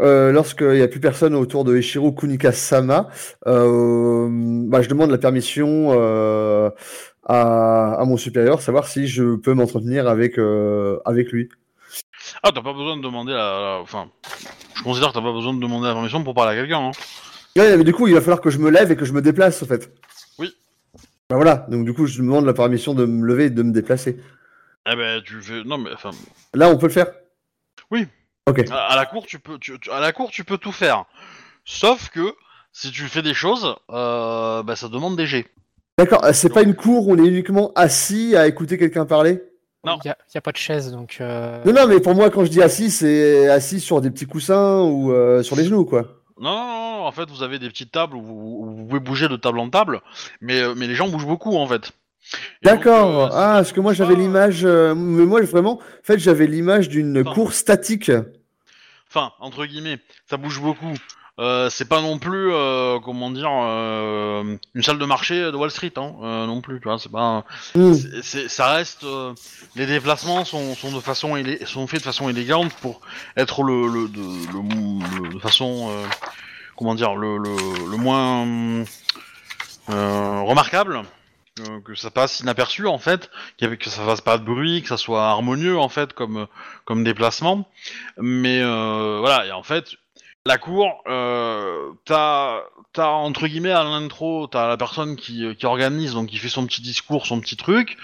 Euh, 0.00 0.32
Lorsqu'il 0.32 0.68
n'y 0.70 0.80
a 0.82 0.88
plus 0.88 1.00
personne 1.00 1.34
autour 1.34 1.64
de 1.64 1.76
Ishiro 1.76 2.10
Kunika 2.12 2.50
Sama, 2.52 3.08
euh, 3.46 4.28
bah, 4.30 4.80
je 4.80 4.88
demande 4.88 5.10
la 5.10 5.18
permission 5.18 5.88
euh, 5.92 6.70
à, 7.24 7.94
à 8.00 8.04
mon 8.06 8.16
supérieur, 8.16 8.62
savoir 8.62 8.86
si 8.88 9.06
je 9.06 9.36
peux 9.36 9.52
m'entretenir 9.52 10.08
avec 10.08 10.38
euh, 10.38 10.98
avec 11.04 11.30
lui. 11.32 11.50
Ah 12.42 12.50
t'as 12.52 12.62
pas 12.62 12.72
besoin 12.72 12.96
de 12.96 13.02
demander 13.02 13.32
la, 13.32 13.60
la- 13.60 13.78
enfin 13.82 14.08
je 14.74 14.82
considère 14.82 15.10
que 15.10 15.14
t'as 15.14 15.22
pas 15.22 15.32
besoin 15.32 15.52
de 15.54 15.60
demander 15.60 15.86
la 15.88 15.92
permission 15.94 16.24
pour 16.24 16.34
parler 16.34 16.56
à 16.58 16.60
quelqu'un. 16.62 16.78
Hein. 16.88 16.90
Ouais, 17.56 17.76
mais 17.76 17.84
du 17.84 17.92
coup, 17.92 18.06
il 18.06 18.14
va 18.14 18.20
falloir 18.20 18.40
que 18.40 18.50
je 18.50 18.58
me 18.58 18.70
lève 18.70 18.90
et 18.90 18.96
que 18.96 19.04
je 19.06 19.12
me 19.14 19.22
déplace, 19.22 19.62
en 19.62 19.66
fait. 19.66 19.90
Oui. 20.38 20.50
Bah 21.30 21.36
voilà, 21.36 21.66
donc 21.70 21.84
du 21.84 21.92
coup, 21.94 22.06
je 22.06 22.18
demande 22.22 22.44
la 22.46 22.52
permission 22.54 22.94
de 22.94 23.04
me 23.06 23.24
lever 23.26 23.44
et 23.46 23.50
de 23.50 23.62
me 23.62 23.72
déplacer. 23.72 24.18
Eh 24.90 24.94
ben 24.96 25.20
tu 25.22 25.40
fais 25.42 25.62
non 25.64 25.78
mais 25.78 25.90
enfin 25.92 26.10
Là, 26.54 26.68
on 26.70 26.76
peut 26.78 26.86
le 26.86 26.92
faire 26.92 27.08
Oui. 27.90 28.06
Ok. 28.48 28.64
À, 28.70 28.92
à 28.92 28.96
la 28.96 29.06
cour, 29.06 29.26
tu 29.26 29.38
peux, 29.38 29.58
tu- 29.58 29.78
tu- 29.80 29.90
à 29.90 30.00
la 30.00 30.12
cour, 30.12 30.30
tu 30.30 30.44
peux 30.44 30.58
tout 30.58 30.72
faire. 30.72 31.04
Sauf 31.64 32.10
que 32.10 32.34
si 32.72 32.90
tu 32.90 33.02
fais 33.04 33.22
des 33.22 33.34
choses, 33.34 33.74
euh, 33.90 34.62
bah, 34.62 34.76
ça 34.76 34.88
demande 34.88 35.16
des 35.16 35.26
jets. 35.26 35.46
D'accord, 35.98 36.24
euh, 36.24 36.32
c'est 36.32 36.50
pas 36.52 36.62
une 36.62 36.74
cour 36.74 37.08
où 37.08 37.14
on 37.14 37.18
est 37.24 37.26
uniquement 37.26 37.72
assis 37.74 38.36
à 38.36 38.46
écouter 38.46 38.76
quelqu'un 38.78 39.06
parler 39.06 39.42
Non. 39.84 39.98
Il 40.04 40.08
n'y 40.08 40.10
a, 40.12 40.18
y 40.34 40.38
a 40.38 40.40
pas 40.42 40.52
de 40.52 40.56
chaise, 40.58 40.92
donc. 40.92 41.16
euh, 41.20 41.62
Non, 41.64 41.72
non, 41.72 41.86
mais 41.86 42.00
pour 42.00 42.14
moi, 42.14 42.28
quand 42.30 42.44
je 42.44 42.50
dis 42.50 42.62
assis, 42.62 42.90
c'est 42.90 43.48
assis 43.48 43.80
sur 43.80 44.00
des 44.00 44.10
petits 44.10 44.26
coussins 44.26 44.80
ou 44.82 45.10
euh, 45.12 45.42
sur 45.42 45.56
les 45.56 45.64
genoux, 45.64 45.84
quoi. 45.84 46.02
Non, 46.38 46.50
non, 46.50 46.66
non, 46.98 47.06
en 47.06 47.12
fait, 47.12 47.30
vous 47.30 47.42
avez 47.42 47.58
des 47.58 47.68
petites 47.68 47.92
tables 47.92 48.14
où 48.14 48.20
vous, 48.20 48.58
où 48.60 48.70
vous 48.76 48.84
pouvez 48.86 49.00
bouger 49.00 49.26
de 49.28 49.36
table 49.36 49.58
en 49.58 49.70
table, 49.70 50.02
mais, 50.42 50.60
euh, 50.60 50.74
mais 50.76 50.86
les 50.86 50.94
gens 50.94 51.08
bougent 51.08 51.26
beaucoup, 51.26 51.56
en 51.56 51.66
fait. 51.66 51.92
D'accord. 52.62 53.24
euh, 53.24 53.28
ah, 53.32 53.52
parce 53.56 53.72
que 53.72 53.80
moi, 53.80 53.92
j'avais 53.92 54.14
pas- 54.14 54.20
l'image. 54.20 54.64
euh, 54.64 54.94
mais 54.94 55.24
moi, 55.24 55.40
vraiment, 55.42 55.74
en 55.78 56.02
fait, 56.02 56.18
j'avais 56.18 56.46
l'image 56.46 56.88
d'une 56.88 57.18
Attends. 57.18 57.32
cour 57.34 57.52
statique. 57.52 58.10
Enfin, 59.08 59.32
entre 59.40 59.64
guillemets, 59.66 59.98
ça 60.28 60.36
bouge 60.36 60.60
beaucoup. 60.60 60.92
Euh, 61.38 61.68
c'est 61.68 61.84
pas 61.86 62.00
non 62.00 62.18
plus, 62.18 62.50
comment 63.04 63.30
dire, 63.30 63.48
une 63.50 64.82
salle 64.82 64.98
de 64.98 65.04
marché 65.04 65.38
de 65.38 65.54
Wall 65.56 65.70
Street, 65.70 65.92
hein, 65.96 66.46
non 66.46 66.60
plus, 66.62 66.80
tu 66.80 66.88
vois, 66.88 66.98
c'est 66.98 67.12
pas... 67.12 67.44
Hmm. 67.74 67.92
c'est- 67.92 68.22
c'est- 68.22 68.48
ça 68.48 68.72
reste... 68.72 69.04
les 69.76 69.86
déplacements 69.86 70.44
sont, 70.46 70.74
sont, 70.74 70.92
de 70.92 71.00
façon 71.00 71.36
élé- 71.36 71.64
sont 71.66 71.86
faits 71.86 72.00
de 72.00 72.04
façon 72.04 72.28
élégante 72.30 72.72
pour 72.80 73.00
être 73.36 73.62
le, 73.62 73.86
le, 73.86 74.08
de, 74.08 74.18
le- 74.18 75.28
le- 75.28 75.34
de 75.34 75.38
façon... 75.38 75.90
comment 76.74 76.94
dire, 76.94 77.14
le, 77.14 77.36
le, 77.36 77.90
le 77.90 77.96
moins 77.98 78.84
remarquable. 79.88 81.02
Euh, 81.60 81.80
que 81.84 81.94
ça 81.94 82.10
passe 82.10 82.40
inaperçu 82.40 82.86
en 82.86 82.98
fait, 82.98 83.30
que 83.58 83.90
ça 83.90 84.04
fasse 84.04 84.20
pas 84.20 84.38
de 84.38 84.44
bruit, 84.44 84.82
que 84.82 84.88
ça 84.88 84.96
soit 84.96 85.24
harmonieux 85.28 85.78
en 85.78 85.88
fait 85.88 86.12
comme 86.12 86.46
comme 86.84 87.04
déplacement. 87.04 87.68
Mais 88.18 88.60
euh, 88.60 89.18
voilà, 89.20 89.46
et 89.46 89.52
en 89.52 89.62
fait, 89.62 89.92
la 90.44 90.58
cour, 90.58 91.02
euh, 91.08 91.90
t'as, 92.04 92.60
t'as 92.92 93.08
entre 93.08 93.46
guillemets 93.48 93.72
à 93.72 93.82
l'intro, 93.82 94.46
t'as 94.46 94.68
la 94.68 94.76
personne 94.76 95.16
qui, 95.16 95.56
qui 95.56 95.66
organise, 95.66 96.12
donc 96.14 96.28
qui 96.28 96.36
fait 96.38 96.48
son 96.48 96.64
petit 96.66 96.82
discours, 96.82 97.26
son 97.26 97.40
petit 97.40 97.56
truc. 97.56 97.96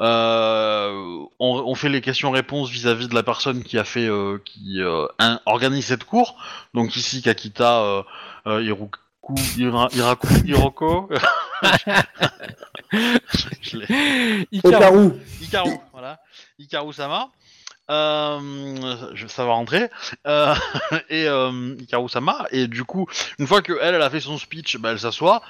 Euh, 0.00 0.90
on, 1.38 1.62
on 1.66 1.74
fait 1.74 1.90
les 1.90 2.00
questions-réponses 2.00 2.70
vis-à-vis 2.70 3.08
de 3.08 3.14
la 3.14 3.22
personne 3.22 3.62
qui 3.62 3.76
a 3.78 3.84
fait, 3.84 4.06
euh, 4.06 4.38
qui 4.44 4.80
euh, 4.80 5.06
un- 5.18 5.40
organise 5.46 5.86
cette 5.86 6.04
cour. 6.04 6.36
Donc 6.72 6.96
ici, 6.96 7.20
Kakita, 7.20 7.82
euh, 7.82 8.02
euh, 8.46 8.62
Hiroku, 8.62 8.98
Ira- 9.58 9.88
Iraku, 9.94 10.28
Hiroko. 10.46 11.10
Où. 14.96 15.12
Ikaru, 15.42 15.70
voilà. 15.92 16.20
Ikaru 16.58 16.92
Sama. 16.92 17.28
Euh, 17.90 19.12
je, 19.14 19.26
ça 19.26 19.44
va 19.44 19.52
rentrer. 19.52 19.90
Euh, 20.26 20.54
et 21.10 21.26
euh, 21.28 21.74
Ikaru 21.80 22.08
Sama. 22.08 22.46
Et 22.50 22.66
du 22.66 22.84
coup, 22.84 23.06
une 23.38 23.46
fois 23.46 23.62
que 23.62 23.72
elle, 23.82 23.94
elle 23.94 24.02
a 24.02 24.10
fait 24.10 24.20
son 24.20 24.38
speech, 24.38 24.78
bah, 24.78 24.92
elle 24.92 25.00
s'assoit. 25.00 25.42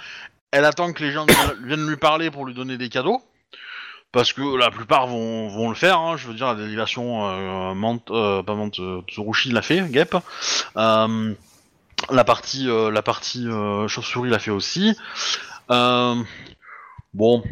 Elle 0.51 0.64
attend 0.64 0.93
que 0.93 1.02
les 1.02 1.12
gens 1.12 1.27
viennent- 1.64 1.86
lui 1.89 1.97
parler 1.97 2.31
pour 2.31 2.44
lui 2.47 2.55
donner 2.55 2.77
des 2.77 2.89
cadeaux. 2.89 3.23
Parce 4.12 4.32
que 4.32 4.56
la 4.56 4.70
plupart 4.70 5.09
vont, 5.09 5.48
vont 5.48 5.69
le 5.69 5.74
faire. 5.74 5.98
hein. 5.98 6.16
Je 6.16 6.28
veux 6.28 6.35
dire, 6.35 6.47
la 6.47 6.55
délégation 6.55 7.28
euh, 7.28 7.74
Mante, 7.74 8.12
euh, 8.12 8.44
pas 8.44 8.55
Mante, 8.55 8.78
euh, 8.78 9.01
Tsurushi 9.09 9.51
l'a 9.51 9.62
fait, 9.62 9.82
Gep. 9.93 10.14
La 12.10 12.24
partie, 12.24 12.66
la 12.66 13.02
partie 13.02 13.47
chauve-souris 13.89 14.28
l'a 14.31 14.39
fait 14.39 14.51
aussi. 14.51 14.97
Euh, 15.70 16.16
bon, 17.15 17.43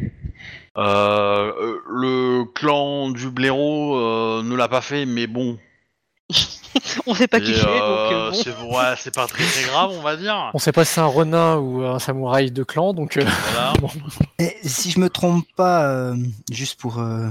euh, 0.76 1.52
euh, 1.60 1.76
le 1.88 2.44
clan 2.52 3.10
du 3.10 3.30
blaireau 3.30 3.96
euh, 3.96 4.42
ne 4.42 4.54
l'a 4.54 4.68
pas 4.68 4.80
fait, 4.80 5.06
mais 5.06 5.26
bon. 5.26 5.58
On 7.06 7.14
s'est 7.14 7.28
pas 7.28 7.38
Et, 7.38 7.42
kiffé, 7.42 7.66
euh, 7.66 7.78
donc 7.78 8.12
euh, 8.12 8.30
bon. 8.30 8.36
c'est 8.36 8.50
ouais, 8.50 8.94
c'est 8.96 9.14
pas 9.14 9.26
très 9.26 9.44
très 9.44 9.64
grave, 9.64 9.90
on 9.92 10.00
va 10.02 10.16
dire. 10.16 10.50
On 10.54 10.58
sait 10.58 10.72
pas 10.72 10.84
si 10.84 10.94
c'est 10.94 11.00
un 11.00 11.06
renin 11.06 11.56
ou 11.58 11.82
un 11.84 11.98
samouraï 11.98 12.50
de 12.50 12.62
clan, 12.64 12.92
donc. 12.94 13.16
euh, 13.16 13.24
Voilà. 13.52 13.72
Et 14.38 14.56
si 14.64 14.90
je 14.90 14.98
me 14.98 15.08
trompe 15.10 15.44
pas, 15.56 15.86
euh, 15.88 16.16
juste 16.50 16.80
pour. 16.80 16.98
euh, 16.98 17.28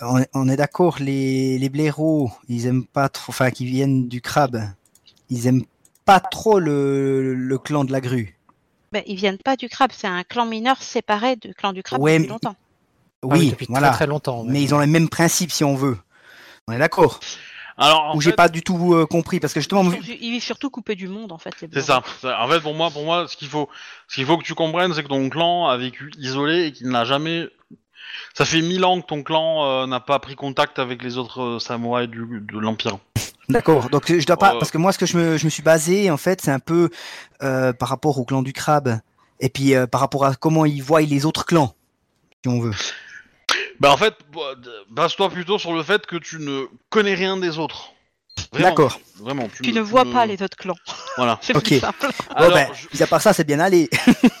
on 0.00 0.18
est, 0.18 0.28
on 0.34 0.48
est 0.48 0.56
d'accord, 0.56 0.96
les, 0.98 1.56
les 1.58 1.68
blaireaux, 1.68 2.30
ils 2.48 2.66
aiment 2.66 2.84
pas 2.84 3.08
trop. 3.08 3.30
Enfin, 3.30 3.50
qui 3.50 3.64
viennent 3.64 4.08
du 4.08 4.20
crabe, 4.20 4.60
ils 5.30 5.46
aiment 5.46 5.64
pas 6.04 6.20
trop 6.20 6.58
le, 6.58 7.34
le 7.34 7.58
clan 7.58 7.84
de 7.84 7.92
la 7.92 8.00
grue. 8.00 8.33
Ben, 8.94 9.02
ils 9.06 9.16
viennent 9.16 9.38
pas 9.38 9.56
du 9.56 9.68
crabe, 9.68 9.90
c'est 9.92 10.06
un 10.06 10.22
clan 10.22 10.46
mineur 10.46 10.80
séparé 10.80 11.34
du 11.34 11.52
clan 11.52 11.72
du 11.72 11.82
crabe 11.82 12.00
Ouais, 12.00 12.16
depuis 12.16 12.30
longtemps. 12.30 12.54
ah 12.56 13.26
oui, 13.26 13.38
Oui, 13.40 13.50
depuis 13.50 13.66
voilà. 13.68 13.88
très 13.88 13.96
très 13.96 14.06
longtemps. 14.06 14.44
Mais 14.44 14.62
ils 14.62 14.72
ont 14.72 14.78
les 14.78 14.86
mêmes 14.86 15.08
principes, 15.08 15.50
si 15.50 15.64
on 15.64 15.74
veut. 15.74 15.98
On 16.68 16.72
est 16.72 16.78
d'accord. 16.78 17.18
Alors, 17.76 18.14
Ou 18.14 18.20
j'ai 18.20 18.30
pas 18.30 18.48
du 18.48 18.62
tout 18.62 18.94
euh, 18.94 19.04
compris, 19.04 19.40
parce 19.40 19.52
que 19.52 19.58
justement, 19.58 19.90
ils 19.92 20.30
vivent 20.30 20.40
surtout 20.40 20.70
coupés 20.70 20.94
du 20.94 21.08
monde 21.08 21.32
en 21.32 21.38
fait. 21.38 21.60
les 21.60 21.68
c'est 21.72 21.80
ça. 21.82 22.04
En 22.22 22.46
fait, 22.48 22.60
pour 22.60 22.72
moi, 22.72 22.88
pour 22.92 23.04
moi, 23.04 23.26
ce 23.26 23.36
qu'il 23.36 23.48
faut, 23.48 23.68
ce 24.06 24.14
qu'il 24.14 24.26
faut 24.26 24.38
que 24.38 24.44
tu 24.44 24.54
comprennes, 24.54 24.94
c'est 24.94 25.02
que 25.02 25.08
ton 25.08 25.28
clan 25.28 25.66
a 25.66 25.76
vécu 25.76 26.12
isolé 26.16 26.66
et 26.66 26.72
qu'il 26.72 26.88
n'a 26.88 27.04
jamais. 27.04 27.48
Ça 28.34 28.44
fait 28.44 28.62
mille 28.62 28.84
ans 28.84 29.00
que 29.00 29.06
ton 29.06 29.24
clan 29.24 29.64
euh, 29.64 29.86
n'a 29.88 29.98
pas 29.98 30.20
pris 30.20 30.36
contact 30.36 30.78
avec 30.78 31.02
les 31.02 31.18
autres 31.18 31.40
euh, 31.42 31.58
samouraïs 31.58 32.08
du, 32.08 32.24
de 32.48 32.58
l'empire. 32.60 32.98
D'accord. 33.48 33.90
Donc 33.90 34.04
je 34.10 34.24
dois 34.26 34.36
pas, 34.36 34.54
Euh. 34.54 34.58
parce 34.58 34.70
que 34.70 34.78
moi, 34.78 34.92
ce 34.92 34.98
que 34.98 35.06
je 35.06 35.16
me, 35.16 35.36
je 35.36 35.44
me 35.44 35.50
suis 35.50 35.62
basé, 35.62 36.10
en 36.10 36.16
fait, 36.16 36.40
c'est 36.40 36.50
un 36.50 36.58
peu 36.60 36.90
euh, 37.42 37.72
par 37.72 37.88
rapport 37.88 38.18
au 38.18 38.24
clan 38.24 38.42
du 38.42 38.52
crabe, 38.52 39.00
et 39.40 39.48
puis 39.48 39.74
euh, 39.74 39.86
par 39.86 40.00
rapport 40.00 40.24
à 40.24 40.34
comment 40.34 40.64
ils 40.64 40.82
voient 40.82 41.00
les 41.02 41.26
autres 41.26 41.44
clans, 41.44 41.74
si 42.42 42.48
on 42.48 42.60
veut. 42.60 42.74
Bah 43.80 43.90
en 43.92 43.96
fait, 43.96 44.14
bah, 44.32 44.54
base-toi 44.90 45.30
plutôt 45.30 45.58
sur 45.58 45.74
le 45.74 45.82
fait 45.82 46.06
que 46.06 46.16
tu 46.16 46.38
ne 46.38 46.66
connais 46.90 47.14
rien 47.14 47.36
des 47.36 47.58
autres. 47.58 47.90
D'accord. 48.52 49.00
Vraiment. 49.20 49.48
Tu 49.62 49.72
ne 49.72 49.80
vois 49.80 50.04
pas 50.04 50.26
les 50.26 50.40
autres 50.42 50.56
clans. 50.56 50.76
Voilà. 51.16 51.38
C'est 51.42 51.56
Ok. 51.56 51.64
plus 51.64 51.80
simple. 51.80 52.06
Bon, 52.28 52.34
Alors, 52.36 52.52
ben, 52.52 52.68
je, 52.72 52.86
mis 52.96 53.02
à 53.02 53.06
part 53.06 53.20
ça, 53.20 53.32
c'est 53.32 53.44
bien 53.44 53.58
allé. 53.60 53.88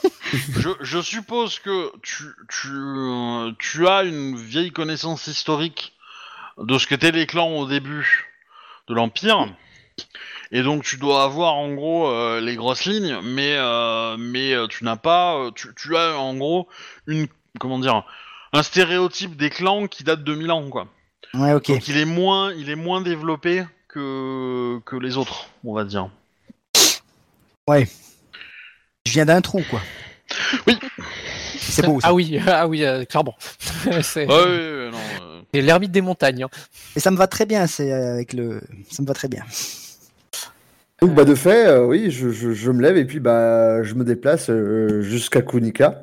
je, 0.32 0.68
je 0.80 1.00
suppose 1.00 1.58
que 1.58 1.92
tu, 2.02 2.24
tu, 2.48 2.68
tu 3.58 3.86
as 3.88 4.02
une 4.04 4.36
vieille 4.36 4.70
connaissance 4.72 5.26
historique 5.26 5.92
de 6.58 6.78
ce 6.78 6.86
qu'étaient 6.86 7.10
les 7.12 7.26
clans 7.26 7.50
au 7.56 7.66
début 7.66 8.33
de 8.88 8.94
l'Empire. 8.94 9.48
Et 10.50 10.62
donc 10.62 10.84
tu 10.84 10.96
dois 10.96 11.24
avoir 11.24 11.54
en 11.54 11.72
gros 11.74 12.08
euh, 12.08 12.40
les 12.40 12.56
grosses 12.56 12.84
lignes, 12.84 13.18
mais 13.22 13.54
euh, 13.56 14.16
mais 14.18 14.52
euh, 14.52 14.66
tu 14.66 14.84
n'as 14.84 14.96
pas, 14.96 15.50
tu, 15.54 15.68
tu 15.74 15.96
as 15.96 16.16
en 16.16 16.34
gros 16.34 16.68
une 17.06 17.26
comment 17.58 17.78
dire 17.78 18.04
un 18.52 18.62
stéréotype 18.62 19.36
des 19.36 19.50
clans 19.50 19.86
qui 19.86 20.04
date 20.04 20.22
de 20.22 20.34
1000 20.34 20.50
ans 20.50 20.68
quoi. 20.68 20.88
Ouais, 21.34 21.52
ok. 21.52 21.68
Donc 21.68 21.88
il 21.88 21.96
est 21.96 22.04
moins 22.04 22.52
il 22.52 22.70
est 22.70 22.76
moins 22.76 23.00
développé 23.00 23.64
que 23.88 24.80
que 24.84 24.96
les 24.96 25.16
autres, 25.16 25.48
on 25.64 25.74
va 25.74 25.84
dire. 25.84 26.08
Je 29.06 29.12
viens 29.12 29.24
d'un 29.24 29.40
trou, 29.40 29.62
quoi. 29.70 29.80
Oui. 30.66 30.78
C'est 31.74 31.86
beau, 31.86 32.00
ça. 32.00 32.08
Ah 32.08 32.14
oui, 32.14 32.38
ah 32.46 32.66
oui, 32.68 32.84
euh, 32.84 33.04
clairement. 33.04 33.34
c'est 34.02 34.26
euh, 34.30 34.90
c'est 35.52 35.60
l'ermite 35.60 35.92
des 35.92 36.00
montagnes. 36.00 36.44
hein. 36.44 36.48
Et 36.96 37.00
ça 37.00 37.10
me 37.10 37.16
va 37.16 37.26
très 37.26 37.46
bien, 37.46 37.66
c'est 37.66 37.92
euh, 37.92 38.14
avec 38.14 38.32
le... 38.32 38.60
Ça 38.90 39.02
me 39.02 39.06
va 39.06 39.14
très 39.14 39.28
bien. 39.28 39.44
Donc, 41.00 41.14
bah, 41.14 41.24
de 41.24 41.34
fait, 41.34 41.66
euh, 41.66 41.84
oui, 41.86 42.10
je, 42.10 42.30
je, 42.30 42.52
je 42.52 42.70
me 42.70 42.80
lève 42.82 42.96
et 42.96 43.04
puis 43.04 43.20
bah, 43.20 43.82
je 43.82 43.94
me 43.94 44.04
déplace 44.04 44.48
euh, 44.50 45.02
jusqu'à 45.02 45.42
Kunika. 45.42 46.02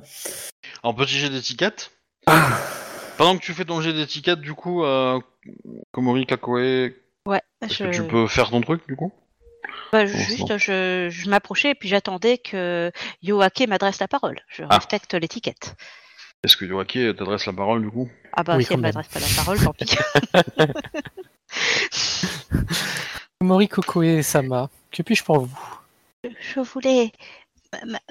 En 0.84 0.94
petit 0.94 1.18
jet 1.18 1.30
d'étiquette? 1.30 1.92
Ah, 2.28 2.50
Pendant 3.18 3.38
que 3.38 3.42
tu 3.44 3.54
fais 3.54 3.66
ton 3.66 3.82
jet 3.82 3.94
d'étiquette, 3.94 4.42
du 4.42 4.54
coup, 4.54 4.84
euh, 4.84 5.20
Komori 5.92 6.26
Kakoe, 6.26 6.92
Ouais, 7.28 7.42
je, 7.68 7.84
que 7.86 7.90
tu 7.92 8.04
peux 8.04 8.28
faire 8.28 8.50
ton 8.50 8.62
truc 8.62 8.82
du 8.88 8.96
coup? 8.96 9.12
Bah, 9.92 10.06
juste, 10.06 10.58
je, 10.58 11.08
je 11.10 11.30
m'approchais 11.30 11.72
et 11.72 11.76
puis 11.76 11.90
j'attendais 11.90 12.38
que 12.38 12.92
Yoake 13.22 13.68
m'adresse 13.68 14.00
la 14.00 14.08
parole. 14.08 14.40
Je 14.50 14.64
Ah. 14.70 14.76
respecte 14.78 15.14
l'étiquette. 15.14 15.76
Est-ce 16.44 16.58
que 16.58 16.66
Yoake 16.66 17.16
t'adresse 17.18 17.46
la 17.46 17.54
parole 17.54 17.82
du 17.84 17.90
coup? 17.90 18.10
Ah 18.34 18.44
bah 18.44 18.56
Oui, 18.58 18.64
si 18.66 18.74
elle 18.74 18.80
m'adresse 18.80 19.08
pas 19.10 19.20
la 19.20 19.28
parole, 19.36 19.60
tant 19.60 19.74
pis. 19.74 19.86
Mori 23.42 23.68
Kokoe 23.68 24.22
Sama, 24.24 24.70
que 24.92 25.04
puis-je 25.04 25.24
pour 25.24 25.42
vous? 25.46 25.58
Je 26.40 26.60
voulais 26.60 27.12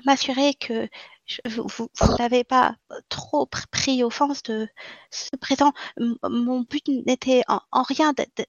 m'assurer 0.04 0.54
que 0.54 0.88
je- 1.26 1.40
vous, 1.46 1.66
vous- 1.76 1.90
vous 2.00 2.16
n'avez 2.18 2.42
pas 2.44 2.74
trop 3.08 3.46
pr- 3.46 3.66
pris 3.70 4.02
offense 4.02 4.42
de 4.44 4.68
ce 5.10 5.30
présent. 5.40 5.72
M- 5.98 6.16
mon 6.28 6.62
but 6.62 6.86
n'était 6.88 7.42
en, 7.46 7.60
en 7.70 7.82
rien 7.82 8.12
de, 8.12 8.24
de, 8.36 8.44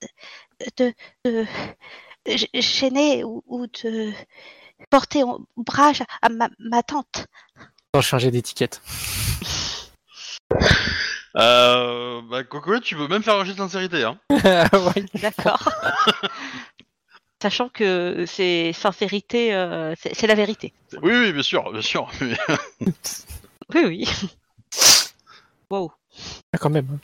de- 0.78 0.94
de 1.26 1.46
gêner 2.26 3.24
ou, 3.24 3.44
ou 3.48 3.68
de 3.68 4.12
porter 4.90 5.24
ombrage 5.58 6.04
à 6.22 6.30
ma, 6.30 6.50
ma 6.60 6.84
tante. 6.84 7.26
Sans 7.96 8.02
changer 8.02 8.32
d'étiquette. 8.32 8.82
euh, 11.38 12.22
Bah 12.30 12.44
Kokoe, 12.44 12.80
tu 12.82 12.96
peux 12.96 13.08
même 13.08 13.24
faire 13.24 13.36
un 13.36 13.46
jet 13.46 13.54
de 13.54 13.58
sincérité 13.58 14.04
hein. 14.04 14.18
Ouais. 14.30 15.06
D'accord. 15.22 15.70
Sachant 17.42 17.70
que 17.70 18.26
c'est 18.28 18.72
sincérité, 18.74 19.54
euh, 19.56 19.96
c'est 19.98 20.28
la 20.28 20.36
vérité. 20.36 20.74
Oui, 21.02 21.12
oui, 21.12 21.34
bien 21.34 21.42
sûr, 21.44 21.72
bien 21.72 21.82
sûr. 21.82 22.10
Oui, 23.74 23.84
oui. 23.86 24.10
Wow. 25.70 25.94
Ah, 26.54 26.58
quand 26.58 26.70
même. 26.70 27.00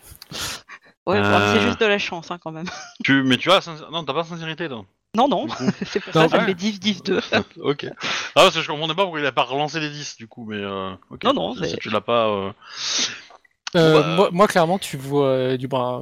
Ouais, 1.06 1.18
Euh. 1.18 1.54
c'est 1.56 1.62
juste 1.62 1.80
de 1.80 1.86
la 1.86 1.98
chance 1.98 2.30
hein, 2.30 2.38
quand 2.44 2.52
même. 2.52 2.68
tu, 3.06 3.24
mais 3.24 3.38
tu 3.38 3.50
as, 3.50 3.62
sincé- 3.62 3.86
non, 3.90 4.04
t'as 4.04 4.14
pas 4.14 4.24
de 4.24 4.28
sincérité 4.28 4.68
toi. 4.68 4.86
Non, 5.18 5.28
non, 5.28 5.48
c'est 5.86 6.00
pour 6.00 6.16
Non, 6.16 6.30
ça 6.30 6.38
que 6.38 6.42
ça 6.44 6.48
met 6.48 6.54
10, 6.54 6.80
10, 6.80 7.04
2. 7.04 7.20
ok. 7.60 7.88
Ah 7.90 7.96
parce 8.36 8.56
que 8.56 8.62
je 8.62 8.68
comprenais 8.68 8.94
pas 8.94 9.02
pourquoi 9.02 9.20
il 9.20 9.26
a 9.26 9.32
pas 9.32 9.44
relancé 9.44 9.80
les 9.80 9.90
10 9.90 10.16
du 10.18 10.28
coup, 10.28 10.46
mais 10.46 10.58
euh. 10.58 10.92
Non, 11.24 11.34
non, 11.34 11.56
Si 11.56 11.62
mais- 11.62 11.78
tu 11.78 11.90
l'as 11.90 12.02
pas. 12.02 12.28
euh, 12.28 12.52
Euh, 13.76 13.94
bah, 14.02 14.16
moi, 14.16 14.30
moi, 14.32 14.48
clairement, 14.48 14.80
tu 14.80 14.96
vois 14.96 15.28
euh, 15.28 15.58
du 15.58 15.68
bah, 15.68 16.02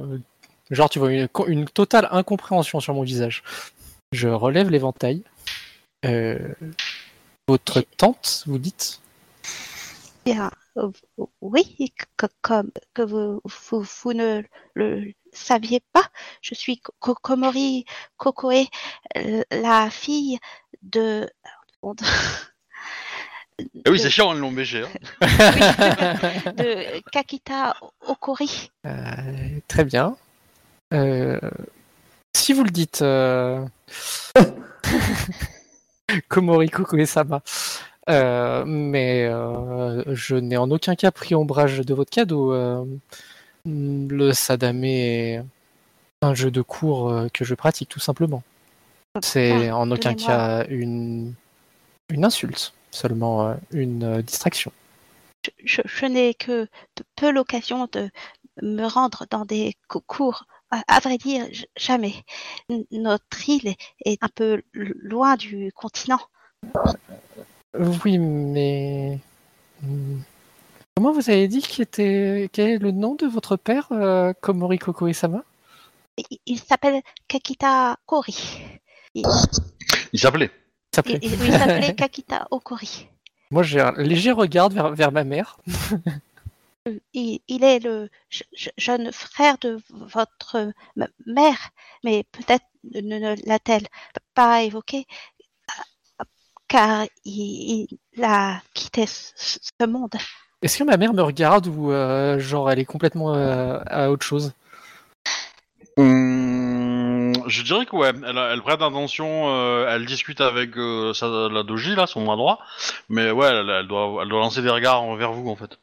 genre 0.70 0.88
tu 0.90 0.98
vois 0.98 1.10
une, 1.12 1.66
totale 1.66 2.08
incompréhension 2.12 2.78
sur 2.78 2.94
mon 2.94 3.02
visage. 3.02 3.42
Je 4.12 4.28
relève 4.28 4.70
l'éventail. 4.70 5.22
Euh, 6.04 6.38
votre 7.48 7.80
tante, 7.96 8.44
vous 8.46 8.58
dites? 8.58 9.00
Bien, 10.24 10.50
euh, 10.76 10.90
oui, 11.40 11.92
comme 12.42 12.70
que 12.94 13.02
vous, 13.02 13.40
vous, 13.44 13.86
vous 14.02 14.12
ne 14.12 14.42
le 14.74 15.12
saviez 15.36 15.80
pas, 15.92 16.04
je 16.42 16.54
suis 16.54 16.80
Ko- 17.00 17.14
Komori 17.14 17.84
Kokoe, 18.16 18.66
euh, 19.16 19.42
la 19.50 19.90
fille 19.90 20.38
de. 20.82 21.28
Ah 21.82 21.92
oui, 23.90 23.92
de- 23.92 23.96
c'est 24.02 24.10
chiant, 24.10 24.32
l'ont 24.34 24.52
bêché. 24.52 24.82
Hein. 24.84 24.88
de 26.56 27.00
Kakita 27.10 27.76
Okori. 28.06 28.70
Euh, 28.86 29.60
Très 29.68 29.84
bien. 29.84 30.16
Euh, 30.92 31.40
si 32.34 32.52
vous 32.52 32.64
le 32.64 32.70
dites, 32.70 33.02
euh... 33.02 33.64
Komori 36.28 36.68
Kokoe-sama. 36.70 37.42
Euh, 38.08 38.64
mais 38.64 39.24
euh, 39.26 40.02
je 40.14 40.36
n'ai 40.36 40.56
en 40.56 40.70
aucun 40.70 40.94
cas 40.94 41.10
pris 41.10 41.34
ombrage 41.34 41.80
de 41.80 41.94
votre 41.94 42.10
cadeau. 42.10 42.52
Le 43.66 44.32
sadame 44.32 44.84
est 44.84 45.42
un 46.22 46.34
jeu 46.34 46.50
de 46.50 46.62
cours 46.62 47.10
euh, 47.10 47.28
que 47.32 47.44
je 47.44 47.54
pratique 47.54 47.88
tout 47.88 48.00
simplement. 48.00 48.42
C'est 49.22 49.70
en 49.70 49.90
aucun 49.90 50.14
cas 50.14 50.66
une, 50.68 51.34
une 52.10 52.24
insulte, 52.24 52.72
seulement 52.90 53.48
euh, 53.48 53.54
une 53.72 54.04
euh, 54.04 54.22
distraction. 54.22 54.72
Je, 55.44 55.50
je- 55.64 55.82
je 55.84 56.06
n'ai 56.06 56.34
que 56.34 56.68
peu 57.16 57.30
l'occasion 57.30 57.88
de 57.92 58.10
me 58.62 58.84
rendre 58.86 59.26
dans 59.30 59.44
des 59.44 59.74
co- 59.88 60.00
cours. 60.00 60.44
À, 60.70 60.98
vrai 61.00 61.16
dire, 61.16 61.46
jamais. 61.76 62.14
Notre 62.90 63.48
île 63.48 63.74
est, 64.04 64.22
un 64.22 64.28
peu 64.28 64.62
loin 64.74 65.36
du 65.36 65.70
continent. 65.72 66.20
Oui, 68.04 68.18
mais 68.18 69.18
Hmm. 69.82 70.20
Comment 70.96 71.12
vous 71.12 71.28
avez 71.30 71.46
dit 71.46 71.60
qu'il 71.60 71.82
était 71.82 72.48
quel 72.52 72.68
est 72.70 72.78
le 72.78 72.90
nom 72.90 73.14
de 73.16 73.26
votre 73.26 73.56
père, 73.56 73.88
euh, 73.92 74.32
Komori 74.40 74.78
Kokoe-sama? 74.78 75.44
Il, 76.16 76.38
il 76.46 76.58
s'appelle 76.58 77.02
Kakita 77.28 77.98
Kori. 78.06 78.36
Il, 79.14 79.26
Il 80.14 80.18
s'appelait. 80.18 80.50
Il 80.92 80.96
s'appelait. 80.96 81.18
il- 81.22 81.32
il 81.34 81.52
s'appelait 81.52 81.94
Kakita 81.96 82.48
Okori. 82.50 83.08
Moi, 83.50 83.62
j'ai 83.62 83.80
un 83.80 83.92
léger 83.92 84.32
regard 84.32 84.70
vers, 84.70 84.92
vers 84.94 85.12
ma 85.12 85.24
mère. 85.24 85.58
Il, 87.14 87.40
il 87.48 87.64
est 87.64 87.80
le 87.80 88.08
je- 88.28 88.44
je- 88.54 88.70
jeune 88.78 89.10
frère 89.10 89.58
de 89.58 89.80
votre 89.90 90.70
mère, 91.26 91.70
mais 92.04 92.22
peut-être 92.30 92.64
ne, 92.94 93.00
ne 93.00 93.34
l'a-t-elle 93.44 93.88
pas 94.34 94.62
évoqué, 94.62 95.04
car 96.68 97.06
il, 97.24 97.88
il 98.16 98.22
a 98.24 98.62
quitté 98.72 99.04
ce, 99.06 99.58
ce 99.80 99.84
monde. 99.86 100.14
Est-ce 100.62 100.78
que 100.78 100.84
ma 100.84 100.96
mère 100.96 101.12
me 101.12 101.22
regarde 101.22 101.66
ou 101.66 101.92
euh, 101.92 102.38
genre 102.38 102.70
elle 102.70 102.78
est 102.78 102.84
complètement 102.84 103.34
euh, 103.34 103.78
à 103.86 104.10
autre 104.10 104.24
chose? 104.24 104.52
Hum, 105.98 107.32
je 107.46 107.62
dirais 107.62 107.86
que 107.86 107.96
ouais, 107.96 108.08
elle, 108.26 108.36
elle 108.38 108.62
prête 108.62 108.82
attention, 108.82 109.48
euh, 109.48 109.86
elle 109.88 110.04
discute 110.06 110.40
avec 110.40 110.76
euh, 110.76 111.12
sa, 111.14 111.26
la 111.48 111.62
doji 111.62 111.94
là, 111.94 112.06
son 112.06 112.24
bras 112.24 112.36
droit, 112.36 112.58
mais 113.08 113.30
ouais, 113.30 113.46
elle, 113.48 113.68
elle 113.70 113.86
doit, 113.88 114.22
elle 114.22 114.28
doit 114.28 114.40
lancer 114.40 114.62
des 114.62 114.70
regards 114.70 115.14
vers 115.16 115.32
vous 115.32 115.48
en 115.48 115.56
fait, 115.56 115.78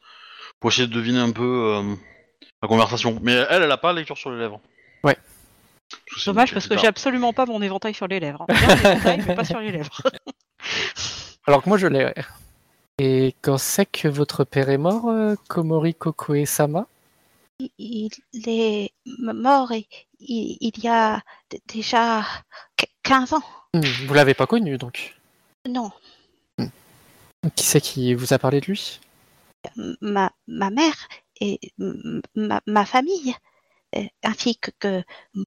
pour 0.60 0.72
essayer 0.72 0.88
de 0.88 0.94
deviner 0.94 1.20
un 1.20 1.32
peu 1.32 1.44
euh, 1.78 1.96
la 2.62 2.68
conversation. 2.68 3.18
Mais 3.22 3.34
elle, 3.50 3.64
elle 3.64 3.72
a 3.72 3.78
pas 3.78 3.94
la 3.94 4.00
lecture 4.00 4.18
sur 4.18 4.30
les 4.32 4.38
lèvres. 4.40 4.60
Ouais. 5.04 5.18
c'est 6.18 6.26
Dommage 6.32 6.54
parce 6.54 6.68
que 6.68 6.78
j'ai 6.78 6.88
absolument 6.88 7.34
pas 7.34 7.46
mon 7.46 7.62
éventail 7.62 7.94
sur 7.94 8.08
les 8.08 8.20
lèvres. 8.20 8.46
hein. 8.50 8.54
Bien 8.54 8.76
l'éventail, 8.76 9.24
mais 9.28 9.36
pas 9.36 9.44
sur 9.46 9.60
les 9.60 9.72
lèvres. 9.72 10.02
Alors 11.48 11.62
que 11.64 11.70
moi, 11.70 11.78
je 11.78 11.88
l'ai. 11.88 12.14
Et 13.00 13.36
quand 13.42 13.58
c'est 13.58 13.86
que 13.88 14.08
votre 14.08 14.44
père 14.44 14.70
est 14.70 14.78
mort, 14.78 15.10
euh, 15.10 15.36
Komori 15.50 15.96
Kokoe-sama? 15.96 16.88
Il, 17.78 18.10
est 18.46 18.92
mort 19.08 19.72
il, 19.72 19.88
il 20.20 20.84
y 20.84 20.88
a 20.88 21.22
déjà 21.68 22.24
qu- 22.78 22.86
15 23.04 23.34
ans. 23.34 23.44
Hmm, 23.74 23.82
Vous 24.08 24.14
l'avez 24.14 24.34
pas 24.34 24.48
connu 24.48 24.78
donc. 24.78 25.16
Non, 25.68 25.92
Qui 27.56 27.66
c'est 27.66 27.82
qui 27.82 28.14
vous 28.14 28.34
a 28.34 28.38
parlé 28.38 28.62
de 28.62 28.68
lui? 28.68 29.00
Ma, 30.02 30.32
ma 30.48 30.70
mère 30.70 31.08
et 31.40 31.60
ma, 32.36 32.62
ma 32.68 32.86
famille, 32.86 33.34
ainsi 34.24 34.58
que, 34.58 34.72
que 34.80 35.04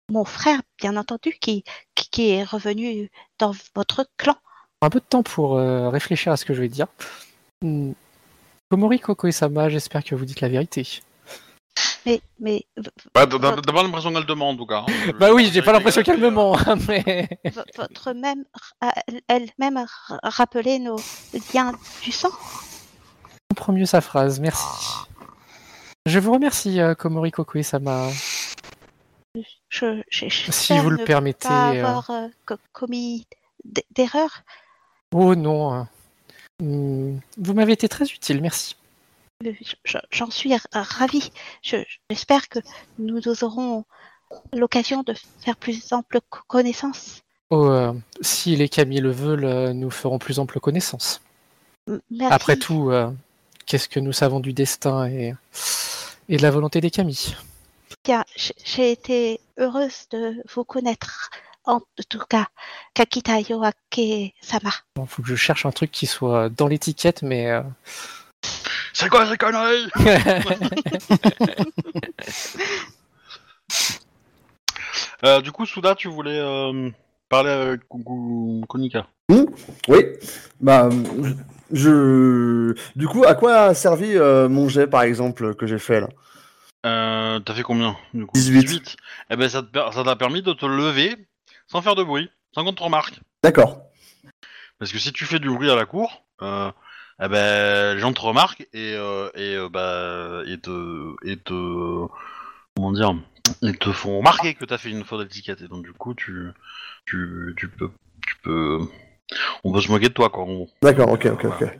mon 0.08 0.24
frère, 0.24 0.62
bien 0.78 0.96
entendu, 0.96 1.36
qui, 1.40 1.64
qui, 1.94 2.08
qui 2.10 2.30
est 2.30 2.44
revenu 2.44 3.10
dans 3.38 3.52
votre 3.74 4.08
clan. 4.16 4.36
Un 4.82 4.90
peu 4.90 5.00
de 5.00 5.04
temps 5.04 5.22
pour 5.22 5.56
euh, 5.58 5.88
réfléchir 5.90 6.32
à 6.32 6.36
ce 6.36 6.44
que 6.44 6.54
je 6.54 6.60
vais 6.60 6.68
dire. 6.68 6.86
Komori 8.70 9.00
Kokoe-sama, 9.00 9.68
j'espère 9.68 10.04
que 10.04 10.14
vous 10.14 10.24
dites 10.24 10.40
la 10.40 10.48
vérité. 10.48 10.86
Mais, 12.04 12.20
mais 12.38 12.64
Bah, 13.14 13.26
pas 13.26 13.82
l'impression 13.82 14.12
qu'elle 14.12 14.26
demande 14.26 14.60
en 14.60 14.66
cas. 14.66 14.84
hein. 14.88 15.12
Bah 15.20 15.32
oui, 15.32 15.50
j'ai 15.52 15.62
pas 15.62 15.72
l'impression 15.72 16.02
qu'elle 16.02 16.20
me 16.20 16.30
ment, 16.30 16.56
hein, 16.56 16.76
mais. 16.88 17.28
v- 17.44 17.62
votre 17.76 18.12
même, 18.12 18.44
elle- 19.08 19.20
elle-même 19.28 19.84
rappelait 20.22 20.78
nos 20.78 20.96
liens 21.54 21.72
du 22.02 22.12
sang. 22.12 22.30
Je 22.30 23.36
comprends 23.56 23.72
mieux 23.72 23.86
sa 23.86 24.00
phrase, 24.00 24.38
merci. 24.40 24.64
Je 26.06 26.18
vous 26.18 26.32
remercie, 26.32 26.80
euh, 26.80 26.94
Komori. 26.94 27.32
Je, 29.68 30.02
j'ai- 30.08 30.30
Si 30.30 30.78
vous 30.78 30.90
le 30.90 30.98
ne 30.98 31.04
permettez. 31.04 31.48
pas 31.48 31.72
euh, 31.72 31.80
avoir 31.84 32.10
euh, 32.10 32.28
co- 32.46 32.54
commis 32.72 33.26
d'erreur. 33.94 34.30
Oh 35.12 35.34
non. 35.34 35.86
Euh, 36.62 37.14
Vous 37.38 37.54
m'avez 37.54 37.72
été 37.72 37.88
très 37.88 38.04
utile, 38.06 38.40
merci. 38.40 38.76
Euh, 39.44 39.52
je- 39.84 39.98
J'en 40.10 40.30
suis 40.30 40.50
r- 40.50 40.66
ravie. 40.72 41.30
Je- 41.62 41.84
J'espère 42.10 42.48
que 42.48 42.58
nous 42.98 43.20
aurons 43.44 43.84
l'occasion 44.52 45.02
de 45.02 45.14
faire 45.40 45.56
plus 45.56 45.92
ample 45.92 46.20
co- 46.30 46.40
connaissance. 46.48 47.22
Oh, 47.50 47.66
euh, 47.66 47.92
si 48.22 48.56
les 48.56 48.68
Camille 48.68 49.00
le 49.00 49.10
veulent, 49.12 49.44
euh, 49.44 49.72
nous 49.72 49.90
ferons 49.90 50.18
plus 50.18 50.38
ample 50.38 50.58
connaissance. 50.58 51.20
Merci. 52.10 52.34
Après 52.34 52.56
tout, 52.56 52.90
euh, 52.90 53.10
qu'est-ce 53.66 53.88
que 53.88 54.00
nous 54.00 54.12
savons 54.12 54.40
du 54.40 54.52
destin 54.52 55.06
et, 55.06 55.34
et 56.28 56.36
de 56.38 56.42
la 56.42 56.50
volonté 56.50 56.80
des 56.80 56.90
Camille? 56.90 57.36
Bien, 58.04 58.24
j'ai 58.64 58.90
été 58.90 59.40
heureuse 59.58 60.08
de 60.10 60.42
vous 60.52 60.64
connaître. 60.64 61.30
En 61.66 61.80
tout 62.08 62.20
cas, 62.28 62.46
Kakita 62.94 63.40
Yoake-sama. 63.40 64.70
Bon, 64.94 65.04
faut 65.06 65.22
que 65.22 65.28
je 65.28 65.34
cherche 65.34 65.66
un 65.66 65.72
truc 65.72 65.90
qui 65.90 66.06
soit 66.06 66.48
dans 66.48 66.68
l'étiquette, 66.68 67.22
mais 67.22 67.50
euh, 67.50 67.62
C'est 68.92 69.08
quoi 69.08 69.28
ces 69.28 69.36
conneries? 69.36 69.88
Euh, 75.24 75.40
Du 75.40 75.52
coup, 75.52 75.66
Souda, 75.66 75.94
tu 75.94 76.08
voulais 76.08 76.38
euh, 76.38 76.90
parler 77.28 77.50
avec 77.50 77.80
Konika. 78.68 79.06
Oui. 79.88 80.04
Bah, 80.60 80.88
je. 81.72 82.74
Du 82.96 83.08
coup, 83.08 83.24
à 83.24 83.34
quoi 83.34 83.54
a 83.62 83.74
servi 83.74 84.16
euh, 84.16 84.48
mon 84.48 84.68
jet, 84.68 84.86
par 84.86 85.02
exemple, 85.02 85.54
que 85.54 85.66
j'ai 85.66 85.78
fait 85.78 86.00
là? 86.00 86.08
Euh, 86.84 87.40
T'as 87.40 87.54
fait 87.54 87.62
combien 87.62 87.96
du 88.14 88.26
coup? 88.26 88.32
18. 88.34 88.96
Eh 89.30 89.36
ben, 89.36 89.48
ça 89.48 89.62
t'a 89.62 90.16
permis 90.16 90.42
de 90.42 90.52
te 90.52 90.66
lever 90.66 91.16
sans 91.66 91.82
faire 91.82 91.94
de 91.94 92.02
bruit, 92.02 92.30
sans 92.54 92.64
qu'on 92.64 92.72
te 92.72 92.82
remarque. 92.82 93.20
D'accord. 93.42 93.82
Parce 94.78 94.92
que 94.92 94.98
si 94.98 95.12
tu 95.12 95.24
fais 95.24 95.38
du 95.38 95.48
bruit 95.50 95.70
à 95.70 95.74
la 95.76 95.86
cour, 95.86 96.22
euh, 96.42 96.70
eh 97.22 97.28
ben, 97.28 97.94
les 97.94 98.00
gens 98.00 98.12
te 98.12 98.20
remarquent 98.20 98.66
et, 98.72 98.94
euh, 98.94 99.30
et, 99.34 99.54
euh, 99.56 99.68
bah, 99.68 100.42
et 100.46 100.58
te, 100.58 101.14
et 101.24 101.36
te, 101.38 102.06
comment 102.74 102.92
dire, 102.92 103.14
ils 103.62 103.78
te 103.78 103.90
font 103.92 104.18
remarquer 104.18 104.54
que 104.54 104.64
t'as 104.64 104.78
fait 104.78 104.90
une 104.90 105.04
faute 105.04 105.22
d'étiquette 105.22 105.62
et 105.62 105.68
donc 105.68 105.82
du 105.84 105.92
coup 105.92 106.14
tu, 106.14 106.50
tu, 107.06 107.54
tu 107.56 107.68
peux, 107.68 107.90
tu 108.26 108.36
peux, 108.42 108.80
on 109.64 109.72
peut 109.72 109.80
se 109.80 109.90
moquer 109.90 110.08
de 110.08 110.14
toi 110.14 110.28
quoi. 110.28 110.42
en 110.42 110.46
gros. 110.46 110.70
D'accord, 110.82 111.10
ok, 111.10 111.26
ok, 111.26 111.44
ok. 111.44 111.78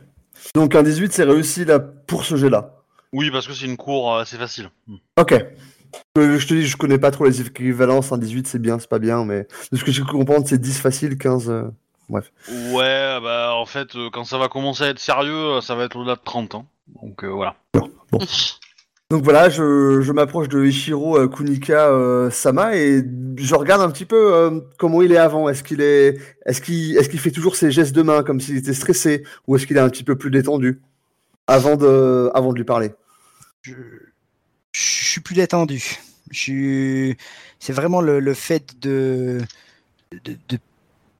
Donc 0.55 0.75
un 0.75 0.83
18, 0.83 1.11
c'est 1.13 1.23
réussi 1.23 1.65
là 1.65 1.79
pour 1.79 2.23
ce 2.23 2.35
jet-là. 2.35 2.73
Oui, 3.13 3.31
parce 3.31 3.47
que 3.47 3.53
c'est 3.53 3.65
une 3.65 3.77
cour 3.77 4.15
assez 4.15 4.37
facile. 4.37 4.69
Ok. 5.17 5.33
Euh, 6.17 6.37
je 6.39 6.47
te 6.47 6.53
dis, 6.53 6.65
je 6.65 6.77
connais 6.77 6.97
pas 6.97 7.11
trop 7.11 7.25
les 7.25 7.41
équivalences. 7.41 8.11
Un 8.11 8.17
18, 8.17 8.47
c'est 8.47 8.59
bien, 8.59 8.79
c'est 8.79 8.89
pas 8.89 8.99
bien, 8.99 9.25
mais 9.25 9.47
de 9.71 9.77
ce 9.77 9.83
que 9.83 9.91
j'ai 9.91 10.01
pu 10.03 10.11
comprendre, 10.11 10.47
c'est 10.47 10.57
10 10.59 10.79
facile, 10.79 11.17
15. 11.17 11.49
euh, 11.49 11.63
Ouais, 12.09 13.19
bah 13.21 13.51
en 13.53 13.65
fait, 13.65 13.95
euh, 13.95 14.09
quand 14.11 14.23
ça 14.23 14.37
va 14.37 14.47
commencer 14.47 14.83
à 14.83 14.87
être 14.87 14.99
sérieux, 14.99 15.57
euh, 15.57 15.61
ça 15.61 15.75
va 15.75 15.83
être 15.83 15.97
au-delà 15.97 16.15
de 16.15 16.21
30 16.23 16.55
ans. 16.55 16.65
Donc 17.03 17.23
euh, 17.23 17.27
voilà. 17.27 17.55
Donc 19.09 19.23
voilà, 19.23 19.49
je, 19.49 20.01
je 20.01 20.11
m'approche 20.11 20.49
de 20.49 20.65
Ichiro 20.65 21.17
euh, 21.17 21.29
Kunika 21.29 21.87
euh, 21.87 22.29
Sama 22.29 22.75
et 22.75 23.05
je 23.37 23.55
regarde 23.55 23.81
un 23.81 23.89
petit 23.89 24.03
peu 24.03 24.33
euh, 24.33 24.59
comment 24.77 25.01
il 25.01 25.13
est 25.13 25.17
avant. 25.17 25.47
Est-ce 25.47 25.63
qu'il 25.63 25.79
est, 25.79 26.17
est-ce 26.45 26.59
qu'il, 26.61 26.97
est-ce 26.97 27.07
qu'il 27.07 27.19
fait 27.19 27.31
toujours 27.31 27.55
ses 27.55 27.71
gestes 27.71 27.95
de 27.95 28.01
main 28.01 28.21
comme 28.23 28.41
s'il 28.41 28.57
était 28.57 28.73
stressé 28.73 29.23
ou 29.47 29.55
est-ce 29.55 29.65
qu'il 29.65 29.77
est 29.77 29.81
un 29.81 29.87
petit 29.89 30.03
peu 30.03 30.17
plus 30.17 30.29
détendu 30.29 30.81
avant 31.47 31.77
de, 31.77 32.29
avant 32.33 32.51
de 32.51 32.57
lui 32.57 32.65
parler? 32.65 32.91
Je, 33.61 33.75
je 34.77 35.05
suis 35.05 35.21
plus 35.21 35.35
détendu. 35.35 35.97
C'est 36.31 37.73
vraiment 37.73 38.01
le, 38.01 38.19
le 38.19 38.33
fait 38.33 38.79
de, 38.81 39.39
de, 40.23 40.37
de 40.49 40.57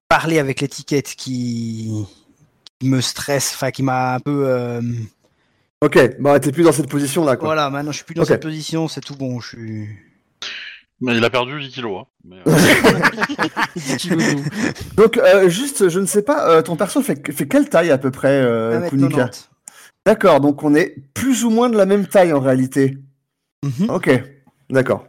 parler 0.10 0.40
avec 0.40 0.62
l'étiquette 0.62 1.16
qui, 1.16 1.92
qui 2.80 2.88
me 2.90 3.02
stresse, 3.02 3.54
enfin 3.56 3.72
qui 3.72 3.84
m'a 3.84 4.16
un 4.16 4.20
peu. 4.20 4.48
euh, 4.48 4.82
Ok, 5.82 5.98
bah 6.20 6.40
t'es 6.40 6.52
plus 6.52 6.64
dans 6.64 6.72
cette 6.72 6.90
position 6.90 7.24
là 7.24 7.36
quoi. 7.36 7.50
Voilà, 7.50 7.70
maintenant 7.70 7.92
je 7.92 7.98
suis 7.98 8.06
plus 8.06 8.16
dans 8.16 8.26
cette 8.26 8.42
position, 8.42 8.88
c'est 8.88 9.02
tout 9.02 9.16
bon. 9.16 9.40
Je 9.40 9.48
suis. 9.50 9.88
Mais 11.00 11.16
il 11.16 11.24
a 11.24 11.30
perdu 11.30 11.60
10 11.62 11.70
kilos. 11.70 12.02
Hein. 12.02 12.08
Mais, 12.26 12.38
euh, 12.48 13.96
Kiloudou. 13.98 14.44
Donc 14.96 15.18
euh, 15.18 15.48
juste, 15.50 15.90
je 15.90 16.00
ne 16.00 16.08
sais 16.08 16.24
pas, 16.24 16.50
euh, 16.50 16.62
ton 16.64 16.76
perso 16.76 17.02
fait, 17.04 17.32
fait 17.32 17.48
quelle 17.48 17.70
taille 17.70 17.92
à 17.92 18.00
peu 18.00 18.10
près, 18.10 18.42
euh, 18.42 18.82
1m90. 18.82 18.90
Kunika 18.90 19.30
D'accord, 20.08 20.42
donc 20.42 20.64
on 20.64 20.74
est 20.74 20.96
plus 21.14 21.44
ou 21.44 21.52
moins 21.52 21.70
de 21.70 21.78
la 21.78 21.86
même 21.86 22.08
taille 22.08 22.34
en 22.34 22.40
réalité. 22.40 22.98
Mhm. 23.64 23.90
Ok, 23.90 24.10
d'accord. 24.70 25.06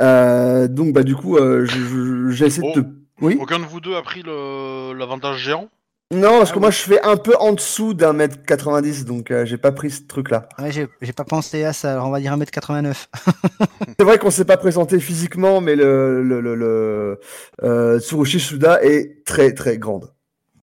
Euh, 0.00 0.68
donc 0.68 0.92
bah 0.94 1.02
du 1.02 1.14
coup, 1.16 1.36
euh, 1.36 1.66
je- 1.66 1.80
je- 1.80 2.30
j'ai 2.30 2.46
essayé 2.46 2.72
de 2.72 2.80
Oh. 2.80 2.82
te... 2.82 2.86
Oui? 3.24 3.36
Aucun 3.40 3.58
de 3.58 3.64
vous 3.64 3.80
deux 3.80 3.94
a 3.94 4.02
pris 4.02 4.22
le 4.22 4.92
l'avantage 4.94 5.38
géant? 5.38 5.68
Non, 6.12 6.38
parce 6.38 6.50
Ah 6.50 6.54
que 6.54 6.58
moi 6.58 6.70
je 6.70 6.78
fais 6.78 7.00
un 7.02 7.16
peu 7.16 7.34
en 7.36 7.52
dessous 7.54 7.94
d'un 7.94 8.12
mètre 8.12 8.42
90, 8.44 9.04
donc 9.06 9.30
euh, 9.30 9.46
j'ai 9.46 9.56
pas 9.56 9.72
pris 9.72 9.90
ce 9.90 10.02
truc-là. 10.06 10.46
Ouais, 10.58 10.70
j'ai 10.70 11.12
pas 11.12 11.24
pensé 11.24 11.64
à 11.64 11.72
ça, 11.72 11.92
alors 11.92 12.06
on 12.08 12.10
va 12.10 12.20
dire 12.20 12.36
1m89. 12.36 13.06
C'est 13.98 14.04
vrai 14.04 14.18
qu'on 14.18 14.30
s'est 14.30 14.44
pas 14.44 14.56
présenté 14.58 15.00
physiquement, 15.00 15.60
mais 15.62 15.74
le, 15.74 16.22
le, 16.22 16.40
le, 16.42 16.54
le 16.54 17.20
euh, 17.62 17.98
Tsurushi 17.98 18.40
Suda 18.40 18.82
est 18.82 19.24
très 19.24 19.52
très 19.54 19.78
grande. 19.78 20.12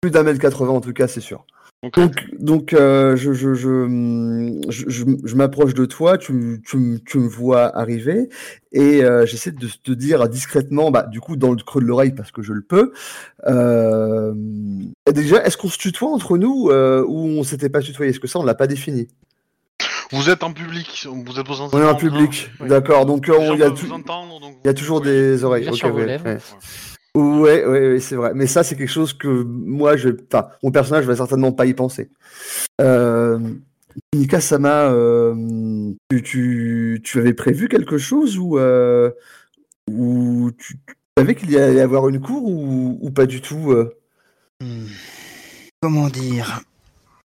Plus 0.01 0.11
d'un 0.11 0.23
mètre 0.23 0.39
80 0.41 0.71
en 0.73 0.81
tout 0.81 0.93
cas, 0.93 1.09
c'est 1.09 1.21
sûr. 1.21 1.45
Donc, 1.97 2.15
donc 2.39 2.73
euh, 2.75 3.17
je, 3.17 3.33
je, 3.33 3.55
je, 3.55 4.61
je, 4.69 4.85
je- 4.89 5.05
je 5.25 5.35
m'approche 5.35 5.75
de 5.75 5.85
toi, 5.85 6.17
tu, 6.17 6.33
me 6.33 7.27
vois 7.29 7.77
arriver, 7.77 8.29
et 8.71 9.03
euh, 9.03 9.27
j'essaie 9.27 9.51
de 9.51 9.67
te 9.67 9.91
dire 9.91 10.29
discrètement, 10.29 10.93
bah, 10.93 11.03
du 11.03 11.21
coup, 11.21 11.35
dans 11.35 11.51
le 11.51 11.57
creux 11.57 11.83
de 11.83 11.87
l'oreille, 11.87 12.13
parce 12.13 12.31
que 12.31 12.41
je 12.41 12.53
le 12.53 12.63
peux. 12.63 12.93
Euh, 13.49 14.33
déjà, 15.13 15.45
est-ce 15.45 15.57
qu'on 15.57 15.69
se 15.69 15.79
tutoie 15.79 16.11
entre 16.11 16.39
nous 16.39 16.69
euh, 16.71 17.05
ou 17.07 17.27
on 17.27 17.43
s'était 17.43 17.69
pas 17.69 17.81
tutoyé? 17.81 18.11
Est-ce 18.11 18.21
que 18.21 18.29
ça, 18.29 18.39
on 18.39 18.45
l'a 18.45 18.55
pas 18.55 18.69
défini? 18.69 19.09
Vous 20.13 20.29
êtes 20.31 20.45
en 20.45 20.53
public, 20.53 21.09
vous 21.11 21.41
êtes 21.41 21.47
On 21.73 21.81
est 21.81 21.85
en 21.85 21.95
public, 21.97 22.51
oui. 22.61 22.69
d'accord. 22.69 23.07
Donc, 23.07 23.27
Il 23.29 23.59
y, 23.59 23.63
a 23.63 23.69
y 24.71 24.75
toujours 24.75 25.01
des 25.01 25.43
oreilles. 25.43 25.63
Bien 25.63 25.73
ok, 25.73 25.79
sûr, 25.79 25.91
vos 25.91 25.97
ouais, 25.99 26.07
lèvres. 26.07 26.27
ouais. 26.27 26.39
Ouais, 27.15 27.65
ouais, 27.67 27.89
ouais, 27.93 28.01
c'est 28.01 28.17
vrai. 28.17 28.33
Mais 28.35 28.47
ça, 28.47 28.65
c'est 28.65 28.77
quelque 28.77 28.89
chose 28.89 29.13
que 29.13 29.29
moi, 29.29 29.97
je, 29.97 30.09
enfin, 30.33 30.49
mon 30.63 30.71
personnage 30.71 31.05
va 31.05 31.17
certainement 31.17 31.53
pas 31.53 31.67
y 31.67 31.75
penser. 31.75 32.11
Euh, 32.81 33.39
Nika 34.15 34.41
Sama, 34.41 34.91
euh, 34.91 35.93
tu, 36.11 36.23
tu, 36.23 37.01
tu 37.05 37.19
avais 37.19 37.35
prévu 37.35 37.69
quelque 37.69 37.99
chose 37.99 38.39
ou, 38.39 38.59
euh, 38.59 39.11
ou 39.91 40.51
tu, 40.57 40.79
tu 40.87 40.95
savais 41.19 41.35
qu'il 41.35 41.51
y 41.51 41.59
allait 41.59 41.75
y 41.75 41.81
avoir 41.81 42.09
une 42.09 42.21
cour 42.21 42.45
ou, 42.45 42.99
ou 43.01 43.11
pas 43.11 43.27
du 43.27 43.43
tout 43.43 43.73
euh? 43.73 43.95
Hmm. 44.61 44.87
Comment 45.83 46.09
dire? 46.09 46.63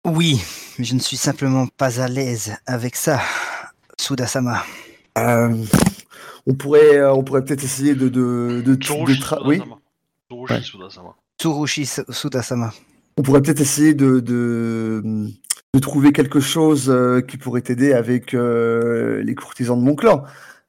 Oui, 0.06 0.42
mais 0.78 0.86
je 0.86 0.96
ne 0.96 1.00
suis 1.00 1.18
simplement 1.18 1.68
pas 1.68 2.00
à 2.00 2.08
l'aise 2.08 2.54
avec 2.66 2.96
ça, 2.96 3.20
Sudasama. 4.00 4.64
Euh, 5.18 5.56
On 6.48 6.54
pourrait, 6.56 6.98
euh, 6.98 7.14
on 7.14 7.24
pourrait 7.24 7.44
peut-être 7.44 7.64
essayer 7.64 7.96
de, 7.96 8.10
de, 8.10 8.62
de, 8.66 8.76
de 8.76 8.76
tra- 8.76 9.42
oui. 9.48 9.62
Tsurushi 10.30 10.54
Ouais. 10.54 10.62
Sudasama. 10.62 11.16
Tsurushi 11.40 11.86
Su- 11.86 12.02
Sudasama. 12.10 12.74
On 13.18 13.22
pourrait 13.22 13.42
peut-être 13.42 13.62
essayer 13.62 13.94
de, 13.94 14.20
de, 14.20 15.02
de 15.74 15.80
trouver 15.80 16.12
quelque 16.12 16.40
chose 16.40 16.90
euh, 16.90 17.22
qui 17.22 17.38
pourrait 17.38 17.62
t'aider 17.62 17.94
avec 17.94 18.34
euh, 18.34 19.22
les 19.24 19.36
courtisans 19.36 19.78
de 19.80 19.84
mon 19.84 19.96
clan. 19.96 20.24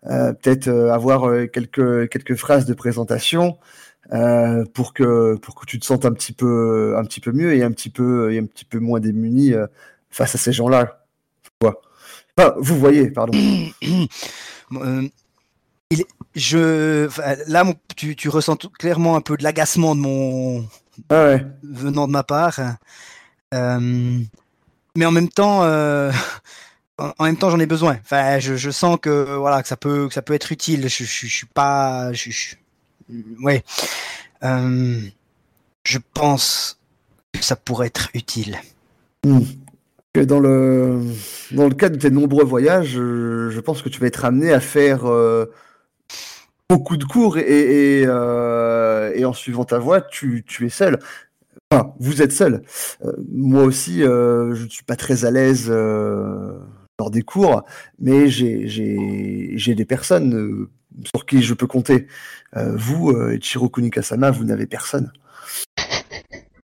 Euh, 0.07 0.33
peut-être 0.35 0.69
euh, 0.69 0.93
avoir 0.93 1.25
euh, 1.29 1.47
quelques, 1.47 2.09
quelques 2.11 2.35
phrases 2.35 2.67
de 2.67 2.75
présentation 2.75 3.57
euh, 4.13 4.65
pour, 4.75 4.93
que, 4.93 5.37
pour 5.37 5.55
que 5.55 5.65
tu 5.65 5.81
te 5.81 5.87
sentes 5.87 6.05
un 6.05 6.13
petit 6.13 6.35
peu, 6.35 6.95
un 6.99 7.05
petit 7.05 7.21
peu 7.21 7.33
mieux 7.33 7.55
et 7.55 7.63
un 7.65 7.71
petit 7.73 7.89
peu, 7.89 8.31
et 8.33 8.39
un 8.39 8.45
petit 8.45 8.67
peu 8.67 8.79
moins 8.81 9.01
démuni 9.01 9.55
euh, 9.55 9.67
face 10.11 10.35
à 10.35 10.39
ces 10.39 10.53
gens-là. 10.53 11.01
Enfin, 12.37 12.53
vous 12.59 12.79
voyez, 12.79 13.11
pardon. 13.11 13.39
Il 15.95 16.05
je, 16.35 17.09
là, 17.49 17.65
tu, 17.95 18.17
tu 18.17 18.29
ressens 18.29 18.57
tout- 18.57 18.69
clairement 18.71 19.15
un 19.17 19.21
peu 19.21 19.37
de 19.37 19.45
l'agacement 19.45 19.95
de 19.95 20.01
mon 20.01 20.67
Ah 21.11 21.27
ouais. 21.27 21.47
venant 21.63 22.07
de 22.09 22.13
ma 22.13 22.25
part, 22.25 22.59
Euh, 23.55 24.19
mais 24.97 25.07
en 25.07 25.13
même 25.13 25.29
temps, 25.29 25.63
euh, 25.63 26.11
en, 26.99 27.25
même 27.25 27.37
temps, 27.37 27.51
j'en 27.51 27.61
ai 27.61 27.67
besoin. 27.67 27.99
Enfin, 28.03 28.41
je, 28.41 28.57
je 28.57 28.71
sens 28.71 28.99
que 29.01 29.37
voilà 29.37 29.63
que 29.63 29.69
ça 29.69 29.77
peut 29.77 30.09
que 30.09 30.15
ça 30.15 30.23
peut 30.23 30.35
être 30.35 30.51
utile. 30.51 30.89
Je, 30.89 31.05
je, 31.05 31.27
je 31.27 31.35
suis 31.35 31.47
pas, 31.47 32.13
je, 32.13 32.31
ouais. 33.43 33.63
Euh, 34.43 35.01
je 35.85 35.99
pense 36.15 36.81
que 37.33 37.43
ça 37.45 37.57
pourrait 37.57 37.87
être 37.89 38.09
utile. 38.15 38.59
que 40.13 40.21
dans 40.21 40.41
le 40.41 41.01
dans 41.53 41.69
le 41.69 41.75
cadre 41.75 41.97
de 41.97 42.01
tes 42.01 42.11
nombreux 42.11 42.45
voyages, 42.45 42.89
je, 42.89 43.51
je 43.51 43.61
pense 43.61 43.83
que 43.83 43.89
tu 43.89 44.01
vas 44.01 44.07
être 44.07 44.25
amené 44.25 44.53
à 44.53 44.61
faire 44.61 45.07
euh, 45.07 45.47
beaucoup 46.69 46.97
de 46.97 47.05
cours 47.05 47.39
et, 47.39 47.43
et, 47.43 48.01
et, 48.01 48.05
euh, 48.07 49.13
et 49.15 49.25
en 49.25 49.33
suivant 49.33 49.65
ta 49.65 49.79
voie, 49.79 50.01
tu, 50.01 50.45
tu 50.47 50.67
es 50.67 50.71
seul. 50.71 50.99
Enfin, 51.71 51.93
vous 51.99 52.23
êtes 52.23 52.33
seul. 52.33 52.63
Euh, 53.05 53.13
moi 53.33 53.65
aussi, 53.65 54.03
euh, 54.03 54.55
je 54.55 54.65
ne 54.65 54.69
suis 54.69 54.85
pas 54.85 54.97
très 54.97 55.25
à 55.25 55.31
l'aise 55.31 55.67
euh, 55.69 56.59
lors 56.99 57.11
des 57.11 57.23
cours, 57.23 57.65
mais 57.99 58.29
j'ai 58.29 59.75
des 59.75 59.85
personnes, 59.85 60.35
euh, 60.35 60.71
sur 61.15 61.27
qui 61.27 61.43
je 61.43 61.55
peux 61.55 61.67
compter. 61.67 62.07
Euh, 62.57 62.75
vous, 62.77 63.11
euh, 63.11 63.37
Ichiro 63.37 63.69
Kunikasama, 63.69 64.31
vous 64.31 64.45
n'avez 64.45 64.67
personne. 64.67 65.13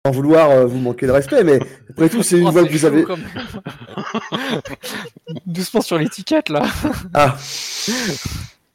Sans 0.05 0.13
vouloir 0.13 0.51
euh, 0.51 0.67
vous 0.67 0.79
manquer 0.79 1.07
de 1.07 1.13
respect, 1.13 1.45
mais 1.45 1.59
après 1.91 2.09
tout, 2.09 2.23
c'est 2.23 2.39
une 2.39 2.49
Oh, 2.49 2.53
voix 2.53 2.65
que 2.65 2.73
vous 2.73 2.85
avez. 2.85 3.05
Doucement 5.47 5.81
sur 5.81 5.99
l'étiquette 5.99 6.49
là. 6.49 6.63
Ah 7.15 7.37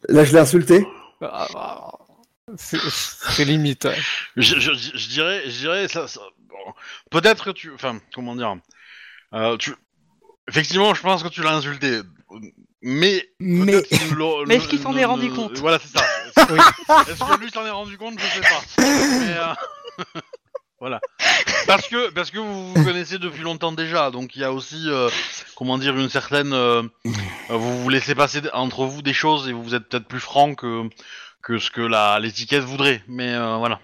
Là, 0.10 0.23
je 0.23 0.34
l'ai 0.34 0.39
insulté 0.39 0.85
C'est 2.57 3.45
limite. 3.45 3.88
Je, 4.35 4.60
je, 4.60 4.73
je 4.73 5.07
dirais, 5.10 5.43
je 5.45 5.57
dirais 5.60 5.88
ça. 5.88 6.07
ça- 6.07 6.22
bon, 6.49 6.56
Peut-être 7.10 7.45
que 7.45 7.49
tu, 7.52 7.72
enfin, 7.73 7.99
comment 8.14 8.35
dire, 8.35 8.56
euh, 9.34 9.56
tu, 9.57 9.73
effectivement, 10.49 10.93
je 10.93 11.02
pense 11.02 11.23
que 11.23 11.30
tu 11.30 11.41
l'as 11.43 11.53
insulté, 11.56 12.02
mais 12.81 13.26
Mais 13.39 13.65
Mais 14.48 14.56
est-ce 14.56 14.68
qu'il 14.68 14.80
s'en 14.81 14.95
est 14.98 15.06
rendu 15.06 15.31
compte 15.31 15.57
Voilà, 15.60 15.80
c'est 15.80 15.98
ça. 15.98 16.06
Est-ce 17.07 17.19
que 17.19 17.39
lui 17.39 17.52
s'en 17.52 17.65
est 17.65 17.69
rendu 17.69 17.98
compte? 17.98 18.19
Je 18.19 18.26
sais 18.26 18.41
pas. 18.41 18.61
Mais, 18.77 19.38
euh, 19.38 19.53
voilà. 20.81 20.99
Parce 21.67 21.87
que 21.87 22.09
parce 22.09 22.31
que 22.31 22.39
vous 22.39 22.73
vous 22.73 22.83
connaissez 22.83 23.19
depuis 23.19 23.43
longtemps 23.43 23.71
déjà, 23.71 24.09
donc 24.11 24.35
il 24.35 24.41
y 24.41 24.43
a 24.43 24.51
aussi, 24.51 24.89
euh, 24.89 25.09
comment 25.55 25.77
dire, 25.77 25.95
une 25.97 26.09
certaine, 26.09 26.51
euh, 26.53 26.81
vous 27.49 27.83
vous 27.83 27.89
laissez 27.89 28.15
passer 28.15 28.41
entre 28.51 28.85
vous 28.85 29.01
des 29.03 29.13
choses 29.13 29.47
et 29.47 29.53
vous 29.53 29.75
êtes 29.75 29.87
peut-être 29.87 30.07
plus 30.07 30.19
franc 30.19 30.55
que 30.55 30.89
que 31.43 31.59
ce 31.59 31.69
que 31.71 31.81
l'étiquette 32.19 32.63
voudrait. 32.63 33.03
Mais 33.07 33.33
euh, 33.33 33.57
voilà. 33.57 33.79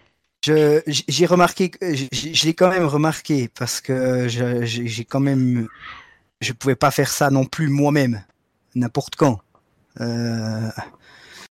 je- 0.45 0.81
j'ai 0.87 1.25
remarqué, 1.27 1.71
je 1.81 2.45
l'ai 2.45 2.53
quand 2.55 2.69
même 2.69 2.85
remarqué 2.85 3.47
parce 3.57 3.79
que 3.79 4.27
j'ai 4.27 5.05
quand 5.05 5.19
même, 5.19 5.67
je 6.41 6.51
pouvais 6.53 6.75
pas 6.75 6.91
faire 6.91 7.09
ça 7.09 7.29
non 7.29 7.45
plus 7.45 7.67
moi-même, 7.69 8.23
n'importe 8.75 9.15
quand. 9.15 9.39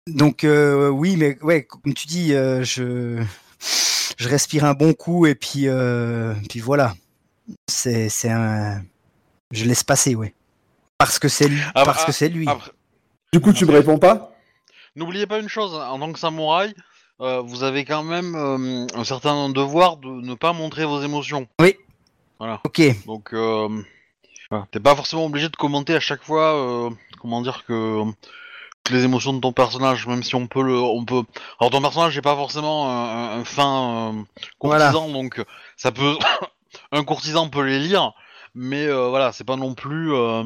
Donc 0.07 0.45
oui, 0.45 1.17
mais 1.17 1.37
ouais, 1.43 1.63
comme 1.63 1.93
tu 1.93 2.07
dis, 2.07 2.29
je 2.31 3.23
je 4.17 4.29
respire 4.29 4.65
un 4.65 4.73
bon 4.73 4.93
coup 4.93 5.25
et 5.25 5.35
puis 5.35 5.67
euh, 5.67 6.33
puis 6.49 6.59
voilà. 6.59 6.93
C'est 7.67 8.09
c'est 8.09 8.29
un, 8.29 8.81
je 9.51 9.65
laisse 9.65 9.83
passer, 9.83 10.15
ouais. 10.15 10.33
Parce 10.97 11.19
que 11.19 11.27
c'est 11.27 11.47
lui, 11.47 11.61
Ah, 11.75 11.83
parce 11.85 12.03
ah, 12.03 12.05
que 12.05 12.11
c'est 12.11 12.29
lui. 12.29 12.47
Après, 12.47 12.71
Du 13.33 13.39
coup, 13.39 13.53
tu 13.53 13.65
me 13.65 13.71
réponds 13.71 13.97
pas? 13.99 14.31
N'oubliez 14.95 15.27
pas 15.27 15.39
une 15.39 15.49
chose, 15.49 15.75
en 15.75 15.99
tant 15.99 16.11
que 16.13 16.19
samouraï, 16.19 16.73
euh, 17.21 17.41
vous 17.41 17.63
avez 17.63 17.83
quand 17.85 18.03
même 18.03 18.35
euh, 18.35 18.87
un 18.95 19.03
certain 19.03 19.49
devoir 19.49 19.97
de 19.97 20.07
ne 20.07 20.33
pas 20.35 20.53
montrer 20.53 20.85
vos 20.85 21.01
émotions. 21.01 21.47
Ok. 22.39 22.81
Donc, 23.05 23.33
euh, 23.33 23.67
voilà. 24.49 24.67
t'es 24.71 24.79
pas 24.79 24.95
forcément 24.95 25.25
obligé 25.25 25.49
de 25.49 25.55
commenter 25.55 25.95
à 25.95 25.99
chaque 25.99 26.23
fois, 26.23 26.55
euh, 26.55 26.89
comment 27.19 27.41
dire 27.41 27.63
que 27.65 28.03
les 28.91 29.03
émotions 29.03 29.33
de 29.33 29.39
ton 29.39 29.51
personnage, 29.51 30.05
même 30.07 30.23
si 30.23 30.35
on 30.35 30.47
peut 30.47 30.61
le, 30.61 30.77
on 30.79 31.05
peut. 31.05 31.23
Alors 31.59 31.71
ton 31.71 31.81
personnage 31.81 32.15
n'est 32.15 32.21
pas 32.21 32.35
forcément 32.35 32.89
un, 32.91 33.43
fin 33.43 34.13
euh, 34.13 34.21
Voilà. 34.61 34.91
courtisan, 34.91 35.09
donc 35.11 35.43
ça 35.75 35.91
peut, 35.91 36.15
un 36.91 37.03
courtisan 37.03 37.49
peut 37.49 37.63
les 37.63 37.79
lire, 37.79 38.13
mais 38.53 38.85
euh, 38.85 39.09
voilà, 39.09 39.31
c'est 39.31 39.43
pas 39.43 39.55
non 39.55 39.73
plus, 39.73 40.13
euh, 40.13 40.43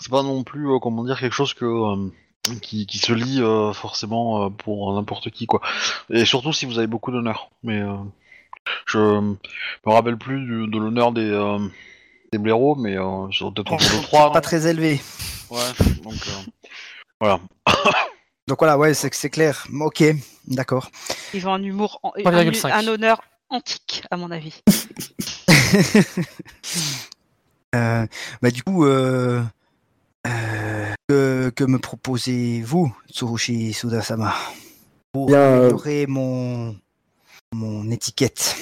c'est 0.00 0.10
pas 0.10 0.22
non 0.22 0.42
plus, 0.42 0.68
euh, 0.68 0.78
comment 0.80 1.04
dire, 1.04 1.18
quelque 1.20 1.32
chose 1.34 1.54
que 1.54 2.10
qui, 2.62 2.86
qui 2.86 2.98
se 2.98 3.12
lit 3.12 3.40
forcément 3.74 4.50
pour 4.50 4.94
n'importe 4.94 5.30
qui 5.30 5.46
quoi. 5.46 5.60
Et 6.08 6.24
surtout 6.24 6.52
si 6.52 6.64
vous 6.66 6.78
avez 6.78 6.86
beaucoup 6.86 7.12
d'honneur. 7.12 7.50
Mais 7.62 7.82
je 8.86 8.98
me 8.98 9.36
rappelle 9.84 10.16
plus 10.16 10.40
du- 10.40 10.66
de 10.66 10.78
l'honneur 10.78 11.12
des 11.12 11.30
des 12.32 12.38
blaireaux, 12.38 12.76
mais 12.76 12.96
peut-être 12.96 13.52
de 13.54 14.02
3 14.02 14.32
Pas 14.32 14.40
très 14.40 14.66
élevé. 14.66 15.00
Ouais, 15.50 15.58
donc 16.02 16.14
voilà. 17.20 17.40
Donc 18.48 18.58
voilà, 18.58 18.76
ouais, 18.78 18.94
c'est 18.94 19.14
c'est 19.14 19.30
clair. 19.30 19.66
Ok, 19.80 20.02
d'accord. 20.46 20.90
Ils 21.34 21.46
ont 21.46 21.52
un 21.52 21.62
humour, 21.62 22.00
en- 22.02 22.12
un, 22.16 22.20
3,5. 22.22 22.72
un 22.72 22.86
honneur 22.88 23.22
antique, 23.48 24.02
à 24.10 24.16
mon 24.16 24.30
avis. 24.30 24.62
Euh, 27.76 28.04
bah 28.42 28.50
du 28.50 28.64
coup, 28.64 28.84
euh, 28.84 29.40
euh, 30.26 30.92
que, 31.08 31.50
que 31.54 31.62
me 31.62 31.78
proposez-vous, 31.78 32.92
Tsurushi 33.12 33.72
Sudasama, 33.72 34.34
pour 35.12 35.26
Bien, 35.28 35.36
euh, 35.38 35.58
améliorer 35.60 36.06
mon 36.08 36.76
mon 37.52 37.88
étiquette 37.92 38.56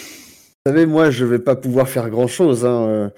savez, 0.68 0.86
moi, 0.86 1.10
je 1.10 1.24
vais 1.24 1.38
pas 1.38 1.56
pouvoir 1.56 1.88
faire 1.88 2.10
grand-chose. 2.10 2.66
hein, 2.66 3.10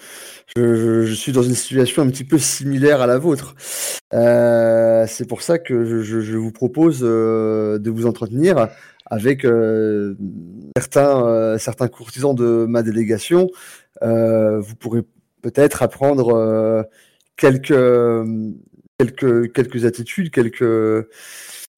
euh, 0.56 1.04
Je, 1.06 1.12
suis 1.14 1.32
dans 1.32 1.42
une 1.42 1.54
situation 1.54 2.02
un 2.02 2.08
petit 2.08 2.24
peu 2.24 2.38
similaire 2.38 3.00
à 3.00 3.08
la 3.08 3.18
vôtre. 3.18 3.56
Euh, 4.14 5.04
c'est 5.08 5.26
pour 5.26 5.42
ça 5.42 5.58
que 5.58 6.02
je, 6.02 6.36
vous 6.36 6.52
propose 6.52 7.00
euh, 7.02 7.78
de 7.78 7.90
vous 7.90 8.06
entretenir 8.06 8.68
avec 9.06 9.44
certains, 10.78 11.88
courtisans 11.88 12.34
de 12.34 12.66
ma 12.68 12.82
délégation. 12.82 13.48
Vous 14.00 14.74
pourrez 14.78 15.02
peut-être 15.42 15.82
apprendre 15.82 16.86
quelques 17.36 17.74
attitudes, 19.84 20.30
quelques, 20.30 21.08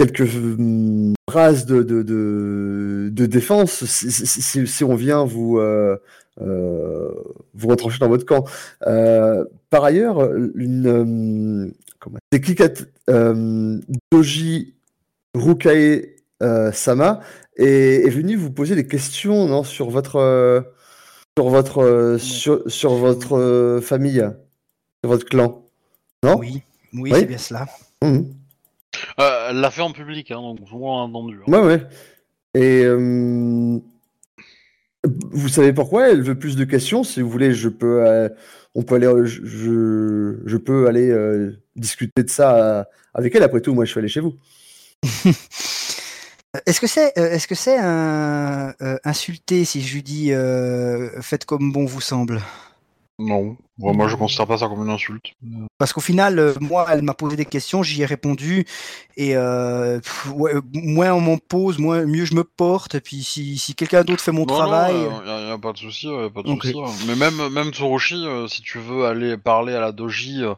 quelques 0.06 0.34
hum, 0.34 1.14
phrases 1.30 1.66
de, 1.66 1.82
de, 1.82 2.02
de, 2.02 3.08
de 3.12 3.26
défense 3.26 3.84
si, 3.84 4.10
si- 4.10 4.26
si- 4.42 4.66
si 4.66 4.84
on 4.84 4.94
vient 4.94 5.24
vous, 5.24 5.58
euh, 5.58 5.96
euh, 6.40 7.10
vous 7.54 7.68
retrancher 7.68 7.98
dans 7.98 8.08
votre 8.08 8.26
camp. 8.26 8.44
Euh, 8.86 9.44
par 9.70 9.84
ailleurs, 9.84 10.34
une, 10.56 10.86
euh, 10.86 11.70
comment- 12.00 12.18
Kikat 12.32 12.84
euh, 13.10 13.78
Doji 14.10 14.74
Rukae 15.34 16.08
Sama 16.72 17.20
est, 17.56 18.06
est 18.06 18.10
venu 18.10 18.34
vous 18.36 18.50
poser 18.50 18.74
des 18.74 18.86
questions 18.86 19.46
non, 19.46 19.62
sur 19.62 19.90
votre 19.90 20.64
sur 21.38 21.48
votre 21.48 22.16
sur, 22.18 22.62
sur 22.66 22.94
votre 22.94 23.78
famille, 23.82 24.26
sur 25.04 25.10
votre 25.12 25.24
clan. 25.24 25.64
Non? 26.24 26.36
Oui, 26.38 26.62
oui, 26.92 27.10
Oui. 27.12 27.12
c'est 27.14 27.26
bien 27.26 27.38
cela. 27.38 27.66
Mhm. 28.02 28.26
Euh, 29.20 29.48
elle 29.50 29.56
l'a 29.56 29.70
fait 29.70 29.82
en 29.82 29.92
public, 29.92 30.30
hein, 30.30 30.40
donc 30.40 30.58
a 30.60 30.74
entendu. 30.74 31.38
hein. 31.46 31.50
Ouais, 31.52 31.60
ouais. 31.60 31.86
Et 32.54 32.84
euh, 32.84 33.78
vous 35.04 35.48
savez 35.48 35.72
pourquoi 35.72 36.10
elle 36.10 36.22
veut 36.22 36.38
plus 36.38 36.56
de 36.56 36.64
questions? 36.64 37.04
Si 37.04 37.20
vous 37.20 37.30
voulez, 37.30 37.54
je 37.54 37.68
peux, 37.68 38.06
euh, 38.06 38.28
on 38.74 38.82
peut 38.82 38.96
aller, 38.96 39.10
je, 39.24 40.38
je, 40.44 40.56
peux 40.56 40.86
aller 40.86 41.10
euh, 41.10 41.58
discuter 41.76 42.22
de 42.22 42.30
ça 42.30 42.56
euh, 42.56 42.84
avec 43.14 43.34
elle. 43.34 43.42
Après 43.42 43.60
tout, 43.60 43.74
moi, 43.74 43.84
je 43.84 43.90
suis 43.90 43.98
allé 43.98 44.08
chez 44.08 44.20
vous. 44.20 44.34
Est-ce 46.66 46.82
que 46.82 46.86
c'est 46.86 47.16
est-ce 47.16 47.46
que 47.48 47.54
c'est 47.54 47.78
un 47.78 48.74
euh, 48.82 48.98
insulté 49.04 49.64
si 49.64 49.80
je 49.80 49.94
lui 49.94 50.02
dis 50.02 50.34
euh, 50.34 51.08
faites 51.22 51.46
comme 51.46 51.72
bon 51.72 51.86
vous 51.86 52.02
semble? 52.02 52.42
Non, 53.18 53.56
moi 53.78 54.08
je 54.08 54.16
considère 54.16 54.46
pas 54.46 54.58
ça 54.58 54.68
comme 54.68 54.82
une 54.82 54.90
insulte. 54.90 55.26
Parce 55.78 55.92
qu'au 55.92 56.00
final, 56.00 56.38
euh, 56.38 56.54
moi, 56.60 56.86
elle 56.90 57.02
m'a 57.02 57.14
posé 57.14 57.36
des 57.36 57.44
questions, 57.44 57.82
j'y 57.82 58.02
ai 58.02 58.06
répondu, 58.06 58.64
et 59.16 59.36
euh, 59.36 60.00
pff, 60.00 60.30
ouais, 60.34 60.54
moins 60.72 61.12
on 61.12 61.20
m'en 61.20 61.38
pose, 61.38 61.78
moins 61.78 62.04
mieux 62.04 62.24
je 62.24 62.34
me 62.34 62.42
porte. 62.42 62.94
Et 62.96 63.00
puis 63.00 63.22
si, 63.22 63.58
si 63.58 63.74
quelqu'un 63.74 64.02
d'autre 64.02 64.22
fait 64.22 64.32
mon 64.32 64.40
Non, 64.46 64.54
travail, 64.54 64.94
non, 64.94 65.24
y 65.24 65.28
a, 65.28 65.48
y 65.48 65.50
a 65.52 65.58
pas 65.58 65.72
de 65.72 65.78
souci, 65.78 66.06
y 66.08 66.10
a 66.10 66.30
pas 66.30 66.42
de 66.42 66.48
souci. 66.48 66.74
hein. 66.76 66.90
Mais 67.06 67.14
même 67.14 67.48
même 67.52 67.70
Tsurushi, 67.72 68.24
euh, 68.26 68.48
si 68.48 68.62
tu 68.62 68.78
veux 68.78 69.04
aller 69.04 69.36
parler 69.36 69.74
à 69.74 69.80
la 69.80 69.92
doji 69.92 70.42
euh, 70.42 70.54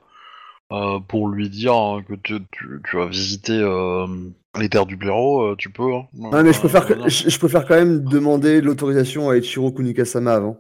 euh, 0.73 1.01
pour 1.01 1.29
lui 1.29 1.51
dire 1.51 1.75
euh, 1.99 2.03
que 2.03 2.15
tu, 2.15 2.39
tu, 2.53 2.81
tu 2.89 3.01
as 3.01 3.07
visité 3.07 3.53
euh, 3.53 4.07
les 4.59 4.69
terres 4.69 4.87
du 4.87 4.97
blaireau, 4.97 5.43
euh, 5.43 5.55
tu 5.59 5.71
peux. 5.71 5.93
Hein. 5.95 6.07
Ouais, 6.15 6.43
mais 6.43 6.53
je 6.53 6.59
Euh, 6.59 6.61
préfère, 6.61 6.87
que- 6.87 7.09
je 7.09 7.39
préfère 7.39 7.67
quand 7.67 7.75
même 7.75 8.05
demander 8.05 8.61
l'autorisation 8.61 9.29
à 9.29 9.37
Ichiro 9.37 9.71
Kunikasama 9.73 10.33
avant. 10.35 10.57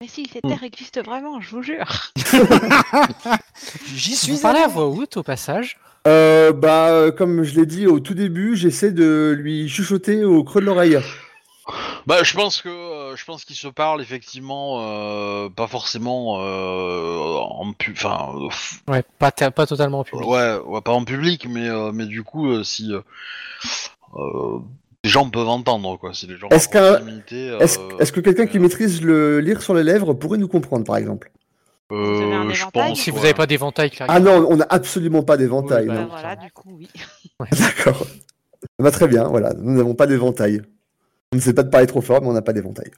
Mais 0.00 0.08
si, 0.08 0.26
ces 0.32 0.40
Hmm. 0.42 0.48
terres 0.48 0.62
existent 0.62 1.02
vraiment, 1.02 1.40
je 1.42 1.50
vous 1.50 1.62
jure. 1.62 1.84
j'y 3.94 4.10
Vous 4.12 4.16
suis 4.16 4.38
parlez 4.38 4.60
à 4.60 4.66
voix 4.68 4.86
haute 4.86 5.18
au 5.18 5.22
passage. 5.22 5.76
Euh, 6.06 6.52
bah, 6.54 6.88
euh, 6.88 7.12
comme 7.12 7.42
je 7.42 7.54
l'ai 7.60 7.66
dit 7.66 7.86
au 7.86 8.00
tout 8.00 8.14
début, 8.14 8.56
j'essaie 8.56 8.92
de 8.92 9.36
lui 9.38 9.68
chuchoter 9.68 10.24
au 10.24 10.42
creux 10.42 10.62
de 10.62 10.66
l'oreille. 10.66 10.98
Bah, 12.06 12.22
je 12.22 12.32
pense 12.34 12.62
que 12.62 12.70
euh, 12.70 13.14
je 13.14 13.24
pense 13.26 13.44
qu'ils 13.44 13.56
se 13.56 13.68
parlent 13.68 14.00
effectivement, 14.00 14.78
euh, 14.80 15.50
pas 15.50 15.66
forcément 15.66 16.38
euh, 16.40 17.36
en 17.36 17.70
pu, 17.74 17.92
enfin, 17.92 18.30
euh, 18.36 18.48
Ouais, 18.90 19.02
pas, 19.18 19.30
ta- 19.30 19.50
pas 19.50 19.66
totalement 19.66 19.98
en 20.00 20.04
public. 20.04 20.26
ouais, 20.26 20.56
ouais, 20.64 20.80
pas 20.80 20.92
en 20.92 21.04
public, 21.04 21.46
mais 21.46 21.68
euh, 21.68 21.92
mais 21.92 22.06
du 22.06 22.22
coup, 22.22 22.48
euh, 22.50 22.64
si 22.64 22.90
euh, 22.90 23.02
euh, 24.16 24.58
les 25.04 25.10
gens 25.10 25.28
peuvent 25.30 25.48
entendre 25.48 25.96
quoi, 25.98 26.12
si 26.12 26.26
les 26.26 26.36
gens. 26.36 26.48
Est-ce 26.50 26.68
qu'un- 26.68 27.00
euh, 27.32 27.58
est-ce 27.98 28.12
que 28.12 28.20
quelqu'un 28.20 28.46
qui 28.46 28.58
maîtrise 28.58 29.02
le 29.02 29.40
lire 29.40 29.62
sur 29.62 29.74
les 29.74 29.82
lèvres 29.84 30.12
pourrait 30.14 30.38
nous 30.38 30.48
comprendre, 30.48 30.84
par 30.84 30.96
exemple? 30.96 31.30
Euh, 31.92 32.50
je 32.52 32.64
pense, 32.72 33.00
Si 33.00 33.10
vous 33.10 33.18
n'avez 33.18 33.34
pas 33.34 33.46
d'éventail. 33.46 33.90
Ah 34.06 34.20
non, 34.20 34.46
on 34.48 34.56
n'a 34.56 34.66
absolument 34.70 35.22
pas 35.22 35.36
d'éventail. 35.36 35.88
Oui, 35.88 35.88
bah, 35.88 35.94
non. 35.94 36.02
Bah, 36.02 36.08
voilà, 36.10 36.36
du 36.36 36.50
coup, 36.52 36.76
oui. 36.78 36.88
D'accord. 37.58 38.06
Ça 38.62 38.66
va 38.78 38.90
très 38.92 39.08
bien, 39.08 39.24
voilà. 39.24 39.52
Nous 39.58 39.72
n'avons 39.76 39.94
pas 39.94 40.06
d'éventail. 40.06 40.62
On 41.32 41.36
ne 41.36 41.40
sait 41.40 41.54
pas 41.54 41.62
de 41.62 41.70
parler 41.70 41.86
trop 41.86 42.00
fort, 42.00 42.20
mais 42.22 42.28
on 42.28 42.32
n'a 42.32 42.42
pas 42.42 42.52
d'éventail. 42.52 42.90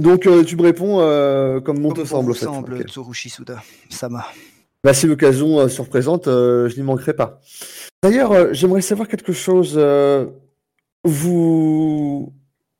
Donc, 0.00 0.26
euh, 0.26 0.44
tu 0.44 0.56
me 0.56 0.62
réponds 0.62 1.00
euh, 1.00 1.60
comme 1.60 1.80
bon 1.80 1.88
Comme 1.90 2.04
te 2.04 2.08
semble, 2.08 2.34
fait. 2.34 2.44
semble. 2.44 2.82
Tsurushi 2.84 3.30
Suda, 3.30 3.62
Sama. 3.88 4.26
Bah, 4.84 4.94
si 4.94 5.06
l'occasion 5.06 5.58
euh, 5.58 5.68
se 5.68 5.80
représente, 5.82 6.28
euh, 6.28 6.68
je 6.68 6.76
n'y 6.76 6.82
manquerai 6.82 7.14
pas. 7.14 7.40
D'ailleurs, 8.02 8.32
euh, 8.32 8.48
j'aimerais 8.52 8.80
savoir 8.80 9.08
quelque 9.08 9.32
chose. 9.32 9.74
Vous... 11.04 12.32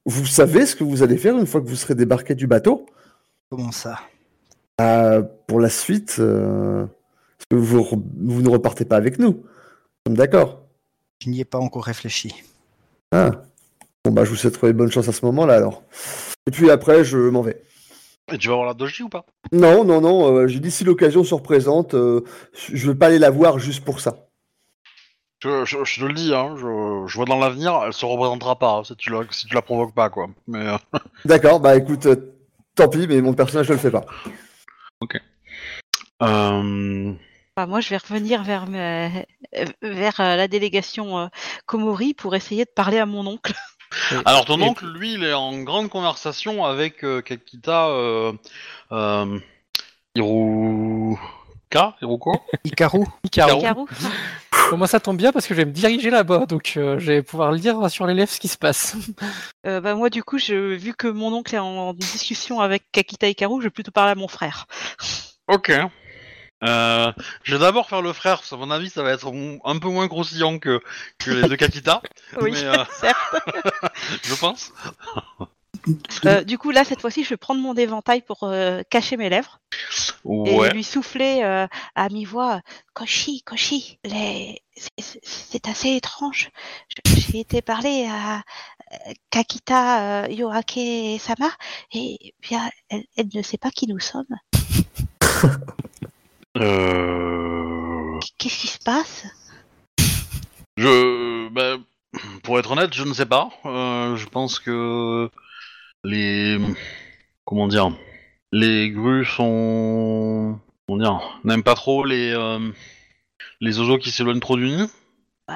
vous 0.07 0.27
savez 0.27 0.67
ce 0.67 0.77
que 0.77 0.85
vous 0.85 1.03
allez 1.03 1.17
faire 1.17 1.39
une 1.39 1.47
fois 1.47 1.61
que 1.61 1.69
vous 1.69 1.77
serez 1.77 1.95
débarqué 1.95 2.35
du 2.35 2.47
bateau? 2.47 2.87
Comment 3.51 3.73
ça? 3.73 4.01
Euh, 4.81 5.23
pour 5.47 5.61
la 5.61 5.69
suite, 5.69 6.17
euh, 6.19 6.87
parce 7.37 7.47
que 7.51 7.57
vous, 7.57 7.81
re- 7.81 8.03
vous 8.17 8.43
ne 8.43 8.49
repartez 8.49 8.85
pas 8.85 8.97
avec 8.97 9.19
nous. 9.19 9.33
Nous 9.33 9.45
sommes 10.07 10.17
d'accord. 10.17 10.63
Je 11.23 11.29
n'y 11.29 11.41
ai 11.41 11.45
pas 11.45 11.59
encore 11.59 11.85
réfléchi. 11.85 12.35
Ah. 13.13 13.31
Bon, 14.05 14.13
bah, 14.13 14.25
je 14.25 14.31
vous 14.31 14.37
souhaite 14.37 14.59
bonne 14.75 14.91
chance 14.91 15.09
à 15.09 15.13
ce 15.13 15.25
moment-là, 15.27 15.55
alors. 15.55 15.83
Et 16.47 16.51
puis 16.51 16.71
après, 16.71 17.05
je 17.05 17.19
m'en 17.19 17.43
vais. 17.43 17.63
Et 18.33 18.39
tu 18.39 18.49
vas 18.49 18.55
voir 18.55 18.67
la 18.67 18.75
doji 18.75 19.03
ou 19.03 19.09
pas? 19.09 19.27
Non, 19.53 19.85
non, 19.85 20.01
non, 20.01 20.35
euh, 20.35 20.47
j'ai 20.47 20.61
dit 20.61 20.71
si 20.71 20.85
l'occasion 20.85 21.25
se 21.25 21.35
représente, 21.35 21.95
euh, 21.95 22.23
je 22.55 22.87
veux 22.87 22.97
pas 22.97 23.09
aller 23.09 23.19
la 23.19 23.31
voir 23.31 23.59
juste 23.59 23.85
pour 23.85 24.01
ça. 24.01 24.30
Je, 25.41 25.65
je- 25.65 25.85
je 25.85 26.01
te 26.01 26.05
le 26.05 26.13
dis, 26.15 26.35
hein, 26.35 26.55
je, 26.57 27.05
je 27.07 27.17
vois 27.17 27.25
dans 27.27 27.39
l'avenir, 27.39 27.81
elle 27.87 27.93
se 27.93 28.05
représentera 28.07 28.59
pas 28.59 28.73
hein, 28.79 28.85
si 28.85 28.95
tu 28.97 29.11
la, 29.11 29.21
si 29.31 29.47
tu 29.47 29.55
la 29.55 29.63
provoques 29.63 29.95
pas, 29.95 30.09
quoi. 30.11 30.29
Mais 30.47 30.67
euh, 30.67 30.77
D'accord, 31.25 31.61
bah 31.61 31.77
écoute, 31.77 32.07
euh, 32.07 32.35
tant 32.75 32.89
pis, 32.89 33.07
mais 33.07 33.21
mon 33.21 33.35
personnage 33.35 33.69
ne 33.69 33.75
le 33.75 33.79
fait 33.81 33.91
pas. 33.91 34.05
euh, 36.23 37.13
Bah, 37.57 37.67
moi, 37.67 37.81
je 37.81 37.89
vais 37.91 37.97
revenir 37.97 38.43
vers, 38.43 38.67
mes- 38.67 39.27
vers 39.83 40.21
euh, 40.21 40.37
la 40.37 40.49
délégation 40.49 41.19
euh, 41.19 41.27
Komori 41.67 42.15
pour 42.15 42.35
essayer 42.35 42.65
de 42.65 42.71
parler 42.71 42.99
à 42.99 43.07
mon 43.07 43.27
oncle. 43.27 43.53
Alors 44.25 44.45
ton 44.45 44.61
Et- 44.61 44.65
oncle, 44.65 44.87
lui, 44.87 45.15
il 45.15 45.25
est 45.25 45.33
en 45.33 45.59
grande 45.63 45.89
conversation 45.89 46.65
avec 46.65 47.03
euh, 47.05 47.23
Kakita 47.23 47.89
euh, 47.89 48.33
Hiruka 51.71 51.97
Hiruko 52.01 52.33
Ikaru. 52.65 53.87
Bon, 54.71 54.77
moi, 54.77 54.87
ça 54.87 55.01
tombe 55.01 55.17
bien 55.17 55.33
parce 55.33 55.47
que 55.47 55.55
je 55.55 55.61
vais 55.61 55.65
me 55.65 55.73
diriger 55.73 56.11
là-bas, 56.11 56.47
donc 56.47 56.75
euh, 56.77 56.99
je 56.99 57.07
vais 57.07 57.23
pouvoir 57.23 57.53
lire 57.53 57.91
sur 57.91 58.07
les 58.07 58.15
lèvres 58.15 58.31
ce 58.31 58.41
qui 58.41 58.49
se 58.49 58.59
passe. 58.59 58.97
Euh, 59.67 59.79
bah, 59.83 59.95
moi, 59.95 60.09
du 60.09 60.23
coup, 60.25 60.39
je, 60.39 60.75
vu 60.75 60.95
que 60.95 61.07
mon 61.07 61.35
oncle 61.35 61.55
est 61.55 61.59
en 61.59 61.93
discussion 61.93 62.61
avec 62.61 62.85
Kakita 62.93 63.29
Hikaru, 63.29 63.61
je 63.61 63.67
vais 63.67 63.71
plutôt 63.71 63.91
parler 63.91 64.13
à 64.13 64.15
mon 64.15 64.29
frère. 64.29 64.67
Ok. 65.49 65.71
Euh, 66.63 67.13
je 67.43 67.57
vais 67.57 67.61
d'abord 67.61 67.89
faire 67.89 68.01
le 68.01 68.13
frère, 68.13 68.37
parce 68.39 68.49
qu'à 68.49 68.57
mon 68.57 68.71
avis, 68.71 68.89
ça 68.89 69.03
va 69.03 69.11
être 69.11 69.31
un 69.65 69.79
peu 69.79 69.89
moins 69.89 70.09
croustillant 70.09 70.59
que, 70.59 70.81
que 71.19 71.31
les 71.31 71.49
deux 71.49 71.57
Kakita, 71.57 72.01
Oui, 72.41 72.53
mais 72.53 72.65
euh, 72.65 72.85
certes. 72.93 73.37
je 74.23 74.35
pense. 74.37 74.73
Euh, 76.27 76.45
du 76.45 76.59
coup, 76.59 76.71
là, 76.71 76.85
cette 76.85 77.01
fois-ci, 77.01 77.25
je 77.25 77.31
vais 77.31 77.37
prendre 77.37 77.61
mon 77.61 77.75
éventail 77.75 78.23
pour 78.23 78.45
euh, 78.45 78.83
cacher 78.91 79.17
mes 79.17 79.29
lèvres 79.29 79.59
et 80.25 80.29
Ouais. 80.57 80.73
lui 80.73 80.85
souffler 80.85 81.41
euh, 81.43 81.67
à 81.95 82.09
mi-voix 82.11 82.61
Koshi, 82.95 83.43
Koshi, 83.43 83.99
les... 84.05 84.63
c'est- 84.99 85.69
assez 85.69 85.97
étrange. 85.97 86.51
J'ai 87.07 87.41
été 87.41 87.63
parler 87.63 88.07
à 88.11 88.43
Kakita 89.31 90.29
Yoake 90.29 91.19
Sama 91.21 91.51
et 91.93 92.35
bien, 92.41 92.69
elle, 92.89 93.05
elle 93.17 93.29
ne 93.35 93.43
sait 93.43 93.59
pas 93.59 93.71
qui 93.71 93.87
nous 93.87 94.01
sommes. 94.01 94.25
Qu'est-ce 98.39 98.59
qui 98.59 98.67
se 98.67 98.79
passe? 98.79 99.25
Je, 100.77 101.49
bah, 101.51 101.77
pour 102.43 102.59
être 102.59 102.71
honnête, 102.73 102.93
je 102.95 103.05
ne 103.05 103.13
sais 103.15 103.27
pas. 103.27 103.51
Je 103.65 104.25
pense 104.27 104.59
que 104.59 105.31
les, 106.05 106.59
comment 107.45 107.69
dire, 107.69 107.91
les 108.53 108.91
grues 108.91 109.25
sont, 109.25 110.59
comment 110.87 110.99
dire, 110.99 111.41
n'aiment 111.45 111.63
pas 111.63 111.75
trop 111.75 112.05
les, 112.05 112.33
euh, 112.33 112.71
les 113.61 113.79
oiseaux 113.79 113.99
qui 113.99 114.11
s'éloignent 114.11 114.41
trop 114.41 114.57
du 114.57 114.67
nid. 114.67 114.89
Euh, 115.51 115.55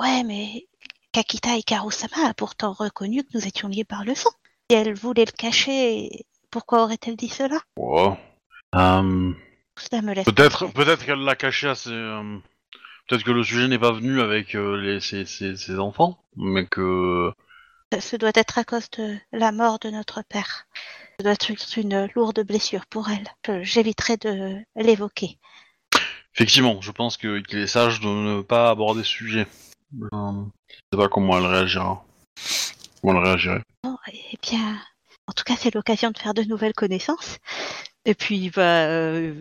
Ouais, 0.00 0.22
mais 0.24 0.66
Kakita 1.12 1.56
Hikaru-sama 1.56 2.28
a 2.28 2.34
pourtant 2.34 2.72
reconnu 2.72 3.22
que 3.24 3.30
nous 3.34 3.46
étions 3.46 3.68
liés 3.68 3.84
par 3.84 4.04
le 4.04 4.14
sang. 4.14 4.30
Si 4.70 4.76
elle 4.76 4.94
voulait 4.94 5.24
le 5.24 5.32
cacher, 5.32 6.24
pourquoi 6.50 6.82
aurait-elle 6.84 7.16
dit 7.16 7.28
cela? 7.28 7.58
Ouais. 7.76 8.16
Euh, 8.74 9.32
Cela 9.78 10.02
me 10.02 10.12
laisse 10.14 10.24
peut-être, 10.26 10.66
peut-être 10.72 11.04
qu'elle 11.06 11.20
l'a 11.24 11.36
caché 11.36 11.68
à 11.68 11.74
ses, 11.74 11.90
euh, 11.90 12.36
peut-être 13.08 13.24
que 13.24 13.30
le 13.30 13.42
sujet 13.42 13.66
n'est 13.68 13.78
pas 13.78 13.92
venu 13.92 14.20
avec 14.20 14.54
euh, 14.54 14.76
les, 14.76 15.00
ses, 15.00 15.24
ses- 15.24 15.56
ses 15.56 15.78
enfants, 15.78 16.18
mais 16.36 16.66
que, 16.66 17.32
Ce 17.98 18.16
doit 18.16 18.32
être 18.34 18.58
à 18.58 18.64
cause 18.64 18.90
de 18.90 19.16
la 19.32 19.50
mort 19.50 19.78
de 19.78 19.90
notre 19.90 20.22
père. 20.22 20.66
Ce 21.18 21.24
doit 21.24 21.32
être 21.32 21.78
une 21.78 22.08
lourde 22.14 22.40
blessure 22.44 22.86
pour 22.86 23.08
elle. 23.08 23.62
J'éviterai 23.62 24.16
de 24.18 24.56
l'évoquer. 24.76 25.38
effectivement, 26.34 26.80
je 26.80 26.90
pense 26.90 27.16
qu'il 27.16 27.44
est 27.52 27.66
sage 27.66 28.00
de 28.00 28.08
ne 28.08 28.42
pas 28.42 28.70
aborder 28.70 29.02
ce 29.02 29.10
sujet. 29.10 29.46
Euh, 30.12 30.44
je 30.68 30.74
sais 30.92 30.98
pas 30.98 31.08
comment 31.08 31.38
elle 31.38 31.46
réagira. 31.46 32.04
Comment 33.00 33.20
elle 33.20 33.26
réagirait. 33.26 33.62
Bon, 33.82 33.96
eh 34.12 34.38
bien, 34.42 34.78
en 35.26 35.32
tout 35.32 35.44
cas, 35.44 35.56
c'est 35.56 35.74
l'occasion 35.74 36.10
de 36.10 36.18
faire 36.18 36.34
de 36.34 36.42
nouvelles 36.42 36.74
connaissances. 36.74 37.38
Et 38.08 38.14
puis, 38.14 38.48
bah, 38.48 38.86
euh, 38.86 39.34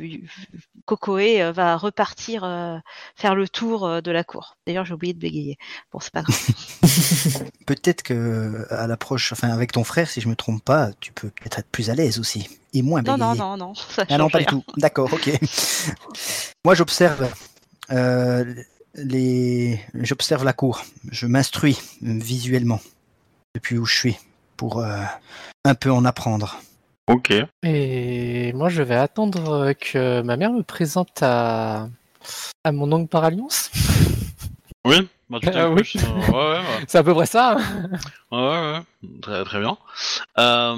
Kokoe 0.84 1.40
euh, 1.40 1.54
va 1.54 1.78
repartir 1.78 2.44
euh, 2.44 2.78
faire 3.16 3.34
le 3.34 3.48
tour 3.48 3.86
euh, 3.86 4.02
de 4.02 4.12
la 4.12 4.26
cour. 4.26 4.58
D'ailleurs, 4.68 4.84
j'ai 4.84 4.94
oublié 4.94 5.14
de 5.14 5.20
bégayer. 5.20 5.58
Bon, 5.94 6.02
c'est 6.02 6.12
pas 6.12 6.22
grave. 6.22 6.38
Peut-être 7.66 8.04
que 8.04 8.68
à 8.70 8.86
l'approche, 8.88 9.32
enfin 9.32 9.48
avec 9.52 9.72
ton 9.72 9.86
frère, 9.86 10.10
si 10.10 10.20
je 10.20 10.28
me 10.28 10.36
trompe 10.36 10.62
pas, 10.62 10.92
tu 11.00 11.14
peux 11.14 11.30
peut-être 11.30 11.60
être 11.60 11.70
plus 11.70 11.90
à 11.90 11.96
l'aise 11.96 12.20
aussi 12.20 12.60
et 12.74 12.82
moins 12.82 13.02
non, 13.04 13.14
bégayer. 13.14 13.40
non, 13.40 13.58
non, 13.58 13.68
non. 13.68 13.74
Ça 13.74 14.04
Ah 14.10 14.18
non, 14.18 14.30
pas 14.30 14.40
du 14.40 14.46
tout. 14.46 14.66
D'accord, 14.76 15.14
ok. 15.14 15.32
Moi, 16.66 16.76
j'observe 16.76 17.32
euh, 17.92 18.54
les, 18.96 19.80
j'observe 19.94 20.44
la 20.44 20.52
cour. 20.52 20.84
Je 21.10 21.26
m'instruis 21.26 21.80
euh, 22.04 22.20
visuellement 22.20 22.82
depuis 23.56 23.78
où 23.78 23.86
je 23.86 23.96
suis 23.96 24.18
pour 24.58 24.80
euh, 24.80 25.04
un 25.64 25.76
peu 25.76 25.90
en 25.90 26.04
apprendre. 26.04 26.60
Ok. 27.08 27.34
Et 27.64 28.52
moi, 28.54 28.70
je 28.70 28.82
vais 28.84 28.96
attendre 28.96 29.50
euh, 29.52 29.74
que 29.74 30.22
ma 30.22 30.36
mère 30.38 30.52
me 30.52 30.64
présente 30.64 31.22
à, 31.22 31.88
à 32.64 32.72
mon 32.72 32.92
oncle 32.92 33.08
par 33.08 33.24
alliance. 33.24 33.72
Oui, 34.86 35.08
bah 35.30 35.40
tu 35.42 35.50
t'es 35.50 35.64
oui. 35.64 35.82
euh, 35.98 36.32
ouais, 36.32 36.32
ouais, 36.32 36.58
ouais. 36.60 36.84
C'est 36.88 36.98
à 36.98 37.04
peu 37.04 37.14
près 37.14 37.26
ça. 37.26 37.58
hein. 37.58 37.98
Ouais. 38.32 39.10
Très, 39.22 39.44
très 39.46 39.60
bien. 39.60 39.78
Euh, 40.38 40.76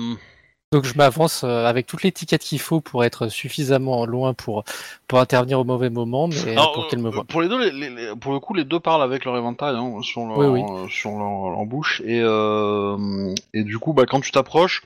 Donc 0.71 0.85
je 0.85 0.95
m'avance 0.95 1.43
euh, 1.43 1.65
avec 1.65 1.87
toute 1.87 2.03
l'étiquette 2.03 2.41
qu'il 2.41 2.59
faut 2.59 2.79
pour 2.81 3.03
être 3.03 3.27
suffisamment 3.27 4.05
loin 4.05 4.33
pour, 4.35 4.63
pour 5.07 5.19
intervenir 5.19 5.59
au 5.59 5.63
mauvais 5.63 5.89
moment, 5.89 6.27
mais 6.27 6.51
alors, 6.51 6.73
pour 6.73 6.87
qu'elle 6.87 6.99
me 6.99 7.07
euh, 7.07 7.11
voie. 7.11 7.23
Pour 7.23 7.41
les 7.41 7.49
deux, 7.49 7.59
les- 7.59 7.71
les- 7.71 7.89
les- 7.89 8.15
pour 8.15 8.33
le 8.33 8.39
coup, 8.39 8.53
les 8.53 8.65
deux 8.65 8.79
parlent 8.79 9.01
avec 9.03 9.25
leur 9.25 9.35
éventail 9.37 9.75
hein, 9.75 9.99
sur 10.03 10.21
leur, 10.25 10.37
Oui, 10.37 10.45
oui. 10.47 10.61
euh, 10.61 10.87
sur 10.89 11.11
leur, 11.11 11.49
leur 11.49 11.65
bouche 11.65 12.01
et 12.05 12.21
euh, 12.23 13.33
et 13.55 13.63
du 13.63 13.79
coup, 13.79 13.93
bah 13.93 14.05
quand 14.07 14.21
tu 14.21 14.31
t'approches, 14.31 14.83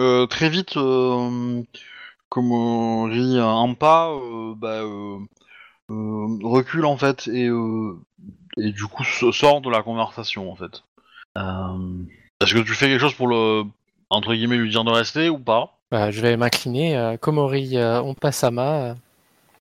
euh, 0.00 0.26
très 0.26 0.48
vite, 0.48 0.76
euh, 0.76 1.62
comme 2.28 2.52
on 2.52 3.04
rit 3.04 3.38
un 3.38 3.74
pas, 3.74 4.10
euh, 4.10 4.54
bah 4.56 4.82
euh, 4.82 5.18
euh, 5.90 6.38
recule 6.42 6.86
en 6.86 6.96
fait 6.96 7.28
et 7.28 7.48
euh, 7.48 7.98
et 8.56 8.72
du 8.72 8.84
coup 8.84 9.04
sort 9.04 9.60
de 9.60 9.70
la 9.70 9.82
conversation 9.82 10.50
en 10.50 10.56
fait. 10.56 10.82
Euh, 11.38 12.04
Est-ce 12.40 12.54
que 12.54 12.60
tu 12.60 12.72
fais 12.72 12.86
quelque 12.86 13.00
chose 13.00 13.14
pour 13.14 13.28
le 13.28 13.64
entre 14.08 14.34
guillemets 14.34 14.56
lui 14.56 14.70
dire 14.70 14.84
de 14.84 14.90
rester 14.90 15.28
ou 15.28 15.38
pas? 15.38 15.76
Bah, 15.90 16.10
je 16.10 16.20
vais 16.20 16.36
m'incliner. 16.36 17.16
Komori 17.20 17.76
euh, 17.76 18.00
Onpasama, 18.00 18.82
euh, 18.82 18.94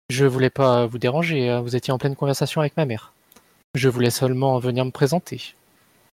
je 0.09 0.25
voulais 0.25 0.49
pas 0.49 0.85
vous 0.85 0.99
déranger, 0.99 1.49
euh, 1.49 1.59
vous 1.59 1.75
étiez 1.75 1.93
en 1.93 1.97
pleine 1.97 2.15
conversation 2.15 2.61
avec 2.61 2.77
ma 2.77 2.85
mère. 2.85 3.13
Je 3.75 3.89
voulais 3.89 4.09
seulement 4.09 4.57
venir 4.59 4.85
me 4.85 4.91
présenter. 4.91 5.53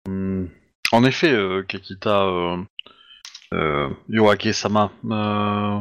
Hmm. 0.08 0.46
En 0.92 1.04
effet, 1.04 1.32
euh, 1.32 1.64
Kakita 1.64 2.26
euh, 3.54 3.90
Yoake-sama, 4.10 4.92
euh, 5.06 5.80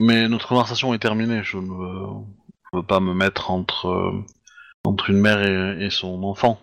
mais 0.00 0.28
notre 0.28 0.48
conversation 0.48 0.94
est 0.94 0.98
terminée. 0.98 1.42
Je 1.42 1.58
ne 1.58 2.24
veux, 2.72 2.82
pas 2.82 3.00
me 3.00 3.12
mettre 3.12 3.50
entre, 3.50 3.88
euh, 3.88 4.24
entre 4.84 5.10
une 5.10 5.18
mère 5.18 5.42
et, 5.42 5.84
et 5.84 5.90
son 5.90 6.22
enfant. 6.22 6.60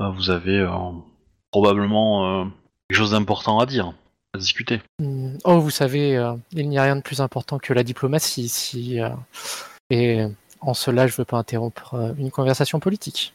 Euh, 0.00 0.10
vous 0.10 0.30
avez 0.30 0.66
probablement 1.52 2.50
quelque 2.88 2.98
chose 2.98 3.12
d'important 3.12 3.58
à 3.60 3.66
dire, 3.66 3.92
à 4.34 4.38
discuter. 4.38 4.82
Hmm, 4.98 5.36
Oh, 5.44 5.60
vous 5.60 5.70
savez, 5.70 6.20
il 6.52 6.68
n'y 6.68 6.78
a 6.78 6.82
rien 6.82 6.96
de 6.96 7.02
plus 7.02 7.20
important 7.20 7.58
que 7.58 7.72
la 7.72 7.82
diplomatie 7.82 8.42
ici. 8.42 8.98
et 9.90 10.24
en 10.60 10.74
cela, 10.74 11.06
je 11.06 11.16
veux 11.16 11.24
pas 11.24 11.38
interrompre 11.38 12.14
une 12.18 12.30
conversation 12.30 12.80
politique. 12.80 13.32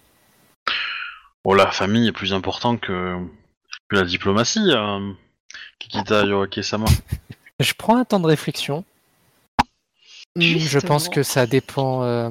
Oh, 1.45 1.53
la 1.53 1.71
famille 1.71 2.07
est 2.07 2.11
plus 2.11 2.33
important 2.33 2.75
que, 2.77 3.17
que 3.89 3.95
la 3.95 4.03
diplomatie, 4.03 4.71
Kakita 5.79 6.25
Yoake-sama. 6.25 6.85
Je 7.59 7.73
prends 7.73 7.97
un 7.97 8.05
temps 8.05 8.19
de 8.19 8.27
réflexion. 8.27 8.83
Je 10.35 10.79
pense 10.79 11.07
que 11.09 11.23
ça 11.23 11.45
dépend. 11.47 12.03
euh, 12.03 12.29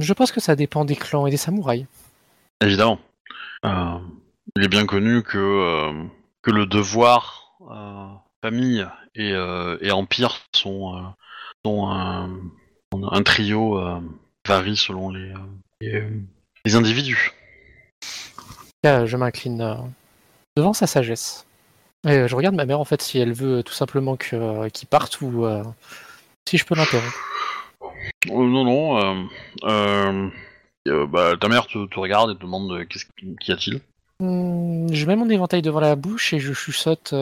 Je 0.00 0.12
pense 0.14 0.32
que 0.32 0.40
ça 0.40 0.56
dépend 0.56 0.84
des 0.84 0.96
clans 0.96 1.26
et 1.26 1.30
des 1.30 1.36
samouraïs. 1.36 1.86
Évidemment. 2.62 2.98
Euh, 3.64 3.98
il 4.56 4.64
est 4.64 4.68
bien 4.68 4.86
connu 4.86 5.22
que, 5.22 5.36
euh, 5.38 5.92
que 6.42 6.50
le 6.50 6.66
devoir, 6.66 7.52
euh, 7.70 8.06
famille 8.42 8.86
et, 9.14 9.32
euh, 9.32 9.76
et 9.80 9.90
empire 9.90 10.40
sont, 10.54 10.96
euh, 10.96 11.00
sont, 11.64 11.88
un 11.90 13.22
trio 13.22 13.78
euh, 13.78 14.00
varie 14.46 14.76
selon 14.76 15.10
les, 15.10 15.30
euh, 15.30 15.36
les, 15.80 16.04
les 16.64 16.74
individus. 16.76 17.32
Là, 18.84 19.04
je 19.06 19.16
m'incline 19.16 19.76
devant 20.56 20.72
sa 20.72 20.86
sagesse. 20.86 21.44
Et 22.06 22.10
euh, 22.10 22.28
je 22.28 22.36
regarde 22.36 22.54
ma 22.54 22.64
mère 22.64 22.80
en 22.80 22.84
fait 22.84 23.02
si 23.02 23.18
elle 23.18 23.32
veut 23.32 23.58
euh, 23.58 23.62
tout 23.62 23.72
simplement 23.72 24.16
que, 24.16 24.36
euh, 24.36 24.68
qu'il 24.68 24.86
parte 24.88 25.20
ou 25.20 25.44
euh, 25.44 25.64
si 26.48 26.56
je 26.56 26.64
peux 26.64 26.74
l'interrompre. 26.74 27.18
Oh, 28.30 28.44
non, 28.44 28.64
non. 28.64 28.98
euh, 28.98 29.24
euh, 29.64 30.28
euh, 30.86 31.06
bah, 31.06 31.36
ta 31.40 31.48
mère 31.48 31.66
te, 31.66 31.86
te 31.86 31.98
regarde 31.98 32.30
et 32.30 32.34
te 32.34 32.42
demande 32.42 32.86
qu'est-ce 32.88 33.06
qu'y 33.40 33.52
a-t-il? 33.52 33.80
Hmm, 34.20 34.92
je 34.92 35.06
mets 35.06 35.16
mon 35.16 35.28
éventail 35.28 35.62
devant 35.62 35.80
la 35.80 35.96
bouche 35.96 36.32
et 36.32 36.38
je 36.38 36.52
chuchote. 36.52 37.14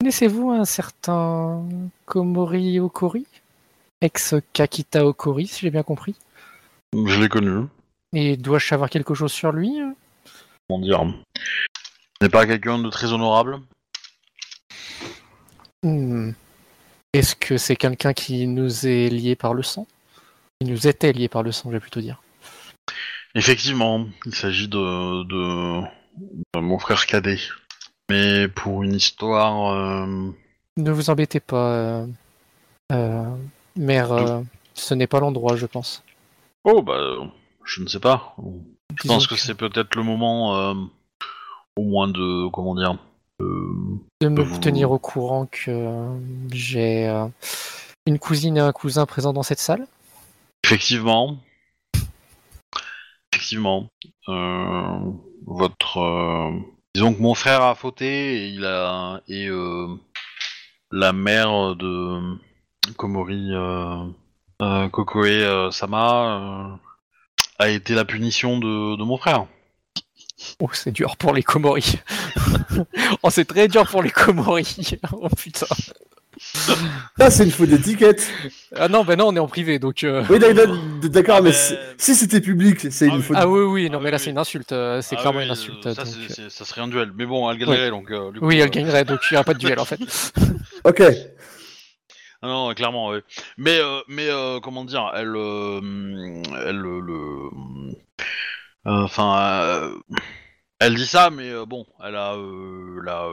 Connaissez-vous 0.00 0.50
un 0.50 0.64
certain 0.64 1.64
Komori 2.04 2.80
Okori? 2.80 3.26
Ex-Kakita 4.02 5.06
Okori, 5.06 5.46
si 5.46 5.60
j'ai 5.60 5.70
bien 5.70 5.82
compris. 5.82 6.14
Je 6.92 7.20
l'ai 7.20 7.28
connu. 7.28 7.66
Et 8.12 8.36
dois-je 8.36 8.66
savoir 8.66 8.90
quelque 8.90 9.14
chose 9.14 9.32
sur 9.32 9.52
lui? 9.52 9.78
Comment 10.68 10.80
dire? 10.80 11.04
N'est 12.22 12.28
pas 12.28 12.46
quelqu'un 12.46 12.78
de 12.78 12.88
très 12.88 13.12
honorable. 13.12 13.60
Hmm. 15.82 16.30
Est-ce 17.12 17.36
que 17.36 17.56
c'est 17.56 17.76
quelqu'un 17.76 18.12
qui 18.12 18.46
nous 18.46 18.86
est 18.86 19.08
lié 19.08 19.36
par 19.36 19.54
le 19.54 19.62
sang? 19.62 19.86
Qui 20.60 20.66
nous 20.68 20.86
était 20.86 21.12
lié 21.12 21.28
par 21.28 21.42
le 21.42 21.52
sang, 21.52 21.68
je 21.70 21.74
vais 21.74 21.80
plutôt 21.80 22.00
dire. 22.00 22.22
Effectivement, 23.34 24.06
il 24.24 24.34
s'agit 24.34 24.68
de, 24.68 25.24
de, 25.24 25.82
de 26.54 26.60
mon 26.60 26.78
frère 26.78 27.04
cadet. 27.06 27.38
Mais 28.10 28.48
pour 28.48 28.82
une 28.82 28.94
histoire. 28.94 29.72
euh, 29.74 30.30
Ne 30.78 30.90
vous 30.90 31.10
embêtez 31.10 31.40
pas, 31.40 31.70
euh, 31.72 32.06
euh, 32.92 33.36
mère. 33.76 34.42
ce 34.74 34.94
n'est 34.94 35.06
pas 35.06 35.20
l'endroit, 35.20 35.56
je 35.56 35.66
pense. 35.66 36.02
Oh, 36.64 36.82
bah, 36.82 36.98
je 37.64 37.82
ne 37.82 37.88
sais 37.88 38.00
pas. 38.00 38.34
Je 38.96 39.02
Disons 39.02 39.14
pense 39.14 39.26
que 39.26 39.36
c'est 39.36 39.54
peut-être 39.54 39.94
le 39.96 40.02
moment, 40.02 40.74
au 41.76 41.82
moins 41.84 42.08
de. 42.08 42.48
Comment 42.50 42.74
dire 42.74 42.96
euh, 43.42 43.98
de 44.22 44.28
me 44.28 44.42
vous- 44.42 44.58
tenir 44.60 44.90
au 44.90 44.98
courant 44.98 45.46
que 45.46 45.70
euh, 45.70 46.18
j'ai 46.50 47.06
euh, 47.06 47.26
une 48.06 48.18
cousine 48.18 48.56
et 48.56 48.60
un 48.60 48.72
cousin 48.72 49.04
présents 49.06 49.32
dans 49.34 49.42
cette 49.42 49.58
salle. 49.58 49.86
Effectivement. 50.64 51.36
Effectivement. 53.32 53.88
Euh, 54.28 54.98
votre. 55.46 55.98
euh, 55.98 56.50
Disons 56.94 57.12
que 57.12 57.20
mon 57.20 57.34
frère 57.34 57.62
a 57.62 57.74
fauté 57.74 58.44
et 58.44 58.48
il 58.48 58.64
a. 58.64 59.20
Et 59.28 59.48
euh, 59.48 59.88
la 60.90 61.12
mère 61.12 61.76
de 61.76 62.20
Komori 62.96 63.50
euh, 63.52 64.02
euh, 64.62 64.88
Kokoe 64.88 65.26
euh, 65.26 65.70
Sama 65.70 66.70
euh, 66.70 66.76
a 67.58 67.68
été 67.68 67.94
la 67.94 68.06
punition 68.06 68.58
de, 68.58 68.96
de 68.96 69.02
mon 69.04 69.18
frère. 69.18 69.46
Oh, 70.60 70.68
c'est 70.72 70.92
dur 70.92 71.16
pour 71.16 71.32
les 71.32 71.42
Komori. 71.42 71.98
oh, 73.22 73.30
c'est 73.30 73.46
très 73.46 73.68
dur 73.68 73.86
pour 73.88 74.02
les 74.02 74.10
Komori. 74.10 74.98
oh 75.12 75.28
putain. 75.36 75.66
Ah, 77.18 77.30
c'est 77.30 77.44
une 77.44 77.50
faute 77.50 77.70
d'étiquette. 77.70 78.28
Ah 78.74 78.88
non, 78.88 79.04
ben 79.04 79.16
non, 79.16 79.28
on 79.28 79.36
est 79.36 79.38
en 79.38 79.48
privé, 79.48 79.78
donc. 79.78 80.04
euh, 80.04 80.22
Oui, 80.28 80.38
d'accord, 80.38 80.76
d'accord, 81.04 81.42
mais 81.42 81.50
mais- 81.50 81.78
si- 81.96 82.14
c'était 82.14 82.42
public, 82.42 82.92
c'est 82.92 83.06
Ah 83.06 83.08
une 83.08 83.16
oui. 83.16 83.22
faute. 83.22 83.36
Ah 83.40 83.48
oui, 83.48 83.60
oui, 83.62 83.90
non, 83.90 83.98
Ah 83.98 84.02
mais 84.04 84.10
là 84.10 84.18
oui, 84.18 84.22
c'est 84.22 84.30
une 84.30 84.36
insulte. 84.38 84.72
euh, 84.72 85.00
C'est 85.00 85.16
Ah 85.16 85.20
clairement 85.22 85.38
oui, 85.38 85.46
une 85.46 85.50
insulte. 85.52 85.86
euh, 85.86 85.94
Ça, 85.94 86.04
donc, 86.04 86.14
c'est- 86.28 86.42
euh, 86.42 86.48
ça 86.50 86.66
serait 86.66 86.82
un 86.82 86.88
duel. 86.88 87.12
Mais 87.16 87.24
bon, 87.24 87.50
elle 87.50 87.56
gagnerait 87.56 87.88
donc. 87.88 88.10
euh, 88.10 88.30
coup, 88.32 88.38
Oui, 88.42 88.58
elle 88.58 88.68
gagnerait, 88.68 89.06
donc 89.06 89.20
il 89.30 89.34
n'y 89.34 89.38
a 89.38 89.44
pas 89.44 89.54
de 89.54 89.58
duel 89.58 89.78
en 89.80 89.86
fait. 89.86 89.98
Ok. 90.84 91.02
Ah 92.42 92.46
non, 92.48 92.74
clairement, 92.74 93.08
oui. 93.08 93.20
Mais, 93.56 93.78
euh, 93.80 94.00
mais 94.08 94.28
euh, 94.28 94.60
comment 94.60 94.84
dire, 94.84 95.10
elle, 95.16 95.34
euh, 95.34 95.80
elle, 96.66 96.76
euh, 96.84 97.00
le, 97.00 97.14
euh, 97.14 97.92
enfin, 98.86 99.60
euh, 99.62 99.94
elle 100.78 100.94
dit 100.94 101.06
ça, 101.06 101.30
mais 101.30 101.50
euh, 101.50 101.66
bon, 101.66 101.86
elle 102.04 102.16
a, 102.16 102.34
euh, 102.34 103.00
la, 103.04 103.28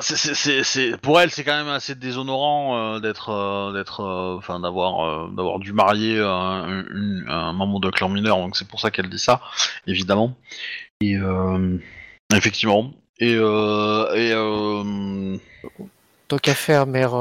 c'est, 0.00 0.96
pour 1.00 1.20
elle, 1.20 1.30
c'est 1.30 1.42
quand 1.44 1.56
même 1.56 1.68
assez 1.72 1.94
déshonorant 1.94 3.00
d'être, 3.00 3.72
d'être, 3.74 4.02
enfin, 4.38 4.60
d'avoir, 4.60 5.28
d'avoir 5.30 5.58
dû 5.58 5.72
marier 5.72 6.20
un, 6.20 6.84
une- 6.90 7.24
un 7.28 7.52
membre 7.52 7.80
de 7.80 7.90
clan 7.90 8.08
mineur, 8.08 8.36
donc 8.38 8.56
c'est 8.56 8.68
pour 8.68 8.78
ça 8.80 8.90
qu'elle 8.92 9.08
dit 9.10 9.18
ça, 9.18 9.40
évidemment. 9.86 10.36
Effectivement. 12.32 12.92
Et, 13.18 13.32
et 13.32 14.32
Tant 16.28 16.38
qu'à 16.38 16.54
faire, 16.54 16.86
mère, 16.86 17.14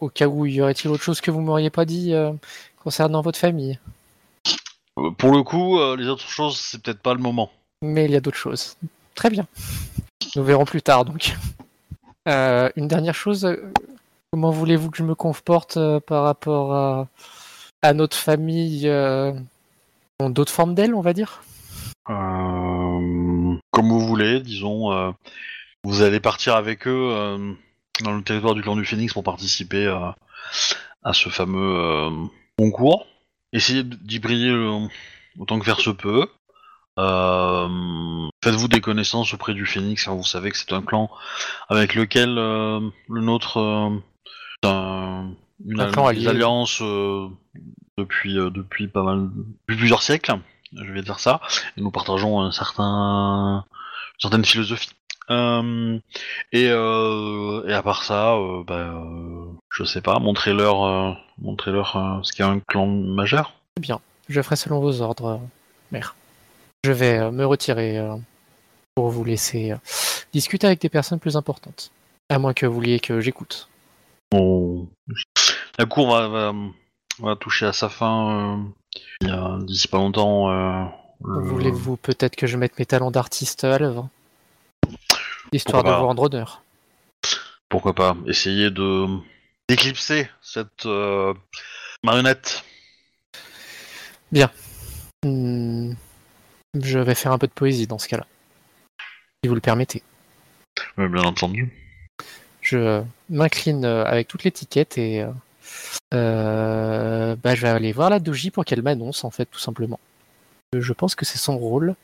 au 0.00 0.08
cas 0.10 0.26
où 0.26 0.44
y 0.44 0.60
aurait-il 0.60 0.90
autre 0.90 1.02
chose 1.02 1.22
que 1.22 1.30
vous 1.30 1.40
m'auriez 1.40 1.70
pas 1.70 1.86
dit 1.86 2.12
concernant 2.82 3.22
votre 3.22 3.38
famille? 3.38 3.78
Pour 5.18 5.32
le 5.32 5.42
coup, 5.42 5.78
euh, 5.78 5.96
les 5.96 6.06
autres 6.08 6.28
choses, 6.28 6.58
c'est 6.58 6.82
peut-être 6.82 7.00
pas 7.00 7.14
le 7.14 7.20
moment. 7.20 7.50
Mais 7.82 8.06
il 8.06 8.10
y 8.10 8.16
a 8.16 8.20
d'autres 8.20 8.36
choses. 8.36 8.76
Très 9.14 9.30
bien. 9.30 9.46
Nous 10.34 10.44
verrons 10.44 10.64
plus 10.64 10.82
tard 10.82 11.04
donc. 11.04 11.36
Euh, 12.28 12.70
une 12.76 12.88
dernière 12.88 13.14
chose, 13.14 13.44
euh, 13.44 13.72
comment 14.32 14.50
voulez-vous 14.50 14.90
que 14.90 14.96
je 14.96 15.04
me 15.04 15.14
comporte 15.14 15.76
euh, 15.76 16.00
par 16.00 16.24
rapport 16.24 16.74
à, 16.74 17.08
à 17.82 17.92
notre 17.92 18.16
famille 18.16 18.88
euh, 18.88 19.32
en 20.18 20.30
d'autres 20.30 20.52
formes 20.52 20.74
d'elle, 20.74 20.94
on 20.94 21.02
va 21.02 21.12
dire? 21.12 21.42
Euh, 22.08 23.56
comme 23.70 23.88
vous 23.88 24.00
voulez, 24.00 24.40
disons, 24.40 24.92
euh, 24.92 25.10
vous 25.84 26.02
allez 26.02 26.20
partir 26.20 26.56
avec 26.56 26.86
eux 26.88 27.10
euh, 27.12 27.52
dans 28.02 28.12
le 28.12 28.22
territoire 28.22 28.54
du 28.54 28.62
clan 28.62 28.76
du 28.76 28.84
Phénix 28.84 29.12
pour 29.12 29.22
participer 29.22 29.86
euh, 29.86 30.10
à 31.04 31.12
ce 31.12 31.28
fameux 31.28 31.78
euh, 31.78 32.10
concours. 32.58 33.06
Essayez 33.56 33.82
d'y 33.84 34.18
briller 34.18 34.50
le- 34.50 34.88
autant 35.38 35.58
que 35.58 35.64
faire 35.64 35.80
se 35.80 35.90
peut. 35.90 36.26
Euh, 36.98 38.28
Faites-vous 38.42 38.68
des 38.68 38.80
connaissances 38.80 39.34
auprès 39.34 39.54
du 39.54 39.66
Phénix, 39.66 40.04
car 40.04 40.14
vous 40.14 40.24
savez 40.24 40.50
que 40.50 40.56
c'est 40.56 40.72
un 40.72 40.82
clan 40.82 41.10
avec 41.68 41.94
lequel 41.94 42.36
euh, 42.38 42.80
le 43.08 43.20
nôtre 43.20 43.58
euh, 43.58 43.90
est 44.62 44.66
un- 44.68 45.30
une, 45.64 45.80
Un 45.80 45.90
clan 45.90 46.06
allié. 46.06 46.28
alliance 46.28 46.78
euh, 46.82 47.28
depuis, 47.98 48.38
euh, 48.38 48.50
depuis 48.50 48.88
pas 48.88 49.02
mal, 49.02 49.28
depuis 49.68 49.76
plusieurs 49.76 50.02
siècles, 50.02 50.34
je 50.74 50.92
vais 50.92 51.02
dire 51.02 51.18
ça, 51.18 51.40
et 51.76 51.80
nous 51.80 51.90
partageons 51.90 52.40
un 52.40 52.52
certain, 52.52 53.64
une 54.14 54.20
certaine 54.20 54.44
philosophie. 54.44 54.90
Euh, 55.30 55.98
et, 56.52 56.68
euh, 56.70 57.66
et 57.66 57.72
à 57.72 57.82
part 57.82 58.04
ça, 58.04 58.34
euh, 58.36 58.62
bah, 58.64 58.74
euh, 58.74 59.45
je 59.76 59.84
sais 59.84 60.00
pas, 60.00 60.18
montrez-leur, 60.18 60.84
euh, 60.84 61.12
montrez-leur 61.38 61.96
euh, 61.96 62.22
ce 62.22 62.32
qu'est 62.32 62.42
un 62.42 62.60
clan 62.60 62.86
majeur. 62.86 63.52
Je 64.28 64.42
ferai 64.42 64.56
selon 64.56 64.80
vos 64.80 65.02
ordres, 65.02 65.26
euh, 65.26 65.36
mère. 65.92 66.16
Je 66.84 66.92
vais 66.92 67.30
me 67.30 67.44
retirer 67.44 68.00
pour 68.94 69.10
vous 69.10 69.24
laisser 69.24 69.74
discuter 70.32 70.66
avec 70.66 70.80
des 70.80 70.88
personnes 70.88 71.18
plus 71.20 71.36
importantes. 71.36 71.90
À 72.30 72.38
moins 72.38 72.54
que 72.54 72.64
vous 72.66 72.74
vouliez 72.74 73.00
que 73.00 73.20
j'écoute. 73.20 73.68
On- 74.32 74.86
La 75.78 75.84
cour 75.86 76.10
va, 76.10 76.28
va, 76.28 76.52
va 77.18 77.36
toucher 77.36 77.66
à 77.66 77.72
sa 77.72 77.88
fin 77.88 78.64
il 79.20 79.28
y 79.28 79.30
a- 79.30 79.58
d'ici 79.62 79.88
pas 79.88 79.98
longtemps. 79.98 80.48
le- 80.50 80.86
Voulez-vous 81.20 81.96
peut-être 81.96 82.36
que 82.36 82.46
je 82.46 82.56
mette 82.56 82.78
mes 82.78 82.86
talents 82.86 83.10
d'artiste 83.10 83.64
à 83.64 83.78
l'œuvre? 83.78 84.08
Histoire 85.52 85.82
de 85.84 85.88
pas. 85.88 85.98
vous 86.00 86.06
rendre 86.06 86.22
honneur. 86.24 86.62
Pourquoi 87.68 87.94
pas? 87.94 88.16
Essayer 88.26 88.70
de 88.70 89.06
d'éclipser 89.68 90.28
cette 90.42 90.86
euh, 90.86 91.34
marionnette. 92.02 92.64
Hmm, 95.24 95.94
Je 96.74 96.98
vais 96.98 97.14
faire 97.14 97.32
un 97.32 97.38
peu 97.38 97.46
de 97.46 97.52
poésie 97.52 97.86
dans 97.86 97.98
ce 97.98 98.06
cas-là. 98.08 98.26
Si 99.42 99.48
vous 99.48 99.54
le 99.54 99.60
permettez. 99.60 100.02
Bien 100.96 101.22
entendu. 101.22 101.72
Je 102.60 103.02
m'incline 103.30 103.84
euh, 103.84 104.04
avec 104.04 104.28
toute 104.28 104.44
l'étiquette 104.44 104.98
et 104.98 105.24
euh, 106.14 107.36
bah, 107.36 107.54
je 107.54 107.62
vais 107.62 107.68
aller 107.68 107.92
voir 107.92 108.10
la 108.10 108.18
doji 108.18 108.50
pour 108.50 108.64
qu'elle 108.64 108.82
m'annonce 108.82 109.24
en 109.24 109.30
fait 109.30 109.46
tout 109.46 109.58
simplement. 109.58 110.00
Je 110.76 110.92
pense 110.92 111.14
que 111.14 111.24
c'est 111.24 111.38
son 111.38 111.58
rôle. 111.58 111.94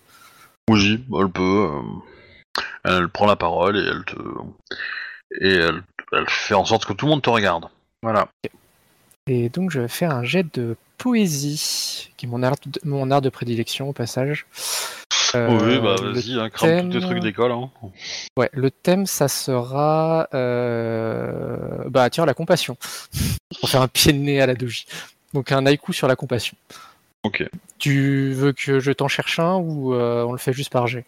Oui, 0.70 1.04
elle 1.18 1.28
peut. 1.28 1.70
euh, 1.70 1.82
elle 2.84 3.08
prend 3.08 3.26
la 3.26 3.36
parole 3.36 3.76
et 3.76 3.84
elle 3.86 4.04
te 4.04 4.16
et 5.40 5.54
elle, 5.54 5.82
elle 6.12 6.28
fait 6.28 6.54
en 6.54 6.64
sorte 6.64 6.84
que 6.84 6.92
tout 6.92 7.06
le 7.06 7.10
monde 7.10 7.22
te 7.22 7.30
regarde. 7.30 7.66
Voilà. 8.02 8.28
Et 9.26 9.48
donc 9.48 9.70
je 9.70 9.80
vais 9.80 9.88
faire 9.88 10.10
un 10.10 10.24
jet 10.24 10.44
de 10.54 10.76
poésie, 10.98 12.10
qui 12.16 12.26
est 12.26 12.28
mon 12.28 12.42
art 12.42 12.56
de, 12.66 12.80
mon 12.84 13.10
art 13.10 13.22
de 13.22 13.28
prédilection 13.28 13.88
au 13.88 13.92
passage. 13.92 14.46
Euh, 15.34 15.48
oui, 15.62 15.78
bah 15.80 15.94
vas-y, 16.00 16.38
hein, 16.38 16.50
crame 16.50 16.82
tous 16.82 16.92
tes 16.92 16.98
thème- 16.98 17.00
trucs 17.10 17.20
d'école. 17.22 17.52
Hein. 17.52 17.70
Ouais, 18.36 18.50
le 18.52 18.70
thème, 18.70 19.06
ça 19.06 19.28
sera. 19.28 20.28
euh, 20.34 21.56
Bah, 21.88 22.10
tiens, 22.10 22.26
la 22.26 22.34
compassion. 22.34 22.76
Pour 23.60 23.68
faire 23.70 23.80
un 23.82 23.88
pied 23.88 24.12
de 24.12 24.18
nez 24.18 24.40
à 24.42 24.46
la 24.46 24.54
doji. 24.54 24.84
Donc, 25.32 25.50
un 25.52 25.64
haïku 25.64 25.92
sur 25.94 26.06
la 26.08 26.16
compassion. 26.16 26.54
Ok. 27.22 27.48
Tu 27.78 28.32
veux 28.32 28.52
que 28.52 28.78
je 28.80 28.92
t'en 28.92 29.08
cherche 29.08 29.38
un 29.38 29.54
ou 29.56 29.94
euh, 29.94 30.22
on 30.24 30.32
le 30.32 30.38
fait 30.38 30.52
juste 30.52 30.70
par 30.72 30.86
jet? 30.86 31.04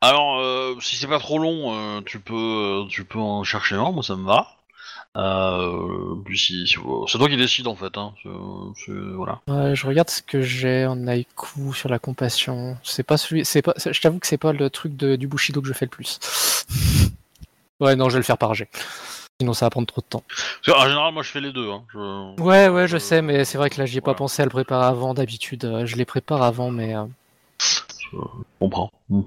Alors, 0.00 0.38
euh, 0.40 0.74
si 0.80 0.96
c'est 0.96 1.06
pas 1.06 1.18
trop 1.18 1.38
long, 1.38 1.74
euh, 1.74 2.00
tu 2.04 2.20
peux, 2.20 2.34
euh, 2.84 2.86
tu 2.88 3.04
peux 3.04 3.18
en 3.18 3.44
chercher 3.44 3.74
un. 3.76 3.90
Moi, 3.92 4.02
ça 4.02 4.16
me 4.16 4.24
va. 4.26 4.48
Euh, 5.16 6.14
puis 6.24 6.38
si, 6.38 6.66
si- 6.68 6.76
c'est 7.08 7.18
toi 7.18 7.28
qui 7.28 7.36
décides 7.36 7.66
en 7.66 7.74
fait. 7.74 7.96
Hein. 7.98 8.12
C'est- 8.22 8.84
c'est- 8.86 8.92
voilà. 9.16 9.40
Ouais, 9.48 9.74
je 9.74 9.86
regarde 9.86 10.08
ce 10.08 10.22
que 10.22 10.40
j'ai 10.40 10.86
en 10.86 11.06
haïku 11.08 11.74
sur 11.74 11.88
la 11.88 11.98
compassion. 11.98 12.76
C'est 12.84 13.02
pas 13.02 13.16
celui, 13.16 13.44
c'est 13.44 13.60
pas, 13.62 13.74
je 13.76 14.00
t'avoue 14.00 14.20
que 14.20 14.26
c'est 14.28 14.38
pas 14.38 14.52
le 14.52 14.70
truc 14.70 14.96
de, 14.96 15.16
du 15.16 15.26
Bushido 15.26 15.60
que 15.60 15.66
je 15.66 15.72
fais 15.72 15.86
le 15.86 15.90
plus. 15.90 16.20
ouais, 17.80 17.96
non, 17.96 18.08
je 18.08 18.14
vais 18.14 18.20
le 18.20 18.24
faire 18.24 18.38
par 18.38 18.54
G. 18.54 18.68
Sinon, 19.40 19.52
ça 19.52 19.66
va 19.66 19.70
prendre 19.70 19.86
trop 19.88 20.00
de 20.00 20.06
temps. 20.06 20.22
Parce 20.28 20.78
qu'en 20.78 20.86
général, 20.86 21.12
moi 21.12 21.22
je 21.24 21.30
fais 21.30 21.40
les 21.40 21.52
deux. 21.52 21.70
Hein. 21.70 21.82
Je... 21.92 22.40
Ouais, 22.40 22.68
ouais, 22.68 22.86
je 22.86 22.98
sais, 22.98 23.20
mais 23.22 23.44
c'est 23.44 23.58
vrai 23.58 23.68
que 23.70 23.78
là, 23.80 23.86
j'y 23.86 23.98
ai 23.98 24.00
pas 24.00 24.12
voilà. 24.12 24.18
pensé 24.18 24.42
à 24.42 24.44
le 24.44 24.50
préparer 24.50 24.86
avant. 24.86 25.12
D'habitude, 25.14 25.64
euh, 25.64 25.86
je 25.86 25.96
les 25.96 26.04
prépare 26.04 26.42
avant, 26.42 26.70
mais 26.70 26.94
euh, 26.94 27.04
Je 27.58 28.16
comprends. 28.60 28.90
Mm. 29.08 29.22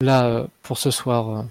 Là, 0.00 0.24
euh, 0.26 0.46
pour 0.62 0.78
ce 0.78 0.90
soir, 0.90 1.30
euh, 1.30 1.42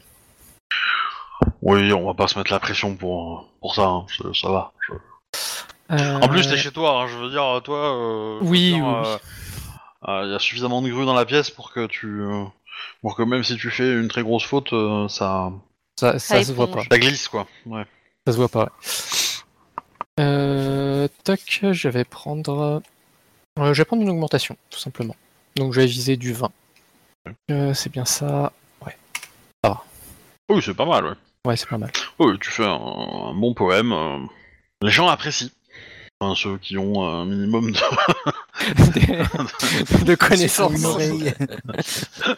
Oui, 1.61 1.91
on 1.93 2.06
va 2.06 2.14
pas 2.14 2.27
se 2.27 2.38
mettre 2.38 2.52
la 2.52 2.60
pression 2.60 2.95
pour, 2.95 3.48
pour 3.61 3.76
ça. 3.76 3.84
hein. 3.88 4.06
Ça, 4.18 4.23
ça 4.34 4.49
va. 4.49 4.73
Je- 4.88 4.93
euh, 5.95 6.19
En 6.22 6.30
plus, 6.30 6.48
t'es 6.48 6.57
chez 6.57 6.72
toi. 6.72 7.02
hein. 7.02 7.07
Je 7.07 7.18
veux 7.18 7.30
dire, 7.30 7.61
toi. 7.64 7.77
euh, 7.95 8.39
Oui, 8.41 8.73
dire, 8.73 8.85
oui, 8.85 8.93
euh, 9.06 9.18
euh, 10.07 10.26
Il 10.26 10.31
y 10.31 10.35
a 10.35 10.39
suffisamment 10.39 10.81
de 10.81 10.89
grues 10.89 11.06
dans 11.06 11.14
la 11.14 11.26
pièce 11.26 11.49
pour 11.49 11.72
que 11.72 11.88
tu. 11.88 12.07
euh, 12.22 12.43
pour 13.02 13.15
que 13.15 13.23
même 13.23 13.43
si 13.43 13.57
tu 13.57 13.69
fais 13.69 13.93
une 13.99 14.07
très 14.07 14.23
grosse 14.23 14.43
faute, 14.45 14.73
euh, 14.73 15.07
ça. 15.07 15.52
ça, 15.99 16.14
ça 16.14 16.19
Ça 16.19 16.43
se 16.43 16.53
voit 16.53 16.68
pas. 16.68 16.84
Ça 16.91 16.98
glisse 16.98 17.27
quoi. 17.27 17.48
Ouais. 17.65 17.85
Ça 18.26 18.34
se 18.34 18.38
voit 18.38 18.49
pas. 18.49 18.64
ouais. 18.64 20.23
Euh, 20.23 21.07
toc, 21.23 21.39
je 21.72 21.89
vais 21.89 22.03
prendre. 22.03 22.81
euh, 23.60 23.73
je 23.73 23.81
vais 23.81 23.85
prendre 23.85 24.02
une 24.02 24.10
augmentation, 24.10 24.56
tout 24.69 24.80
simplement. 24.80 25.15
Donc, 25.56 25.73
je 25.73 25.81
vais 25.81 25.88
viser 25.88 26.18
du 26.18 26.34
20. 26.34 26.52
Euh, 27.49 27.73
c'est 27.73 27.91
bien 27.91 28.06
ça. 28.06 28.52
Oui, 30.49 30.61
c'est 30.61 30.73
pas 30.73 30.85
mal. 30.85 31.06
Ouais. 31.06 31.14
Ouais, 31.45 31.56
c'est 31.56 31.69
pas 31.69 31.77
mal. 31.77 31.91
Oui, 32.19 32.38
tu 32.39 32.49
fais 32.52 32.65
un, 32.65 32.73
un 32.73 33.34
bon 33.34 33.53
poème. 33.53 33.93
euh, 33.93 34.18
Les 34.81 34.91
gens 34.91 35.07
apprécient. 35.07 35.48
Enfin, 36.19 36.35
ceux 36.35 36.57
qui 36.57 36.77
ont 36.77 37.07
un 37.07 37.23
minimum 37.26 37.72
de. 37.72 37.77
de 40.06 40.15
connaissances. 40.15 40.84
Oreille. 40.84 41.34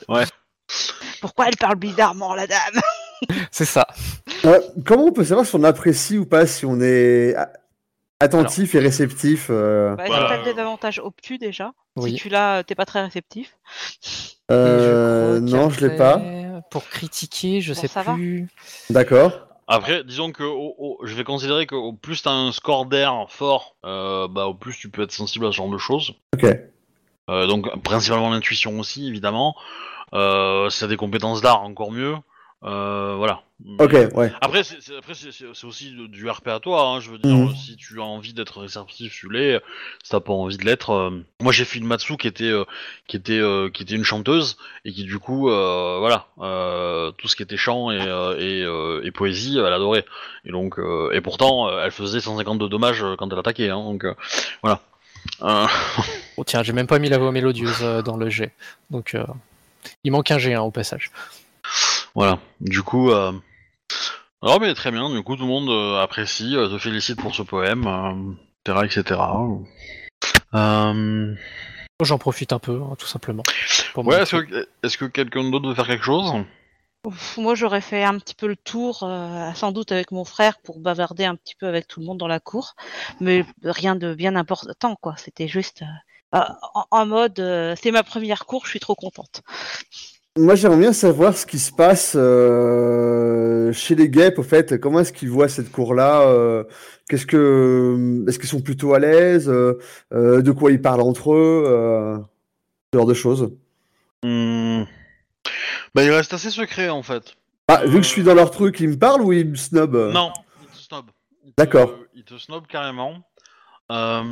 Pourquoi 1.21 1.47
elle 1.47 1.57
parle 1.57 1.75
bizarrement, 1.75 2.35
la 2.35 2.45
dame? 2.47 2.81
C'est 3.51 3.65
ça. 3.65 3.87
Euh, 4.45 4.59
comment 4.85 5.05
on 5.05 5.11
peut 5.11 5.23
savoir 5.25 5.45
si 5.45 5.55
on 5.55 5.63
apprécie 5.63 6.17
ou 6.17 6.25
pas, 6.25 6.45
si 6.45 6.65
on 6.65 6.79
est 6.81 7.33
a- 7.35 7.51
attentif 8.19 8.75
et 8.75 8.79
réceptif 8.79 9.47
euh, 9.49 9.95
bah, 9.95 10.05
Bah, 10.07 10.27
C'est 10.29 10.35
peut-être 10.43 10.55
des 10.55 10.61
avantages 10.61 10.99
obtus 10.99 11.37
déjà. 11.39 11.71
Oui. 11.95 12.11
Si 12.11 12.15
tu 12.17 12.29
l'as, 12.29 12.63
t'es 12.63 12.75
pas 12.75 12.85
très 12.85 13.01
réceptif. 13.03 13.57
Euh, 14.51 15.35
je 15.35 15.39
Non, 15.39 15.69
je 15.69 15.85
l'ai 15.85 15.95
pas. 15.95 16.21
Pour 16.69 16.85
critiquer, 16.85 17.61
je 17.61 17.73
Bon, 17.73 17.79
sais 17.79 18.03
plus. 18.15 18.47
D'accord. 18.89 19.31
Après, 19.67 20.03
disons 20.03 20.31
que 20.31 20.43
je 21.03 21.15
vais 21.15 21.23
considérer 21.23 21.65
que 21.65 21.75
au 21.75 21.93
plus 21.93 22.21
t'as 22.21 22.31
un 22.31 22.51
score 22.51 22.85
d'air 22.85 23.25
fort, 23.29 23.75
euh, 23.85 24.27
bah 24.27 24.45
au 24.47 24.53
plus 24.53 24.77
tu 24.77 24.89
peux 24.89 25.03
être 25.03 25.11
sensible 25.11 25.45
à 25.45 25.51
ce 25.51 25.57
genre 25.57 25.69
de 25.69 25.77
choses. 25.77 26.13
Ok. 26.33 26.45
Euh, 27.29 27.47
donc 27.47 27.81
principalement 27.81 28.29
l'intuition 28.29 28.77
aussi, 28.79 29.07
évidemment. 29.07 29.55
Euh, 30.13 30.69
si 30.69 30.81
t'as 30.81 30.87
des 30.87 30.97
compétences 30.97 31.41
d'art, 31.41 31.63
encore 31.63 31.91
mieux. 31.91 32.15
Euh, 32.65 33.15
voilà. 33.17 33.41
Ok, 33.79 33.93
ouais. 34.13 34.31
Après, 34.41 34.63
c'est 34.63 34.81
c'est- 34.81 34.95
après, 34.97 35.13
c'est- 35.13 35.31
c'est 35.31 35.65
aussi 35.65 35.91
du- 36.09 36.29
RP 36.29 36.47
à 36.49 36.59
toi. 36.59 36.83
Hein, 36.87 36.99
je 37.01 37.11
veux 37.11 37.17
dire, 37.17 37.33
Mhm. 37.35 37.55
si 37.55 37.75
tu 37.75 37.99
as 37.99 38.03
envie 38.03 38.33
d'être 38.33 38.59
réceptif, 38.61 39.13
tu 39.13 39.29
l'es. 39.29 39.59
Si 40.03 40.11
t'as 40.11 40.19
pas 40.19 40.33
envie 40.33 40.57
de 40.57 40.65
l'être, 40.65 40.91
euh, 40.91 41.09
moi 41.41 41.51
j'ai 41.51 41.65
fait 41.65 41.79
une 41.79 41.85
Matsu 41.85 42.15
qui 42.17 42.27
était 42.27 42.45
euh, 42.45 42.63
qui 43.07 43.15
était 43.17 43.37
euh, 43.39 43.69
qui 43.69 43.83
était 43.83 43.95
une 43.95 44.03
chanteuse 44.03 44.57
et 44.85 44.91
qui 44.93 45.03
du 45.03 45.19
coup, 45.19 45.49
euh, 45.49 45.97
voilà, 45.99 46.27
euh, 46.39 47.11
tout 47.11 47.27
ce 47.27 47.35
qui 47.35 47.43
était 47.43 47.57
chant 47.57 47.91
et 47.91 48.01
euh, 48.01 48.37
et, 48.39 48.63
euh, 48.63 49.01
et 49.03 49.11
poésie, 49.11 49.57
elle 49.59 49.73
adorait. 49.73 50.05
Et 50.45 50.51
donc, 50.51 50.77
euh, 50.79 51.11
et 51.13 51.19
pourtant, 51.21 51.69
elle 51.79 51.91
faisait 51.91 52.19
150 52.21 52.59
de 52.59 52.67
dommages 52.67 53.03
quand 53.17 53.31
elle 53.31 53.39
attaquait. 53.39 53.69
Hein, 53.69 53.83
donc 53.83 54.03
euh, 54.05 54.13
voilà. 54.61 54.81
Euh, 55.41 55.65
Oh, 56.37 56.43
tiens, 56.43 56.63
j'ai 56.63 56.73
même 56.73 56.87
pas 56.87 56.99
mis 56.99 57.09
la 57.09 57.17
voix 57.17 57.31
mélodieuse 57.31 57.81
dans 58.03 58.17
le 58.17 58.29
G. 58.29 58.51
Donc, 58.89 59.15
euh, 59.15 59.23
il 60.03 60.11
manque 60.11 60.31
un 60.31 60.37
G 60.37 60.53
hein, 60.53 60.61
au 60.61 60.71
passage. 60.71 61.11
Voilà. 62.15 62.39
Du 62.59 62.83
coup, 62.83 63.11
euh... 63.11 63.31
non 64.41 64.59
mais 64.59 64.73
très 64.73 64.91
bien. 64.91 65.09
Du 65.09 65.23
coup, 65.23 65.35
tout 65.35 65.43
le 65.43 65.49
monde 65.49 65.69
euh, 65.69 66.01
apprécie, 66.01 66.55
euh, 66.55 66.67
te 66.67 66.77
félicite 66.77 67.19
pour 67.19 67.35
ce 67.35 67.41
poème, 67.41 67.87
euh, 67.87 68.33
etc., 68.65 69.01
etc. 69.01 69.21
Euh... 70.53 71.35
J'en 72.01 72.17
profite 72.17 72.53
un 72.53 72.59
peu, 72.59 72.81
hein, 72.81 72.95
tout 72.97 73.07
simplement. 73.07 73.43
pour 73.93 74.05
Ouais, 74.05 74.21
est-ce 74.21 74.97
que, 74.97 75.05
quelqu'un 75.05 75.49
d'autre 75.49 75.69
veut 75.69 75.75
faire 75.75 75.87
quelque 75.87 76.03
chose? 76.03 76.31
Ouf, 77.05 77.37
Moi, 77.37 77.55
j'aurais 77.55 77.81
fait 77.81 78.03
un 78.03 78.17
petit 78.17 78.35
peu 78.35 78.47
le 78.47 78.55
tour, 78.55 79.03
euh, 79.03 79.53
sans 79.53 79.71
doute 79.71 79.91
avec 79.91 80.11
mon 80.11 80.25
frère, 80.25 80.57
pour 80.59 80.79
bavarder 80.79 81.25
un 81.25 81.35
petit 81.35 81.55
peu 81.55 81.67
avec 81.67 81.87
tout 81.87 81.99
le 81.99 82.05
monde 82.05 82.17
dans 82.17 82.27
la 82.27 82.39
cour, 82.39 82.75
mais 83.19 83.45
rien 83.63 83.95
de 83.95 84.13
bien 84.15 84.35
important, 84.35 84.95
quoi. 84.95 85.15
C'était 85.17 85.47
juste 85.47 85.83
euh, 86.33 86.39
en, 86.73 86.85
en 86.89 87.05
mode, 87.05 87.39
euh, 87.39 87.75
c'est 87.81 87.91
ma 87.91 88.03
première 88.03 88.45
cour, 88.45 88.65
je 88.65 88.71
suis 88.71 88.79
trop 88.79 88.95
contente. 88.95 89.43
Moi, 90.35 90.55
j'aimerais 90.55 90.79
bien 90.79 90.93
savoir 90.93 91.37
ce 91.37 91.45
qui 91.45 91.59
se 91.59 91.71
passe 91.71 92.13
euh, 92.15 93.71
chez 93.71 93.93
les 93.93 94.09
guêpes, 94.09 94.39
au 94.39 94.43
fait. 94.43 94.79
Comment 94.79 95.01
est-ce 95.01 95.13
qu'ils 95.13 95.29
voient 95.29 95.47
cette 95.47 95.71
cour-là 95.71 96.21
euh, 96.27 96.63
Qu'est-ce 97.07 97.27
que, 97.27 98.23
est-ce 98.27 98.39
qu'ils 98.39 98.49
sont 98.49 98.61
plutôt 98.61 98.95
à 98.95 98.99
l'aise 98.99 99.47
euh, 99.47 99.77
euh, 100.11 100.41
De 100.41 100.51
quoi 100.51 100.71
ils 100.71 100.81
parlent 100.81 101.01
entre 101.01 101.33
eux 101.33 101.63
euh, 101.67 102.17
Ce 102.91 102.97
genre 102.97 103.05
de 103.05 103.13
choses. 103.13 103.51
Bah, 104.23 106.03
il 106.03 106.09
reste 106.09 106.33
assez 106.33 106.49
secret 106.49 106.89
en 106.89 107.03
fait. 107.03 107.35
Ah, 107.67 107.85
vu 107.85 107.97
que 107.97 108.03
je 108.03 108.09
suis 108.09 108.23
dans 108.23 108.33
leur 108.33 108.49
truc, 108.49 108.79
ils 108.79 108.89
me 108.89 108.97
parlent 108.97 109.21
ou 109.21 109.33
ils 109.33 109.47
me 109.47 109.55
snob 109.55 109.95
euh 109.95 110.11
Non, 110.11 110.33
il 110.63 110.67
te 110.67 110.77
snob. 110.77 111.05
Il 111.45 111.51
te- 111.51 111.61
D'accord. 111.61 111.95
Il 112.15 112.23
te 112.23 112.37
snob 112.39 112.65
carrément. 112.65 113.21
Euh... 113.91 114.23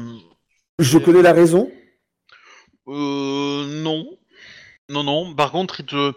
Je 0.80 0.98
connais 0.98 1.22
la 1.22 1.34
raison? 1.34 1.70
Euh, 2.88 3.84
non. 3.84 4.08
Non, 4.92 5.04
non. 5.04 5.34
Par 5.36 5.52
contre, 5.52 5.80
il 5.80 5.86
te... 5.86 6.14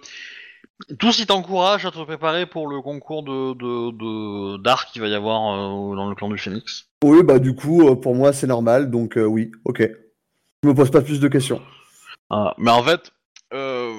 Tous, 0.99 1.19
ils 1.21 1.27
t'encouragent 1.27 1.87
à 1.87 1.93
te 1.93 2.03
préparer 2.03 2.47
pour 2.47 2.67
le 2.69 2.83
concours 2.83 3.23
de, 3.23 3.55
de, 3.55 3.91
de- 3.93 4.63
d'art 4.63 4.87
qu'il 4.87 5.01
va 5.03 5.09
y 5.09 5.15
avoir 5.15 5.55
euh, 5.55 5.95
dans 5.95 6.09
le 6.09 6.15
clan 6.17 6.29
du 6.29 6.37
Phoenix. 6.37 6.87
Oui, 7.05 7.23
bah 7.23 7.39
du 7.39 7.55
coup, 7.55 7.89
euh, 7.89 7.95
pour 7.95 8.15
moi, 8.17 8.33
c'est 8.33 8.49
normal. 8.49 8.91
Donc 8.91 9.17
euh, 9.17 9.25
oui, 9.25 9.53
ok. 9.65 9.89
Je 10.63 10.69
me 10.69 10.75
pose 10.75 10.91
pas 10.91 11.01
plus 11.01 11.21
de 11.21 11.29
questions. 11.29 11.63
Ah, 12.31 12.55
mais 12.59 12.73
en 12.73 12.83
fait, 12.83 13.13
euh, 13.53 13.93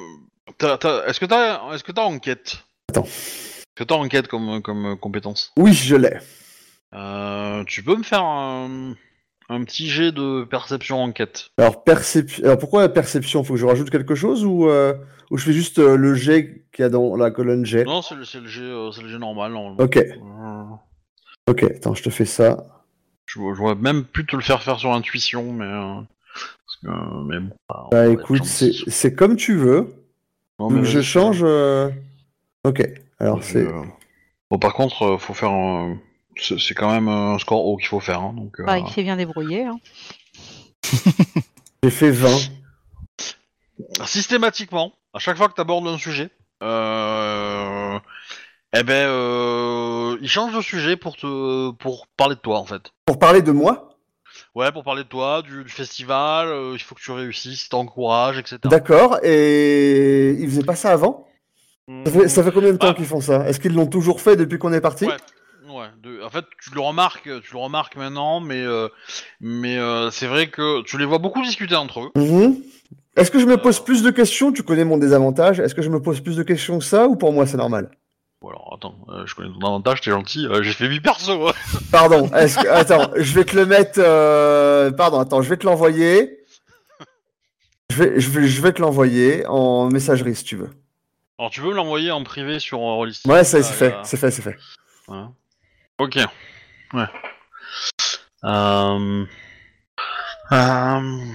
est-ce 1.08 1.20
que 1.20 1.26
t'as 1.26 1.74
est-ce 1.74 1.84
que 1.84 1.92
t'as 1.94 2.04
enquête? 2.04 2.58
Attends. 2.90 3.06
Est-ce 3.06 3.64
que 3.76 3.84
t'as 3.86 3.96
enquête 3.96 4.28
comme, 4.28 4.62
comme 4.62 4.98
compétence? 5.00 5.54
Oui, 5.58 5.74
je 5.74 5.96
l'ai. 5.96 6.18
Euh, 6.94 7.64
Tu 7.66 7.84
peux 7.84 7.96
me 7.96 8.04
faire 8.04 8.24
un, 8.24 8.96
un 9.50 9.64
petit 9.64 9.88
jet 9.90 10.12
de 10.12 10.44
perception 10.44 11.02
enquête 11.04 11.50
Alors, 11.58 11.84
perception. 11.84 12.44
Alors, 12.46 12.58
pourquoi 12.58 12.82
la 12.82 12.90
perception? 12.90 13.44
Faut 13.44 13.54
que 13.54 13.60
je 13.60 13.66
rajoute 13.66 13.90
quelque 13.90 14.16
chose 14.16 14.44
ou, 14.46 14.68
euh, 14.70 14.94
ou 15.32 15.38
je 15.38 15.46
fais 15.46 15.54
juste 15.54 15.80
euh, 15.80 15.96
le 15.96 16.16
G 16.16 16.64
qu'il 16.74 16.84
y 16.84 16.86
a 16.86 16.90
dans 16.90 17.16
la 17.16 17.32
colonne 17.32 17.66
G 17.66 17.84
Non, 17.84 18.02
c'est 18.02 18.16
le, 18.16 18.24
jet, 18.24 18.62
euh, 18.62 18.90
le 19.02 19.08
jet 19.08 19.18
normal. 19.20 19.56
Ok, 19.78 20.04
ok. 21.48 21.64
Attends, 21.64 21.94
je 21.94 22.04
te 22.04 22.10
fais 22.10 22.26
ça. 22.26 22.84
je, 23.28 23.40
je 23.40 23.60
vois 23.60 23.76
même 23.76 24.04
plus 24.04 24.26
te 24.26 24.36
le 24.36 24.42
faire 24.42 24.64
faire 24.64 24.80
sur 24.80 24.92
intuition, 24.94 25.52
mais 25.54 25.66
parce 25.68 26.78
que- 26.84 27.24
mais 27.28 27.40
bon. 27.40 27.56
bah, 27.70 27.88
Bah 27.92 28.08
écoute, 28.08 28.44
c'est 28.46 29.14
comme 29.16 29.36
tu 29.36 29.56
veux. 29.56 29.94
Non, 30.60 30.70
Donc, 30.72 30.84
je 30.86 31.02
change. 31.02 31.46
Ok. 32.64 32.82
Alors, 33.20 33.44
c'est. 33.44 33.68
Bon, 34.50 34.58
par 34.60 34.74
contre, 34.74 35.18
faut 35.20 35.34
faire. 35.34 35.52
un- 35.52 35.98
C'est 36.38 36.74
quand 36.74 36.92
même 36.92 37.08
un 37.08 37.38
score 37.40 37.66
haut 37.66 37.78
qu'il 37.78 37.88
faut 37.88 38.00
faire. 38.00 38.20
hein, 38.22 38.34
donc, 38.36 38.60
euh, 38.60 38.64
Bah, 38.66 38.78
il 38.80 38.88
s'est 38.90 39.04
bien 39.04 39.16
débrouillé. 39.16 39.64
Hein. 39.66 39.80
J'ai 41.84 41.90
fait 41.92 42.12
20. 42.12 42.28
systématiquement, 44.06 44.94
à 45.14 45.20
chaque 45.20 45.38
fois 45.38 45.48
que 45.50 45.54
tu 45.54 45.62
abordes 45.62 45.88
un 45.88 45.98
sujet, 45.98 46.30
euh, 46.64 48.00
eh 48.74 48.84
ben, 48.84 49.08
euh, 49.08 50.18
il 50.22 50.30
change 50.30 50.54
de 50.56 50.62
sujet 50.62 50.98
pour 50.98 51.16
te, 51.16 51.72
pour 51.72 52.08
parler 52.18 52.36
de 52.36 52.40
toi 52.42 52.60
en 52.60 52.66
fait. 52.66 52.92
Pour 53.06 53.20
parler 53.20 53.42
de 53.42 53.52
moi? 53.52 53.98
Ouais, 54.54 54.72
pour 54.72 54.84
parler 54.84 55.04
de 55.04 55.10
toi, 55.10 55.42
du, 55.42 55.64
du 55.64 55.70
festival, 55.70 56.48
euh, 56.48 56.72
il 56.76 56.80
faut 56.82 56.96
que 56.96 57.02
tu 57.02 57.12
réussisses, 57.12 57.68
t'encourages, 57.70 58.38
etc. 58.38 58.58
D'accord. 58.66 59.18
Et 59.24 60.32
ils 60.40 60.50
faisaient 60.50 60.64
pas 60.64 60.76
ça 60.76 60.92
avant? 60.92 61.28
Ça 62.06 62.12
fait, 62.12 62.28
ça 62.30 62.44
fait 62.44 62.52
combien 62.52 62.72
de 62.72 62.78
temps 62.78 62.88
Ah. 62.90 62.94
qu'ils 62.94 63.06
font 63.06 63.22
ça? 63.22 63.48
Est-ce 63.48 63.60
qu'ils 63.60 63.74
l'ont 63.76 63.86
toujours 63.88 64.20
fait 64.22 64.36
depuis 64.36 64.58
qu'on 64.58 64.74
est 64.74 64.82
parti? 64.82 65.06
Ouais. 65.06 65.18
Ouais, 65.68 65.88
de- 66.04 66.22
en 66.24 66.30
fait, 66.30 66.46
tu 66.64 66.74
le 66.74 66.82
remarques, 66.82 67.24
tu 67.24 67.54
le 67.54 67.60
remarques 67.60 67.96
maintenant, 67.96 68.40
mais 68.40 68.62
euh, 68.62 68.88
mais 69.42 69.78
euh, 69.78 70.12
c'est 70.12 70.28
vrai 70.28 70.48
que 70.48 70.82
tu 70.84 70.98
les 70.98 71.06
vois 71.06 71.18
beaucoup 71.18 71.42
discuter 71.42 71.76
entre 71.76 72.02
eux. 72.02 72.12
Mhm. 72.16 72.58
Est-ce 73.16 73.32
que 73.32 73.40
je 73.40 73.46
me 73.46 73.58
pose 73.58 73.80
Euh. 73.80 73.84
plus 73.84 74.04
de 74.04 74.12
questions? 74.12 74.52
Tu 74.52 74.62
connais 74.64 74.84
mon 74.86 74.98
désavantage. 74.98 75.60
Est-ce 75.60 75.74
que 75.74 75.82
je 75.82 75.90
me 75.90 76.02
pose 76.02 76.22
plus 76.22 76.36
de 76.36 76.44
questions 76.44 76.78
que 76.80 76.86
ça 76.86 77.08
ou 77.08 77.16
pour 77.16 77.32
moi 77.34 77.46
c'est 77.48 77.58
normal? 77.58 77.90
Bon, 78.42 78.50
alors 78.50 78.74
attends, 78.76 78.96
euh, 79.10 79.26
je 79.26 79.34
connais 79.34 79.50
ton 79.50 79.66
avantage, 79.66 80.02
t'es 80.02 80.12
gentil, 80.12 80.46
euh, 80.46 80.62
j'ai 80.62 80.74
fait 80.74 80.86
8 80.88 81.00
persos. 81.02 81.30
hein. 81.48 81.54
Pardon. 81.92 82.28
Est-ce 82.36 82.60
que... 82.60 82.68
Attends, 82.68 83.10
je 83.16 83.34
vais 83.34 83.46
te 83.46 83.56
le 83.56 83.66
mettre. 83.66 83.94
euh, 83.98 84.92
Pardon, 84.92 85.20
attends, 85.20 85.42
je 85.42 85.50
vais 85.50 85.58
te 85.58 85.66
l'envoyer. 85.66 86.40
Je 87.92 87.96
vais, 88.04 88.20
je 88.20 88.30
vais, 88.30 88.48
je 88.48 88.62
vais 88.62 88.74
te 88.74 88.82
l'envoyer 88.82 89.46
en 89.48 89.90
messagerie 89.90 90.36
si 90.36 90.44
tu 90.44 90.56
veux. 90.58 90.70
Alors 91.40 91.52
tu 91.52 91.62
veux 91.62 91.70
me 91.70 91.76
l'envoyer 91.76 92.12
en 92.12 92.24
privé 92.24 92.60
sur 92.60 92.80
euh, 92.80 92.94
Rollistic 92.96 93.30
Ouais, 93.32 93.44
ça, 93.44 93.58
Ah, 93.60 93.64
c'est 93.64 93.74
fait, 93.74 93.96
c'est 94.04 94.18
fait, 94.18 94.32
c'est 94.32 94.42
fait. 94.42 94.58
ouais. 95.08 95.24
Ok. 96.00 96.18
Ouais. 96.94 97.06
Euh... 98.44 99.26
Euh... 100.52 101.26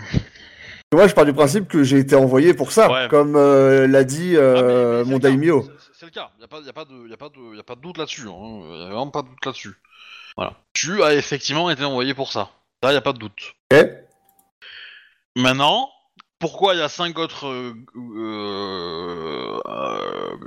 Moi, 0.93 1.07
je 1.07 1.15
pars 1.15 1.25
du 1.25 1.33
principe 1.33 1.69
que 1.69 1.83
j'ai 1.85 1.99
été 1.99 2.15
envoyé 2.17 2.53
pour 2.53 2.73
ça, 2.73 2.91
Ouais. 2.91 3.09
comme 3.09 3.37
euh, 3.37 3.87
l'a 3.87 4.05
dit 4.05 4.35
Ah, 4.37 4.41
euh, 4.41 4.99
mais- 4.99 5.05
mais 5.05 5.11
mon 5.13 5.19
daimyo. 5.19 5.63
c'est- 5.93 6.07
le 6.07 6.11
cas. 6.11 6.31
Y 6.41 6.45
a 6.45 6.49
pas, 6.49 6.61
y 6.61 6.69
a 6.69 6.73
pas 6.73 6.85
de, 6.85 7.09
y 7.09 7.13
a 7.13 7.17
pas 7.17 7.29
de, 7.29 7.57
y 7.57 7.61
a 7.61 7.63
pas 7.63 7.75
de 7.77 7.81
doute 7.81 7.99
là-dessus. 7.99 8.27
hein. 8.29 8.61
Y 8.71 8.83
a 8.83 8.87
vraiment 8.87 9.11
pas 9.11 9.23
de 9.23 9.29
doute 9.29 9.45
là-dessus. 9.47 9.75
Voilà. 10.37 10.55
Tu 10.73 11.03
as 11.03 11.15
effectivement 11.15 11.71
été 11.71 11.85
envoyé 11.85 12.15
pour 12.15 12.33
ça. 12.33 12.51
Ça, 12.83 12.93
y 12.93 12.97
a 12.97 13.01
pas 13.01 13.13
de 13.13 13.19
doute. 13.19 13.55
Ok 13.73 13.87
Maintenant, 15.37 15.91
pourquoi 16.39 16.75
il 16.75 16.79
y 16.81 16.83
a 16.83 16.89
cinq 16.89 17.19
autres, 17.19 17.47
euh, 17.47 17.75
euh, 17.97 19.61
euh, 19.67 19.70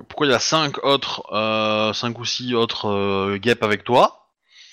pourquoi 0.07 0.27
il 0.27 0.31
y 0.31 0.33
a 0.33 0.39
cinq 0.39 0.83
autres, 0.83 1.23
euh, 1.33 1.93
cinq 1.93 2.19
ou 2.19 2.25
six 2.25 2.53
autres 2.53 2.87
euh, 2.89 3.37
guêpes 3.37 3.63
avec 3.63 3.83
toi? 3.83 4.27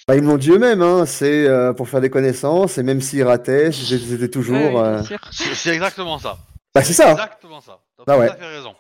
Bah, 0.09 0.17
ils 0.17 0.23
me 0.23 0.29
l'ont 0.29 0.39
dit 0.39 0.51
eux-mêmes, 0.51 0.83
hein. 0.83 1.07
c'est 1.07 1.47
euh, 1.47 1.73
pour 1.73 1.89
faire 1.89 2.01
des 2.01 2.11
connaissances, 2.11 2.79
et 2.79 2.83
même 2.83 3.01
s'ils 3.01 3.23
rataient, 3.23 3.71
c'était 3.71 4.29
toujours... 4.29 4.57
Ouais, 4.57 4.77
euh. 4.77 5.03
C'est 5.31 5.71
exactement 5.75 6.19
ça. 6.19 6.39
Bah 6.75 6.83
c'est 6.83 6.93
ça 6.93 7.13
Exactement 7.13 7.61
ça. 7.61 7.79
T'as 7.97 8.13
Ah 8.13 8.15
tout 8.15 8.21
ouais. 8.21 8.29
à 8.31 8.35
fait 8.35 8.57
raison. 8.57 8.75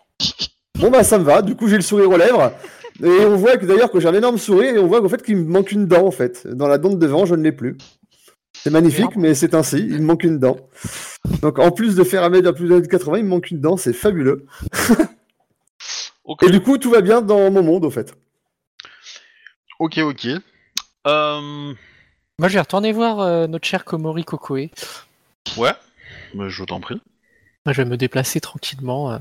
Bon 0.79 0.91
bah 0.91 1.05
ça 1.05 1.19
me 1.19 1.25
va, 1.25 1.43
du 1.43 1.55
coup 1.57 1.69
j'ai 1.69 1.77
le 1.77 1.83
sourire 1.83 2.09
aux 2.11 2.17
lèvres, 2.17 2.53
et 3.03 3.25
on 3.27 3.37
voit 3.37 3.57
que 3.59 3.67
d'ailleurs 3.67 3.91
que 3.91 4.01
j'ai 4.01 4.09
un 4.09 4.15
énorme 4.15 4.39
sourire, 4.39 4.77
et 4.77 4.79
on 4.79 4.87
voit 4.87 5.01
qu'en 5.03 5.09
fait 5.09 5.23
qu'il 5.23 5.37
me 5.37 5.45
manque 5.45 5.73
une 5.73 5.87
dent 5.87 6.07
en 6.07 6.11
fait. 6.11 6.47
Dans 6.47 6.69
la 6.69 6.79
dent 6.79 6.91
de 6.91 6.97
devant, 6.97 7.27
je 7.27 7.35
ne 7.35 7.43
l'ai 7.43 7.53
plus. 7.53 7.77
C'est 8.53 8.71
magnifique, 8.71 9.17
mais 9.17 9.35
c'est 9.35 9.55
ainsi, 9.55 9.79
il 9.79 10.01
me 10.01 10.07
manque 10.07 10.25
une 10.25 10.39
dent. 10.39 10.57
Donc 11.43 11.59
en 11.59 11.71
plus 11.71 11.95
de 11.97 12.05
faire 12.05 12.25
un 12.25 12.29
mètre 12.29 12.49
à 12.49 12.53
plus 12.53 12.69
de 12.69 12.81
80, 12.81 13.19
il 13.19 13.25
me 13.25 13.29
manque 13.29 13.51
une 13.51 13.61
dent, 13.61 13.77
c'est 13.77 13.93
fabuleux. 13.93 14.47
Et 16.43 16.51
du 16.51 16.61
coup 16.61 16.79
tout 16.79 16.91
va 16.91 17.01
bien 17.01 17.21
dans 17.23 17.51
mon 17.51 17.63
monde 17.63 17.85
au 17.85 17.91
fait. 17.91 18.15
Ok, 19.79 19.99
ok. 19.99 20.27
Euh, 21.07 21.75
Moi, 22.39 22.49
je 22.49 22.55
vais 22.55 22.61
retourner 22.61 22.93
voir 22.93 23.21
euh, 23.21 23.47
notre 23.47 23.67
cher 23.67 23.85
Komori 23.85 24.25
Kokoe. 24.25 24.69
ouais. 25.57 25.73
Bah, 26.35 26.49
je 26.49 26.65
t'en 26.65 26.81
prie. 26.81 27.01
Moi, 27.65 27.73
je 27.73 27.83
vais 27.83 27.89
me 27.89 27.97
déplacer 27.97 28.41
tranquillement. 28.41 29.13
euh. 29.13 29.19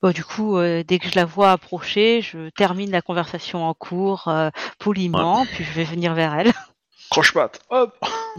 Bon, 0.00 0.12
du 0.12 0.24
coup, 0.24 0.56
euh, 0.58 0.84
dès 0.86 0.98
que 1.00 1.08
je 1.08 1.16
la 1.16 1.24
vois 1.24 1.50
approcher, 1.50 2.22
je 2.22 2.48
termine 2.50 2.90
la 2.92 3.02
conversation 3.02 3.64
en 3.68 3.74
cours 3.74 4.28
euh, 4.28 4.50
poliment, 4.78 5.44
puis 5.46 5.64
je 5.64 5.72
vais 5.72 5.84
venir 5.84 6.14
vers 6.14 6.34
elle. 6.34 6.52
Croche-patte. 7.10 7.60
Hop. 7.70 7.98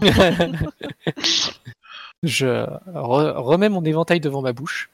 je 2.22 2.46
re- 2.46 3.36
remets 3.36 3.68
mon 3.68 3.84
éventail 3.84 4.20
devant 4.20 4.42
ma 4.42 4.52
bouche. 4.52 4.90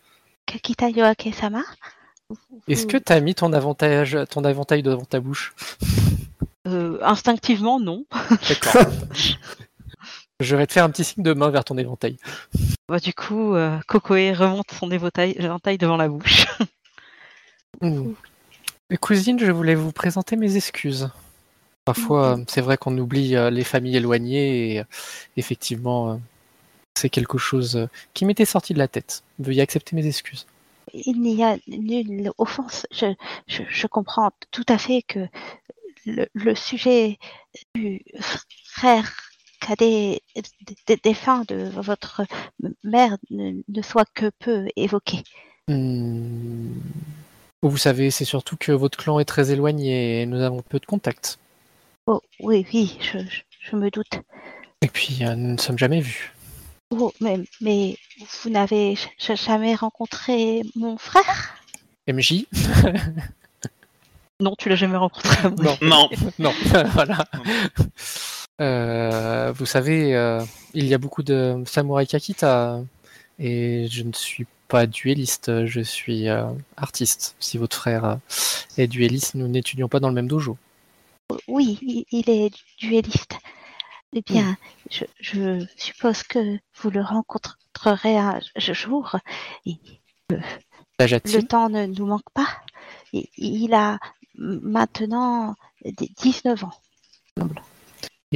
Kakita 0.46 0.88
Yoake-sama? 0.90 1.62
Est-ce 2.68 2.86
que 2.86 2.96
tu 2.96 3.12
as 3.12 3.20
mis 3.20 3.34
ton, 3.34 3.52
avantage, 3.52 4.18
ton 4.30 4.44
éventail 4.44 4.82
devant 4.82 5.04
ta 5.04 5.20
bouche 5.20 5.54
Euh, 6.66 6.98
instinctivement, 7.02 7.80
non. 7.80 8.04
D'accord. 8.48 8.92
je 10.40 10.56
vais 10.56 10.66
te 10.66 10.72
faire 10.72 10.84
un 10.84 10.90
petit 10.90 11.04
signe 11.04 11.22
de 11.22 11.32
main 11.32 11.50
vers 11.50 11.64
ton 11.64 11.78
éventail. 11.78 12.16
Bah, 12.88 12.98
du 12.98 13.12
coup, 13.12 13.54
euh, 13.54 13.78
Kokoe 13.86 14.32
remonte 14.34 14.70
son 14.78 14.90
éventail, 14.90 15.34
éventail 15.38 15.78
devant 15.78 15.96
la 15.96 16.08
bouche. 16.08 16.46
Et 18.90 18.96
Cousine, 18.96 19.38
je 19.38 19.50
voulais 19.52 19.74
vous 19.74 19.92
présenter 19.92 20.36
mes 20.36 20.56
excuses. 20.56 21.10
Parfois, 21.84 22.38
euh, 22.38 22.44
c'est 22.48 22.60
vrai 22.60 22.76
qu'on 22.76 22.96
oublie 22.98 23.36
euh, 23.36 23.50
les 23.50 23.64
familles 23.64 23.96
éloignées 23.96 24.74
et 24.74 24.80
euh, 24.80 24.84
effectivement, 25.36 26.12
euh, 26.12 26.16
c'est 26.94 27.08
quelque 27.08 27.38
chose 27.38 27.76
euh, 27.76 27.86
qui 28.14 28.24
m'était 28.24 28.44
sorti 28.44 28.74
de 28.74 28.78
la 28.78 28.88
tête. 28.88 29.22
Veuillez 29.38 29.62
accepter 29.62 29.96
mes 29.96 30.06
excuses. 30.06 30.46
Il 30.94 31.20
n'y 31.20 31.44
a 31.44 31.56
nulle 31.68 32.30
offense. 32.38 32.86
Je, 32.90 33.06
je, 33.46 33.62
je 33.68 33.86
comprends 33.86 34.30
tout 34.50 34.66
à 34.68 34.78
fait 34.78 35.02
que 35.02 35.26
le, 36.06 36.26
le 36.34 36.54
sujet 36.54 37.18
du 37.74 38.02
frère 38.64 39.12
cadet 39.60 40.22
des 40.86 40.96
défunts 40.96 41.44
de 41.48 41.68
votre 41.68 42.22
mère 42.82 43.16
ne, 43.30 43.60
ne 43.68 43.82
soit 43.82 44.08
que 44.14 44.30
peu 44.38 44.68
évoqué. 44.76 45.22
Hmm. 45.68 46.72
Vous 47.62 47.76
savez, 47.76 48.10
c'est 48.10 48.24
surtout 48.24 48.56
que 48.56 48.72
votre 48.72 48.96
clan 48.96 49.20
est 49.20 49.26
très 49.26 49.50
éloigné 49.50 50.22
et 50.22 50.26
nous 50.26 50.40
avons 50.40 50.62
peu 50.62 50.78
de 50.78 50.86
contacts. 50.86 51.38
Oh, 52.06 52.22
oui, 52.40 52.66
oui, 52.72 52.98
je 53.60 53.76
me 53.76 53.90
doute. 53.90 54.20
Et 54.80 54.88
puis, 54.88 55.18
euh, 55.22 55.34
nous 55.36 55.52
ne 55.52 55.58
sommes 55.58 55.78
jamais 55.78 56.00
vus. 56.00 56.32
Oh, 56.90 57.12
mais, 57.20 57.38
mais 57.60 57.96
vous 58.42 58.50
n'avez 58.50 58.96
jamais 59.18 59.74
rencontré 59.74 60.62
mon 60.74 60.98
frère? 60.98 61.54
MJ 62.08 62.46
Non, 64.40 64.54
tu 64.58 64.68
l'as 64.68 64.76
jamais 64.76 64.96
rencontré. 64.96 65.50
Non. 65.58 65.76
Non. 65.82 66.08
Non, 66.38 66.52
voilà. 66.94 67.24
Euh, 68.60 69.52
vous 69.54 69.66
savez, 69.66 70.14
euh, 70.16 70.42
il 70.74 70.86
y 70.86 70.94
a 70.94 70.98
beaucoup 70.98 71.22
de 71.22 71.62
samouraï 71.66 72.06
Kakita 72.06 72.80
et 73.38 73.86
je 73.90 74.02
ne 74.02 74.12
suis 74.12 74.46
pas 74.68 74.86
duelliste, 74.86 75.66
je 75.66 75.80
suis 75.80 76.28
euh, 76.28 76.44
artiste. 76.76 77.36
Si 77.38 77.58
votre 77.58 77.76
frère 77.76 78.18
est 78.78 78.86
duelliste, 78.86 79.34
nous 79.34 79.48
n'étudions 79.48 79.88
pas 79.88 80.00
dans 80.00 80.08
le 80.08 80.14
même 80.14 80.28
dojo. 80.28 80.56
Oui, 81.48 81.78
il- 81.82 82.04
il 82.10 82.28
est 82.30 82.50
duelliste. 82.80 83.34
Eh 84.12 84.22
bien, 84.22 84.56
je, 84.90 85.04
je 85.20 85.64
suppose 85.76 86.22
que 86.24 86.58
vous 86.80 86.90
le 86.90 87.00
rencontrerez 87.00 88.16
un 88.18 88.40
jour. 88.56 89.16
L'âge 90.98 91.12
le 91.24 91.42
temps 91.42 91.68
ne 91.68 91.86
nous 91.86 92.06
manque 92.06 92.28
pas. 92.34 92.48
Il, 93.12 93.26
il 93.36 93.74
a 93.74 93.98
maintenant 94.34 95.54
d- 95.84 96.10
19 96.18 96.64
ans. 96.64 96.72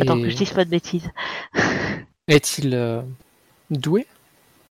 Attends 0.00 0.20
que 0.20 0.30
je 0.30 0.36
dise 0.36 0.52
pas 0.52 0.64
de 0.64 0.70
bêtises. 0.70 1.10
Est-il 2.28 2.74
euh, 2.74 3.02
doué? 3.70 4.06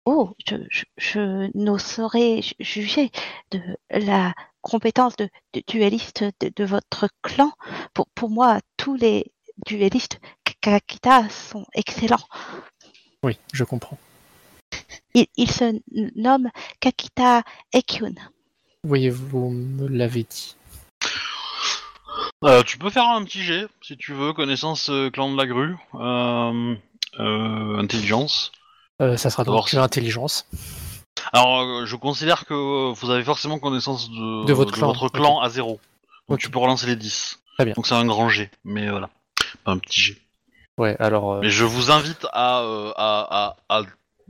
Oh, 0.06 0.32
je, 0.48 0.56
je, 0.70 0.84
je 0.98 1.50
n'oserais 1.58 2.42
ju- 2.42 2.56
juger 2.60 3.12
de 3.52 3.60
la 3.90 4.34
compétence 4.62 5.16
de, 5.16 5.30
de 5.54 5.62
duelliste 5.68 6.24
de, 6.40 6.52
de 6.56 6.64
votre 6.64 7.08
clan. 7.22 7.52
Pour, 7.94 8.08
pour 8.10 8.30
moi, 8.30 8.60
tous 8.78 8.96
les 8.96 9.32
duellistes 9.68 10.20
Kakita 10.62 11.28
sont 11.30 11.66
excellents. 11.74 12.28
Oui, 13.24 13.38
je 13.54 13.64
comprends. 13.64 13.98
Il, 15.14 15.26
il 15.36 15.50
se 15.52 15.80
nomme 16.16 16.50
Kakita 16.80 17.44
Ekyun. 17.74 18.14
Oui, 18.84 19.10
vous 19.10 19.50
me 19.50 19.88
l'avez 19.88 20.24
dit. 20.24 20.56
Euh, 22.44 22.64
tu 22.64 22.78
peux 22.78 22.90
faire 22.90 23.08
un 23.08 23.24
petit 23.24 23.44
jet 23.44 23.68
si 23.82 23.98
tu 23.98 24.14
veux. 24.14 24.34
Connaissance 24.34 24.90
euh, 24.90 25.10
clan 25.10 25.32
de 25.32 25.38
la 25.38 25.46
grue. 25.46 25.76
Euh, 25.96 26.76
euh, 27.20 27.78
intelligence. 27.78 28.52
Euh, 29.02 29.18
ça 29.18 29.30
sera 29.30 29.44
donc 29.44 29.72
l'intelligence. 29.74 30.48
Alors, 31.34 31.62
euh, 31.62 31.86
je 31.86 31.96
considère 31.96 32.46
que 32.46 32.92
vous 32.94 33.10
avez 33.10 33.24
forcément 33.24 33.60
connaissance 33.60 34.10
de, 34.10 34.46
De 34.46 34.54
votre 34.54 35.10
clan, 35.10 35.40
à 35.40 35.50
zéro. 35.50 35.80
Donc 36.30 36.40
tu 36.40 36.50
peux 36.50 36.60
relancer 36.60 36.88
les 36.88 36.96
10. 36.96 37.40
Très 37.56 37.66
bien. 37.66 37.74
Donc 37.74 37.88
c'est 37.88 37.96
un 37.96 38.06
grand 38.06 38.30
jet, 38.30 38.50
mais 38.64 38.90
voilà. 38.90 39.10
Pas 39.64 39.72
un 39.72 39.78
petit 39.78 40.02
jet. 40.02 40.18
Ouais, 40.82 40.96
alors. 41.00 41.34
euh, 41.34 41.40
Mais 41.42 41.50
je 41.50 41.64
vous 41.64 41.92
invite 41.92 42.26
à, 42.34 42.62
euh, 42.62 42.92
à, 42.96 43.56
à, 43.70 43.78
à 43.80 43.84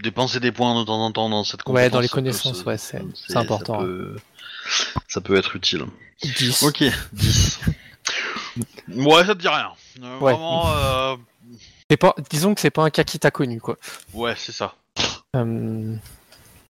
dépenser 0.04 0.40
des 0.40 0.52
points 0.52 0.80
de 0.80 0.86
temps 0.86 1.02
en 1.04 1.12
temps 1.12 1.30
dans 1.30 1.44
cette 1.44 1.64
compétence. 1.64 1.84
Ouais, 1.86 1.90
dans 1.90 2.00
les 2.00 2.10
connaissances, 2.10 2.64
ouais, 2.66 2.78
c'est 2.78 3.02
important. 3.36 3.80
Ça 3.80 3.86
peut, 3.86 4.16
ça 5.08 5.22
peut 5.22 5.36
être 5.38 5.56
utile. 5.56 5.86
10. 6.24 6.64
Ok, 6.64 6.84
10. 7.14 7.60
ouais, 8.90 9.26
ça 9.26 9.34
te 9.36 9.40
dit 9.40 9.48
rien. 9.48 9.72
Euh, 10.04 10.20
Ouais. 10.20 10.32
Vraiment, 10.34 10.64
euh, 10.76 11.16
C'est 11.90 11.98
pas, 11.98 12.16
disons 12.30 12.54
que 12.56 12.62
c'est 12.62 12.70
pas 12.70 12.84
un 12.84 12.90
Kakita 12.90 13.32
connu, 13.32 13.60
quoi. 13.60 13.78
ouais, 14.14 14.34
c'est 14.38 14.52
ça. 14.52 14.74
Euh... 15.36 15.96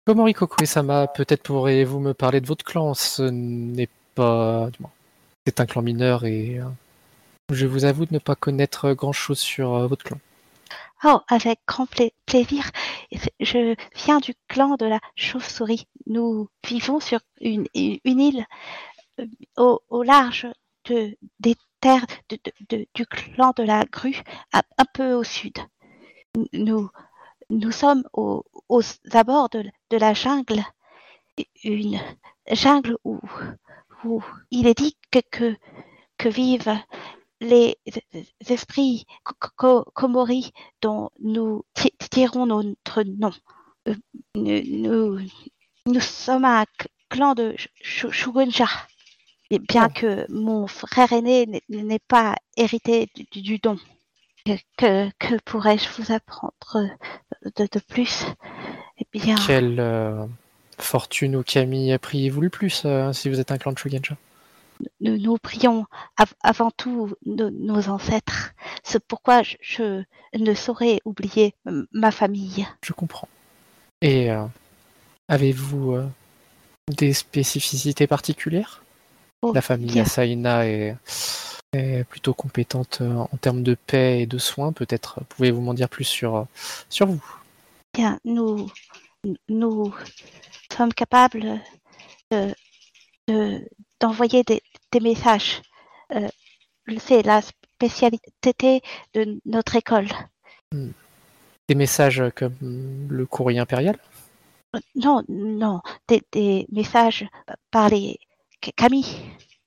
Komori 0.05 0.33
Kokue-sama, 0.33 1.07
peut-être 1.07 1.43
pourriez-vous 1.43 1.99
me 1.99 2.13
parler 2.13 2.41
de 2.41 2.47
votre 2.47 2.65
clan? 2.65 2.93
Ce 2.95 3.21
n'est 3.23 3.89
pas... 4.15 4.69
C'est 5.45 5.59
un 5.59 5.65
clan 5.65 5.81
mineur 5.83 6.25
et... 6.25 6.59
Je 7.51 7.65
vous 7.65 7.85
avoue 7.85 8.05
de 8.05 8.13
ne 8.13 8.19
pas 8.19 8.35
connaître 8.35 8.93
grand-chose 8.93 9.39
sur 9.39 9.73
euh, 9.73 9.87
votre 9.87 10.05
clan. 10.05 10.19
Oh, 11.03 11.19
avec 11.27 11.59
grand 11.67 11.87
pla- 11.87 12.11
plaisir. 12.25 12.69
Je 13.39 13.75
viens 13.95 14.19
du 14.19 14.35
clan 14.47 14.75
de 14.75 14.85
la 14.85 14.99
chauve-souris. 15.15 15.87
Nous 16.05 16.47
vivons 16.67 16.99
sur 16.99 17.19
une, 17.41 17.65
île 17.73 18.45
euh, 19.19 19.25
au, 19.89 20.03
large 20.03 20.47
de, 20.85 21.17
des 21.39 21.55
terres 21.81 22.05
du 22.93 23.05
clan 23.07 23.53
de 23.55 23.63
la 23.63 23.85
grue, 23.85 24.21
un, 24.53 24.61
peu 24.93 25.13
au 25.13 25.23
sud. 25.23 25.57
Nous, 26.53 26.89
nous 27.49 27.71
sommes 27.71 28.03
au- 28.13 28.43
aux 28.67 28.81
abords 29.13 29.49
de, 29.49 29.63
la 29.97 30.13
jungle, 30.13 30.61
une 31.63 31.99
jungle 32.51 32.97
où, 33.05 33.19
il 34.51 34.67
est 34.67 34.77
dit 34.77 34.95
que 35.31 35.55
vivent 36.29 36.77
les 37.41 37.77
esprits 38.47 39.05
ko- 39.23 39.35
ko- 39.55 39.85
Komori 39.93 40.51
dont 40.81 41.09
nous 41.21 41.63
ti- 41.73 41.93
tirons 42.11 42.45
notre 42.45 43.03
nom. 43.03 43.31
Euh, 43.87 43.95
Nous, 44.35 45.99
sommes 46.01 46.45
un 46.45 46.65
clan 47.09 47.33
de 47.33 47.53
Sh- 47.57 47.69
Sh- 47.81 48.11
Shugenja. 48.11 48.67
Et 49.51 49.57
bien 49.57 49.87
Oh. 49.89 49.93
que 49.99 50.31
mon 50.31 50.67
frère 50.67 51.11
aîné 51.11 51.47
n'ait- 51.69 51.99
pas 52.07 52.35
hérité 52.55 53.09
du, 53.31 53.57
don. 53.57 53.77
Que, 54.77 55.09
pourrais-je 55.45 55.89
vous 55.97 56.11
apprendre 56.13 56.53
de, 57.55 57.67
de 57.71 57.79
plus? 57.79 58.25
Eh 58.99 59.05
bien, 59.11 59.35
Quelle 59.47 59.79
euh, 59.79 60.25
fortune 60.77 61.35
ou 61.35 61.43
Camille 61.43 61.97
priez-vous 61.97 62.41
le 62.41 62.49
plus 62.49 62.83
euh, 62.85 63.11
si 63.13 63.29
vous 63.29 63.39
êtes 63.39 63.51
un 63.51 63.57
clan 63.57 63.71
de 63.71 63.77
Shugenja 63.79 64.15
nous, 65.01 65.17
nous 65.17 65.37
prions 65.37 65.85
av- 66.17 66.33
avant 66.41 66.71
tout 66.71 67.13
nos, 67.25 67.49
nos 67.49 67.89
ancêtres. 67.89 68.53
C'est 68.83 69.03
pourquoi 69.03 69.43
je, 69.43 69.55
je 69.61 70.03
ne 70.37 70.53
saurais 70.53 70.99
oublier 71.05 71.53
ma 71.91 72.11
famille. 72.11 72.67
Je 72.83 72.93
comprends. 72.93 73.27
Et 74.01 74.31
euh, 74.31 74.45
avez-vous 75.27 75.93
euh, 75.93 76.07
des 76.89 77.13
spécificités 77.13 78.07
particulières? 78.07 78.81
Oh, 79.41 79.51
La 79.53 79.61
famille 79.61 79.91
bien. 79.91 80.03
Asaina 80.03 80.67
est, 80.67 80.95
est 81.73 82.03
plutôt 82.05 82.33
compétente 82.33 82.99
euh, 83.01 83.15
en 83.15 83.37
termes 83.39 83.63
de 83.63 83.75
paix 83.75 84.21
et 84.21 84.25
de 84.25 84.37
soins. 84.37 84.73
Peut-être 84.73 85.21
pouvez-vous 85.29 85.61
m'en 85.61 85.73
dire 85.73 85.89
plus 85.89 86.03
sur, 86.05 86.45
sur 86.89 87.07
vous? 87.07 87.23
Bien, 87.93 88.19
nous, 88.25 88.69
nous 89.49 89.93
sommes 90.75 90.93
capables 90.93 91.59
de- 92.31 92.53
de- 93.27 93.67
d'envoyer 93.99 94.43
des, 94.43 94.61
des 94.91 94.99
messages. 94.99 95.61
Euh, 96.13 96.27
C'est 96.99 97.23
la 97.23 97.41
spécialité 97.41 98.81
de 99.13 99.39
notre 99.45 99.75
école. 99.77 100.07
Des 101.69 101.75
messages 101.75 102.21
comme 102.35 103.07
le 103.09 103.25
courrier 103.25 103.59
impérial? 103.59 103.97
Non, 104.95 105.23
non, 105.29 105.81
des, 106.07 106.21
des 106.31 106.67
messages 106.71 107.25
par 107.71 107.89
les 107.89 108.19
Ca- 108.63 108.71
Camille. 108.75 109.15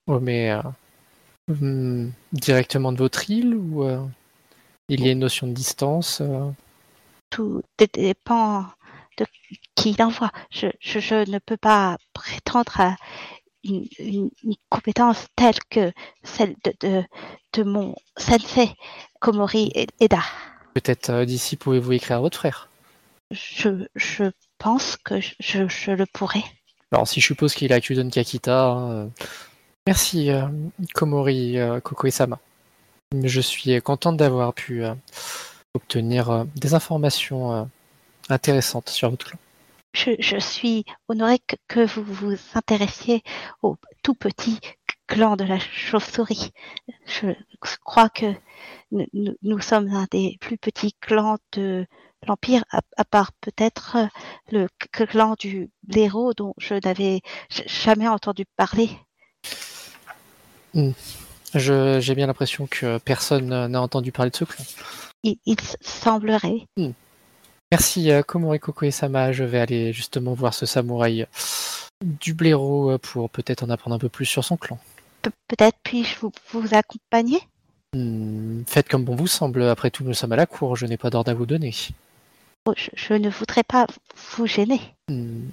Oh, 0.06 0.20
mais 0.20 0.50
euh, 0.52 0.62
hum, 1.48 2.12
directement 2.32 2.92
de 2.92 2.98
votre 2.98 3.30
île 3.30 3.54
ou 3.56 3.84
euh, 3.84 4.04
il 4.88 5.02
y 5.04 5.08
a 5.08 5.12
une 5.12 5.20
notion 5.20 5.46
de 5.48 5.52
distance 5.54 6.20
euh, 6.22 6.50
Tout 7.30 7.62
dé- 7.78 7.88
dépend 7.92 8.66
de 9.18 9.26
qui 9.74 9.94
l'envoie. 9.98 10.30
Je, 10.50 10.68
je, 10.80 10.98
je 11.00 11.30
ne 11.30 11.38
peux 11.38 11.56
pas 11.56 11.96
prétendre 12.12 12.80
à 12.80 12.96
une, 13.64 13.86
une- 13.98 14.30
une 14.44 14.54
compétence 14.70 15.26
telle 15.36 15.58
que 15.70 15.92
celle 16.22 16.54
de, 16.64 16.72
de, 16.80 17.04
de 17.54 17.62
mon 17.62 17.94
sensei 18.16 18.70
Komori 19.20 19.72
Eda. 20.00 20.20
Peut-être 20.74 21.10
euh, 21.10 21.24
d'ici 21.24 21.56
pouvez-vous 21.56 21.92
écrire 21.92 22.16
à 22.16 22.20
votre 22.20 22.38
frère 22.38 22.68
Je, 23.30 23.84
je 23.94 24.24
pense 24.58 24.96
que 24.96 25.20
je, 25.20 25.90
le 25.92 26.06
pourrais. 26.06 26.44
Alors, 26.92 27.06
si 27.08 27.20
je 27.20 27.26
suppose 27.26 27.54
qu'il 27.54 27.72
a 27.72 27.80
Kudon 27.80 28.08
Kakita. 28.10 28.64
hein, 28.68 28.90
euh, 28.90 29.06
Merci, 29.86 30.30
euh, 30.30 30.46
Komori 30.94 31.58
euh, 31.58 31.80
Kokoe-sama. 31.80 32.38
Je 33.22 33.40
suis 33.40 33.80
contente 33.82 34.16
d'avoir 34.16 34.54
pu 34.54 34.84
obtenir 35.74 36.46
des 36.56 36.72
informations 36.74 37.68
intéressantes 38.30 38.88
sur 38.88 39.10
votre 39.10 39.26
clan. 39.26 39.38
Je, 39.92 40.10
je 40.18 40.38
suis 40.38 40.84
honorée 41.08 41.38
que, 41.46 41.56
que 41.68 41.86
vous 41.86 42.02
vous 42.02 42.36
intéressiez 42.54 43.22
au 43.62 43.76
tout 44.02 44.14
petit 44.14 44.58
clan 45.06 45.36
de 45.36 45.44
la 45.44 45.58
chauve-souris. 45.58 46.52
Je 47.06 47.26
crois 47.84 48.08
que 48.08 48.32
nous, 48.90 49.60
sommes 49.60 49.88
un 49.88 50.06
des 50.10 50.36
plus 50.40 50.56
petits 50.56 50.94
clans 51.00 51.36
de 51.52 51.86
l'Empire, 52.26 52.64
à, 52.70 52.80
à 52.96 53.04
part 53.04 53.32
peut-être 53.40 53.96
euh, 53.96 54.06
le 54.50 54.68
clan 55.06 55.34
du 55.38 55.70
blaireau 55.82 56.32
dont 56.34 56.54
je 56.56 56.74
n'avais 56.84 57.20
jamais 57.66 58.08
entendu 58.08 58.44
parler. 58.56 58.90
Je- 61.54 61.98
J'ai 62.00 62.14
bien 62.14 62.26
l'impression 62.28 62.66
que 62.66 62.98
personne 62.98 63.66
n'a 63.66 63.82
entendu 63.82 64.12
parler 64.12 64.30
de 64.30 64.36
ce 64.36 64.44
clan. 64.44 64.64
Il, 65.24 65.36
semblerait. 65.80 66.66
Merci, 67.72 68.10
euh, 68.10 68.22
Komori 68.22 68.60
Kokoe-sama. 68.60 69.32
Je 69.32 69.44
vais 69.44 69.58
aller 69.58 69.94
justement 69.94 70.34
voir 70.34 70.52
ce 70.52 70.66
samouraï 70.66 71.26
du 72.20 72.34
blaireau 72.34 72.90
euh, 72.90 72.98
pour 72.98 73.30
peut-être 73.30 73.62
en 73.62 73.70
apprendre 73.70 73.96
un 73.96 73.98
peu 73.98 74.10
plus 74.10 74.26
sur 74.26 74.44
son 74.44 74.58
clan. 74.58 74.78
Pe- 75.22 75.30
Peut-être 75.48 75.78
puis-je 75.82 76.18
vous, 76.20 76.30
vous 76.52 76.74
accompagner? 76.74 77.38
Hmm, 77.94 78.62
faites 78.66 78.90
comme 78.90 79.04
bon 79.04 79.14
vous 79.16 79.26
semble. 79.26 79.62
Après 79.62 79.90
tout, 79.90 80.04
nous 80.04 80.12
sommes 80.12 80.32
à 80.32 80.36
la 80.36 80.44
cour. 80.44 80.76
Je 80.76 80.84
n'ai 80.84 80.98
pas 80.98 81.08
d'ordre 81.08 81.30
à 81.30 81.34
vous 81.34 81.46
donner. 81.46 81.74
Oh, 82.66 82.74
je, 82.76 82.90
je 82.94 83.14
ne 83.14 83.30
voudrais 83.30 83.62
pas 83.64 83.86
vous 84.36 84.46
gêner. 84.46 84.80
Hmm, 85.08 85.46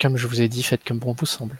Comme 0.00 0.16
je 0.16 0.26
vous 0.26 0.40
ai 0.40 0.48
dit, 0.48 0.62
faites 0.62 0.82
comme 0.82 0.98
bon 0.98 1.12
vous 1.12 1.26
semble. 1.26 1.58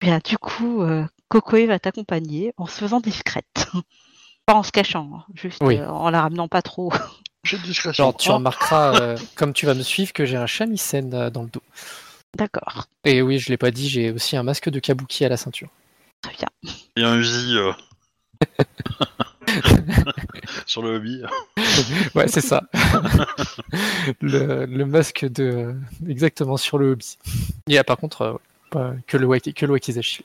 Bien, 0.00 0.20
du 0.24 0.38
coup, 0.38 0.82
euh, 0.82 1.04
Cocoé 1.28 1.66
va 1.66 1.80
t'accompagner 1.80 2.54
en 2.56 2.66
se 2.66 2.78
faisant 2.78 3.00
discrète. 3.00 3.66
pas 4.46 4.54
en 4.54 4.62
se 4.62 4.70
cachant, 4.70 5.10
hein, 5.12 5.24
juste 5.34 5.58
Oui. 5.62 5.76
euh, 5.78 5.88
en 5.90 6.08
la 6.10 6.22
ramenant 6.22 6.46
pas 6.46 6.62
trop. 6.62 6.92
J'ai 7.48 7.56
de 7.58 7.62
discrétion. 7.62 8.04
Genre, 8.04 8.16
tu 8.16 8.30
Ah, 8.30 8.34
remarqueras, 8.34 9.00
euh, 9.00 9.16
comme 9.36 9.52
tu 9.52 9.66
vas 9.66 9.74
me 9.74 9.82
suivre, 9.82 10.12
que 10.12 10.24
j'ai 10.24 10.36
un 10.36 10.46
shamisen 10.46 11.12
euh, 11.14 11.30
dans 11.30 11.42
le 11.42 11.48
dos. 11.48 11.62
D'accord, 12.36 12.86
Et 13.04 13.22
oui, 13.22 13.38
je 13.38 13.48
l'ai 13.48 13.56
pas 13.56 13.70
dit, 13.70 13.88
j'ai 13.88 14.10
aussi 14.10 14.36
un 14.36 14.42
masque 14.42 14.68
de 14.68 14.78
kabuki 14.80 15.24
à 15.24 15.28
la 15.30 15.36
ceinture. 15.38 15.68
très 16.22 16.34
bien. 16.34 16.48
Il 16.96 17.02
y 17.02 17.06
a 17.06 17.08
un 17.10 17.18
Uzi 17.18 17.56
euh, 17.56 17.72
sur 20.66 20.82
le 20.82 20.96
hobby. 20.96 21.22
Ouais, 22.14 22.28
c'est 22.28 22.42
ça. 22.42 22.62
le, 24.20 24.66
le 24.66 24.84
masque 24.84 25.24
de. 25.26 25.74
Exactement, 26.06 26.56
sur 26.56 26.78
le 26.78 26.92
hobby. 26.92 27.16
Et 27.68 27.78
ah, 27.78 27.84
par 27.84 27.96
contre, 27.96 28.22
euh, 28.22 28.34
pas 28.70 28.92
que 29.06 29.16
le, 29.16 29.26
waki- 29.26 29.54
que 29.54 29.64
le 29.66 29.72
wakizashi. 29.72 30.24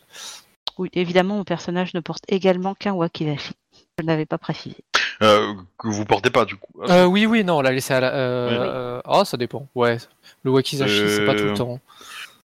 Oui, 0.77 0.89
évidemment, 0.93 1.37
mon 1.37 1.43
personnage 1.45 1.93
ne 1.93 1.99
porte 2.01 2.23
également 2.27 2.75
qu'un 2.75 2.93
wakizashi. 2.93 3.53
Je 3.97 4.03
ne 4.03 4.07
l'avais 4.09 4.25
pas 4.25 4.37
précisé. 4.37 4.75
Euh, 5.23 5.53
que 5.79 5.87
vous 5.87 6.05
portez 6.05 6.29
pas 6.29 6.45
du 6.45 6.55
coup. 6.57 6.71
Euh, 6.89 7.05
oui, 7.05 7.25
oui, 7.25 7.43
non, 7.43 7.57
on 7.57 7.61
l'a 7.61 7.71
laissé 7.71 7.93
à 7.93 7.99
la. 8.01 8.13
euh, 8.13 8.97
Oui. 8.97 9.01
oh, 9.07 9.23
ça 9.23 9.37
dépend. 9.37 9.67
Ouais, 9.75 9.97
le 10.43 10.51
wakizashi, 10.51 11.09
c'est 11.09 11.25
pas 11.25 11.33
tout 11.35 11.45
le 11.45 11.53
temps. 11.53 11.79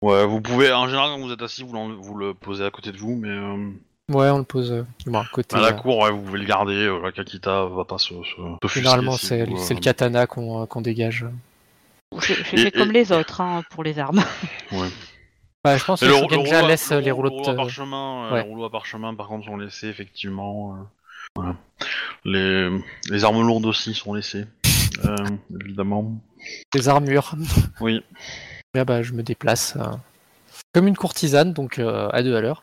Ouais, 0.01 0.24
vous 0.27 0.40
pouvez, 0.40 0.73
en 0.73 0.86
général, 0.89 1.11
quand 1.11 1.20
vous 1.20 1.32
êtes 1.32 1.43
assis, 1.43 1.62
vous, 1.62 1.73
l'en- 1.74 1.94
vous 1.94 2.15
le 2.16 2.35
posez 2.35 2.65
à 2.65 2.70
côté 2.70 2.90
de 2.90 2.97
vous, 2.97 3.15
mais 3.15 3.28
euh, 3.28 3.70
Ouais, 4.11 4.31
on 4.31 4.39
le 4.39 4.44
pose 4.44 4.73
euh, 4.73 4.85
à 5.15 5.24
côté. 5.32 5.55
à 5.57 5.61
la 5.61 5.69
euh, 5.69 5.73
cour, 5.73 5.99
ouais, 5.99 6.11
vous 6.11 6.23
pouvez 6.23 6.40
le 6.40 6.44
garder. 6.44 6.74
euh, 6.74 7.01
la 7.03 7.12
Kakita 7.12 7.66
va 7.66 7.85
pas 7.85 7.99
se, 7.99 8.09
se, 8.15 8.69
Généralement, 8.69 9.12
c'est 9.16 9.43
euh, 9.43 9.47
le 9.47 9.81
katana 9.81 10.27
qu'on 10.27 10.62
euh, 10.62 10.66
qu'on 10.66 10.81
dégage. 10.81 11.27
Je, 12.19 12.27
je 12.27 12.40
Et- 12.40 12.44
fais 12.44 12.69
et- 12.69 12.70
comme 12.73 12.90
les 12.90 13.12
autres 13.12 13.40
hein, 13.40 13.62
pour 13.70 13.85
les 13.85 13.99
armes. 13.99 14.23
Ouais, 15.65 15.78
je 15.78 15.85
pense 15.85 16.01
que 16.01 16.07
Et 16.07 16.09
le 16.09 16.15
le, 16.16 16.20
le 16.23 16.28
Shugenja 16.28 16.57
rouleau 16.57 16.65
à- 16.65 16.69
laisse 16.69 16.90
le 16.90 16.99
les 16.99 17.11
rouleau- 17.12 17.31
rouleaux 17.31 17.44
le 17.44 17.44
rouleau 17.44 17.49
à 17.49 17.53
de. 17.53 17.57
parchemin, 17.57 18.24
euh, 18.27 18.32
ouais. 18.32 18.43
les 18.43 18.49
rouleaux 18.49 18.65
à 18.65 18.70
parchemin, 18.70 19.15
par 19.15 19.28
contre, 19.28 19.44
sont 19.47 19.57
laissés 19.57 19.86
effectivement. 19.86 20.77
Voilà. 21.34 21.56
Les, 22.24 22.68
les 23.09 23.24
armes 23.24 23.44
lourdes 23.46 23.66
aussi 23.66 23.94
sont 23.94 24.14
laissées, 24.14 24.44
euh, 25.04 25.16
évidemment. 25.60 26.20
des 26.72 26.88
armures. 26.88 27.34
Oui. 27.80 28.02
Là, 28.74 28.84
bah, 28.86 29.02
je 29.02 29.12
me 29.12 29.22
déplace 29.22 29.76
euh, 29.76 29.84
comme 30.72 30.86
une 30.86 30.96
courtisane, 30.96 31.52
donc 31.52 31.78
euh, 31.78 32.09
à 32.12 32.22
deux 32.22 32.36
à 32.36 32.40
l'heure. 32.40 32.62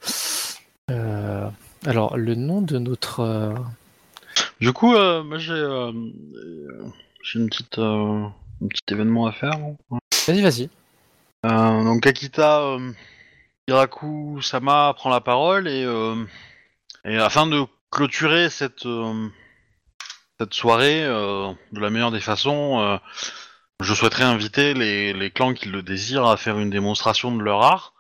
Alors, 1.86 2.18
le 2.18 2.36
nom 2.36 2.62
de 2.62 2.78
notre. 2.78 3.56
Du 4.60 4.74
coup, 4.74 4.92
moi 4.92 5.38
j'ai, 5.38 5.56
j'ai 7.24 7.40
une 7.40 7.50
petite, 7.50 7.80
un 7.80 8.34
petit 8.68 8.84
événement 8.94 9.28
à 9.28 9.32
faire. 9.32 9.58
Vas-y, 10.28 10.42
vas-y. 10.42 10.70
Euh, 11.46 11.84
donc 11.86 12.06
Akita 12.06 12.78
Hiraku 13.68 14.42
Sama 14.42 14.94
prend 14.98 15.10
la 15.10 15.22
parole 15.22 15.70
et, 15.70 15.86
et 17.06 17.18
afin 17.18 17.48
de 17.48 17.64
clôturer 17.92 18.50
cette, 18.50 18.86
euh, 18.86 19.28
cette 20.40 20.54
soirée 20.54 21.04
euh, 21.04 21.52
de 21.72 21.80
la 21.80 21.90
meilleure 21.90 22.12
des 22.12 22.20
façons, 22.20 22.80
euh, 22.80 22.98
je 23.82 23.94
souhaiterais 23.94 24.24
inviter 24.24 24.74
les, 24.74 25.32
clans 25.32 25.54
qui 25.54 25.70
le 25.70 25.82
désirent 25.82 26.28
à 26.28 26.38
faire 26.38 26.60
une 26.60 26.70
démonstration 26.70 27.36
de 27.36 27.42
leur 27.42 27.62
art. 27.64 27.94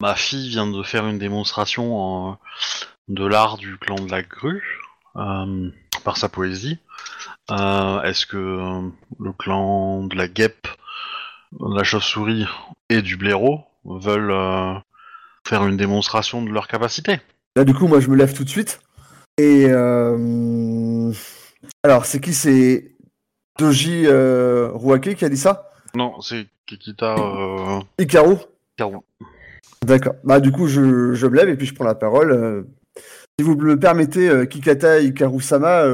Ma 0.00 0.14
fille 0.14 0.48
vient 0.48 0.66
de 0.66 0.82
faire 0.82 1.06
une 1.06 1.18
démonstration 1.18 2.38
de 3.08 3.26
l'art 3.26 3.56
du 3.56 3.78
clan 3.78 3.96
de 3.96 4.10
la 4.10 4.22
grue 4.22 4.82
par 5.14 6.16
sa 6.16 6.28
poésie. 6.28 6.78
Est-ce 7.50 8.26
que 8.26 8.90
le 9.18 9.32
clan 9.32 10.04
de 10.04 10.16
la 10.16 10.28
guêpe, 10.28 10.68
de 11.52 11.76
la 11.76 11.84
chauve-souris 11.84 12.46
et 12.90 13.00
du 13.00 13.16
blaireau 13.16 13.64
veulent 13.84 14.82
faire 15.46 15.66
une 15.66 15.78
démonstration 15.78 16.42
de 16.42 16.50
leur 16.50 16.68
capacité? 16.68 17.20
Là, 17.54 17.64
du 17.64 17.72
coup, 17.72 17.86
moi, 17.86 18.00
je 18.00 18.08
me 18.08 18.16
lève 18.16 18.34
tout 18.34 18.44
de 18.44 18.50
suite. 18.50 18.80
Et. 19.38 19.66
euh, 19.68 21.12
Alors, 21.82 22.06
c'est 22.06 22.20
qui? 22.20 22.32
C'est 22.32 22.92
Doji 23.58 24.04
euh, 24.06 24.70
Ruake 24.74 25.14
qui 25.14 25.24
a 25.24 25.28
dit 25.28 25.36
ça? 25.36 25.70
Non, 25.94 26.20
c'est 26.20 26.46
Kikita 26.66 27.14
euh, 27.16 27.80
Ikaru 27.98 28.36
Karu. 28.76 28.96
D'accord. 29.84 30.14
Bah, 30.24 30.40
du 30.40 30.52
coup, 30.52 30.66
je, 30.66 31.14
je 31.14 31.26
me 31.26 31.36
lève 31.36 31.48
et 31.48 31.56
puis 31.56 31.66
je 31.66 31.74
prends 31.74 31.84
la 31.84 31.94
parole. 31.94 32.32
euh. 32.32 32.62
Si 33.38 33.44
vous 33.44 33.54
me 33.56 33.78
permettez, 33.78 34.28
euh, 34.28 34.46
Kikata 34.46 35.00
Ikaru-sama, 35.00 35.84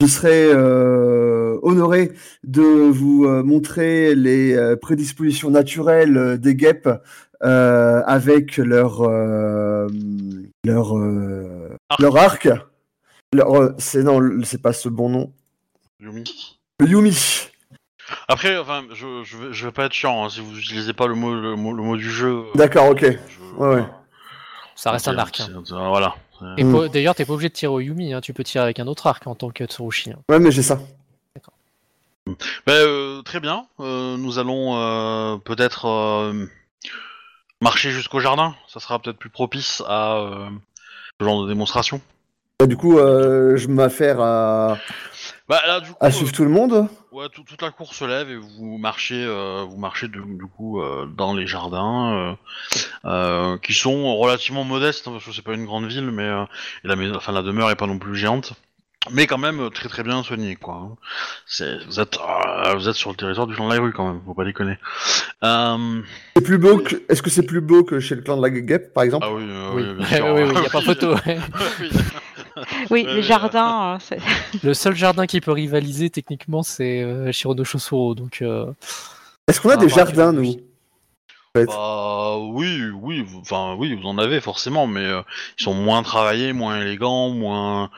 je 0.00 0.06
serais 0.06 0.52
honoré 1.62 2.12
de 2.42 2.62
vous 2.62 3.26
montrer 3.44 4.14
les 4.14 4.74
prédispositions 4.80 5.50
naturelles 5.50 6.38
des 6.38 6.54
guêpes 6.54 6.88
avec 7.42 8.56
leur 8.56 9.02
euh, 9.02 9.88
leur 10.64 10.96
euh, 10.98 11.76
Arc. 11.88 12.00
leur 12.00 12.16
arc. 12.16 12.48
Leur, 13.34 13.54
euh, 13.56 13.74
c'est 13.78 14.02
non, 14.02 14.20
c'est 14.44 14.60
pas 14.60 14.72
ce 14.72 14.88
bon 14.88 15.08
nom. 15.08 15.32
Yumi. 16.00 16.58
Le 16.80 16.86
Yumi. 16.86 17.16
Après, 18.28 18.58
enfin, 18.58 18.84
je, 18.92 19.22
je, 19.24 19.36
vais, 19.38 19.52
je 19.52 19.66
vais 19.66 19.72
pas 19.72 19.86
être 19.86 19.92
chiant 19.94 20.24
hein, 20.24 20.28
si 20.28 20.40
vous 20.40 20.58
utilisez 20.58 20.92
pas 20.92 21.06
le 21.06 21.14
mot, 21.14 21.32
le 21.34 21.56
mot, 21.56 21.72
le 21.72 21.82
mot 21.82 21.96
du 21.96 22.10
jeu. 22.10 22.28
euh, 22.40 22.44
D'accord, 22.56 22.90
ok. 22.90 23.00
je- 23.00 23.42
Ouais, 23.56 23.74
ouais. 23.76 23.84
Ça 24.74 24.90
reste 24.90 25.08
un 25.08 25.16
arc. 25.18 25.40
hein. 25.40 25.62
Voilà. 25.70 26.14
Et 26.58 26.64
Mm. 26.64 26.72
pas- 26.72 26.88
D'ailleurs, 26.88 27.14
t'es 27.14 27.24
pas 27.24 27.34
obligé 27.34 27.48
de 27.50 27.54
tirer 27.54 27.72
au 27.72 27.80
Yumi, 27.80 28.12
hein, 28.12 28.20
tu 28.20 28.32
peux 28.34 28.42
tirer 28.44 28.64
avec 28.64 28.80
un 28.80 28.86
autre 28.86 29.06
arc 29.06 29.26
en 29.26 29.34
tant 29.34 29.50
que 29.50 29.64
Tsurushi. 29.64 30.10
hein. 30.10 30.18
Ouais, 30.28 30.38
mais 30.40 30.50
j'ai 30.50 30.62
ça. 30.62 30.78
Ben, 32.26 32.34
euh, 32.72 33.22
très 33.22 33.40
bien. 33.40 33.66
Euh, 33.80 34.16
nous 34.16 34.38
allons 34.38 34.76
euh, 34.76 35.36
peut-être 35.38 35.86
euh, 35.86 36.46
marcher 37.62 37.90
jusqu'au 37.90 38.20
jardin. 38.20 38.54
Ça 38.68 38.80
sera 38.80 38.98
peut-être 38.98 39.18
plus 39.18 39.30
propice 39.30 39.82
à 39.86 40.16
euh, 40.18 40.48
ce 41.20 41.24
genre 41.24 41.44
de 41.44 41.48
démonstration. 41.48 42.00
Bah, 42.60 42.66
du 42.66 42.76
coup, 42.76 42.98
euh, 42.98 43.56
je 43.56 43.68
m'affaire 43.68 44.20
à, 44.20 44.76
Bah 45.48 45.60
là, 45.66 45.80
du 45.80 45.90
coup, 45.90 45.96
à 46.00 46.06
euh, 46.06 46.10
suivre 46.10 46.32
tout 46.32 46.44
le 46.44 46.50
monde. 46.50 46.86
ouais, 47.12 47.28
tout- 47.32 47.42
toute 47.44 47.62
la 47.62 47.70
cour 47.70 47.94
se 47.94 48.04
lève 48.04 48.30
et 48.30 48.36
vous 48.36 48.78
marchez, 48.78 49.24
vous 49.68 49.76
marchez 49.78 50.08
du 50.08 50.20
coup 50.56 50.80
dans 51.16 51.34
les 51.34 51.46
jardins 51.46 52.36
qui 53.62 53.74
sont 53.74 54.16
relativement 54.16 54.64
modestes 54.64 55.08
hein, 55.08 55.12
parce 55.12 55.24
que 55.24 55.32
c'est 55.32 55.42
pas 55.42 55.54
une 55.54 55.64
grande 55.66 55.86
ville, 55.86 56.10
mais 56.10 56.28
et 56.84 56.88
la, 56.88 57.16
enfin, 57.16 57.32
la 57.32 57.42
demeure 57.42 57.70
est 57.70 57.76
pas 57.76 57.86
non 57.86 57.98
plus 57.98 58.16
géante. 58.16 58.52
Mais 59.10 59.26
quand 59.26 59.38
même 59.38 59.68
très 59.70 59.88
très 59.88 60.02
bien 60.04 60.22
soignée 60.22 60.54
quoi. 60.56 60.74
hein. 60.74 60.96
C'est, 61.46 61.84
vous 61.86 61.98
êtes 61.98 62.16
euh, 62.18 62.74
vous 62.74 62.88
êtes 62.88 62.94
sur 62.94 63.10
le 63.10 63.16
territoire 63.16 63.46
du 63.48 63.54
clan 63.54 63.68
de 63.68 63.74
la 63.74 63.80
rue 63.80 63.92
quand 63.92 64.06
même, 64.06 64.20
faut 64.24 64.34
pas 64.34 64.44
déconner. 64.44 64.78
Euh, 65.42 66.00
C'est 66.36 66.42
plus 66.44 66.58
beau 66.58 66.78
que. 66.78 67.02
Est-ce 67.08 67.20
que 67.22 67.30
c'est 67.30 67.42
plus 67.42 67.60
beau 67.60 67.82
que 67.82 67.98
chez 67.98 68.14
le 68.14 68.22
clan 68.22 68.36
de 68.36 68.42
la 68.42 68.50
guêpe, 68.50 68.92
par 68.94 69.02
exemple? 69.04 69.26
Ah 69.28 69.32
oui, 69.34 69.42
euh, 69.44 69.72
Oui, 69.74 69.82
oui, 69.82 69.94
bien 70.06 70.06
oui, 70.34 70.42
oui, 70.42 70.52
il 70.54 70.60
n'y 70.60 70.66
a 70.66 70.70
pas 70.70 70.80
photo. 70.80 71.14
Oui. 71.26 71.34
Oui, 72.90 73.02
Ouais, 73.04 73.14
le 73.14 73.18
euh, 73.20 73.22
jardin, 73.22 73.94
euh, 73.94 73.98
c'est- 73.98 74.20
Le 74.62 74.74
seul 74.74 74.94
jardin 74.94 75.26
qui 75.26 75.40
peut 75.40 75.52
rivaliser 75.52 76.10
techniquement, 76.10 76.62
c'est 76.62 77.00
euh, 77.02 77.32
Shirono 77.32 77.64
Shosuro. 77.64 78.14
Donc, 78.14 78.42
euh, 78.42 78.66
Est-ce 79.48 79.58
qu'on 79.60 79.70
a 79.70 79.74
Ah, 79.74 79.76
des 79.78 79.86
bah, 79.86 79.94
jardins, 79.94 80.32
nous? 80.32 80.56
Fait 81.54 81.66
Bah 81.66 82.38
oui, 82.38 82.82
oui, 82.94 83.22
vous- 83.22 83.40
enfin 83.40 83.74
oui, 83.78 83.94
vous 83.94 84.06
en 84.08 84.18
avez 84.18 84.40
forcément, 84.40 84.86
mais 84.86 85.04
euh, 85.04 85.20
ils 85.58 85.64
sont 85.64 85.74
moins 85.74 86.02
travaillés, 86.02 86.52
moins 86.52 86.80
élégants, 86.80 87.28
moins. 87.30 87.90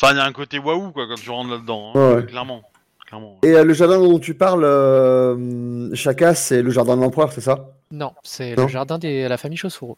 Enfin, 0.00 0.12
il 0.12 0.16
y 0.18 0.20
a 0.20 0.24
un 0.24 0.32
côté 0.32 0.58
waouh 0.58 0.90
quoi 0.92 1.06
quand 1.08 1.14
tu 1.20 1.30
rentres 1.30 1.50
là-dedans, 1.50 1.92
hein, 1.94 2.16
Ouais, 2.16 2.26
clairement, 2.26 2.62
clairement. 3.06 3.38
Et 3.42 3.48
euh, 3.54 3.64
le 3.64 3.72
jardin 3.72 3.98
dont 3.98 4.18
tu 4.18 4.34
parles, 4.34 4.64
euh, 4.64 5.94
Chaka, 5.94 6.34
c'est 6.34 6.62
le 6.62 6.70
jardin 6.70 6.96
de 6.96 7.02
l'empereur, 7.02 7.32
c'est 7.32 7.40
ça? 7.40 7.70
Non, 7.90 8.12
c'est 8.22 8.54
le 8.54 8.68
jardin 8.68 8.98
de 8.98 9.26
la 9.26 9.36
famille 9.38 9.56
Shosuro. 9.58 9.96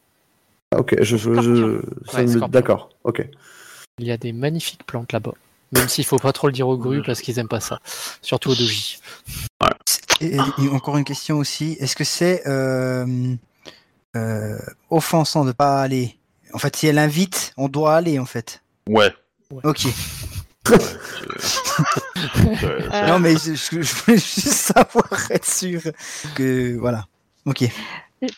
Ah, 0.73 0.79
Ok, 0.79 0.95
je, 1.01 1.17
je, 1.17 1.27
Ouais, 2.17 2.27
me- 2.27 2.47
d'accord, 2.49 2.91
ok. 3.03 3.27
Il 3.99 4.07
y 4.07 4.13
a 4.13 4.17
des 4.17 4.33
magnifiques 4.33 4.85
plantes 4.87 5.13
là-bas. 5.13 5.35
Même 5.73 5.89
s'il 5.89 6.05
faut 6.05 6.19
pas 6.19 6.33
trop 6.33 6.47
le 6.47 6.53
dire 6.53 6.69
aux 6.69 6.77
grues 6.77 7.03
parce 7.03 7.21
qu'ils 7.21 7.39
aiment 7.39 7.49
pas 7.49 7.61
ça. 7.61 7.81
Surtout 8.23 8.51
aux 8.51 8.55
doji. 8.55 8.99
Et, 10.21 10.37
et 10.37 10.69
encore 10.71 10.97
une 10.99 11.05
question 11.05 11.39
aussi. 11.39 11.77
Est-ce 11.81 11.97
que 11.97 12.05
c'est 12.05 12.43
euh, 12.47 13.35
euh, 14.17 14.59
offensant 14.91 15.45
de 15.45 15.53
pas 15.53 15.81
aller? 15.81 16.19
En 16.53 16.59
fait, 16.59 16.77
si 16.77 16.87
elle 16.87 16.99
invite, 16.99 17.53
on 17.57 17.69
doit 17.69 17.95
aller 17.97 18.19
en 18.19 18.27
fait. 18.27 18.63
Ouais. 18.89 19.13
Ok. 19.65 19.87
Euh, 20.71 20.77
Non, 23.09 23.19
mais 23.19 23.35
je, 23.37 23.55
je- 23.55 23.83
je 23.83 23.95
voulais 23.95 24.19
juste 24.19 24.49
savoir, 24.53 25.31
être 25.31 25.47
sûr 25.47 25.81
que 26.35 26.77
voilà. 26.79 27.07
Ok. 27.47 27.65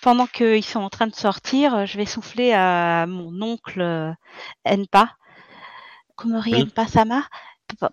pendant 0.01 0.27
qu'ils 0.27 0.65
sont 0.65 0.81
en 0.81 0.91
train 0.91 1.07
de 1.09 1.15
sortir, 1.15 1.87
je 1.87 1.97
vais 1.97 2.07
souffler 2.07 2.53
à 2.53 3.07
mon 3.07 3.43
oncle 3.43 3.81
euh, 3.81 4.13
Enpa. 4.65 5.11
Komori 6.17 6.53
Oui. 6.55 6.63
Enpa 6.63 6.87
Sama, 6.87 7.23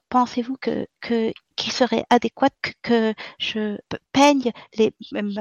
pensez-vous 0.09 0.57
que 0.57 0.87
que 1.01 1.31
qu'il 1.55 1.71
serait 1.71 2.05
adéquat 2.09 2.49
que, 2.61 2.71
que 2.81 3.13
je 3.37 3.77
peigne 4.13 4.51
les 4.77 4.93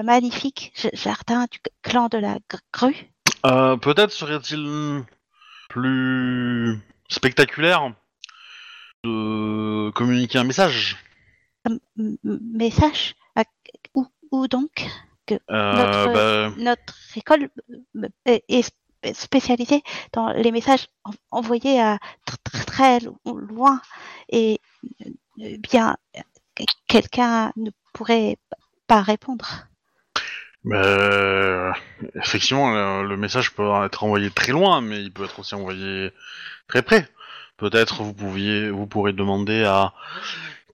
magnifiques 0.05 0.73
jardins 0.93 1.47
du 1.51 1.59
clan 1.83 2.09
de 2.09 2.19
la 2.19 2.37
gr- 2.51 2.61
grue? 2.73 3.11
Euh, 3.47 3.77
Peut-être 3.77 4.11
serait-il 4.13 5.05
plus 5.69 6.79
spectaculaire 7.09 7.93
de 9.05 9.91
communiquer 9.91 10.39
un 10.39 10.45
message. 10.45 10.97
M- 11.67 11.79
message? 12.25 13.15
À- 13.37 13.45
où, 13.95 14.07
où 14.33 14.49
donc? 14.49 14.87
Euh, 15.31 15.37
Notre- 15.51 16.13
bah, 16.13 16.51
notre 16.57 16.95
école 17.17 17.51
est 18.25 18.73
spécialisée 19.15 19.83
dans 20.13 20.31
les 20.31 20.53
messages 20.53 20.87
en- 21.05 21.13
envoyés 21.31 21.81
à 21.81 21.97
tr- 22.27 22.37
tr- 22.51 22.65
très 22.65 23.01
lo- 23.01 23.19
loin 23.25 23.81
et 24.31 24.61
euh, 25.03 25.57
bien 25.59 25.97
que- 26.57 26.65
quelqu'un 26.87 27.53
ne 27.57 27.71
pourrait 27.93 28.37
pas 28.87 29.03
répondre. 29.03 29.67
bah, 30.65 31.73
effectivement, 32.15 33.03
le, 33.03 33.17
message 33.17 33.55
peut 33.55 33.69
être 33.85 34.05
envoyé 34.05 34.31
très 34.31 34.53
loin, 34.53 34.81
mais 34.81 35.01
il 35.03 35.13
peut 35.13 35.25
être 35.25 35.39
aussi 35.39 35.55
envoyé 35.55 36.13
très 36.67 36.83
près. 36.83 37.09
Peut-être 37.57 38.03
vous 38.03 38.15
pouviez, 38.15 38.71
vous 38.71 38.87
pourrez 38.87 39.13
demander 39.13 39.65
à 39.65 39.93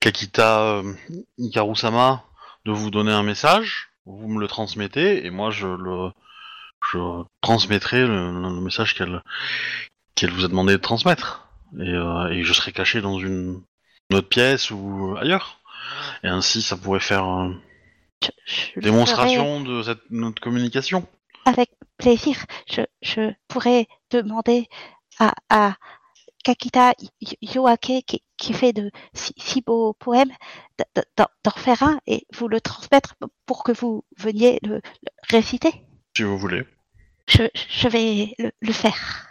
Kakita 0.01 0.63
euh, 0.63 0.95
de 1.39 2.73
vous 2.73 2.91
donner 2.91 3.13
un 3.13 3.23
message, 3.23 3.91
vous 4.07 4.29
me 4.29 4.41
le 4.41 4.49
transmettez 4.49 5.25
et 5.25 5.31
moi 5.31 5.51
je 5.51 5.67
le 5.67 6.11
je 6.93 7.23
transmettrai 7.41 8.07
le, 8.07 8.31
le 8.33 8.61
message 8.61 8.95
qu'elle 8.95 9.23
qu'elle 10.15 10.31
vous 10.31 10.45
a 10.45 10.49
demandé 10.49 10.73
de 10.75 10.79
transmettre 10.79 11.49
et, 11.79 11.89
euh, 11.89 12.29
et 12.31 12.45
je 12.45 12.53
serai 12.53 12.73
caché 12.73 13.01
dans 13.01 13.19
une, 13.19 13.63
autre 14.13 14.29
pièce 14.29 14.71
ou 14.71 15.17
ailleurs 15.19 15.61
et 16.23 16.29
ainsi 16.29 16.63
ça 16.63 16.77
pourrait 16.77 17.01
faire 17.01 17.25
euh, 17.29 17.51
Je, 18.23 18.29
je 18.47 18.71
le 18.77 18.83
démonstration 18.83 19.61
de 19.63 19.83
cette 19.83 20.03
notre 20.11 20.41
communication. 20.43 21.07
avec 21.47 21.71
plaisir. 21.99 22.37
Je, 22.71 22.83
je 23.03 23.33
pourrais 23.49 23.87
demander 24.11 24.67
à, 25.19 25.33
à 25.49 25.77
Kakita 26.45 26.93
Yoake 27.41 28.05
qui, 28.07 28.23
qui 28.37 28.53
fait 28.53 28.73
de 28.75 28.91
si, 29.15 29.33
si 29.39 29.63
beaux 29.63 29.95
poèmes 29.95 30.33
d'en 31.17 31.27
d'en 31.45 31.51
faire 31.57 31.83
un 31.83 31.99
et 32.07 32.27
vous 32.35 32.49
le 32.49 32.61
transmettre 32.61 33.15
pour 33.47 33.65
que 33.65 33.73
vous 33.73 34.05
veniez 34.19 34.59
le- 34.63 34.81
le 35.03 35.11
réciter. 35.31 35.73
Si 36.17 36.23
vous 36.23 36.39
voulez. 36.39 36.65
Je, 37.27 37.45
je 37.71 37.89
vais 37.89 38.35
le, 38.39 38.53
le 38.61 38.73
faire. 38.73 39.27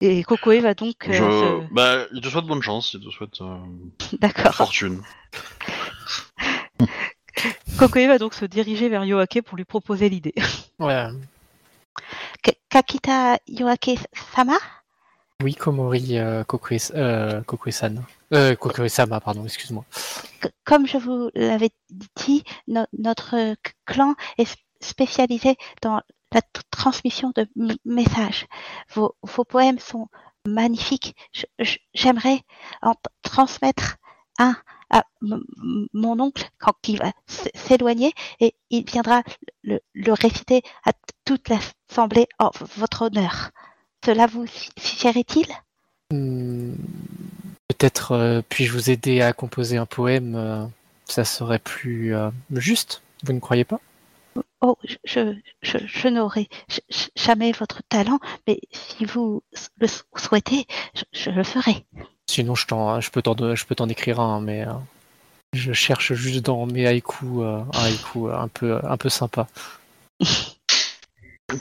Et 0.00 0.22
Kokoe 0.24 0.60
va 0.60 0.74
donc. 0.74 1.08
euh, 1.08 1.12
Je... 1.12 1.72
Bah, 1.74 2.06
il 2.12 2.20
te 2.20 2.28
souhaite 2.28 2.46
bonne 2.46 2.62
chance, 2.62 2.94
il 2.94 3.04
te 3.04 3.10
souhaite 3.10 3.40
euh, 3.40 3.56
D'accord. 4.20 4.54
fortune. 4.54 5.02
Kokoe 7.78 8.06
va 8.06 8.18
donc 8.18 8.34
se 8.34 8.44
diriger 8.44 8.88
vers 8.88 9.04
Yoake 9.04 9.40
pour 9.44 9.56
lui 9.56 9.64
proposer 9.64 10.08
l'idée. 10.08 10.34
Ouais. 10.78 11.06
Ka- 12.42 12.52
Kakita 12.68 13.38
Yoake 13.46 13.96
Sama 14.34 14.56
Oui, 15.44 15.54
Komori 15.54 16.18
euh, 16.18 16.42
euh. 16.94 17.40
Euh, 18.34 18.54
Kokue-sama, 18.56 19.20
pardon, 19.20 19.44
excuse-moi. 19.44 19.84
Comme 20.64 20.88
je 20.88 20.98
vous 20.98 21.30
l'avais 21.34 21.70
dit, 22.16 22.42
no- 22.66 22.86
notre 22.98 23.54
clan 23.84 24.16
est 24.38 24.56
spécialisé 24.80 25.56
dans 25.82 26.00
la 26.32 26.40
transmission 26.70 27.32
de 27.36 27.46
messages. 27.84 28.46
Vos, 28.94 29.14
poèmes 29.48 29.78
sont 29.78 30.08
magnifiques. 30.46 31.14
J'aimerais 31.94 32.40
en 32.82 32.94
transmettre 33.22 33.96
un 34.38 34.56
à 34.90 35.04
mon 35.22 36.20
oncle 36.20 36.50
quand 36.58 36.74
il 36.86 36.98
va 36.98 37.12
s'éloigner 37.54 38.12
et 38.40 38.54
il 38.68 38.84
viendra 38.84 39.22
le, 39.62 39.80
réciter 40.12 40.62
à 40.84 40.92
toute 41.24 41.48
l'assemblée 41.48 42.26
en 42.38 42.50
votre 42.76 43.02
honneur. 43.06 43.50
Cela 44.04 44.26
vous 44.26 44.46
su- 44.46 44.70
suffirait-il 44.78 45.46
Hmm, 46.12 46.74
Peut-être 47.68 48.12
euh, 48.12 48.42
puis-je 48.46 48.72
vous 48.72 48.90
aider 48.90 49.22
à 49.22 49.32
composer 49.32 49.78
un 49.78 49.86
poème? 49.86 50.34
Euh, 50.36 50.66
Ça 51.06 51.24
serait 51.24 51.58
plus 51.58 52.14
euh, 52.14 52.28
juste, 52.54 53.00
vous 53.24 53.32
ne 53.32 53.40
croyez 53.40 53.64
pas? 53.64 53.80
Oh, 54.64 54.76
je, 54.84 55.34
je, 55.62 55.78
je, 55.84 56.08
n'aurai 56.08 56.48
jamais 57.16 57.50
votre 57.50 57.82
talent, 57.88 58.20
mais 58.46 58.60
si 58.72 59.04
vous 59.04 59.42
le 59.78 59.88
souhaitez, 60.16 60.66
je, 60.94 61.02
je 61.12 61.30
le 61.30 61.42
ferai. 61.42 61.84
Sinon, 62.30 62.54
je, 62.54 62.66
t'en- 62.66 63.00
je 63.00 63.10
peux 63.10 63.22
t'en 63.22 63.56
je 63.56 63.66
peux 63.66 63.74
t'en 63.74 63.88
écrire 63.88 64.20
un, 64.20 64.40
mais 64.40 64.64
euh, 64.64 64.72
je 65.52 65.72
cherche 65.72 66.12
juste 66.12 66.46
dans 66.46 66.66
mes 66.66 66.86
haïkus 66.86 67.28
euh, 67.40 67.64
un 67.74 67.84
haïku 67.84 68.28
euh, 68.28 68.38
un 68.38 68.46
peu, 68.46 68.78
un 68.84 68.96
peu 68.96 69.08
sympa. 69.08 69.48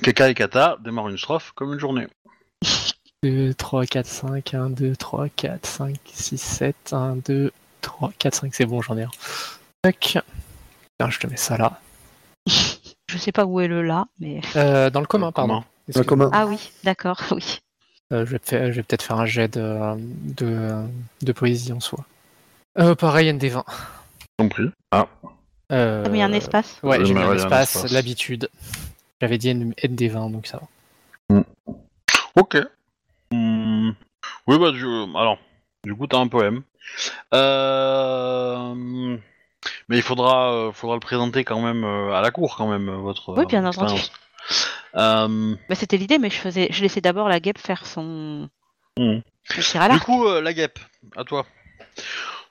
Keka 0.04 0.30
et 0.30 0.36
Kata 0.36 0.78
démarrent 0.84 1.10
une 1.10 1.18
strophe 1.18 1.52
comme 1.56 1.74
une 1.74 1.80
journée. 1.80 2.08
2, 3.24 3.54
3, 3.56 3.86
4, 3.88 4.06
5, 4.06 4.54
1, 4.54 4.70
2, 4.70 4.96
3, 4.96 5.30
4, 5.30 5.66
5, 5.66 5.96
6, 6.06 6.38
7, 6.38 6.76
1, 6.94 7.16
2, 7.18 7.52
3, 7.82 8.12
4, 8.18 8.36
5, 8.36 8.54
c'est 8.56 8.66
bon, 8.66 8.82
j'en 8.82 8.98
ai 8.98 9.04
un. 9.04 9.12
Tac. 9.82 10.20
Tiens, 11.00 11.10
je 11.10 11.20
te 11.20 11.28
mets 11.28 11.38
ça 11.38 11.58
là. 11.58 11.80
Je 13.12 13.18
sais 13.18 13.34
pas 13.34 13.46
où 13.46 13.60
est 13.60 13.68
le 13.68 13.82
là, 13.82 14.08
mais. 14.22 14.40
Euh, 14.56 14.90
dans 14.90 15.02
le 15.02 15.06
commun, 15.06 15.34
pardon. 15.34 15.66
Commun. 16.08 16.30
Ah 16.32 16.48
oui, 16.48 16.72
d'accord, 16.86 17.20
oui. 17.32 17.60
Euh, 18.14 18.26
je 18.26 18.32
vais, 18.32 18.40
peut-être 18.84 19.02
faire 19.04 19.20
un 19.20 19.26
jet 19.26 19.50
de, 19.50 19.78
de, 19.98 20.82
de 21.22 21.32
poésie 21.34 21.74
en 21.74 21.82
soi. 21.82 22.06
Euh, 22.80 22.96
pareil, 22.96 23.30
ND20. 23.30 23.66
Compris. 24.40 24.70
Ah. 24.92 25.08
Euh, 25.74 26.04
T'as 26.06 26.10
mis 26.10 26.22
un 26.22 26.32
espace 26.32 26.80
Ouais, 26.84 27.04
j'ai 27.06 27.14
mis 27.14 27.20
mais 27.20 27.26
un 27.26 27.36
espace, 27.36 27.76
espace. 27.76 27.92
l'habitude. 27.92 28.50
J'avais 29.20 29.38
dit 29.38 29.50
N- 29.50 29.74
ND20, 29.84 30.32
donc 30.32 30.48
ça 30.48 30.62
va. 31.30 31.44
Ok. 32.38 32.58
Hmm. 33.32 33.92
Oui, 34.48 34.58
bah, 34.58 34.72
du... 34.72 34.86
alors, 35.16 35.38
du 35.84 35.94
coup, 35.94 36.08
t'as 36.08 36.20
un 36.20 36.30
poème. 36.30 36.62
Euh... 37.34 39.18
Mais 39.90 39.98
il 39.98 40.02
faudra, 40.02 40.52
euh, 40.54 40.72
faudra 40.72 40.96
le 40.96 41.00
présenter 41.00 41.44
quand 41.44 41.62
même 41.62 41.84
euh, 41.84 42.14
à 42.14 42.22
la 42.22 42.32
cour, 42.32 42.56
quand 42.58 42.68
même, 42.68 42.90
euh, 42.90 42.98
votre. 42.98 43.34
Oui, 43.38 43.46
bien 43.46 43.64
euh, 43.64 43.68
entendu. 43.70 44.02
Euh, 44.96 45.56
Bah, 45.70 45.76
C'était 45.76 45.98
l'idée, 45.98 46.18
mais 46.18 46.30
je 46.30 46.38
faisais, 46.38 46.68
je 46.72 46.82
laissais 46.82 47.02
d'abord 47.02 47.30
la 47.30 47.40
guêpe 47.40 47.60
faire 47.60 47.86
son, 47.86 48.50
à 49.76 49.90
Du 49.90 50.00
coup, 50.00 50.26
euh, 50.28 50.42
la 50.42 50.54
guêpe, 50.54 50.80
à 51.16 51.24
toi. 51.24 51.46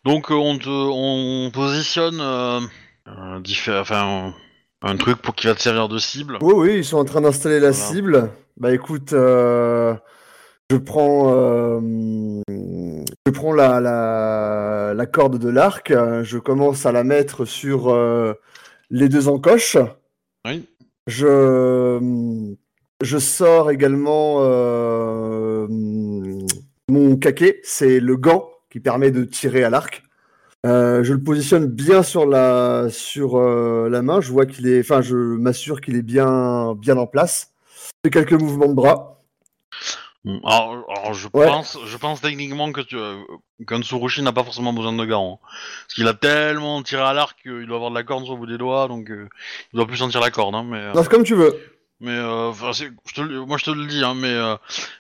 Donc, 0.05 0.31
euh, 0.31 0.35
on 0.35 0.59
te, 0.59 0.69
on 0.69 1.51
positionne, 1.51 2.21
diffé- 3.43 3.79
enfin, 3.79 4.33
un, 4.83 4.89
un 4.91 4.97
truc 4.97 5.21
pour 5.21 5.35
qui 5.35 5.47
va 5.47 5.55
te 5.55 5.61
servir 5.63 5.89
de 5.89 5.99
cible. 5.99 6.39
Oui, 6.41 6.55
oui, 6.57 6.77
ils 6.79 6.85
sont 6.85 6.99
en 6.99 7.05
train 7.05 7.21
d'installer 7.21 7.61
la 7.61 7.73
Voilà. 7.73 7.93
cible. 7.93 8.31
Bah 8.57 8.73
écoute, 8.75 9.13
euh, 9.13 9.95
je 10.71 10.77
prends, 10.77 11.35
euh, 11.35 11.81
je 12.49 13.31
prends 13.33 13.53
la, 13.53 13.81
la, 13.81 14.95
la 14.95 15.07
corde 15.07 15.39
de 15.39 15.49
l'arc, 15.49 15.93
je 16.23 16.39
commence 16.39 16.87
à 16.87 16.93
la 16.93 17.03
mettre 17.03 17.45
sur 17.45 17.89
euh, 17.89 18.35
les 18.89 19.09
deux 19.09 19.27
encoches. 19.27 19.77
Oui. 20.47 20.69
Je, 21.09 22.55
je 23.03 23.19
sors 23.19 23.73
également 23.73 24.37
euh, 24.41 25.67
mon 26.89 27.17
caquet, 27.17 27.61
c'est 27.65 27.99
le 27.99 28.17
gant 28.17 28.49
qui 28.71 28.79
permet 28.79 29.11
de 29.11 29.25
tirer 29.25 29.65
à 29.65 29.71
l'arc. 29.71 30.05
Je 30.63 31.13
le 31.13 31.23
positionne 31.23 31.67
bien 31.67 32.05
sur 32.05 32.27
la 32.27 32.87
sur 32.91 33.41
la 33.41 34.03
main. 34.03 34.21
Je 34.21 34.31
vois 34.31 34.45
qu'il 34.47 34.69
est, 34.69 34.81
enfin, 34.81 35.01
je 35.01 35.17
m'assure 35.17 35.81
qu'il 35.81 35.97
est 35.97 36.03
bien 36.03 36.75
bien 36.75 36.97
en 36.99 37.07
place. 37.07 37.55
Je 37.65 37.91
fais 38.05 38.11
quelques 38.11 38.41
mouvements 38.41 38.69
de 38.69 38.75
bras. 38.75 39.20
Hmm. 40.25 40.37
Alors, 40.45 40.85
alors, 40.91 41.15
je 41.15 41.29
Ouais. 41.33 41.47
pense, 41.47 41.79
je 41.87 41.97
pense 41.97 42.21
techniquement 42.21 42.73
que 42.73 42.83
tu, 42.83 42.97
euh, 42.97 43.17
qu'un 43.67 43.81
Tsurushi 43.83 44.21
n'a 44.23 44.33
pas 44.33 44.45
forcément 44.45 44.75
besoin 44.75 44.93
de 44.93 45.05
gants. 45.07 45.41
hein. 45.43 45.47
Parce 45.87 45.95
qu'il 45.95 46.07
a 46.09 46.13
tellement 46.15 46.83
tiré 46.83 47.01
à 47.03 47.15
l'arc 47.15 47.39
qu'il 47.43 47.67
doit 47.67 47.77
avoir 47.77 47.91
de 47.91 47.95
la 47.97 48.03
corde 48.03 48.25
sur 48.25 48.35
le 48.35 48.41
bout 48.41 48.47
des 48.47 48.59
doigts, 48.59 48.87
donc 48.87 49.09
euh, 49.11 49.29
il 49.73 49.77
doit 49.77 49.87
plus 49.87 49.97
sentir 49.97 50.21
la 50.21 50.31
corde. 50.31 50.55
Hein, 50.55 50.65
mais, 50.69 50.77
euh, 50.77 50.93
Non, 50.93 51.05
comme 51.05 51.23
tu 51.25 51.35
veux. 51.35 51.55
mais 52.01 52.11
euh, 52.11 52.53
je 52.53 53.15
te, 53.15 53.21
moi 53.47 53.57
je 53.57 53.65
te 53.65 53.71
le 53.71 53.87
dis, 53.87 54.05
hein, 54.05 54.13
mais, 54.15 54.29
euh, 54.35 54.57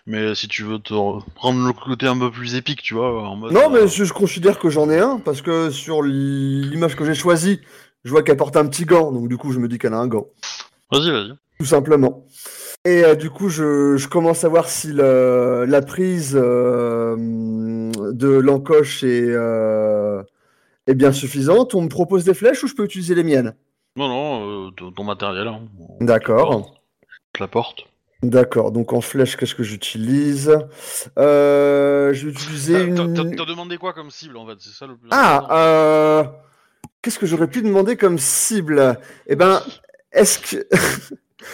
mais 0.06 0.34
si 0.34 0.48
tu 0.48 0.62
veux 0.62 0.78
te 0.78 0.94
re- 0.94 1.22
prendre 1.34 1.66
le 1.66 1.72
côté 1.74 2.06
un 2.06 2.18
peu 2.18 2.30
plus 2.30 2.54
épique, 2.54 2.80
tu 2.80 2.94
vois, 2.94 3.28
en 3.28 3.36
mode. 3.36 3.52
Non, 3.52 3.66
euh, 3.74 3.82
mais 3.82 3.88
je, 3.88 4.04
je 4.04 4.12
considère 4.14 4.58
que 4.58 4.70
j'en 4.70 4.88
ai 4.88 5.00
un 5.00 5.18
parce 5.18 5.42
que 5.42 5.68
sur 5.70 6.00
l'image 6.02 6.96
que 6.96 7.04
j'ai 7.04 7.14
choisie, 7.14 7.60
je 8.04 8.10
vois 8.10 8.22
qu'elle 8.22 8.38
porte 8.38 8.56
un 8.56 8.66
petit 8.66 8.86
gant, 8.86 9.12
donc 9.12 9.28
du 9.28 9.36
coup, 9.36 9.52
je 9.52 9.58
me 9.58 9.68
dis 9.68 9.76
qu'elle 9.76 9.92
a 9.92 9.98
un 9.98 10.06
gant. 10.08 10.28
Vas-y, 10.90 11.10
vas-y. 11.10 11.32
tout 11.58 11.66
simplement. 11.66 12.24
Et 12.86 13.04
euh, 13.04 13.14
du 13.14 13.28
coup, 13.28 13.50
je, 13.50 13.96
je 13.98 14.08
commence 14.08 14.44
à 14.44 14.48
voir 14.48 14.68
si 14.68 14.88
le- 14.92 15.66
la 15.68 15.82
prise 15.82 16.34
euh, 16.34 17.14
de 17.18 18.28
l'encoche 18.28 19.04
est, 19.04 19.26
euh, 19.28 20.22
est 20.86 20.94
bien 20.94 21.12
suffisante. 21.12 21.74
On 21.74 21.82
me 21.82 21.88
propose 21.88 22.24
des 22.24 22.32
flèches 22.32 22.64
ou 22.64 22.68
je 22.68 22.74
peux 22.74 22.84
utiliser 22.84 23.14
les 23.14 23.22
miennes? 23.24 23.54
Non, 23.96 24.08
non, 24.08 24.70
ton 24.96 25.04
matériel. 25.04 25.46
Hein. 25.48 25.60
D'accord. 26.00 26.74
Je 27.36 27.42
la 27.42 27.48
porte. 27.48 27.84
D'accord. 28.22 28.72
Donc 28.72 28.94
en 28.94 29.02
flèche, 29.02 29.36
qu'est-ce 29.36 29.54
que 29.54 29.62
j'utilise? 29.62 30.50
Je 31.18 32.10
vais 32.12 32.30
utiliser 32.30 32.82
une. 32.82 33.14
t'as- 33.36 33.44
demandé 33.44 33.76
quoi 33.76 33.92
comme 33.92 34.10
cible 34.10 34.38
en 34.38 34.46
fait? 34.46 34.54
C'est 34.58 34.70
ça 34.70 34.86
le 34.86 34.96
plus 34.96 35.08
Ah, 35.12 36.32
qu'est-ce 37.02 37.18
que 37.18 37.26
j'aurais 37.26 37.48
pu 37.48 37.60
demander 37.60 37.96
comme 37.96 38.18
cible? 38.18 38.98
Eh 39.26 39.36
ben, 39.36 39.60
est-ce 40.12 40.38
que. 40.38 40.66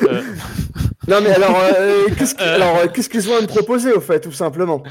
Euh. 0.02 0.22
non, 1.08 1.20
mais 1.22 1.30
alors, 1.30 1.56
euh, 1.62 2.06
qu'est-ce 2.18 2.34
que- 2.34 2.42
alors, 2.42 2.76
euh, 2.78 2.86
qu'est-ce 2.92 3.08
qu'ils 3.08 3.28
ont 3.30 3.36
à 3.36 3.40
me 3.40 3.46
proposer, 3.46 3.92
au 3.92 4.00
fait, 4.00 4.20
tout 4.20 4.32
simplement? 4.32 4.82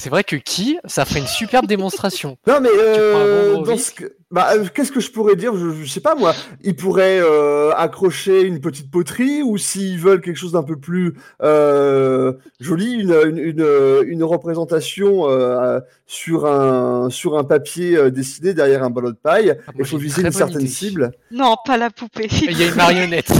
C'est 0.00 0.08
vrai 0.08 0.24
que 0.24 0.36
qui, 0.36 0.78
ça 0.86 1.04
ferait 1.04 1.20
une 1.20 1.26
superbe 1.26 1.66
démonstration. 1.68 2.38
Non, 2.46 2.58
mais 2.62 2.70
euh, 2.72 3.54
dans 3.56 3.62
vis 3.74 3.78
ce 3.88 3.92
que- 3.92 4.16
bah, 4.30 4.50
euh, 4.54 4.64
qu'est-ce 4.72 4.92
que 4.92 5.00
je 5.00 5.10
pourrais 5.10 5.36
dire? 5.36 5.54
Je, 5.56 5.72
je 5.82 5.90
sais 5.90 6.00
pas 6.00 6.14
moi. 6.14 6.32
Ils 6.62 6.74
pourraient 6.76 7.20
euh, 7.20 7.72
accrocher 7.72 8.42
une 8.42 8.60
petite 8.60 8.90
poterie 8.90 9.42
ou 9.42 9.58
s'ils 9.58 9.98
veulent 9.98 10.20
quelque 10.22 10.36
chose 10.36 10.52
d'un 10.52 10.62
peu 10.62 10.76
plus 10.76 11.14
euh, 11.42 12.32
joli, 12.60 12.92
une, 12.94 13.12
une, 13.26 13.38
une, 13.38 14.02
une 14.06 14.24
représentation 14.24 15.28
euh, 15.28 15.80
sur 16.06 16.46
un 16.46 17.10
sur 17.10 17.36
un 17.36 17.44
papier 17.44 17.96
euh, 17.96 18.10
dessiné 18.10 18.54
derrière 18.54 18.84
un 18.84 18.90
ballon 18.90 19.10
de 19.10 19.16
paille. 19.20 19.56
Ah, 19.66 19.72
Il 19.78 19.84
faut 19.84 19.98
viser 19.98 20.22
une 20.22 20.30
certaine 20.32 20.60
idée. 20.62 20.70
cible. 20.70 21.10
Non, 21.32 21.56
pas 21.66 21.76
la 21.76 21.90
poupée. 21.90 22.28
Il 22.30 22.56
y 22.58 22.62
a 22.62 22.68
une 22.68 22.74
marionnette. 22.76 23.32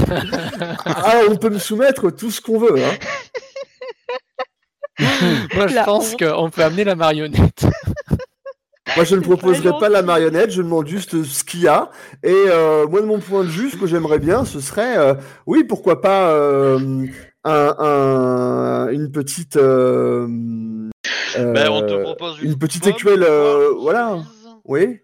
ah, 0.85 1.21
on 1.31 1.37
peut 1.37 1.51
me 1.51 1.59
soumettre 1.59 2.11
tout 2.15 2.31
ce 2.31 2.41
qu'on 2.41 2.59
veut. 2.59 2.75
Hein. 2.77 2.95
Moi, 5.55 5.67
je 5.69 5.75
La 5.75 5.85
pense 5.85 6.15
qu'on 6.17 6.51
peut 6.51 6.63
amener 6.63 6.85
la 6.85 6.95
marionnette. 6.95 7.67
Moi, 8.97 9.05
je 9.05 9.15
ne 9.15 9.21
proposerai 9.21 9.71
pas 9.79 9.89
la 9.89 10.03
marionnette, 10.03 10.51
je 10.51 10.63
demande 10.63 10.87
juste 10.89 11.23
ce 11.23 11.45
qu'il 11.45 11.61
y 11.61 11.69
a. 11.69 11.91
Et 12.25 12.33
euh, 12.35 12.89
moi, 12.89 13.01
de 13.01 13.07
mon 13.07 13.21
point 13.21 13.45
de 13.45 13.49
vue, 13.49 13.71
ce 13.71 13.77
que 13.77 13.87
j'aimerais 13.87 14.19
bien, 14.19 14.45
ce 14.45 14.59
serait, 14.59 14.99
euh, 14.99 15.15
oui, 15.47 15.63
pourquoi 15.63 16.01
pas 16.01 16.33
euh, 16.33 17.07
un, 17.45 17.75
un- 17.79 18.89
une 18.89 19.13
petite, 19.13 19.57
euh, 19.57 20.27
euh, 21.39 21.53
Ben, 21.53 21.69
on 21.71 21.83
te 21.83 22.03
propose 22.03 22.41
une, 22.43 22.51
une 22.51 22.59
petite 22.59 22.83
pomme, 22.83 22.93
écuelle, 22.93 23.21
poire, 23.21 23.31
euh, 23.31 23.75
voilà. 23.79 24.09
cerise, 24.09 24.49
Oui. 24.65 24.99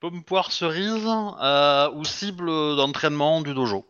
Pomme, 0.00 0.24
poire, 0.24 0.50
cerise 0.50 1.06
euh, 1.40 1.88
ou 1.94 2.04
cible 2.04 2.46
d'entraînement 2.76 3.42
du 3.42 3.54
dojo. 3.54 3.86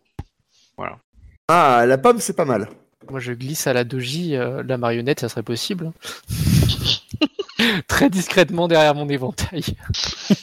Ah, 1.49 1.85
la 1.87 1.97
pomme, 1.97 2.21
c'est 2.21 2.37
pas 2.37 2.45
mal. 2.45 2.69
Moi, 3.11 3.21
je 3.21 3.33
glisse 3.33 3.67
à 3.67 3.73
la 3.73 3.85
doji 3.85 4.37
euh, 4.37 4.63
la 4.67 4.79
marionnette, 4.79 5.21
ça 5.21 5.29
serait 5.29 5.43
possible. 5.43 5.93
Très 7.89 8.11
discrètement 8.11 8.69
derrière 8.69 8.95
mon 8.95 9.09
éventail. 9.09 9.65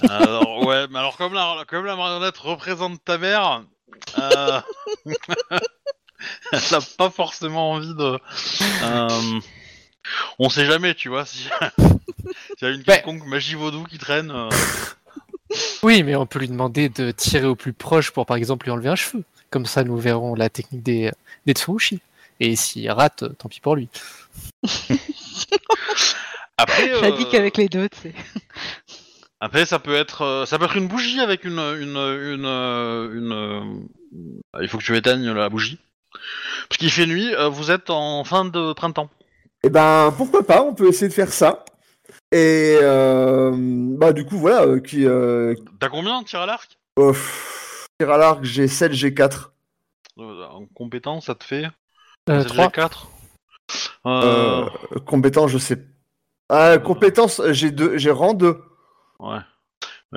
alors, 0.10 0.66
ouais, 0.66 0.86
mais 0.90 1.00
alors 1.00 1.18
comme 1.18 1.34
la, 1.34 1.64
comme 1.68 1.86
la 1.86 1.96
marionnette 1.96 2.38
représente 2.38 3.04
ta 3.04 3.18
mère, 3.18 3.64
euh... 4.20 4.62
elle 6.52 6.60
n'a 6.72 6.80
pas 6.98 7.10
forcément 7.10 7.72
envie 7.72 7.94
de. 7.96 8.20
Euh... 8.84 9.40
On 10.40 10.50
sait 10.50 10.66
jamais, 10.66 10.96
tu 10.96 11.10
vois, 11.10 11.26
si 11.26 11.40
s'il 12.58 12.62
y 12.62 12.66
a 12.66 12.70
une 12.70 12.78
Ouais. 12.80 12.84
quelconque 12.86 13.26
magie 13.26 13.56
vaudou 13.56 13.84
qui 13.84 13.98
traîne. 13.98 14.32
euh, 14.32 14.50
Oui, 15.84 16.04
mais 16.04 16.16
on 16.16 16.26
peut 16.26 16.40
lui 16.40 16.48
demander 16.48 16.90
de 16.90 17.12
tirer 17.12 17.46
au 17.48 17.56
plus 17.56 17.74
proche 17.74 18.12
pour, 18.12 18.26
par 18.26 18.38
exemple, 18.38 18.66
lui 18.66 18.72
enlever 18.72 18.90
un 18.90 18.96
cheveu. 18.96 19.24
Comme 19.50 19.66
ça, 19.66 19.84
nous 19.84 19.98
verrons 19.98 20.36
la 20.36 20.50
technique 20.50 20.84
des, 20.84 21.12
des 21.46 21.54
Tsurushi. 21.54 22.00
Et 22.40 22.56
s'il 22.56 22.90
rate, 22.92 23.38
tant 23.38 23.50
pis 23.50 23.60
pour 23.60 23.76
lui. 23.76 23.90
Après, 26.58 26.92
euh, 26.92 27.24
qu'avec 27.32 27.58
les 27.58 27.70
deux, 27.70 27.88
tu 27.90 27.98
sais. 28.00 28.14
Après, 29.40 29.66
ça 29.66 29.80
peut 29.80 29.96
être, 29.96 30.22
euh, 30.24 30.46
ça 30.46 30.60
peut 30.60 30.66
être 30.66 30.76
une 30.76 30.88
bougie 30.90 31.22
avec 31.22 31.46
une, 31.46 31.60
une, 31.60 31.96
une, 31.96 32.46
euh, 32.46 33.14
une, 33.14 33.88
il 34.62 34.68
faut 34.68 34.78
que 34.78 34.84
tu 34.84 34.96
éteignes 34.98 35.32
la 35.32 35.48
bougie. 35.50 35.80
Parce 36.68 36.78
qu'il 36.78 36.92
fait 36.92 37.06
nuit. 37.06 37.34
euh, 37.36 37.48
vous 37.48 37.72
êtes 37.72 37.90
en 37.90 38.24
fin 38.26 38.44
de 38.46 38.74
printemps. 38.74 39.10
Eh 39.64 39.70
ben, 39.70 40.14
pourquoi 40.18 40.46
pas, 40.46 40.62
on 40.64 40.74
peut 40.74 40.88
essayer 40.90 41.08
de 41.08 41.14
faire 41.14 41.32
ça. 41.32 41.64
Et 42.32 42.78
euh, 42.82 43.52
bah, 43.56 44.12
du 44.12 44.26
coup, 44.26 44.38
voilà, 44.38 44.64
euh, 44.64 44.80
qui, 44.80 45.06
euh, 45.06 45.56
T'as 45.80 45.90
combien 45.90 46.16
en 46.16 46.24
tir 46.24 46.42
à 46.42 46.46
l'arc? 46.46 46.78
Euh, 47.00 47.14
tir 48.00 48.10
à 48.12 48.18
l'arc, 48.18 48.44
j'ai 48.44 48.68
7, 48.68 48.92
j'ai 48.94 49.14
4. 49.14 49.54
Euh, 50.20 50.46
En 50.48 50.66
compétence, 50.66 51.28
ça 51.28 51.36
te 51.36 51.44
fait 51.46 51.66
Euh, 52.30 52.40
Ça 52.40 52.44
te 52.44 52.50
fait 52.50 52.56
3. 52.58 52.70
4 52.72 53.08
Euh, 54.08 54.66
compétence, 55.06 55.52
je 55.52 55.58
sais. 55.58 55.78
Ah, 56.50 56.78
compétence, 56.78 57.42
j'ai 57.52 57.72
deux, 57.72 57.98
j'ai 57.98 58.12
rang 58.12 58.34
2. 58.34 58.60
Ouais. 59.20 59.38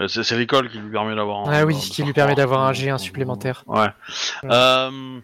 C'est 0.09 0.22
c'est 0.22 0.36
l'école 0.39 0.70
qui 0.70 0.78
lui 0.78 0.90
permet 0.90 1.14
d'avoir. 1.14 1.47
un- 1.48 1.52
Ah 1.52 1.64
oui, 1.66 1.74
de 1.74 1.80
qui 1.80 2.02
lui 2.02 2.14
permet 2.14 2.34
d'avoir 2.34 2.62
un 2.62 2.72
que- 2.72 2.78
G1 2.78 2.97
supplémentaire. 2.98 3.62
Ouais. 3.66 3.89
Euh, 4.44 5.20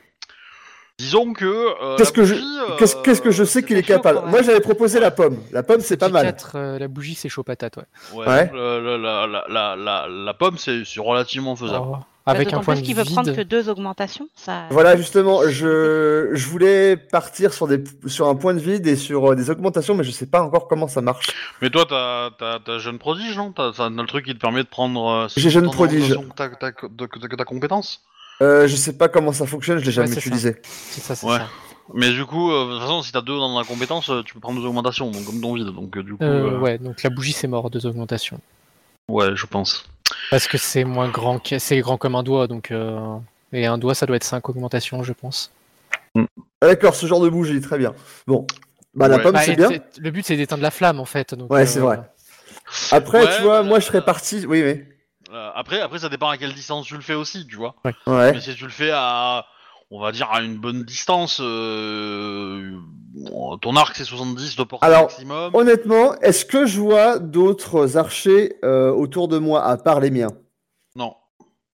disons 0.99 1.33
que. 1.33 1.47
euh, 1.47 1.97
Qu'est-ce 1.97 2.13
que 2.13 2.25
je, 2.25 2.35
bougie, 2.35 2.59
euh, 2.73 2.77
qu'est-ce, 2.79 2.97
qu'est-ce 2.97 3.23
que 3.23 3.31
je 3.31 3.45
sais 3.45 3.63
qu'il 3.63 3.79
est 3.79 3.83
capable? 3.83 4.27
Moi, 4.29 4.43
j'avais 4.43 4.61
proposé 4.61 5.01
la 5.01 5.11
pomme. 5.11 5.39
La 5.53 5.63
pomme, 5.63 5.81
c'est 5.81 5.97
pas 5.97 6.11
mal. 6.11 6.27
4, 6.27 6.57
euh, 6.57 6.79
la 6.79 6.89
bougie, 6.89 7.15
c'est 7.15 7.31
chaud 7.31 7.45
patate, 7.45 7.79
ouais. 7.79 7.85
Ouais. 8.13 8.27
Ouais. 8.27 8.51
le- 8.53 8.81
le- 8.83 8.97
la, 8.99 9.27
la, 9.27 9.45
la, 9.49 9.77
la, 9.77 10.07
la 10.09 10.35
pomme, 10.35 10.59
c'est 10.59 10.85
c'est 10.85 11.01
relativement 11.01 11.57
faisable. 11.57 11.87
Oh. 11.89 11.97
Avec 12.29 12.47
D'autant 12.49 12.59
un 12.59 12.65
point 12.65 12.75
plus 12.75 12.83
de 12.83 12.87
qu'il 12.87 12.95
veut 12.97 13.05
prendre 13.05 13.35
que 13.35 13.41
deux 13.41 13.69
augmentations. 13.69 14.29
Ça... 14.37 14.67
Voilà, 14.71 14.97
justement, 14.97 15.41
je, 15.49 16.31
je 16.33 16.47
voulais 16.49 16.97
partir 16.97 17.53
sur, 17.53 17.67
des, 17.67 17.83
sur 18.07 18.29
un 18.29 18.35
point 18.35 18.55
de 18.55 18.61
vide 18.61 18.87
et 18.87 18.97
sur 18.97 19.33
euh, 19.33 19.35
des 19.35 19.51
augmentations, 19.51 19.95
mais 19.95 20.05
je 20.05 20.11
sais 20.11 20.27
pas 20.27 20.43
encore 20.43 20.69
comment 20.69 20.89
ça 20.89 21.01
marche. 21.01 21.29
Mais 21.63 21.71
toi, 21.71 21.85
t'as 21.89 22.31
t'as- 22.39 22.61
t'as 22.65 22.79
jeune 22.79 22.99
prodige, 22.99 23.37
non? 23.37 23.53
T'as 23.53 23.73
t'as 23.73 23.89
le 23.89 24.07
truc 24.07 24.27
qui 24.27 24.35
te 24.35 24.39
permet 24.41 24.63
de 24.63 24.69
prendre. 24.69 25.07
euh, 25.09 25.27
J'ai 25.37 25.51
jeune 25.51 25.71
prodige. 25.71 26.17
ta- 26.37 26.49
ta- 26.49 26.73
ta 26.73 27.45
compétence? 27.45 28.03
Euh, 28.41 28.69
je 28.69 28.77
sais 28.77 28.97
pas 28.97 29.09
comment 29.09 29.33
ça 29.33 29.47
fonctionne, 29.47 29.79
je 29.79 29.85
l'ai 29.85 29.91
jamais 29.91 30.09
c'est 30.09 30.15
ça. 30.15 30.21
utilisé. 30.21 30.57
C'est 30.63 31.01
ça, 31.01 31.15
c'est 31.17 31.27
Ouais. 31.27 31.39
ça. 31.39 31.47
Mais 31.95 32.11
du 32.13 32.25
coup, 32.27 32.53
euh, 32.53 32.67
de 32.67 32.73
toute 32.75 32.83
façon, 32.83 33.03
si 33.03 33.11
t'as 33.13 33.23
deux 33.23 33.37
dans 33.39 33.59
la 33.59 33.65
compétence, 33.65 34.11
tu 34.27 34.35
peux 34.35 34.41
prendre 34.41 34.61
deux 34.61 34.67
augmentations, 34.67 35.11
donc 35.11 35.25
comme 35.25 35.41
ton 35.41 35.55
vide. 35.55 35.69
Donc 35.75 35.97
du 35.99 36.13
coup, 36.13 36.23
Euh, 36.23 36.57
euh, 36.57 36.59
ouais, 36.61 36.79
donc 36.79 37.03
la 37.03 37.09
bougie 37.11 37.33
c'est 37.33 37.49
mort, 37.49 37.71
deux 37.71 37.87
augmentations. 37.87 38.39
ouais, 39.09 39.31
je 39.35 39.47
pense. 39.47 39.87
Parce 40.31 40.47
que 40.47 40.59
c'est 40.59 40.85
moins 40.85 41.09
grand, 41.09 41.39
que- 41.39 41.59
c'est 41.59 41.79
grand 41.81 41.97
comme 41.99 42.15
un 42.15 42.23
doigt, 42.23 42.47
donc 42.47 42.71
euh, 42.71 42.99
et 43.53 43.67
un 43.67 43.79
doigt 43.79 43.95
ça 43.95 44.07
doit 44.07 44.17
être 44.17 44.25
5 44.25 44.49
augmentations, 44.49 45.03
je 45.03 45.13
pense. 45.13 45.53
Ah, 46.17 46.23
D'accord, 46.63 46.95
ce 46.95 47.07
genre 47.07 47.21
de 47.21 47.29
bougie, 47.29 47.61
très 47.61 47.79
bien. 47.79 47.95
Bon, 48.27 48.47
bah 48.95 49.09
la 49.09 49.17
Ouais. 49.17 49.23
pomme, 49.23 49.33
Bah, 49.35 49.43
c'est 49.43 49.57
bien. 49.57 49.71
Le 49.99 50.11
but 50.11 50.25
c'est 50.27 50.37
d'éteindre 50.37 50.63
la 50.63 50.71
flamme 50.71 51.01
en 51.01 51.05
fait. 51.05 51.35
Donc, 51.35 51.53
Ouais, 51.53 51.63
euh, 51.63 51.67
c'est 51.67 51.81
vrai. 51.81 52.01
Après, 52.93 53.25
Ouais, 53.25 53.37
tu 53.37 53.43
vois, 53.43 53.63
mais, 53.63 53.69
moi, 53.69 53.81
je 53.81 53.87
serais 53.87 53.99
euh, 53.99 54.03
parti. 54.03 54.45
Oui, 54.47 54.63
oui. 54.63 54.85
Euh, 55.33 55.51
après, 55.55 55.81
après, 55.81 55.99
ça 56.01 56.09
dépend 56.09 56.29
à 56.29 56.37
quelle 56.39 56.53
distance 56.55 56.87
tu 56.87 56.95
le 56.95 57.01
fais 57.03 57.15
aussi, 57.15 57.47
tu 57.47 57.57
vois. 57.57 57.75
Ouais. 58.07 58.33
Mais 58.33 58.41
si 58.41 58.55
tu 58.55 58.65
le 58.65 58.71
fais 58.71 58.91
à, 58.93 59.47
on 59.91 60.01
va 60.01 60.13
dire 60.13 60.29
à 60.31 60.43
une 60.43 60.57
bonne 60.59 60.83
distance, 60.83 61.41
euh, 61.43 62.73
ton 63.61 63.77
arc 63.77 63.97
c'est 63.97 64.05
70 64.05 64.57
de 64.57 64.63
portée 64.65 64.85
Alors, 64.87 65.05
maximum. 65.05 65.51
Honnêtement, 65.55 66.15
est-ce 66.21 66.45
que 66.45 66.67
je 66.67 66.81
vois 66.81 67.19
d'autres 67.19 67.97
archers 67.97 68.57
euh, 68.65 68.91
autour 68.91 69.29
de 69.29 69.39
moi 69.39 69.65
à 69.65 69.77
part 69.77 70.01
les 70.01 70.11
miens? 70.11 70.31
Non. 70.95 71.15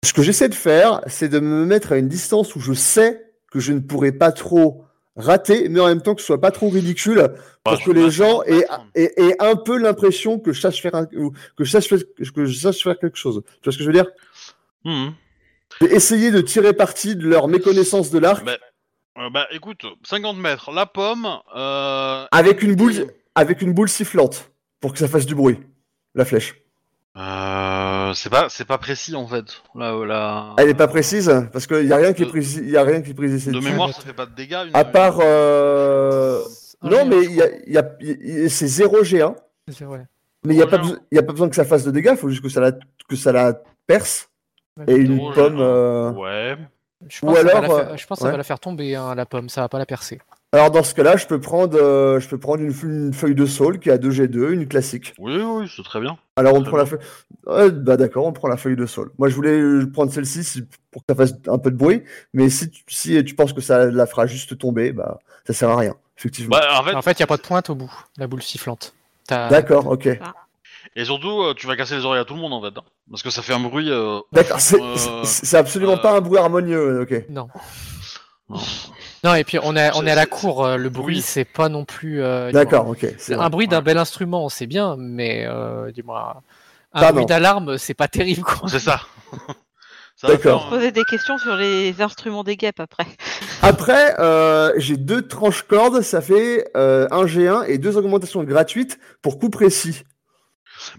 Ce 0.04 0.12
que 0.12 0.22
j'essaie 0.22 0.48
de 0.48 0.54
faire, 0.54 1.00
c'est 1.06 1.28
de 1.28 1.40
me 1.40 1.64
mettre 1.64 1.92
à 1.92 1.96
une 1.96 2.08
distance 2.08 2.54
où 2.56 2.60
je 2.60 2.72
sais 2.74 3.22
que 3.50 3.58
je 3.60 3.72
ne 3.72 3.80
pourrai 3.80 4.12
pas 4.12 4.32
trop 4.32 4.84
rater, 5.16 5.68
mais 5.68 5.80
en 5.80 5.86
même 5.86 6.02
temps 6.02 6.14
que 6.14 6.20
ce 6.20 6.26
soit 6.26 6.40
pas 6.40 6.50
trop 6.50 6.68
ridicule, 6.68 7.18
pour 7.62 7.72
Bah, 7.72 7.76
que 7.78 7.84
je 7.84 7.90
les 7.92 8.10
gens 8.10 8.42
aient, 8.42 8.64
attendre. 8.64 8.86
aient- 8.96 9.12
aient 9.16 9.36
un 9.42 9.54
peu 9.56 9.78
l'impression 9.78 10.38
que 10.40 10.52
je 10.52 10.60
sache 10.60 10.82
faire 10.82 10.94
un- 10.96 11.06
que 11.06 11.64
je 11.64 11.70
sache, 11.70 11.88
faire- 11.88 11.98
que 12.34 12.44
je 12.46 12.58
sache 12.58 12.82
faire 12.82 12.98
quelque 12.98 13.16
chose. 13.16 13.42
Tu 13.44 13.64
vois 13.64 13.72
ce 13.72 13.78
que 13.78 13.84
je 13.84 13.88
veux 13.88 13.94
dire? 13.94 14.06
Mhm. 14.84 15.14
Et 15.80 15.86
Essayer 15.86 16.30
de 16.30 16.40
tirer 16.40 16.72
parti 16.72 17.16
de 17.16 17.26
leur 17.26 17.48
méconnaissance 17.48 18.10
de 18.10 18.18
l'arc 18.18 18.44
Bah, 18.44 18.52
Euh, 19.18 19.30
bah 19.30 19.46
écoute, 19.52 19.84
50 20.05 20.36
mètres, 20.38 20.72
la 20.72 20.86
pomme. 20.86 21.26
Euh, 21.56 22.24
avec 22.32 22.62
une 22.62 22.74
boule, 22.74 23.06
avec 23.34 23.62
une 23.62 23.72
boule 23.72 23.88
sifflante 23.88 24.51
pour 24.80 24.92
que 24.92 24.98
ça 24.98 25.09
fasse 25.09 25.26
du 25.26 25.34
bruit. 25.34 25.60
La 26.16 26.24
flèche. 26.24 26.55
Euh, 27.16 28.12
c'est 28.14 28.28
pas, 28.30 28.48
c'est 28.48 28.64
pas 28.64 28.78
précis 28.78 29.14
en 29.14 29.26
fait. 29.28 29.62
Là, 29.76 30.05
là... 30.05 30.55
Elle 30.59 30.68
est 30.68 30.74
pas 30.74 30.88
précise 30.88 31.32
parce 31.52 31.66
qu'il 31.68 31.86
y 31.86 31.92
a 31.92 31.96
rien 31.96 32.12
qui 32.12 32.22
est 32.22 32.26
De- 32.26 32.30
précis. 32.30 32.59
Il 32.62 32.70
y 32.70 32.76
a 32.76 32.82
rien 32.82 33.02
qui 33.02 33.10
est 33.10 33.14
précis. 33.14 33.51
De 33.51 33.60
mémoire, 33.60 33.94
ça 33.94 34.01
fait 34.02 34.12
pas 34.12 34.26
de 34.26 34.34
dégâts. 34.34 34.64
Une... 34.66 34.74
À 34.74 34.84
part. 34.84 35.18
euh, 35.20 36.42
Un 36.82 36.88
Non, 36.88 36.96
géant, 36.98 37.06
mais 37.06 37.24
il 37.24 37.32
y 37.34 37.42
a, 37.42 37.46
il 37.66 37.72
y 37.72 37.78
a- 38.44 38.48
c'est 38.48 38.66
0 38.66 39.02
G1. 39.05 39.36
C'est 39.70 39.84
vrai. 39.84 40.06
Mais 40.44 40.55
il 40.55 40.56
n'y 40.56 40.62
a, 40.62 40.66
pas 40.66 40.82
il 41.10 41.14
y 41.14 41.18
a 41.18 41.22
pas 41.22 41.32
besoin 41.32 41.48
que 41.48 41.56
ça 41.56 41.64
fasse 41.64 41.84
de 41.84 41.90
dégâts. 41.92 42.10
Il 42.12 42.16
faut 42.18 42.28
juste 42.28 42.42
que 42.42 42.48
ça 42.48 42.60
la, 42.60 42.72
que 43.09 43.16
ça 43.16 43.30
la 43.32 43.55
perce. 43.86 44.28
Et 44.88 44.96
une 44.96 45.32
pomme. 45.32 45.56
G1. 45.56 45.60
euh, 45.60 46.10
Ouais. 46.12 46.56
Je 47.09 47.18
Ou 47.22 47.26
pense, 47.26 47.34
que 47.38 47.40
ça 47.40 47.44
va 47.44 47.51
alors, 47.59 47.62
la 47.62 47.68
faire- 47.84 47.92
euh, 47.92 47.96
je 47.98 48.06
pense 48.06 48.18
que 48.18 48.20
ça 48.22 48.26
ouais. 48.26 48.30
va 48.32 48.36
la 48.38 48.44
faire 48.44 48.59
tomber, 48.60 48.94
hein, 48.96 49.14
la 49.14 49.26
pomme, 49.26 49.48
ça 49.51 49.60
va 49.60 49.68
pas 49.68 49.78
la 49.78 49.84
percer. 49.84 50.20
Alors 50.52 50.70
dans 50.70 50.82
ce 50.82 50.94
cas-là, 50.94 51.16
je 51.16 51.26
peux 51.26 51.40
prendre, 51.40 51.76
euh, 51.78 52.18
je 52.20 52.28
peux 52.28 52.38
prendre 52.38 52.62
une, 52.62 52.72
une 52.84 53.12
feuille 53.12 53.34
de 53.34 53.44
saule 53.44 53.78
qui 53.78 53.90
a 53.90 53.98
2 53.98 54.10
G2, 54.10 54.52
une 54.52 54.66
classique. 54.68 55.12
Oui, 55.18 55.36
oui, 55.36 55.70
c'est 55.74 55.82
très 55.82 56.01
bien. 56.01 56.16
Alors 56.36 56.55
on 56.55 56.62
prend 56.62 56.76
la 56.78 56.86
feuille. 56.86 57.01
Ouais, 57.46 57.70
bah 57.70 57.96
d'accord, 57.98 58.24
on 58.24 58.32
prend 58.32 58.48
la 58.48 58.56
feuille 58.56 58.76
de 58.76 58.86
saule. 58.86 59.10
Moi 59.18 59.28
je 59.28 59.34
voulais 59.34 59.51
euh, 59.60 59.90
prendre 59.92 60.10
celle-ci 60.12 60.62
pour 60.92 61.02
que 61.05 61.06
ça 61.12 61.14
fasse 61.16 61.34
un 61.48 61.59
peu 61.59 61.70
de 61.70 61.76
bruit, 61.76 62.02
mais 62.32 62.48
si 62.48 62.70
tu, 62.70 62.82
si 62.88 63.22
tu 63.24 63.34
penses 63.34 63.52
que 63.52 63.60
ça 63.60 63.86
la 63.86 64.06
fera 64.06 64.26
juste 64.26 64.56
tomber, 64.56 64.92
bah 64.92 65.18
ça 65.46 65.52
sert 65.52 65.68
à 65.68 65.76
rien, 65.76 65.94
effectivement. 66.16 66.56
Bah, 66.56 66.80
en 66.80 66.84
fait, 66.84 66.94
En 66.94 67.02
fait, 67.02 67.12
il 67.12 67.20
n'y 67.20 67.24
a 67.24 67.26
pas 67.26 67.36
de 67.36 67.42
pointe 67.42 67.68
au 67.68 67.74
bout, 67.74 67.92
la 68.16 68.26
boule 68.28 68.42
sifflante. 68.42 68.94
D'accord, 69.28 69.88
ok. 69.88 70.09
Et 70.96 71.04
surtout, 71.04 71.42
euh, 71.42 71.54
tu 71.54 71.66
vas 71.66 71.76
casser 71.76 71.96
les 71.96 72.04
oreilles 72.04 72.20
à 72.20 72.24
tout 72.24 72.34
le 72.34 72.40
monde 72.40 72.52
en 72.52 72.62
fait, 72.62 72.76
hein. 72.78 72.82
parce 73.10 73.22
que 73.22 73.30
ça 73.30 73.42
fait 73.42 73.52
un 73.54 73.60
bruit. 73.60 73.90
euh, 73.90 74.20
D'accord, 74.32 74.60
c'est 74.60 74.80
Euh, 74.80 74.94
c'est- 75.24 75.46
c'est 75.46 75.56
absolument 75.56 75.94
euh, 75.94 75.96
pas 76.02 76.16
un 76.16 76.20
bruit 76.20 76.38
harmonieux, 76.38 77.02
ok. 77.02 77.24
Non. 77.30 77.48
non. 78.48 78.58
Non, 79.24 79.34
et 79.34 79.44
puis 79.44 79.58
on 79.62 79.74
est, 79.74 79.90
on 79.94 80.06
est 80.06 80.10
à 80.10 80.14
la 80.14 80.22
c'est- 80.22 80.28
cour, 80.28 80.64
euh, 80.66 80.76
le 80.76 80.90
bruit 80.90 81.16
Oui. 81.16 81.22
c'est 81.22 81.46
pas 81.46 81.68
non 81.70 81.84
plus. 81.84 82.22
euh, 82.22 82.52
D'accord, 82.52 82.88
ok. 82.88 83.06
c'est. 83.18 83.34
Un 83.34 83.48
bruit 83.48 83.66
d'un 83.68 83.78
Ouais. 83.78 83.82
bel 83.82 83.98
instrument, 83.98 84.48
c'est 84.50 84.66
bien, 84.66 84.96
mais 84.98 85.44
euh, 85.46 85.90
dis-moi. 85.92 86.42
Un 86.92 87.00
Pardon. 87.00 87.14
bruit 87.16 87.26
d'alarme, 87.26 87.78
c'est 87.78 87.94
pas 87.94 88.06
terrible 88.08 88.42
quoi. 88.42 88.68
C'est 88.68 88.78
ça. 88.80 89.00
Ça 90.16 90.28
va 90.28 90.34
D'accord. 90.36 90.60
faire, 90.62 90.70
Poser 90.70 90.92
des 90.92 91.02
questions 91.04 91.36
sur 91.38 91.56
les 91.56 92.00
instruments 92.00 92.44
des 92.44 92.56
guêpes 92.56 92.78
après. 92.78 93.04
Après, 93.62 94.14
euh, 94.20 94.72
j'ai 94.76 94.96
deux 94.96 95.26
tranches 95.26 95.62
cordes, 95.62 96.02
ça 96.02 96.20
fait 96.20 96.68
euh, 96.76 97.08
un 97.10 97.24
G1 97.24 97.64
et 97.66 97.78
deux 97.78 97.96
augmentations 97.96 98.44
gratuites 98.44 98.98
pour 99.22 99.40
coup 99.40 99.50
précis. 99.50 100.04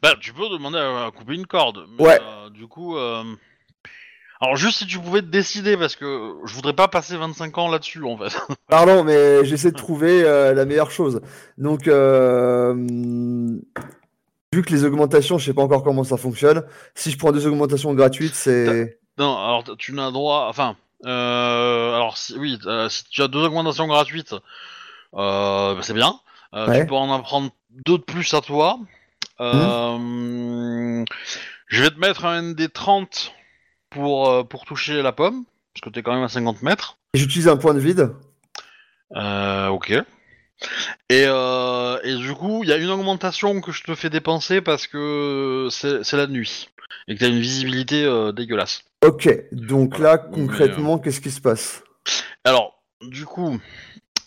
Bah, 0.01 0.15
tu 0.19 0.33
peux 0.33 0.47
demander 0.49 0.77
à, 0.77 1.05
à 1.07 1.11
couper 1.11 1.35
une 1.35 1.45
corde. 1.47 1.85
Mais, 1.97 2.05
Ouais. 2.05 2.19
euh, 2.21 2.49
du 2.49 2.67
coup. 2.67 2.97
euh, 2.97 3.23
Alors, 4.41 4.55
juste 4.57 4.79
si 4.79 4.85
tu 4.87 4.99
pouvais 4.99 5.21
te 5.21 5.27
décider, 5.27 5.77
parce 5.77 5.95
que 5.95 6.33
je 6.45 6.53
voudrais 6.53 6.73
pas 6.73 6.87
passer 6.87 7.15
25 7.17 7.57
ans 7.57 7.69
là-dessus 7.71 8.03
en 8.03 8.17
fait. 8.17 8.37
Pardon, 8.69 9.03
mais 9.03 9.45
j'essaie 9.45 9.71
de 9.71 9.77
trouver 9.77 10.23
euh, 10.23 10.53
la 10.53 10.65
meilleure 10.65 10.91
chose. 10.91 11.21
Donc, 11.57 11.83
vu 14.53 14.61
que 14.61 14.69
les 14.71 14.83
augmentations, 14.85 15.37
je 15.37 15.45
sais 15.45 15.53
pas 15.53 15.61
encore 15.63 15.83
comment 15.83 16.03
ça 16.03 16.17
fonctionne. 16.17 16.63
Si 16.95 17.11
je 17.11 17.17
prends 17.17 17.31
deux 17.31 17.47
augmentations 17.47 17.93
gratuites, 17.93 18.35
c'est 18.35 18.99
Non, 19.17 19.37
alors 19.37 19.63
tu 19.77 19.93
n'as 19.93 20.11
droit. 20.11 20.47
Enfin. 20.49 20.75
Alors, 21.03 22.17
si... 22.17 22.37
oui, 22.37 22.57
si 22.89 23.03
tu 23.09 23.21
as 23.21 23.27
deux 23.27 23.43
augmentations 23.43 23.87
gratuites, 23.87 24.35
bah, 25.13 25.75
c'est 25.81 25.93
bien. 25.93 26.19
Ouais. 26.53 26.81
Tu 26.81 26.85
peux 26.87 26.95
en 26.95 27.19
prendre 27.21 27.49
deux 27.85 27.97
de 27.97 28.03
plus 28.03 28.33
à 28.33 28.41
toi. 28.41 28.79
Euh, 29.39 31.05
Je 31.67 31.81
vais 31.83 31.89
te 31.89 31.99
mettre 31.99 32.25
un 32.25 32.41
ND 32.41 32.71
30 32.71 33.33
pour, 33.89 34.29
euh, 34.29 34.43
pour 34.43 34.65
toucher 34.65 35.01
la 35.01 35.11
pomme, 35.11 35.43
parce 35.73 35.81
que 35.83 35.89
t'es 35.89 36.01
quand 36.03 36.13
même 36.13 36.23
à 36.23 36.29
50 36.29 36.61
mètres. 36.61 36.97
j'utilise 37.13 37.47
un 37.47 37.57
point 37.57 37.73
de 37.73 37.79
vide. 37.79 38.11
Euh, 39.15 39.67
ok. 39.67 39.91
Et, 39.91 40.03
euh, 41.27 41.99
et 42.03 42.15
du 42.15 42.33
coup, 42.33 42.61
il 42.63 42.69
y 42.69 42.73
a 42.73 42.77
une 42.77 42.89
augmentation 42.89 43.59
que 43.61 43.71
je 43.71 43.83
te 43.83 43.93
fais 43.93 44.09
dépenser 44.09 44.61
parce 44.61 44.87
que 44.87 45.67
c'est 45.69 46.13
la 46.13 46.27
nuit 46.27 46.69
et 47.07 47.15
que 47.15 47.19
t'as 47.19 47.27
une 47.29 47.39
visibilité 47.39 48.03
euh, 48.05 48.31
dégueulasse. 48.31 48.83
Ok, 49.05 49.29
donc 49.51 49.97
Voilà. 49.97 50.13
là, 50.13 50.17
concrètement, 50.17 50.97
qu'est-ce 50.97 51.21
qui 51.21 51.29
se 51.31 51.41
passe? 51.41 51.83
Alors, 52.43 52.81
du 53.01 53.25
coup, 53.25 53.59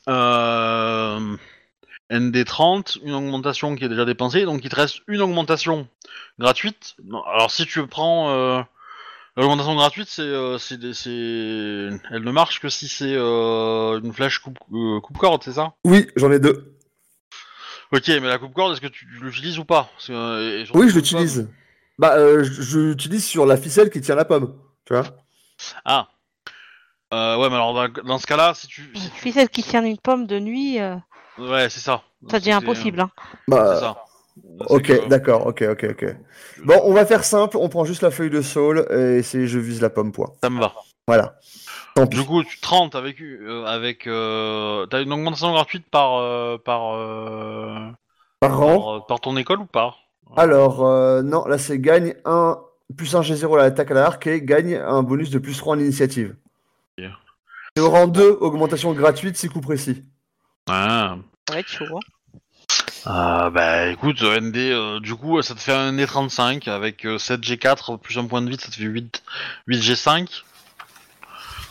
euh, 0.08 1.36
ND30, 2.10 2.98
une 3.04 3.12
augmentation 3.12 3.74
qui 3.76 3.84
est 3.84 3.88
déjà 3.88 4.04
dépensée, 4.04 4.44
donc 4.44 4.60
il 4.64 4.70
te 4.70 4.76
reste 4.76 5.00
une 5.08 5.20
augmentation 5.20 5.86
gratuite. 6.38 6.94
Non, 7.04 7.22
alors 7.24 7.50
si 7.50 7.66
tu 7.66 7.86
prends 7.86 8.30
euh, 8.30 8.62
l'augmentation 9.36 9.74
gratuite, 9.74 10.08
c'est, 10.08 10.22
euh, 10.22 10.56
c'est, 10.58 10.78
des- 10.78 10.94
c'est, 10.94 11.10
elle 11.10 12.22
ne 12.24 12.30
marche 12.30 12.60
que 12.60 12.68
si 12.68 12.88
c'est 12.88 13.14
euh, 13.14 14.00
une 14.02 14.12
flèche 14.12 14.38
coupe, 14.38 14.58
euh, 14.72 15.00
coupe 15.00 15.18
corde, 15.18 15.42
c'est 15.42 15.52
ça? 15.52 15.74
Oui, 15.84 16.06
j'en 16.16 16.32
ai 16.32 16.38
deux. 16.38 16.74
Ok, 17.92 18.08
mais 18.08 18.20
la 18.28 18.38
coupe 18.38 18.54
corde, 18.54 18.72
est-ce 18.72 18.80
que 18.80 18.86
tu, 18.86 19.06
tu 19.06 19.24
l'utilises 19.24 19.58
ou 19.58 19.64
pas? 19.64 19.88
Parce 19.94 20.06
que, 20.08 20.12
euh, 20.12 20.60
et 20.60 20.64
surtout, 20.66 20.80
Oui, 20.80 20.88
je 20.90 20.94
l'utilise. 20.96 21.48
Bah, 21.98 22.14
euh, 22.16 22.44
je 22.44 22.62
je 22.62 22.78
l'utilise 22.80 23.24
sur 23.26 23.44
la 23.46 23.56
ficelle 23.56 23.90
qui 23.90 24.00
tient 24.00 24.14
la 24.14 24.24
pomme. 24.24 24.54
Tu 24.86 24.92
vois 24.94 25.04
Ah. 25.84 26.08
Euh, 27.12 27.36
ouais, 27.38 27.48
mais 27.48 27.54
alors 27.56 27.72
dans, 27.74 27.88
dans 28.04 28.18
ce 28.18 28.26
cas-là, 28.26 28.52
si 28.54 28.66
tu, 28.66 28.90
si 28.94 29.04
Une 29.06 29.10
ficelle 29.12 29.48
qui 29.48 29.62
tient 29.62 29.82
une 29.82 29.96
pomme 29.98 30.26
de 30.26 30.38
nuit, 30.38 30.78
euh, 30.80 30.96
ouais, 31.38 31.68
c'est 31.70 31.80
ça. 31.80 32.02
ça 32.30 32.38
devient 32.38 32.44
C'est- 32.60 32.64
impossible. 32.64 33.00
Hein. 33.00 33.10
C'est 33.48 33.54
Bah, 33.54 33.80
ça. 33.80 33.96
C'est 34.68 34.74
ok, 34.74 34.82
que- 34.82 35.08
d'accord, 35.08 35.46
ok, 35.46 35.64
ok, 35.70 35.86
ok. 35.90 36.16
Bon, 36.64 36.80
on 36.84 36.92
va 36.92 37.04
faire 37.06 37.24
simple, 37.24 37.56
on 37.56 37.68
prend 37.68 37.84
juste 37.84 38.02
la 38.02 38.10
feuille 38.10 38.30
de 38.30 38.40
saule 38.42 38.86
et 38.90 39.22
c'est 39.22 39.46
je 39.46 39.58
vise 39.58 39.80
la 39.80 39.90
pomme, 39.90 40.12
point. 40.12 40.32
Ça 40.42 40.50
me 40.50 40.60
va. 40.60 40.72
Voilà. 41.06 41.38
Tant 41.94 42.06
pis. 42.06 42.18
Du 42.18 42.24
coup, 42.24 42.44
tu 42.44 42.60
30 42.60 42.94
avec 42.94 43.20
euh, 43.20 43.64
avec 43.64 44.06
euh, 44.06 44.86
t'as 44.86 45.02
une 45.02 45.12
augmentation 45.12 45.50
gratuite 45.52 45.86
par 45.90 46.16
euh, 46.18 46.56
par, 46.58 46.94
euh, 46.94 47.88
Par 48.40 48.56
rang. 48.58 48.80
par, 48.98 49.06
par 49.06 49.20
ton 49.20 49.36
école 49.36 49.60
ou 49.60 49.66
pas? 49.66 49.96
Alors, 50.36 50.86
euh, 50.86 51.22
non, 51.22 51.44
là 51.46 51.56
c'est 51.58 51.78
gagne 51.78 52.14
un 52.24 52.58
plus 52.96 53.14
un 53.16 53.22
G0 53.22 53.54
à 53.58 53.62
l'attaque 53.62 53.90
à 53.90 53.94
l'arc 53.94 54.26
et 54.26 54.42
gagne 54.42 54.76
un 54.76 55.02
bonus 55.02 55.30
de 55.30 55.38
plus 55.38 55.56
3 55.58 55.74
en 55.76 55.78
initiative. 55.80 56.36
Et 57.76 57.80
au 57.80 57.90
rang 57.90 58.06
2, 58.08 58.36
augmentation 58.40 58.92
gratuite, 58.92 59.36
6 59.36 59.48
coups 59.48 59.64
précis. 59.66 60.04
Ah. 60.68 61.16
Être 61.54 61.68
chaud. 61.68 61.84
Hein. 61.96 62.00
Euh, 63.06 63.50
bah 63.50 63.86
écoute, 63.88 64.20
euh, 64.22 64.40
ND, 64.40 64.56
euh, 64.56 65.00
du 65.00 65.14
coup, 65.14 65.40
ça 65.42 65.54
te 65.54 65.60
fait 65.60 65.72
un 65.72 65.92
ND35 65.92 66.68
avec 66.68 67.06
euh, 67.06 67.16
7 67.18 67.40
G4 67.40 67.98
plus 67.98 68.18
un 68.18 68.26
point 68.26 68.42
de 68.42 68.50
vide, 68.50 68.60
ça 68.60 68.68
te 68.68 68.74
fait 68.74 68.82
8, 68.84 69.22
8 69.66 69.78
G5. 69.80 70.42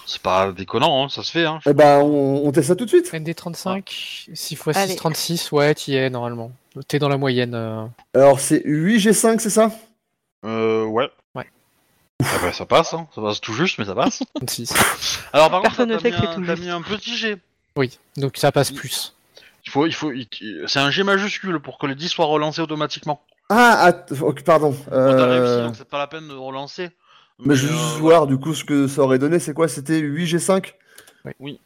C'est 0.10 0.22
pas 0.22 0.52
déconnant, 0.54 1.04
hein, 1.04 1.10
ça 1.10 1.22
se 1.22 1.32
fait. 1.32 1.46
Hein. 1.46 1.60
Eh 1.68 1.74
ben, 1.74 2.00
on, 2.00 2.48
on 2.48 2.52
teste 2.54 2.70
ça 2.70 2.76
tout 2.76 2.86
de 2.86 2.90
suite. 2.90 3.12
ND35, 3.14 3.84
6 4.34 4.52
x 4.54 4.64
6, 4.64 4.78
Allez. 4.78 4.96
36, 4.96 5.52
ouais, 5.52 5.76
t'y 5.76 5.96
es 5.96 6.10
normalement. 6.10 6.52
T'es 6.88 6.98
dans 6.98 7.10
la 7.10 7.18
moyenne. 7.18 7.54
euh. 7.54 7.86
Alors, 8.16 8.40
c'est 8.40 8.62
8 8.64 8.98
G5, 9.00 9.40
c'est 9.40 9.50
ça? 9.50 9.70
Euh, 10.46 10.86
ouais. 10.86 11.10
Ah 12.24 12.40
bah, 12.42 12.52
ça 12.52 12.66
passe, 12.66 12.96
hein. 12.96 13.08
ça 13.14 13.22
passe 13.22 13.40
tout 13.40 13.54
juste, 13.54 13.78
mais 13.78 13.86
ça 13.86 13.94
passe. 13.94 14.24
Alors 15.34 15.52
par 15.52 15.62
Personne 15.62 15.92
contre, 15.92 16.04
ne 16.04 16.10
t'as 16.10 16.18
mis, 16.20 16.26
un- 16.26 16.56
juste. 16.56 16.64
mis 16.64 16.70
un 16.72 16.82
petit 16.82 17.16
G. 17.16 17.38
Oui, 17.78 17.98
donc 18.18 18.36
ça 18.38 18.52
passe 18.52 18.72
plus. 18.72 19.16
Il 19.66 19.70
faut, 19.72 19.86
il 19.86 19.94
faut, 19.94 20.12
il- 20.12 20.28
c'est 20.68 20.80
un 20.80 20.90
G 20.92 21.04
majuscule 21.04 21.60
pour 21.60 21.78
que 21.78 21.88
les 21.88 21.96
10 21.96 22.10
soient 22.10 22.26
relancés 22.26 22.62
automatiquement. 22.62 23.22
Ah, 23.50 23.86
att- 23.88 24.14
pardon. 24.46 24.76
T'as 24.90 24.96
Euh, 24.96 25.40
réussi, 25.40 25.68
donc 25.68 25.76
c'est 25.78 25.88
pas 25.88 25.98
la 26.00 26.08
peine 26.08 26.28
de 26.28 26.34
relancer. 26.34 26.90
Mais 27.40 27.56
je 27.56 27.68
veux 27.68 27.74
euh, 27.74 27.78
juste 27.78 27.98
voir 28.00 28.28
du 28.28 28.38
coup 28.38 28.54
ce 28.54 28.64
que 28.66 28.88
ça 28.88 29.02
aurait 29.04 29.20
donné. 29.20 29.40
C'est 29.40 29.54
quoi 29.54 29.68
C'était 29.68 30.00
8G5 30.02 30.74
Oui. 31.26 31.32
Oui. 31.40 31.60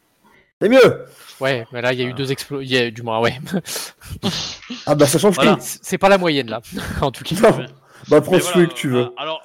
C'est 0.60 0.68
mieux 0.68 1.04
Ouais, 1.40 1.66
mais 1.72 1.80
là, 1.82 1.92
il 1.92 1.98
y 1.98 2.02
a 2.02 2.06
eu 2.06 2.12
deux 2.12 2.30
explosions. 2.30 2.90
Du 2.90 3.02
moins, 3.02 3.18
ouais. 3.20 3.40
Ah 4.86 4.94
bah 4.94 5.06
ça 5.06 5.18
change 5.18 5.34
Voilà. 5.36 5.54
tout. 5.56 5.60
C'est 5.62 5.98
pas 5.98 6.08
la 6.08 6.18
moyenne, 6.18 6.48
là, 6.50 6.60
en 7.00 7.10
tout 7.10 7.24
cas. 7.24 7.50
Non. 7.50 7.66
Bah 8.08 8.20
prends 8.20 8.32
Mais 8.32 8.40
celui 8.40 8.52
voilà, 8.54 8.68
que 8.68 8.74
tu 8.74 8.88
euh, 8.88 8.90
veux. 9.04 9.12
Alors, 9.16 9.40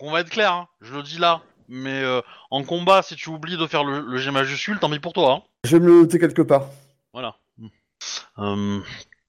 on 0.00 0.10
va 0.10 0.20
être 0.20 0.30
clair, 0.30 0.52
hein, 0.52 0.68
je 0.80 0.94
le 0.94 1.02
dis 1.02 1.18
là, 1.18 1.40
mais 1.68 2.02
euh, 2.02 2.20
en 2.50 2.62
combat, 2.64 3.02
si 3.02 3.14
tu 3.16 3.28
oublies 3.30 3.56
de 3.58 3.66
faire 3.66 3.84
le, 3.84 4.00
le 4.00 4.18
G 4.18 4.30
majuscule, 4.30 4.78
tant 4.78 4.90
pis 4.90 4.98
pour 4.98 5.12
toi. 5.12 5.32
Hein. 5.32 5.42
Je 5.64 5.76
vais 5.76 5.80
me 5.80 5.86
le 5.88 6.00
noter 6.02 6.18
quelque 6.18 6.42
part. 6.42 6.66
Voilà. 7.12 7.36
Euh, 8.38 8.80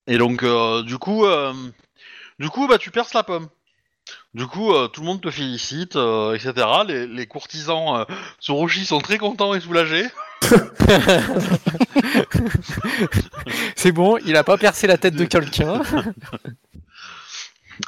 et 0.08 0.18
donc, 0.18 0.44
euh, 0.44 0.84
du 0.84 0.98
coup, 0.98 1.26
euh, 1.26 1.54
du 2.40 2.50
coup, 2.50 2.68
bah, 2.68 2.78
tu 2.78 2.92
perces 2.92 3.14
la 3.14 3.24
pomme. 3.24 3.50
Du 4.34 4.48
coup, 4.48 4.72
euh, 4.74 4.88
tout 4.88 5.02
le 5.02 5.08
monde 5.08 5.22
te 5.22 5.30
félicite, 5.30 5.96
euh, 5.96 6.34
etc. 6.34 6.54
Les, 6.88 7.06
les 7.06 7.28
courtisans 7.28 7.98
euh, 7.98 8.06
sur 8.40 8.56
Roshi 8.56 8.86
sont 8.86 9.00
très 9.00 9.18
contents 9.18 9.54
et 9.54 9.60
soulagés. 9.60 10.08
C'est 13.76 13.92
bon, 13.92 14.18
il 14.26 14.36
a 14.36 14.44
pas 14.44 14.58
percé 14.58 14.88
la 14.88 14.98
tête 14.98 15.16
de 15.16 15.26
quelqu'un. 15.26 15.82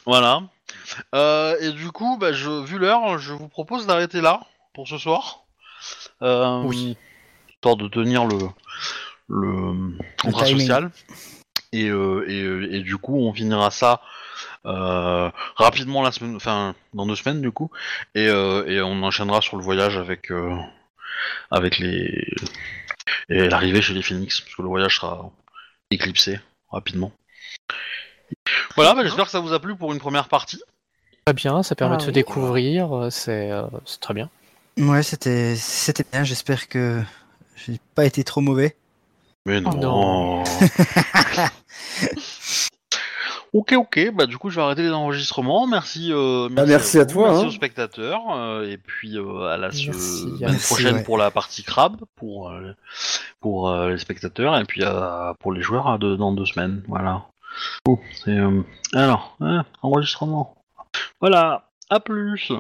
Voilà. 0.08 0.42
Euh, 1.14 1.56
et 1.60 1.72
du 1.72 1.92
coup, 1.92 2.18
bah, 2.18 2.34
je, 2.34 2.50
vu 2.64 2.80
l'heure, 2.80 3.20
je 3.20 3.32
vous 3.32 3.48
propose 3.48 3.86
d'arrêter 3.86 4.22
là 4.22 4.42
pour 4.74 4.88
ce 4.88 4.98
soir. 4.98 5.44
Euh, 6.24 6.62
Oui. 6.64 6.98
Histoire 7.64 7.78
de 7.78 7.88
tenir 7.88 8.26
le, 8.26 8.40
le 9.30 9.98
contrat 10.22 10.44
timing. 10.44 10.60
social. 10.68 10.92
Et, 11.72 11.88
euh, 11.88 12.26
et, 12.28 12.42
euh, 12.44 12.68
et 12.74 12.82
du 12.82 12.98
coup, 12.98 13.18
on 13.18 13.32
finira 13.34 13.72
ça 13.72 14.02
euh, 14.66 15.32
rapidement 15.56 16.02
la 16.02 16.12
semaine, 16.12 16.36
enfin 16.36 16.76
dans 16.94 17.06
deux 17.06 17.16
semaines 17.16 17.40
du 17.40 17.52
coup, 17.52 17.72
et, 18.16 18.28
euh, 18.28 18.66
et 18.68 18.82
on 18.82 19.02
enchaînera 19.02 19.40
sur 19.40 19.56
le 19.56 19.64
voyage 19.64 19.96
avec 19.96 20.30
euh, 20.30 20.54
avec 21.52 21.78
les 21.78 22.34
et 23.30 23.48
l'arrivée 23.48 23.82
chez 23.82 23.94
les 23.94 24.02
Phoenix, 24.02 24.42
parce 24.42 24.56
que 24.56 24.62
le 24.62 24.68
voyage 24.68 24.98
sera 24.98 25.32
éclipsé 25.90 26.42
rapidement. 26.70 27.14
Voilà, 28.76 28.94
bah, 28.94 29.04
j'espère 29.06 29.24
que 29.24 29.32
ça 29.32 29.40
vous 29.40 29.54
a 29.54 29.60
plu 29.62 29.74
pour 29.78 29.94
une 29.94 30.00
première 30.00 30.28
partie. 30.28 30.62
Très 31.26 31.34
bien, 31.34 31.64
ça 31.64 31.76
permet 31.76 31.94
Ah 31.96 31.98
de 32.00 32.02
se 32.02 32.08
oui. 32.08 32.14
découvrir, 32.14 33.08
c'est 33.10 33.52
c'est 33.86 34.02
très 34.02 34.14
bien. 34.14 34.30
Ouais, 34.78 35.02
c'était 35.02 35.56
c'était 35.56 36.04
bien. 36.12 36.26
J'espère 36.26 36.68
que 36.68 37.02
j'ai 37.56 37.80
pas 37.96 38.06
été 38.06 38.24
trop 38.24 38.42
mauvais. 38.42 38.76
Mais 39.46 39.60
non. 39.62 39.74
non. 39.76 40.44
ok, 43.54 43.74
ok. 43.74 44.12
Bah 44.14 44.26
du 44.26 44.38
coup, 44.38 44.50
je 44.50 44.56
vais 44.56 44.62
arrêter 44.62 44.84
les 44.84 44.92
enregistrements. 44.92 45.68
Merci. 45.68 46.10
euh, 46.12 46.48
Bah, 46.52 46.66
merci 46.66 46.98
à 47.00 47.04
vous, 47.04 47.12
toi, 47.14 47.28
Merci 47.30 47.44
hein. 47.44 47.48
aux 47.48 47.52
spectateurs. 47.52 48.22
euh, 48.36 48.70
et 48.70 48.78
puis 48.78 49.18
euh, 49.18 49.44
à 49.48 49.58
la 49.58 49.72
semaine 49.72 49.98
merci, 50.40 50.66
prochaine 50.66 50.96
ouais. 50.96 51.04
pour 51.04 51.18
la 51.18 51.30
partie 51.32 51.64
crabe 51.64 51.98
pour 52.16 52.50
euh, 52.52 52.72
pour 53.42 53.70
euh, 53.70 53.90
les 53.90 53.98
spectateurs 53.98 54.58
et 54.58 54.64
puis 54.66 54.82
euh, 54.84 55.34
pour 55.40 55.52
les 55.54 55.62
joueurs 55.62 56.00
deux- 56.00 56.18
dans 56.18 56.32
deux 56.32 56.46
semaines. 56.46 56.82
Voilà. 56.88 57.26
Oh, 57.88 58.00
c'est 58.24 58.32
euh, 58.32 58.62
alors 58.94 59.36
hein, 59.42 59.66
enregistrement. 59.82 60.56
Voilà. 61.22 61.70
À 61.90 62.00
plus. 62.00 62.52